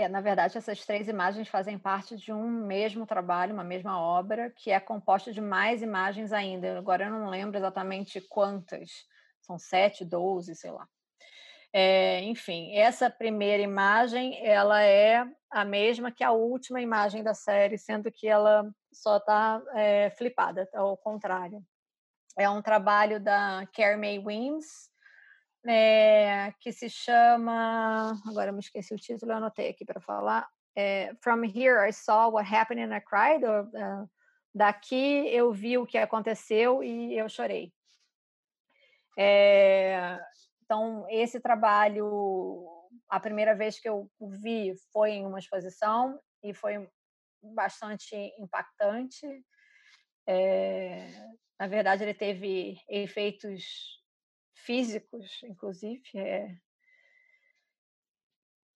É, 0.00 0.08
na 0.08 0.22
verdade, 0.22 0.56
essas 0.56 0.84
três 0.86 1.08
imagens 1.08 1.46
fazem 1.46 1.78
parte 1.78 2.16
de 2.16 2.32
um 2.32 2.48
mesmo 2.48 3.06
trabalho, 3.06 3.52
uma 3.52 3.62
mesma 3.62 4.00
obra, 4.00 4.50
que 4.50 4.70
é 4.70 4.80
composta 4.80 5.30
de 5.30 5.42
mais 5.42 5.82
imagens 5.82 6.32
ainda. 6.32 6.78
Agora 6.78 7.04
eu 7.04 7.10
não 7.10 7.28
lembro 7.28 7.58
exatamente 7.58 8.18
quantas. 8.18 8.90
São 9.42 9.58
sete, 9.58 10.02
doze, 10.02 10.54
sei 10.54 10.70
lá. 10.70 10.88
É, 11.70 12.22
enfim, 12.22 12.74
essa 12.74 13.10
primeira 13.10 13.62
imagem 13.62 14.44
ela 14.44 14.82
é 14.82 15.24
a 15.50 15.64
mesma 15.66 16.10
que 16.10 16.24
a 16.24 16.32
última 16.32 16.80
imagem 16.80 17.22
da 17.22 17.34
série, 17.34 17.76
sendo 17.76 18.10
que 18.10 18.26
ela 18.26 18.68
só 18.90 19.18
está 19.18 19.62
é, 19.74 20.10
flipada, 20.10 20.66
ao 20.74 20.96
contrário. 20.96 21.62
É 22.38 22.48
um 22.48 22.62
trabalho 22.62 23.20
da 23.20 23.68
Mae 23.98 24.18
Weems, 24.18 24.89
é, 25.66 26.52
que 26.60 26.72
se 26.72 26.88
chama. 26.88 28.12
Agora 28.26 28.50
eu 28.50 28.54
me 28.54 28.60
esqueci 28.60 28.94
o 28.94 28.98
título, 28.98 29.32
eu 29.32 29.36
anotei 29.36 29.70
aqui 29.70 29.84
para 29.84 30.00
falar. 30.00 30.48
É, 30.76 31.12
From 31.22 31.44
Here 31.44 31.88
I 31.88 31.92
Saw 31.92 32.30
What 32.32 32.54
Happened 32.54 32.82
and 32.82 32.96
I 32.96 33.00
Cried. 33.00 33.44
Uh, 33.44 34.08
daqui 34.54 35.28
eu 35.28 35.52
vi 35.52 35.78
o 35.78 35.86
que 35.86 35.98
aconteceu 35.98 36.82
e 36.82 37.16
eu 37.16 37.28
chorei. 37.28 37.72
É, 39.18 40.18
então, 40.64 41.04
esse 41.10 41.40
trabalho, 41.40 42.66
a 43.08 43.20
primeira 43.20 43.54
vez 43.54 43.78
que 43.78 43.88
eu 43.88 44.10
o 44.18 44.30
vi 44.30 44.72
foi 44.92 45.10
em 45.10 45.26
uma 45.26 45.38
exposição 45.38 46.18
e 46.42 46.54
foi 46.54 46.88
bastante 47.42 48.14
impactante. 48.38 49.26
É, 50.26 51.10
na 51.58 51.66
verdade, 51.66 52.04
ele 52.04 52.14
teve 52.14 52.78
efeitos 52.88 53.99
físicos, 54.60 55.42
inclusive. 55.42 56.02
É, 56.14 56.56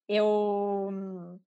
eu 0.08 1.40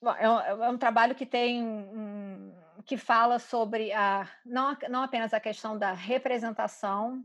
Bom, 0.00 0.10
é, 0.14 0.28
um, 0.28 0.64
é 0.64 0.70
um 0.70 0.78
trabalho 0.78 1.14
que 1.14 1.24
tem 1.24 1.62
um, 1.62 2.52
que 2.84 2.96
fala 2.96 3.38
sobre 3.38 3.92
a 3.92 4.28
não, 4.44 4.76
não 4.88 5.02
apenas 5.02 5.32
a 5.32 5.38
questão 5.38 5.78
da 5.78 5.92
representação 5.92 7.24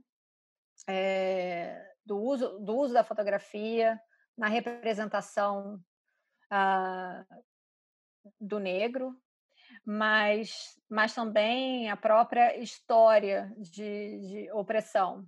é, 0.88 1.91
do 2.06 2.19
uso 2.19 2.60
do 2.60 2.76
uso 2.77 2.94
da 2.94 3.03
fotografia 3.03 3.99
na 4.38 4.48
representação 4.48 5.84
ah, 6.52 7.26
do 8.39 8.60
negro, 8.60 9.19
mas 9.88 10.78
mas 10.90 11.16
também 11.16 11.90
a 11.90 11.96
própria 11.96 12.58
história 12.58 13.54
de, 13.58 14.20
de 14.20 14.52
opressão 14.52 15.26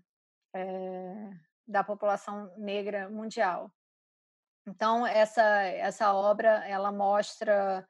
é, 0.54 1.30
da 1.66 1.82
população 1.82 2.52
negra 2.58 3.10
mundial. 3.10 3.72
Então 4.68 5.08
essa 5.08 5.42
essa 5.62 6.14
obra 6.14 6.68
ela 6.68 6.92
mostra 6.92 7.88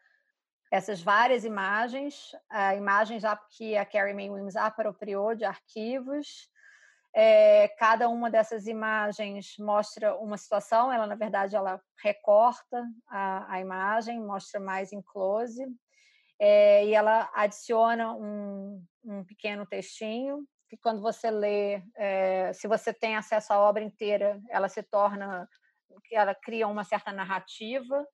essas 0.72 1.02
várias 1.02 1.44
imagens, 1.44 2.34
uh, 2.52 2.78
imagens 2.78 3.24
que 3.58 3.76
a 3.76 3.84
Carrie 3.84 4.14
Mae 4.14 4.30
Williams 4.30 4.56
apropriou 4.56 5.34
de 5.34 5.46
arquivos. 5.46 6.48
É, 7.16 7.70
cada 7.80 8.08
uma 8.08 8.30
dessas 8.30 8.68
imagens 8.68 9.58
mostra 9.58 10.16
uma 10.18 10.38
situação, 10.38 10.94
ela 10.94 11.08
na 11.08 11.16
verdade 11.16 11.56
ela 11.56 11.82
recorta 12.04 12.86
a, 13.08 13.56
a 13.56 13.60
imagem, 13.60 14.22
mostra 14.22 14.60
mais 14.60 14.94
em 14.94 15.02
close, 15.02 15.66
é, 16.40 16.86
e 16.86 16.94
ela 16.94 17.30
adiciona 17.34 18.14
um, 18.14 18.84
um, 19.03 19.24
pequeno 19.26 19.66
textinho 19.66 20.48
que 20.70 20.78
quando 20.78 21.02
você 21.02 21.30
lê, 21.30 21.84
é, 21.95 22.53
se 22.53 22.68
você 22.68 22.94
tem 22.94 23.18
acesso 23.18 23.52
à 23.52 23.60
obra 23.60 23.84
inteira, 23.84 24.40
ela 24.49 24.70
se 24.70 24.84
torna, 24.84 25.49
ela 26.11 26.36
cria 26.36 26.68
uma 26.68 26.84
certa 26.84 27.11
narrativa 27.11 28.07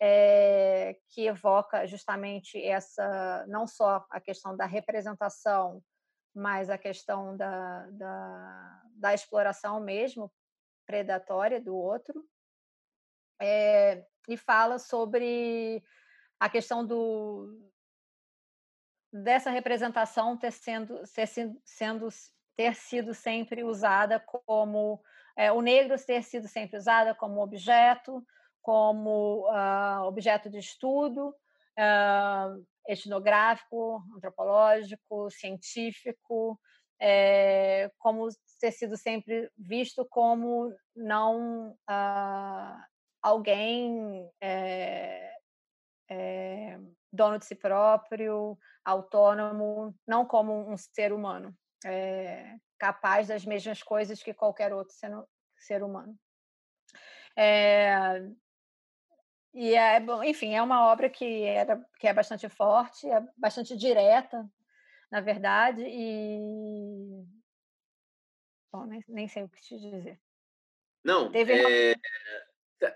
é, 0.00 0.96
que 1.10 1.26
evoca 1.26 1.86
justamente 1.86 2.60
essa, 2.60 3.46
não 3.46 3.68
só 3.68 4.04
a 4.10 4.20
questão 4.20 4.56
da 4.56 4.66
representação, 4.66 5.80
mas 6.34 6.68
a 6.68 6.76
questão 6.76 7.36
da, 7.36 7.86
da, 7.92 8.82
da 8.96 9.14
exploração 9.14 9.78
mesmo, 9.78 10.30
predatória 10.84 11.60
do 11.60 11.76
outro, 11.76 12.24
é, 13.40 14.04
e 14.28 14.36
fala 14.36 14.78
sobre 14.78 15.82
a 16.42 16.48
questão 16.48 16.84
do 16.84 17.70
dessa 19.12 19.48
representação 19.48 20.36
ter 20.36 20.50
sendo, 20.50 21.00
ter 21.14 21.28
sendo 21.64 22.08
ter 22.56 22.74
sido 22.74 23.14
sempre 23.14 23.62
usada 23.62 24.18
como 24.18 25.00
é, 25.36 25.52
o 25.52 25.60
negro 25.60 25.96
ter 26.04 26.22
sido 26.24 26.48
sempre 26.48 26.76
usada 26.76 27.14
como 27.14 27.40
objeto 27.40 28.26
como 28.60 29.48
uh, 29.48 30.02
objeto 30.02 30.50
de 30.50 30.58
estudo 30.58 31.28
uh, 31.28 32.66
etnográfico, 32.88 34.02
antropológico, 34.16 35.30
científico, 35.30 36.58
é, 37.00 37.90
como 37.98 38.28
ter 38.60 38.72
sido 38.72 38.96
sempre 38.96 39.48
visto 39.56 40.04
como 40.08 40.72
não 40.94 41.70
uh, 41.70 42.82
alguém 43.20 44.28
é, 44.40 45.31
é, 46.12 46.78
dono 47.12 47.38
de 47.38 47.46
si 47.46 47.54
próprio, 47.54 48.58
autônomo, 48.84 49.94
não 50.06 50.26
como 50.26 50.70
um 50.70 50.76
ser 50.76 51.12
humano, 51.12 51.56
capaz 52.78 53.28
das 53.28 53.44
mesmas 53.44 53.82
coisas 53.82 54.22
que 54.22 54.34
qualquer 54.34 54.72
outro 54.72 54.94
ser, 54.94 55.10
ser 55.56 55.82
humano. 55.82 56.14
É, 57.36 58.22
e 59.54 59.74
é, 59.74 59.98
enfim, 60.24 60.54
é 60.54 60.62
uma 60.62 60.86
obra 60.92 61.08
que, 61.08 61.44
era, 61.44 61.82
que 61.98 62.06
é 62.06 62.12
bastante 62.12 62.48
forte, 62.48 63.08
é 63.10 63.22
bastante 63.36 63.76
direta, 63.76 64.46
na 65.10 65.20
verdade, 65.20 65.82
e. 65.82 67.24
Bom, 68.70 68.86
nem, 68.86 69.04
nem 69.08 69.28
sei 69.28 69.42
o 69.42 69.48
que 69.48 69.60
te 69.60 69.78
dizer. 69.78 70.18
Não, 71.04 71.30
Teve 71.30 71.52
é... 71.52 71.92
Uma... 71.92 72.51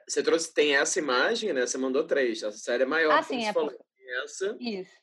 você 0.07 0.23
trouxe, 0.23 0.53
tem 0.53 0.77
essa 0.77 0.99
imagem, 0.99 1.53
né? 1.53 1.67
Você 1.67 1.79
mandou 1.79 2.05
três, 2.05 2.43
essa 2.43 2.59
série 2.59 2.83
é 2.83 2.87
maior, 2.87 3.19
ah, 3.19 3.23
sim, 3.23 3.45
é 3.45 3.53
falou. 3.53 3.71
Por... 3.71 3.87
Essa. 4.23 4.57
Isso. 4.61 4.97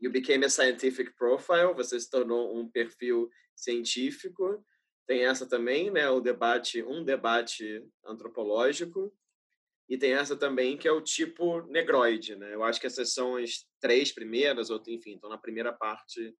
You 0.00 0.10
became 0.10 0.44
a 0.44 0.50
scientific 0.50 1.14
profile, 1.16 1.74
você 1.74 1.98
se 1.98 2.08
tornou 2.08 2.56
um 2.56 2.68
perfil 2.70 3.28
científico. 3.56 4.64
Tem 5.06 5.24
essa 5.24 5.46
também, 5.46 5.90
né? 5.90 6.08
O 6.08 6.20
debate, 6.20 6.82
um 6.82 7.04
debate 7.04 7.84
antropológico. 8.04 9.12
E 9.88 9.98
tem 9.98 10.14
essa 10.14 10.36
também 10.36 10.78
que 10.78 10.88
é 10.88 10.92
o 10.92 11.02
tipo 11.02 11.62
negroide, 11.66 12.36
né? 12.36 12.54
Eu 12.54 12.62
acho 12.64 12.80
que 12.80 12.86
essas 12.86 13.12
são 13.12 13.36
as 13.36 13.66
três 13.80 14.12
primeiras, 14.12 14.70
ou 14.70 14.82
enfim, 14.88 15.14
estão 15.14 15.28
na 15.28 15.36
primeira 15.36 15.72
parte 15.72 16.34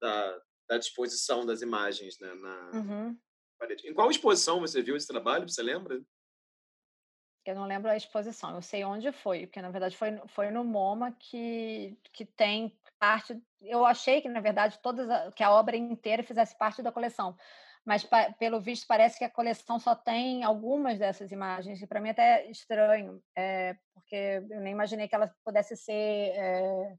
da, 0.00 0.40
da 0.68 0.78
disposição 0.78 1.44
das 1.44 1.62
imagens, 1.62 2.18
né? 2.20 2.32
Na 2.34 2.70
uhum. 2.74 3.18
parede. 3.58 3.88
Em 3.88 3.94
qual 3.94 4.10
exposição 4.10 4.60
você 4.60 4.82
viu 4.82 4.96
esse 4.96 5.06
trabalho? 5.06 5.48
Você 5.48 5.62
lembra? 5.62 6.00
Eu 7.50 7.54
não 7.54 7.64
lembro 7.66 7.90
a 7.90 7.96
exposição, 7.96 8.54
eu 8.54 8.62
sei 8.62 8.84
onde 8.84 9.12
foi, 9.12 9.46
porque 9.46 9.62
na 9.62 9.70
verdade 9.70 9.96
foi, 9.96 10.20
foi 10.28 10.50
no 10.50 10.64
MoMA 10.64 11.12
que, 11.18 11.98
que 12.12 12.24
tem 12.24 12.76
parte. 12.98 13.40
Eu 13.60 13.84
achei 13.84 14.20
que 14.20 14.28
na 14.28 14.40
verdade 14.40 14.78
todas 14.82 15.08
a, 15.08 15.30
que 15.32 15.42
a 15.42 15.50
obra 15.50 15.76
inteira 15.76 16.22
fizesse 16.22 16.56
parte 16.58 16.82
da 16.82 16.92
coleção, 16.92 17.36
mas 17.84 18.04
pelo 18.38 18.60
visto 18.60 18.86
parece 18.86 19.18
que 19.18 19.24
a 19.24 19.30
coleção 19.30 19.78
só 19.78 19.94
tem 19.94 20.42
algumas 20.42 20.98
dessas 20.98 21.30
imagens, 21.30 21.80
e 21.80 21.86
para 21.86 22.00
mim 22.00 22.10
até 22.10 22.46
é 22.46 22.50
estranho, 22.50 23.22
é, 23.36 23.76
porque 23.94 24.42
eu 24.50 24.60
nem 24.60 24.72
imaginei 24.72 25.06
que 25.06 25.14
ela 25.14 25.32
pudesse 25.44 25.76
ser 25.76 25.92
é, 25.92 26.96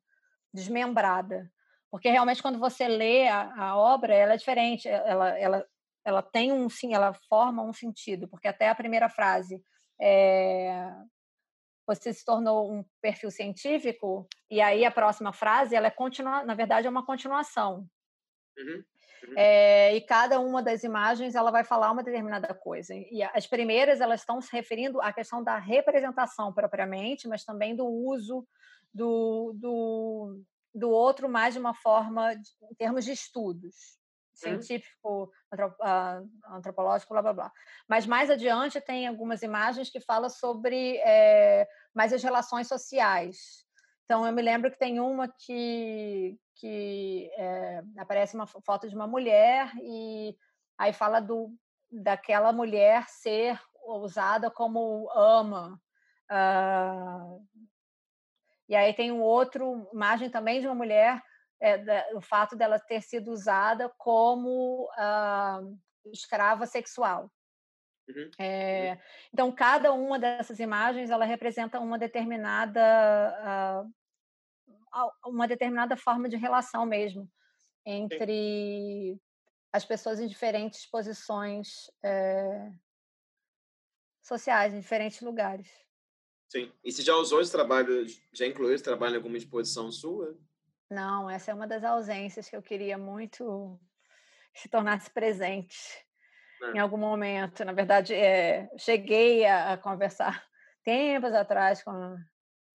desmembrada. 0.54 1.52
Porque 1.92 2.10
realmente 2.10 2.42
quando 2.42 2.60
você 2.60 2.88
lê 2.88 3.28
a, 3.28 3.54
a, 3.56 3.78
obra, 3.78 4.14
ela 4.14 4.34
é 4.34 4.38
diferente, 4.38 4.88
ela, 4.88 5.38
ela, 5.38 5.66
ela 6.06 6.22
tem 6.22 6.52
um 6.52 6.70
sim, 6.70 6.94
ela 6.94 7.14
forma 7.30 7.64
um 7.64 7.74
sentido, 7.74 8.28
porque 8.28 8.48
até 8.48 8.70
a 8.70 8.76
primeira 8.76 9.10
frase 9.10 9.62
é, 10.00 10.94
você 11.86 12.14
se 12.14 12.26
tornou 12.26 12.72
um 12.72 12.84
perfil 13.02 13.32
científico 13.32 14.28
e 14.50 14.60
aí 14.62 14.84
a 14.86 14.92
próxima 14.92 15.32
frase 15.32 15.76
ela 15.76 15.88
é 15.88 15.92
continua, 15.92 16.44
na 16.44 16.54
verdade 16.54 16.88
é 16.88 16.90
uma 16.90 17.06
continuação. 17.06 17.88
Uhum. 18.58 18.84
É, 19.36 19.96
e 19.96 20.02
cada 20.02 20.40
uma 20.40 20.62
das 20.62 20.84
imagens 20.84 21.36
ela 21.36 21.52
vai 21.52 21.64
falar 21.64 21.92
uma 21.92 22.04
determinada 22.04 22.54
coisa. 22.54 22.94
E 22.94 23.24
as 23.24 23.48
primeiras 23.48 24.02
elas 24.02 24.22
estão 24.22 24.42
se 24.42 24.52
referindo 24.52 25.02
à 25.02 25.12
questão 25.12 25.44
da 25.44 25.58
representação 25.58 26.54
propriamente, 26.54 27.28
mas 27.28 27.44
também 27.44 27.76
do 27.76 27.86
uso 27.88 28.48
do, 28.94 29.54
do, 29.56 30.42
do 30.74 30.90
outro 30.90 31.30
mais 31.30 31.54
de 31.54 31.60
uma 31.60 31.74
forma 31.74 32.36
de, 32.36 32.50
em 32.72 32.76
termos 32.76 33.06
de 33.06 33.12
estudos 33.12 33.98
científico, 34.38 35.32
antropológico, 36.50 37.14
blá 37.14 37.22
blá 37.22 37.34
blá. 37.34 37.52
Mas 37.88 38.06
mais 38.06 38.30
adiante 38.30 38.80
tem 38.80 39.08
algumas 39.08 39.42
imagens 39.42 39.90
que 39.90 40.00
falam 40.00 40.30
sobre 40.30 40.98
é, 40.98 41.68
mais 41.94 42.14
as 42.14 42.24
relações 42.24 42.68
sociais. 42.68 43.66
Então, 44.06 44.26
eu 44.26 44.32
me 44.32 44.42
lembro 44.42 44.72
que 44.72 44.80
tem 44.80 45.00
uma 45.00 45.28
que, 45.28 46.40
que 46.56 47.30
é, 47.38 47.84
aparece 47.98 48.36
uma 48.36 48.48
foto 48.48 48.88
de 48.88 48.96
uma 48.96 49.08
mulher 49.08 49.70
e 49.82 50.34
aí 50.78 50.94
fala 50.94 51.20
do, 51.20 51.54
daquela 51.92 52.54
mulher 52.54 53.06
ser 53.10 53.60
usada 53.86 54.50
como 54.50 55.10
ama. 55.14 55.82
Uh, 56.30 57.46
e 58.70 58.76
aí 58.76 58.94
tem 58.94 59.12
um 59.12 59.22
outro 59.22 59.90
imagem 59.94 60.30
também 60.30 60.60
de 60.60 60.68
uma 60.68 60.76
mulher, 60.76 61.22
é, 61.60 61.78
da, 61.78 62.08
o 62.14 62.22
fato 62.22 62.56
dela 62.56 62.80
ter 62.80 63.02
sido 63.02 63.32
usada 63.32 63.90
como 63.98 64.90
uh, 64.94 65.80
escrava 66.12 66.66
sexual. 66.66 67.32
Uhum. 68.08 68.32
É, 68.40 68.98
então, 69.34 69.52
cada 69.52 69.92
uma 69.92 70.18
dessas 70.18 70.60
imagens 70.60 71.10
ela 71.10 71.26
representa 71.26 71.80
uma 71.80 72.00
determinada 72.00 73.84
uh, 73.84 73.94
uma 75.26 75.48
determinada 75.48 75.96
forma 75.96 76.30
de 76.30 76.38
relação 76.38 76.86
mesmo 76.86 77.30
entre 77.86 79.14
Sim. 79.14 79.20
as 79.72 79.86
pessoas 79.86 80.20
em 80.20 80.28
diferentes 80.28 80.86
posições 80.86 81.90
é, 82.04 82.72
sociais, 84.24 84.74
em 84.74 84.80
diferentes 84.80 85.22
lugares. 85.22 85.70
Sim. 86.50 86.72
E 86.84 86.92
você 86.92 87.02
já 87.02 87.16
usou 87.16 87.42
esse 87.42 87.52
trabalho, 87.52 88.06
já 88.34 88.46
incluiu 88.46 88.74
esse 88.74 88.84
trabalho 88.84 89.14
em 89.14 89.18
alguma 89.18 89.38
exposição 89.38 89.92
sua? 89.92 90.38
Não, 90.90 91.30
essa 91.30 91.52
é 91.52 91.54
uma 91.54 91.68
das 91.68 91.84
ausências 91.84 92.50
que 92.50 92.56
eu 92.56 92.62
queria 92.62 92.98
muito 92.98 93.80
se 94.54 94.70
tornasse 94.70 95.10
presente 95.10 95.78
é. 96.64 96.72
em 96.78 96.80
algum 96.80 96.98
momento. 96.98 97.64
Na 97.66 97.74
verdade, 97.74 98.14
é, 98.14 98.70
cheguei 98.78 99.46
a, 99.46 99.74
a, 99.74 99.78
conversar 99.78 100.44
tempos 100.84 101.34
atrás 101.34 101.84
com 101.84 101.92
a 101.92 102.18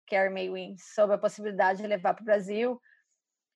Carrie 0.07 0.33
May 0.33 0.49
Wins 0.49 0.93
sobre 0.93 1.15
a 1.15 1.19
possibilidade 1.19 1.81
de 1.81 1.87
levar 1.87 2.15
para 2.15 2.23
o 2.23 2.25
Brasil, 2.25 2.81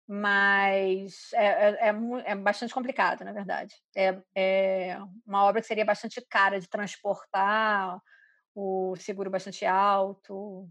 mas 0.07 1.33
é, 1.33 1.45
é, 1.45 1.89
é, 1.89 1.93
é, 2.25 2.35
bastante 2.35 2.73
complicado, 2.73 3.23
na 3.23 3.33
verdade. 3.33 3.75
É, 3.95 4.21
é 4.35 4.97
uma 5.25 5.43
obra 5.45 5.61
que 5.61 5.67
seria 5.67 5.85
bastante 5.85 6.21
cara 6.29 6.59
de 6.59 6.69
transportar, 6.69 7.99
o 8.55 8.95
seguro 8.97 9.31
bastante 9.31 9.65
alto, 9.65 10.69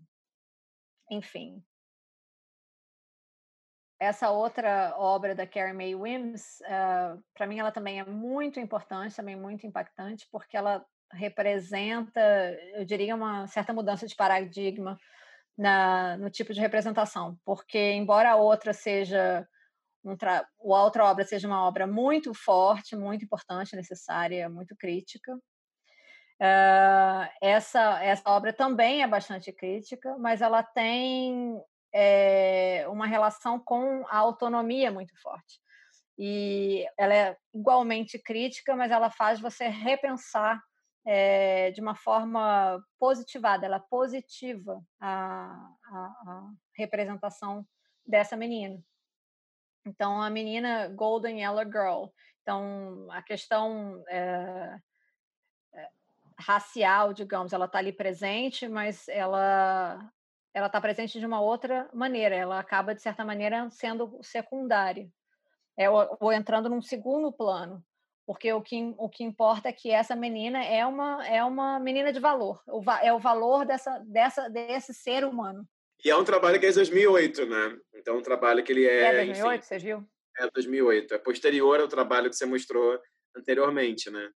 enfim. 1.10 1.62
Essa 4.03 4.33
outra 4.33 4.97
obra 4.99 5.33
da 5.33 5.47
Carrie 5.47 5.73
Mae 5.73 5.95
Wims, 5.95 6.59
uh, 6.62 6.65
ah, 6.69 7.19
para 7.33 7.47
mim 7.47 7.61
ela 7.61 7.70
também 7.70 8.01
é 8.01 8.05
muito 8.05 8.59
importante, 8.59 9.15
também 9.15 9.37
muito 9.37 9.65
impactante, 9.65 10.27
porque 10.33 10.57
ela 10.57 10.85
representa, 11.12 12.20
eu 12.74 12.85
diria, 12.85 13.15
uma 13.15 13.47
certa 13.47 13.73
mudança 13.73 14.05
de 14.05 14.16
paradigma 14.16 14.99
na, 15.57 16.16
no 16.16 16.29
tipo 16.31 16.53
de 16.53 16.59
representação, 16.59 17.39
porque 17.45 17.93
embora 17.93 18.33
a 18.33 18.37
outra 18.37 18.73
seja 18.73 19.47
um 20.05 20.16
tra... 20.16 20.41
a 20.41 20.83
outra 20.83 21.05
obra 21.05 21.24
seja 21.24 21.47
uma 21.47 21.65
obra 21.65 21.87
muito 21.87 22.35
forte, 22.35 22.97
muito 22.97 23.24
importante, 23.24 23.77
necessária, 23.77 24.49
muito 24.49 24.74
crítica, 24.77 25.33
uh, 26.43 27.31
essa 27.41 28.03
essa 28.03 28.29
obra 28.29 28.53
também 28.53 29.05
é 29.05 29.07
bastante 29.07 29.53
crítica, 29.53 30.19
mas 30.19 30.43
ela 30.43 30.61
tem 30.61 31.62
é, 31.93 32.86
uma 32.89 33.06
relação 33.06 33.59
com 33.59 34.05
a 34.09 34.16
autonomia 34.16 34.90
muito 34.90 35.14
forte. 35.20 35.60
E 36.19 36.86
ela 36.98 37.14
é 37.14 37.36
igualmente 37.55 38.19
crítica, 38.19 38.77
mas 38.77 38.90
ela 38.90 39.10
faz 39.10 39.40
você 39.40 39.69
repensar 39.69 40.60
é, 41.05 41.70
de 41.73 41.81
uma 41.81 41.94
forma 41.97 42.81
positivada, 42.98 43.66
ela 43.66 43.81
positiva 43.81 44.81
a, 45.01 45.44
a, 45.85 45.98
a, 45.98 46.51
representação 46.77 47.66
dessa 48.06 48.36
menina. 48.36 48.81
Então, 49.85 50.23
a 50.23 50.31
menina 50.31 50.89
Golden 50.89 51.40
Yellow 51.40 51.64
Girl. 51.64 52.05
Então, 52.43 53.09
a 53.10 53.20
questão 53.20 54.02
é, 54.09 54.78
é, 55.74 55.89
racial, 56.39 57.12
digamos, 57.12 57.52
ela 57.52 57.64
está 57.64 57.78
ali 57.78 57.93
presente, 57.93 58.69
mas 58.69 59.09
ela 59.09 59.98
ela 60.55 60.66
está 60.66 60.81
presente 60.81 61.19
de 61.19 61.27
uma 61.27 61.41
outra 61.41 61.89
maneira, 61.93 62.35
ela 62.35 62.59
acaba, 62.59 62.95
de 62.95 63.03
certa 63.03 63.24
maneira, 63.24 63.69
sendo 63.70 64.19
secundária, 64.23 65.09
é, 65.77 65.89
ou, 65.89 66.16
ou 66.20 66.33
entrando 66.33 66.69
num 66.69 66.83
segundo 66.83 67.33
plano, 67.33 67.83
porque 68.27 68.53
o 68.53 68.61
que, 68.61 68.95
o 68.99 69.09
que 69.09 69.24
importa 69.24 69.69
é 69.69 69.73
que 69.73 69.91
essa 69.91 70.15
menina 70.15 70.62
é 70.62 70.85
uma, 70.87 71.27
é 71.27 71.43
uma 71.43 71.79
menina 71.79 72.12
de 72.12 72.20
valor, 72.20 72.62
é 73.03 73.12
o 73.12 73.19
valor 73.19 73.65
dessa, 73.65 73.99
dessa, 74.07 74.49
desse 74.49 74.93
ser 74.93 75.24
humano. 75.24 75.66
E 76.05 76.11
é 76.11 76.16
um 76.16 76.24
trabalho 76.24 76.59
que 76.59 76.66
é 76.66 76.69
de 76.69 76.74
2008, 76.74 77.47
né? 77.47 77.79
Então, 77.95 78.16
é 78.16 78.19
um 78.19 78.23
trabalho 78.23 78.62
que 78.65 78.73
ele 78.73 78.87
é... 78.87 79.03
É 79.03 79.24
2008, 79.24 79.55
enfim, 79.55 79.66
você 79.66 79.79
viu? 79.79 80.05
É 80.39 80.51
2008, 80.51 81.15
é 81.15 81.19
posterior 81.19 81.81
ao 81.81 81.89
trabalho 81.89 82.29
que 82.29 82.37
você 82.37 82.45
mostrou 82.45 82.99
anteriormente, 83.37 84.11
né? 84.11 84.31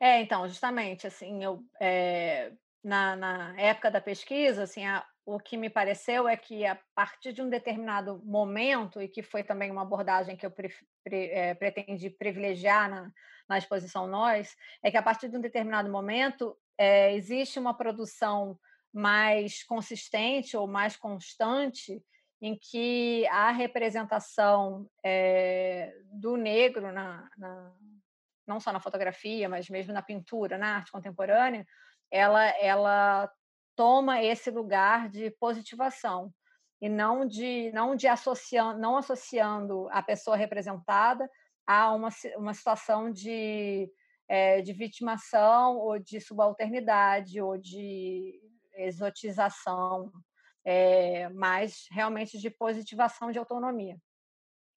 É, 0.00 0.20
então, 0.20 0.48
justamente, 0.48 1.06
assim, 1.06 1.44
eu, 1.44 1.62
é, 1.80 2.52
na, 2.82 3.16
na 3.16 3.60
época 3.60 3.90
da 3.90 4.00
pesquisa, 4.00 4.64
assim, 4.64 4.86
a, 4.86 5.04
o 5.26 5.40
que 5.40 5.56
me 5.56 5.70
pareceu 5.70 6.28
é 6.28 6.36
que 6.36 6.66
a 6.66 6.78
partir 6.94 7.32
de 7.32 7.40
um 7.40 7.48
determinado 7.48 8.20
momento, 8.24 9.00
e 9.00 9.08
que 9.08 9.22
foi 9.22 9.42
também 9.42 9.70
uma 9.70 9.82
abordagem 9.82 10.36
que 10.36 10.44
eu 10.44 10.50
pre, 10.50 10.72
pre, 11.02 11.30
é, 11.30 11.54
pretendi 11.54 12.10
privilegiar 12.10 12.90
na, 12.90 13.10
na 13.48 13.58
exposição 13.58 14.06
Nós, 14.06 14.54
é 14.82 14.90
que 14.90 14.96
a 14.96 15.02
partir 15.02 15.28
de 15.28 15.36
um 15.36 15.40
determinado 15.40 15.90
momento 15.90 16.56
é, 16.76 17.14
existe 17.14 17.58
uma 17.58 17.74
produção 17.74 18.58
mais 18.92 19.64
consistente 19.64 20.56
ou 20.56 20.66
mais 20.66 20.96
constante 20.96 22.02
em 22.40 22.56
que 22.56 23.26
a 23.28 23.50
representação 23.50 24.86
é, 25.02 25.94
do 26.12 26.36
negro 26.36 26.92
na, 26.92 27.28
na, 27.38 27.72
não 28.46 28.60
só 28.60 28.70
na 28.70 28.80
fotografia, 28.80 29.48
mas 29.48 29.70
mesmo 29.70 29.94
na 29.94 30.02
pintura, 30.02 30.58
na 30.58 30.76
arte 30.76 30.92
contemporânea, 30.92 31.66
ela, 32.10 32.44
ela 32.60 33.32
toma 33.76 34.22
esse 34.22 34.50
lugar 34.50 35.08
de 35.08 35.30
positivação 35.38 36.32
e 36.80 36.88
não 36.88 37.26
de 37.26 37.70
não 37.72 37.96
de 37.96 38.06
associando 38.06 38.78
não 38.80 38.96
associando 38.96 39.88
a 39.90 40.02
pessoa 40.02 40.36
representada 40.36 41.28
a 41.66 41.92
uma, 41.92 42.08
uma 42.36 42.54
situação 42.54 43.10
de, 43.10 43.90
é, 44.28 44.60
de 44.60 44.72
vitimação 44.72 45.76
ou 45.78 45.98
de 45.98 46.20
subalternidade 46.20 47.40
ou 47.40 47.56
de 47.56 48.40
exotização, 48.76 50.12
é, 50.64 51.28
mas 51.30 51.86
realmente 51.90 52.38
de 52.38 52.50
positivação 52.50 53.30
de 53.30 53.38
autonomia. 53.38 53.96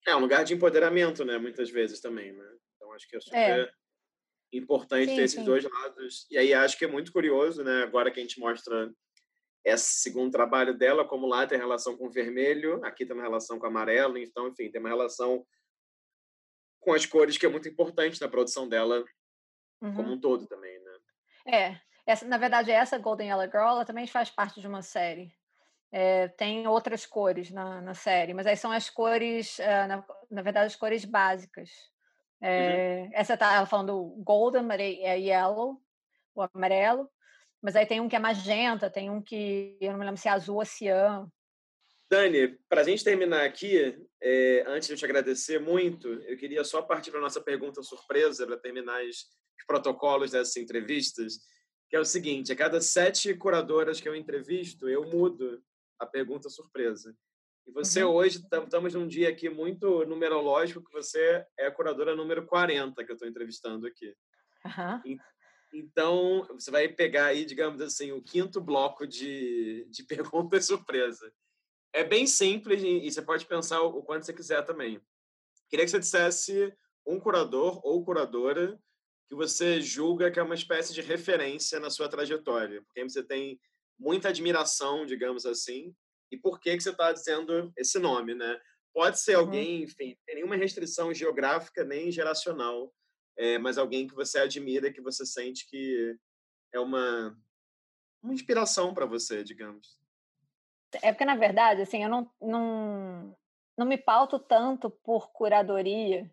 É 0.08 0.16
um 0.16 0.20
lugar 0.20 0.46
de 0.46 0.54
empoderamento, 0.54 1.26
né? 1.26 1.38
Muitas 1.38 1.70
vezes 1.70 2.00
também, 2.00 2.32
né? 2.32 2.46
Então 2.76 2.94
acho 2.94 3.08
que 3.08 3.16
é, 3.16 3.20
é. 3.20 3.22
super 3.22 3.60
é 3.68 3.72
importante 4.54 5.10
sim, 5.10 5.16
ter 5.16 5.24
esses 5.24 5.40
sim. 5.40 5.46
dois 5.46 5.64
lados. 5.64 6.26
E 6.32 6.38
aí 6.38 6.54
acho 6.54 6.78
que 6.78 6.86
é 6.86 6.88
muito 6.88 7.12
curioso, 7.12 7.64
né? 7.64 7.84
Agora 7.84 8.12
que 8.12 8.20
a 8.20 8.24
gente 8.24 8.40
mostra 8.40 8.92
esse 9.66 10.00
segundo 10.02 10.32
trabalho 10.32 10.78
dela, 10.78 11.06
como 11.06 11.28
lá 11.28 11.46
tem 11.46 11.58
relação 11.58 11.98
com 11.98 12.08
o 12.08 12.12
vermelho, 12.12 12.84
aqui 12.86 13.06
tem 13.06 13.14
uma 13.14 13.24
relação 13.24 13.60
com 13.60 13.66
o 13.66 13.70
amarelo, 13.70 14.18
então, 14.18 14.48
enfim, 14.48 14.72
tem 14.72 14.80
uma 14.80 14.90
relação 14.90 15.46
com 16.80 16.94
as 16.94 17.06
cores 17.06 17.38
que 17.38 17.46
é 17.46 17.50
muito 17.50 17.68
importante 17.68 18.22
na 18.22 18.30
produção 18.30 18.68
dela 18.68 19.04
uhum. 19.82 19.94
como 19.94 20.14
um 20.14 20.20
todo 20.20 20.48
também, 20.48 20.80
né? 20.80 20.92
É, 21.48 21.80
essa, 22.06 22.26
na 22.26 22.38
verdade, 22.38 22.72
essa 22.72 22.98
Golden 22.98 23.28
Yellow 23.28 23.46
Girl 23.46 23.68
ela 23.68 23.86
também 23.86 24.08
faz 24.08 24.30
parte 24.30 24.62
de 24.62 24.68
uma 24.68 24.82
série. 24.82 25.34
É, 25.92 26.28
tem 26.30 26.68
outras 26.68 27.06
cores 27.06 27.52
na, 27.52 27.82
na 27.82 27.94
série, 27.94 28.34
mas 28.34 28.48
aí 28.48 28.56
são 28.56 28.72
as 28.72 28.90
cores, 28.90 29.58
uh, 29.60 29.88
na, 29.88 30.06
na 30.30 30.42
verdade, 30.42 30.68
as 30.68 30.76
cores 30.76 31.06
básicas. 31.06 31.70
É, 32.42 33.04
uhum. 33.04 33.10
Essa 33.14 33.38
tá 33.38 33.66
falando 33.66 34.16
golden, 34.24 34.68
é 34.72 35.20
yellow, 35.20 35.82
o 36.36 36.42
amarelo. 36.42 37.10
Mas 37.62 37.76
aí 37.76 37.86
tem 37.86 38.00
um 38.00 38.08
que 38.08 38.16
é 38.16 38.20
magenta, 38.20 38.90
tem 38.90 39.10
um 39.10 39.22
que 39.22 39.78
eu 39.82 39.92
não 39.92 40.00
me 40.00 40.06
lembro 40.06 40.22
se 40.22 40.28
é 40.28 40.32
azul 40.32 40.58
ou 40.58 40.66
cian. 40.66 41.28
Dani, 42.10 42.58
para 42.70 42.82
a 42.82 42.84
gente 42.84 43.04
terminar 43.04 43.44
aqui, 43.44 43.98
é, 44.22 44.64
antes 44.68 44.88
de 44.88 44.94
eu 44.94 44.98
te 44.98 45.04
agradecer 45.04 45.60
muito, 45.60 46.08
eu 46.08 46.38
queria 46.38 46.64
só 46.64 46.82
partir 46.82 47.12
para 47.12 47.20
a 47.20 47.24
nossa 47.24 47.42
pergunta 47.42 47.84
surpresa, 47.84 48.46
para 48.46 48.58
terminar 48.58 49.04
os, 49.04 49.18
os 49.18 49.66
protocolos 49.66 50.32
dessas 50.32 50.56
entrevistas, 50.56 51.40
que 51.90 51.98
é 51.98 52.00
o 52.00 52.06
seguinte: 52.06 52.52
a 52.52 52.56
cada 52.56 52.80
sete 52.80 53.34
curadoras 53.34 54.00
que 54.00 54.08
eu 54.08 54.16
entrevisto, 54.16 54.88
eu 54.88 55.04
mudo 55.10 55.62
a 56.00 56.06
pergunta 56.06 56.50
surpresa. 56.50 57.14
E 57.68 57.72
você 57.72 58.04
uhum. 58.04 58.14
hoje, 58.14 58.40
estamos 58.40 58.94
num 58.94 59.08
dia 59.08 59.30
aqui 59.30 59.50
muito 59.50 60.06
numerológico, 60.06 60.84
que 60.84 60.94
você 60.94 61.46
é 61.60 61.68
a 61.68 61.72
curadora 61.72 62.16
número 62.16 62.46
40 62.46 63.04
que 63.04 63.12
eu 63.12 63.16
estou 63.16 63.28
entrevistando 63.28 63.86
aqui. 63.86 64.16
Uhum. 64.66 65.18
Então, 65.74 66.48
você 66.54 66.72
vai 66.72 66.88
pegar 66.88 67.26
aí, 67.26 67.44
digamos 67.44 67.82
assim, 67.82 68.14
o 68.14 68.24
quinto 68.24 68.62
bloco 68.62 69.06
de, 69.06 69.86
de 69.90 70.04
pergunta 70.08 70.62
surpresa. 70.62 71.32
É 71.94 72.04
bem 72.04 72.26
simples 72.26 72.82
e 72.82 73.12
você 73.12 73.22
pode 73.22 73.46
pensar 73.46 73.82
o 73.82 74.02
quanto 74.02 74.26
você 74.26 74.34
quiser 74.34 74.64
também. 74.64 75.02
Queria 75.70 75.84
que 75.84 75.92
você 75.92 76.00
dissesse 76.00 76.74
um 77.06 77.20
curador 77.20 77.82
ou 77.86 78.04
curadora 78.04 78.80
que 79.28 79.36
você 79.36 79.82
julga 79.82 80.32
que 80.32 80.40
é 80.40 80.44
uma 80.44 80.56
espécie 80.56 80.94
de 80.94 81.02
referência 81.02 81.80
na 81.80 81.90
sua 81.90 82.08
trajetória, 82.08 82.82
porque 82.84 83.04
você 83.04 83.22
tem 83.22 83.60
muita 84.00 84.30
admiração, 84.30 85.06
digamos 85.06 85.46
assim, 85.46 85.94
e 86.32 86.38
por 86.38 86.60
que, 86.60 86.76
que 86.76 86.84
você 86.84 86.90
está 86.90 87.12
dizendo 87.12 87.72
esse 87.78 88.00
nome, 88.00 88.34
né? 88.36 88.60
Pode 88.94 89.20
ser 89.20 89.36
uhum. 89.36 89.42
alguém, 89.42 89.84
enfim, 89.84 90.18
tem 90.26 90.36
nenhuma 90.36 90.56
restrição 90.56 91.14
geográfica 91.14 91.84
nem 91.84 92.12
geracional, 92.12 92.94
é, 93.38 93.58
mas 93.58 93.78
alguém 93.78 94.08
que 94.08 94.16
você 94.16 94.40
admira, 94.40 94.92
que 94.92 95.02
você 95.02 95.26
sente 95.26 95.68
que 95.70 96.18
é 96.74 96.80
uma, 96.80 97.38
uma 98.24 98.34
inspiração 98.34 98.94
para 98.94 99.06
você, 99.06 99.44
digamos. 99.44 100.00
É 101.02 101.12
porque, 101.12 101.26
na 101.26 101.36
verdade, 101.36 101.82
assim, 101.82 102.04
eu 102.04 102.10
não, 102.10 102.32
não, 102.42 103.38
não 103.78 103.86
me 103.86 103.98
pauto 103.98 104.40
tanto 104.40 104.90
por 104.90 105.32
curadoria, 105.32 106.30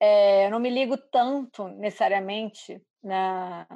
é, 0.00 0.46
eu 0.46 0.50
não 0.50 0.60
me 0.60 0.70
ligo 0.70 0.96
tanto 0.96 1.68
necessariamente 1.68 2.80
na, 3.02 3.66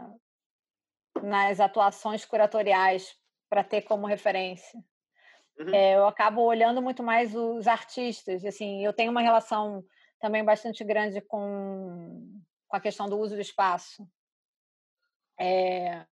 nas 1.20 1.60
atuações 1.60 2.24
curatoriais 2.24 3.16
para 3.52 3.62
ter 3.62 3.82
como 3.82 4.06
referência. 4.06 4.82
Uhum. 5.58 5.74
É, 5.74 5.94
eu 5.94 6.06
acabo 6.06 6.40
olhando 6.40 6.80
muito 6.80 7.02
mais 7.02 7.36
os 7.36 7.68
artistas. 7.68 8.42
Assim, 8.46 8.82
eu 8.82 8.94
tenho 8.94 9.10
uma 9.10 9.20
relação 9.20 9.84
também 10.18 10.42
bastante 10.42 10.82
grande 10.82 11.20
com, 11.20 12.32
com 12.66 12.76
a 12.76 12.80
questão 12.80 13.10
do 13.10 13.18
uso 13.18 13.34
do 13.34 13.42
espaço. 13.42 14.08
É, 15.38 16.06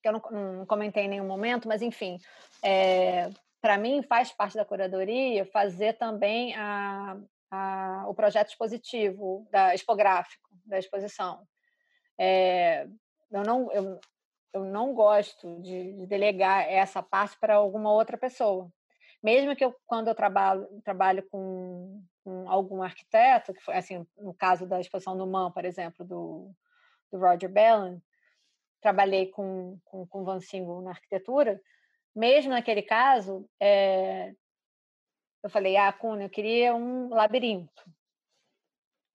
que 0.00 0.08
eu 0.08 0.12
não, 0.12 0.22
não, 0.30 0.66
comentei 0.66 1.06
em 1.06 1.08
nenhum 1.08 1.26
momento, 1.26 1.66
mas 1.66 1.82
enfim, 1.82 2.16
é, 2.62 3.28
para 3.60 3.76
mim 3.76 4.00
faz 4.04 4.30
parte 4.30 4.54
da 4.54 4.64
curadoria 4.64 5.44
fazer 5.46 5.94
também 5.94 6.54
a, 6.54 7.16
a, 7.50 8.04
o 8.06 8.14
projeto 8.14 8.50
expositivo, 8.50 9.48
da 9.50 9.74
expográfico 9.74 10.48
da 10.64 10.78
exposição. 10.78 11.44
É, 12.16 12.86
eu 13.32 13.42
não, 13.42 13.72
eu, 13.72 14.00
eu 14.56 14.64
não 14.64 14.94
gosto 14.94 15.60
de, 15.60 15.92
de 15.92 16.06
delegar 16.06 16.66
essa 16.68 17.02
parte 17.02 17.38
para 17.38 17.54
alguma 17.56 17.92
outra 17.92 18.16
pessoa. 18.16 18.70
Mesmo 19.22 19.54
que 19.54 19.64
eu, 19.64 19.74
quando 19.86 20.08
eu 20.08 20.14
trabalho, 20.14 20.66
trabalho 20.82 21.22
com, 21.30 22.02
com 22.24 22.48
algum 22.48 22.82
arquiteto, 22.82 23.52
que 23.52 23.60
foi 23.60 23.76
assim, 23.76 24.06
no 24.16 24.34
caso 24.34 24.66
da 24.66 24.80
exposição 24.80 25.16
do 25.16 25.52
por 25.52 25.64
exemplo, 25.64 26.04
do, 26.04 26.50
do 27.10 27.18
Roger 27.18 27.50
Bellin, 27.50 28.00
trabalhei 28.80 29.26
com, 29.26 29.78
com, 29.84 30.06
com 30.06 30.24
Van 30.24 30.40
Singo 30.40 30.80
na 30.80 30.90
arquitetura, 30.90 31.60
mesmo 32.14 32.52
naquele 32.52 32.82
caso, 32.82 33.48
é, 33.60 34.32
eu 35.42 35.50
falei, 35.50 35.76
ah, 35.76 35.92
Cunha, 35.92 36.24
eu 36.24 36.30
queria 36.30 36.74
um 36.74 37.08
labirinto. 37.08 37.84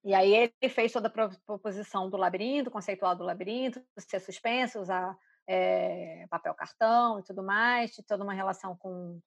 E 0.03 0.13
aí 0.13 0.33
ele 0.33 0.73
fez 0.73 0.91
toda 0.91 1.07
a 1.07 1.29
proposição 1.45 2.09
do 2.09 2.17
labirinto, 2.17 2.71
conceitual 2.71 3.15
do 3.15 3.23
labirinto, 3.23 3.83
ser 3.97 4.19
suspenso, 4.19 4.79
usar 4.79 5.17
é, 5.51 6.25
papel 6.29 6.53
cartão 6.53 7.19
e 7.19 7.23
tudo 7.23 7.43
mais, 7.43 7.91
de 7.91 8.01
toda 8.01 8.23
uma 8.23 8.33
relação 8.33 8.73
com, 8.77 9.19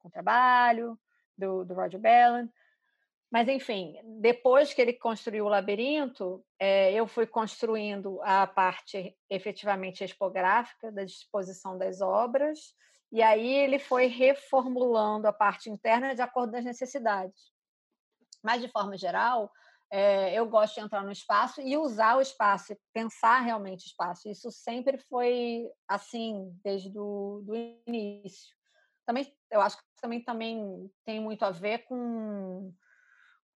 com 0.00 0.08
o 0.08 0.10
trabalho 0.10 0.98
do, 1.36 1.64
do 1.64 1.72
Roger 1.72 2.00
Bellin. 2.00 2.50
Mas, 3.30 3.46
enfim, 3.46 3.96
depois 4.20 4.74
que 4.74 4.80
ele 4.80 4.92
construiu 4.94 5.44
o 5.44 5.48
labirinto, 5.48 6.44
é, 6.58 6.92
eu 6.92 7.06
fui 7.06 7.26
construindo 7.26 8.20
a 8.22 8.46
parte 8.46 9.16
efetivamente 9.30 10.02
expográfica 10.02 10.90
da 10.90 11.04
disposição 11.04 11.78
das 11.78 12.00
obras, 12.00 12.74
e 13.12 13.22
aí 13.22 13.54
ele 13.54 13.78
foi 13.78 14.06
reformulando 14.06 15.28
a 15.28 15.32
parte 15.32 15.70
interna 15.70 16.14
de 16.14 16.22
acordo 16.22 16.50
com 16.50 16.58
as 16.58 16.64
necessidades. 16.64 17.52
Mas, 18.42 18.62
de 18.62 18.68
forma 18.68 18.96
geral, 18.96 19.52
é, 19.90 20.34
eu 20.34 20.46
gosto 20.46 20.74
de 20.74 20.80
entrar 20.80 21.02
no 21.02 21.12
espaço 21.12 21.60
e 21.60 21.76
usar 21.76 22.16
o 22.16 22.20
espaço, 22.20 22.76
pensar 22.92 23.40
realmente 23.40 23.84
o 23.84 23.88
espaço. 23.88 24.28
Isso 24.28 24.50
sempre 24.50 24.98
foi 25.08 25.66
assim, 25.86 26.52
desde 26.62 26.98
o 26.98 27.42
do 27.44 27.54
início. 27.86 28.54
Também, 29.06 29.32
eu 29.50 29.60
acho 29.60 29.78
que 29.78 29.82
também, 30.00 30.22
também 30.22 30.90
tem 31.04 31.20
muito 31.20 31.42
a 31.42 31.50
ver 31.50 31.78
com, 31.84 32.72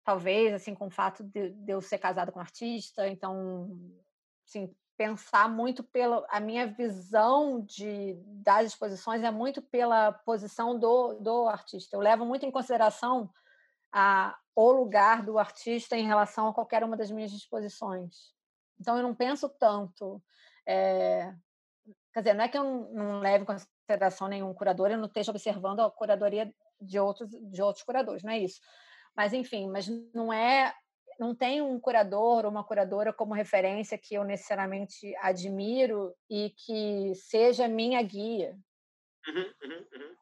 talvez, 0.04 0.54
assim, 0.54 0.74
com 0.74 0.86
o 0.86 0.90
fato 0.90 1.22
de, 1.22 1.50
de 1.50 1.72
eu 1.72 1.82
ser 1.82 1.98
casada 1.98 2.32
com 2.32 2.38
um 2.38 2.42
artista, 2.42 3.06
então, 3.06 3.78
assim, 4.48 4.74
pensar 4.96 5.48
muito 5.48 5.82
pela 5.82 6.24
a 6.30 6.40
minha 6.40 6.66
visão 6.66 7.60
de 7.60 8.14
das 8.42 8.68
exposições 8.68 9.22
é 9.22 9.30
muito 9.30 9.60
pela 9.60 10.12
posição 10.12 10.78
do, 10.78 11.14
do 11.14 11.48
artista. 11.48 11.96
Eu 11.96 12.00
levo 12.00 12.24
muito 12.24 12.46
em 12.46 12.50
consideração 12.50 13.30
a, 13.92 14.36
o 14.54 14.72
lugar 14.72 15.22
do 15.22 15.38
artista 15.38 15.96
em 15.96 16.06
relação 16.06 16.48
a 16.48 16.54
qualquer 16.54 16.82
uma 16.82 16.96
das 16.96 17.10
minhas 17.10 17.30
disposições. 17.30 18.32
Então, 18.80 18.96
eu 18.96 19.02
não 19.02 19.14
penso 19.14 19.48
tanto. 19.48 20.22
É, 20.66 21.32
quer 22.12 22.20
dizer, 22.20 22.34
não 22.34 22.44
é 22.44 22.48
que 22.48 22.58
eu 22.58 22.64
não, 22.92 23.20
leve 23.20 23.44
em 23.44 23.46
consideração 23.46 24.28
nenhum 24.28 24.52
curador, 24.54 24.90
eu 24.90 24.98
não 24.98 25.06
esteja 25.06 25.30
observando 25.30 25.80
a 25.80 25.90
curadoria 25.90 26.52
de 26.80 26.98
outros, 26.98 27.30
de 27.30 27.62
outros 27.62 27.84
curadores, 27.84 28.22
não 28.22 28.32
é 28.32 28.38
isso. 28.38 28.60
Mas, 29.16 29.32
enfim, 29.32 29.68
mas 29.68 29.88
não 30.14 30.32
é. 30.32 30.74
Não 31.20 31.34
tem 31.34 31.60
um 31.60 31.78
curador 31.78 32.44
ou 32.44 32.50
uma 32.50 32.64
curadora 32.64 33.12
como 33.12 33.34
referência 33.34 33.98
que 33.98 34.14
eu 34.14 34.24
necessariamente 34.24 35.14
admiro 35.18 36.14
e 36.28 36.50
que 36.50 37.14
seja 37.14 37.68
minha 37.68 38.02
guia. 38.02 38.58
Uhum, 39.28 39.52
uhum, 39.62 39.86
uhum. 39.94 40.16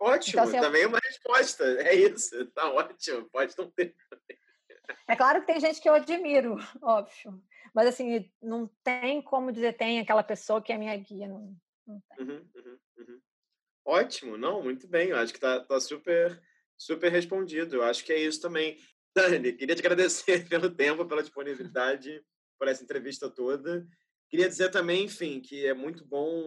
Ótimo, 0.00 0.40
então, 0.40 0.44
assim, 0.44 0.60
também 0.60 0.82
é 0.82 0.86
uma 0.86 0.98
resposta. 0.98 1.64
É 1.82 1.94
isso, 1.94 2.46
tá 2.52 2.70
ótimo, 2.70 3.28
pode 3.30 3.54
não 3.56 3.70
ter. 3.70 3.94
É 5.08 5.16
claro 5.16 5.40
que 5.40 5.46
tem 5.46 5.60
gente 5.60 5.80
que 5.80 5.88
eu 5.88 5.94
admiro, 5.94 6.56
óbvio. 6.82 7.42
Mas 7.74 7.88
assim, 7.88 8.30
não 8.42 8.68
tem 8.82 9.22
como 9.22 9.52
dizer 9.52 9.76
tem 9.76 9.98
aquela 9.98 10.22
pessoa 10.22 10.62
que 10.62 10.72
é 10.72 10.78
minha 10.78 10.96
guia. 10.96 11.26
Não, 11.26 11.56
não 11.86 12.02
uhum, 12.18 12.48
uhum, 12.54 12.78
uhum. 12.98 13.20
Ótimo, 13.84 14.36
não, 14.36 14.62
muito 14.62 14.86
bem. 14.86 15.08
Eu 15.08 15.16
acho 15.16 15.32
que 15.32 15.40
tá, 15.40 15.60
tá 15.60 15.80
super, 15.80 16.40
super 16.76 17.10
respondido. 17.10 17.76
Eu 17.76 17.82
acho 17.82 18.04
que 18.04 18.12
é 18.12 18.18
isso 18.18 18.40
também. 18.40 18.78
Dani, 19.14 19.52
queria 19.52 19.76
te 19.76 19.80
agradecer 19.80 20.46
pelo 20.48 20.70
tempo, 20.70 21.06
pela 21.06 21.22
disponibilidade, 21.22 22.22
por 22.58 22.68
essa 22.68 22.82
entrevista 22.82 23.30
toda. 23.30 23.86
Queria 24.28 24.48
dizer 24.48 24.70
também, 24.70 25.04
enfim, 25.04 25.40
que 25.40 25.66
é 25.66 25.74
muito 25.74 26.04
bom 26.04 26.42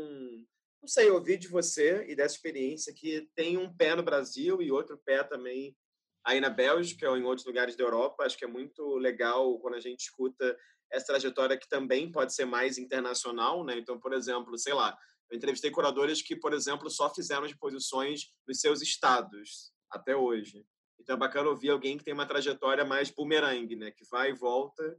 não 0.81 0.87
sei, 0.87 1.09
ouvir 1.09 1.37
de 1.37 1.47
você 1.47 2.05
e 2.07 2.15
dessa 2.15 2.35
experiência 2.35 2.93
que 2.93 3.27
tem 3.35 3.57
um 3.57 3.73
pé 3.75 3.95
no 3.95 4.03
Brasil 4.03 4.61
e 4.61 4.71
outro 4.71 4.97
pé 4.97 5.23
também 5.23 5.75
aí 6.23 6.41
na 6.41 6.49
Bélgica 6.49 7.09
ou 7.09 7.17
em 7.17 7.23
outros 7.23 7.45
lugares 7.45 7.75
da 7.75 7.83
Europa. 7.83 8.23
Acho 8.23 8.37
que 8.37 8.45
é 8.45 8.47
muito 8.47 8.95
legal 8.97 9.57
quando 9.59 9.75
a 9.75 9.79
gente 9.79 10.01
escuta 10.01 10.57
essa 10.91 11.07
trajetória 11.07 11.57
que 11.57 11.67
também 11.67 12.11
pode 12.11 12.33
ser 12.33 12.45
mais 12.45 12.77
internacional, 12.77 13.63
né? 13.63 13.77
Então, 13.77 13.99
por 13.99 14.13
exemplo, 14.13 14.57
sei 14.57 14.73
lá, 14.73 14.97
eu 15.29 15.37
entrevistei 15.37 15.71
curadores 15.71 16.21
que, 16.21 16.35
por 16.35 16.53
exemplo, 16.53 16.89
só 16.89 17.13
fizeram 17.13 17.45
exposições 17.45 18.31
nos 18.47 18.59
seus 18.59 18.81
estados 18.81 19.71
até 19.89 20.15
hoje. 20.15 20.65
Então 20.99 21.15
é 21.15 21.19
bacana 21.19 21.49
ouvir 21.49 21.69
alguém 21.69 21.97
que 21.97 22.03
tem 22.03 22.13
uma 22.13 22.25
trajetória 22.25 22.83
mais 22.83 23.09
bumerangue, 23.09 23.75
né? 23.75 23.91
Que 23.91 24.05
vai 24.09 24.31
e 24.31 24.33
volta. 24.33 24.97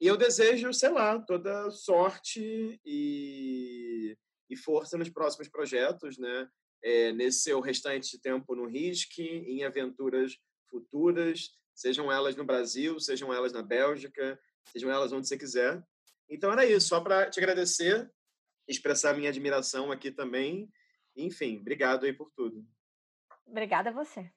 E 0.00 0.06
eu 0.06 0.16
desejo, 0.16 0.72
sei 0.72 0.90
lá, 0.90 1.18
toda 1.18 1.70
sorte 1.70 2.80
e 2.84 4.16
e 4.50 4.56
força 4.56 4.98
nos 4.98 5.08
próximos 5.08 5.48
projetos, 5.48 6.18
né? 6.18 6.48
É, 6.82 7.12
nesse 7.12 7.42
seu 7.42 7.60
restante 7.60 8.10
de 8.10 8.20
tempo 8.20 8.54
no 8.54 8.66
RISC, 8.66 9.20
em 9.20 9.64
aventuras 9.64 10.36
futuras, 10.68 11.50
sejam 11.74 12.10
elas 12.10 12.36
no 12.36 12.44
Brasil, 12.44 12.98
sejam 12.98 13.32
elas 13.32 13.52
na 13.52 13.62
Bélgica, 13.62 14.38
sejam 14.72 14.90
elas 14.90 15.12
onde 15.12 15.28
você 15.28 15.36
quiser. 15.36 15.82
Então 16.28 16.52
era 16.52 16.64
isso, 16.64 16.88
só 16.88 17.00
para 17.00 17.28
te 17.30 17.38
agradecer, 17.38 18.10
expressar 18.66 19.14
minha 19.14 19.28
admiração 19.28 19.92
aqui 19.92 20.10
também. 20.10 20.70
Enfim, 21.16 21.58
obrigado 21.58 22.04
aí 22.04 22.12
por 22.12 22.30
tudo. 22.30 22.66
Obrigada 23.46 23.90
a 23.90 23.92
você. 23.92 24.30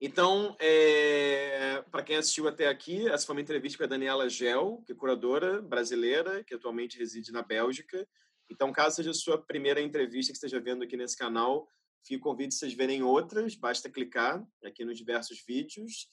Então, 0.00 0.56
é, 0.60 1.82
para 1.90 2.02
quem 2.02 2.16
assistiu 2.16 2.48
até 2.48 2.68
aqui, 2.68 3.08
essa 3.08 3.24
foi 3.24 3.36
uma 3.36 3.40
entrevista 3.40 3.78
com 3.78 3.84
a 3.84 3.86
Daniela 3.86 4.28
Gel, 4.28 4.82
que 4.84 4.92
é 4.92 4.94
curadora 4.94 5.62
brasileira, 5.62 6.42
que 6.44 6.54
atualmente 6.54 6.98
reside 6.98 7.32
na 7.32 7.42
Bélgica. 7.42 8.06
Então, 8.50 8.72
caso 8.72 8.96
seja 8.96 9.10
a 9.10 9.14
sua 9.14 9.38
primeira 9.38 9.80
entrevista 9.80 10.32
que 10.32 10.36
esteja 10.36 10.60
vendo 10.60 10.84
aqui 10.84 10.96
nesse 10.96 11.16
canal, 11.16 11.68
fico 12.06 12.24
convite 12.24 12.54
a 12.54 12.58
vocês 12.58 12.74
verem 12.74 13.02
outras, 13.02 13.54
basta 13.54 13.90
clicar 13.90 14.46
aqui 14.64 14.84
nos 14.84 14.98
diversos 14.98 15.42
vídeos. 15.46 16.08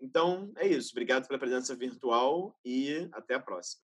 Então, 0.00 0.52
é 0.56 0.66
isso. 0.66 0.90
Obrigado 0.92 1.26
pela 1.26 1.38
presença 1.38 1.74
virtual 1.74 2.58
e 2.64 3.08
até 3.12 3.34
a 3.34 3.40
próxima. 3.40 3.82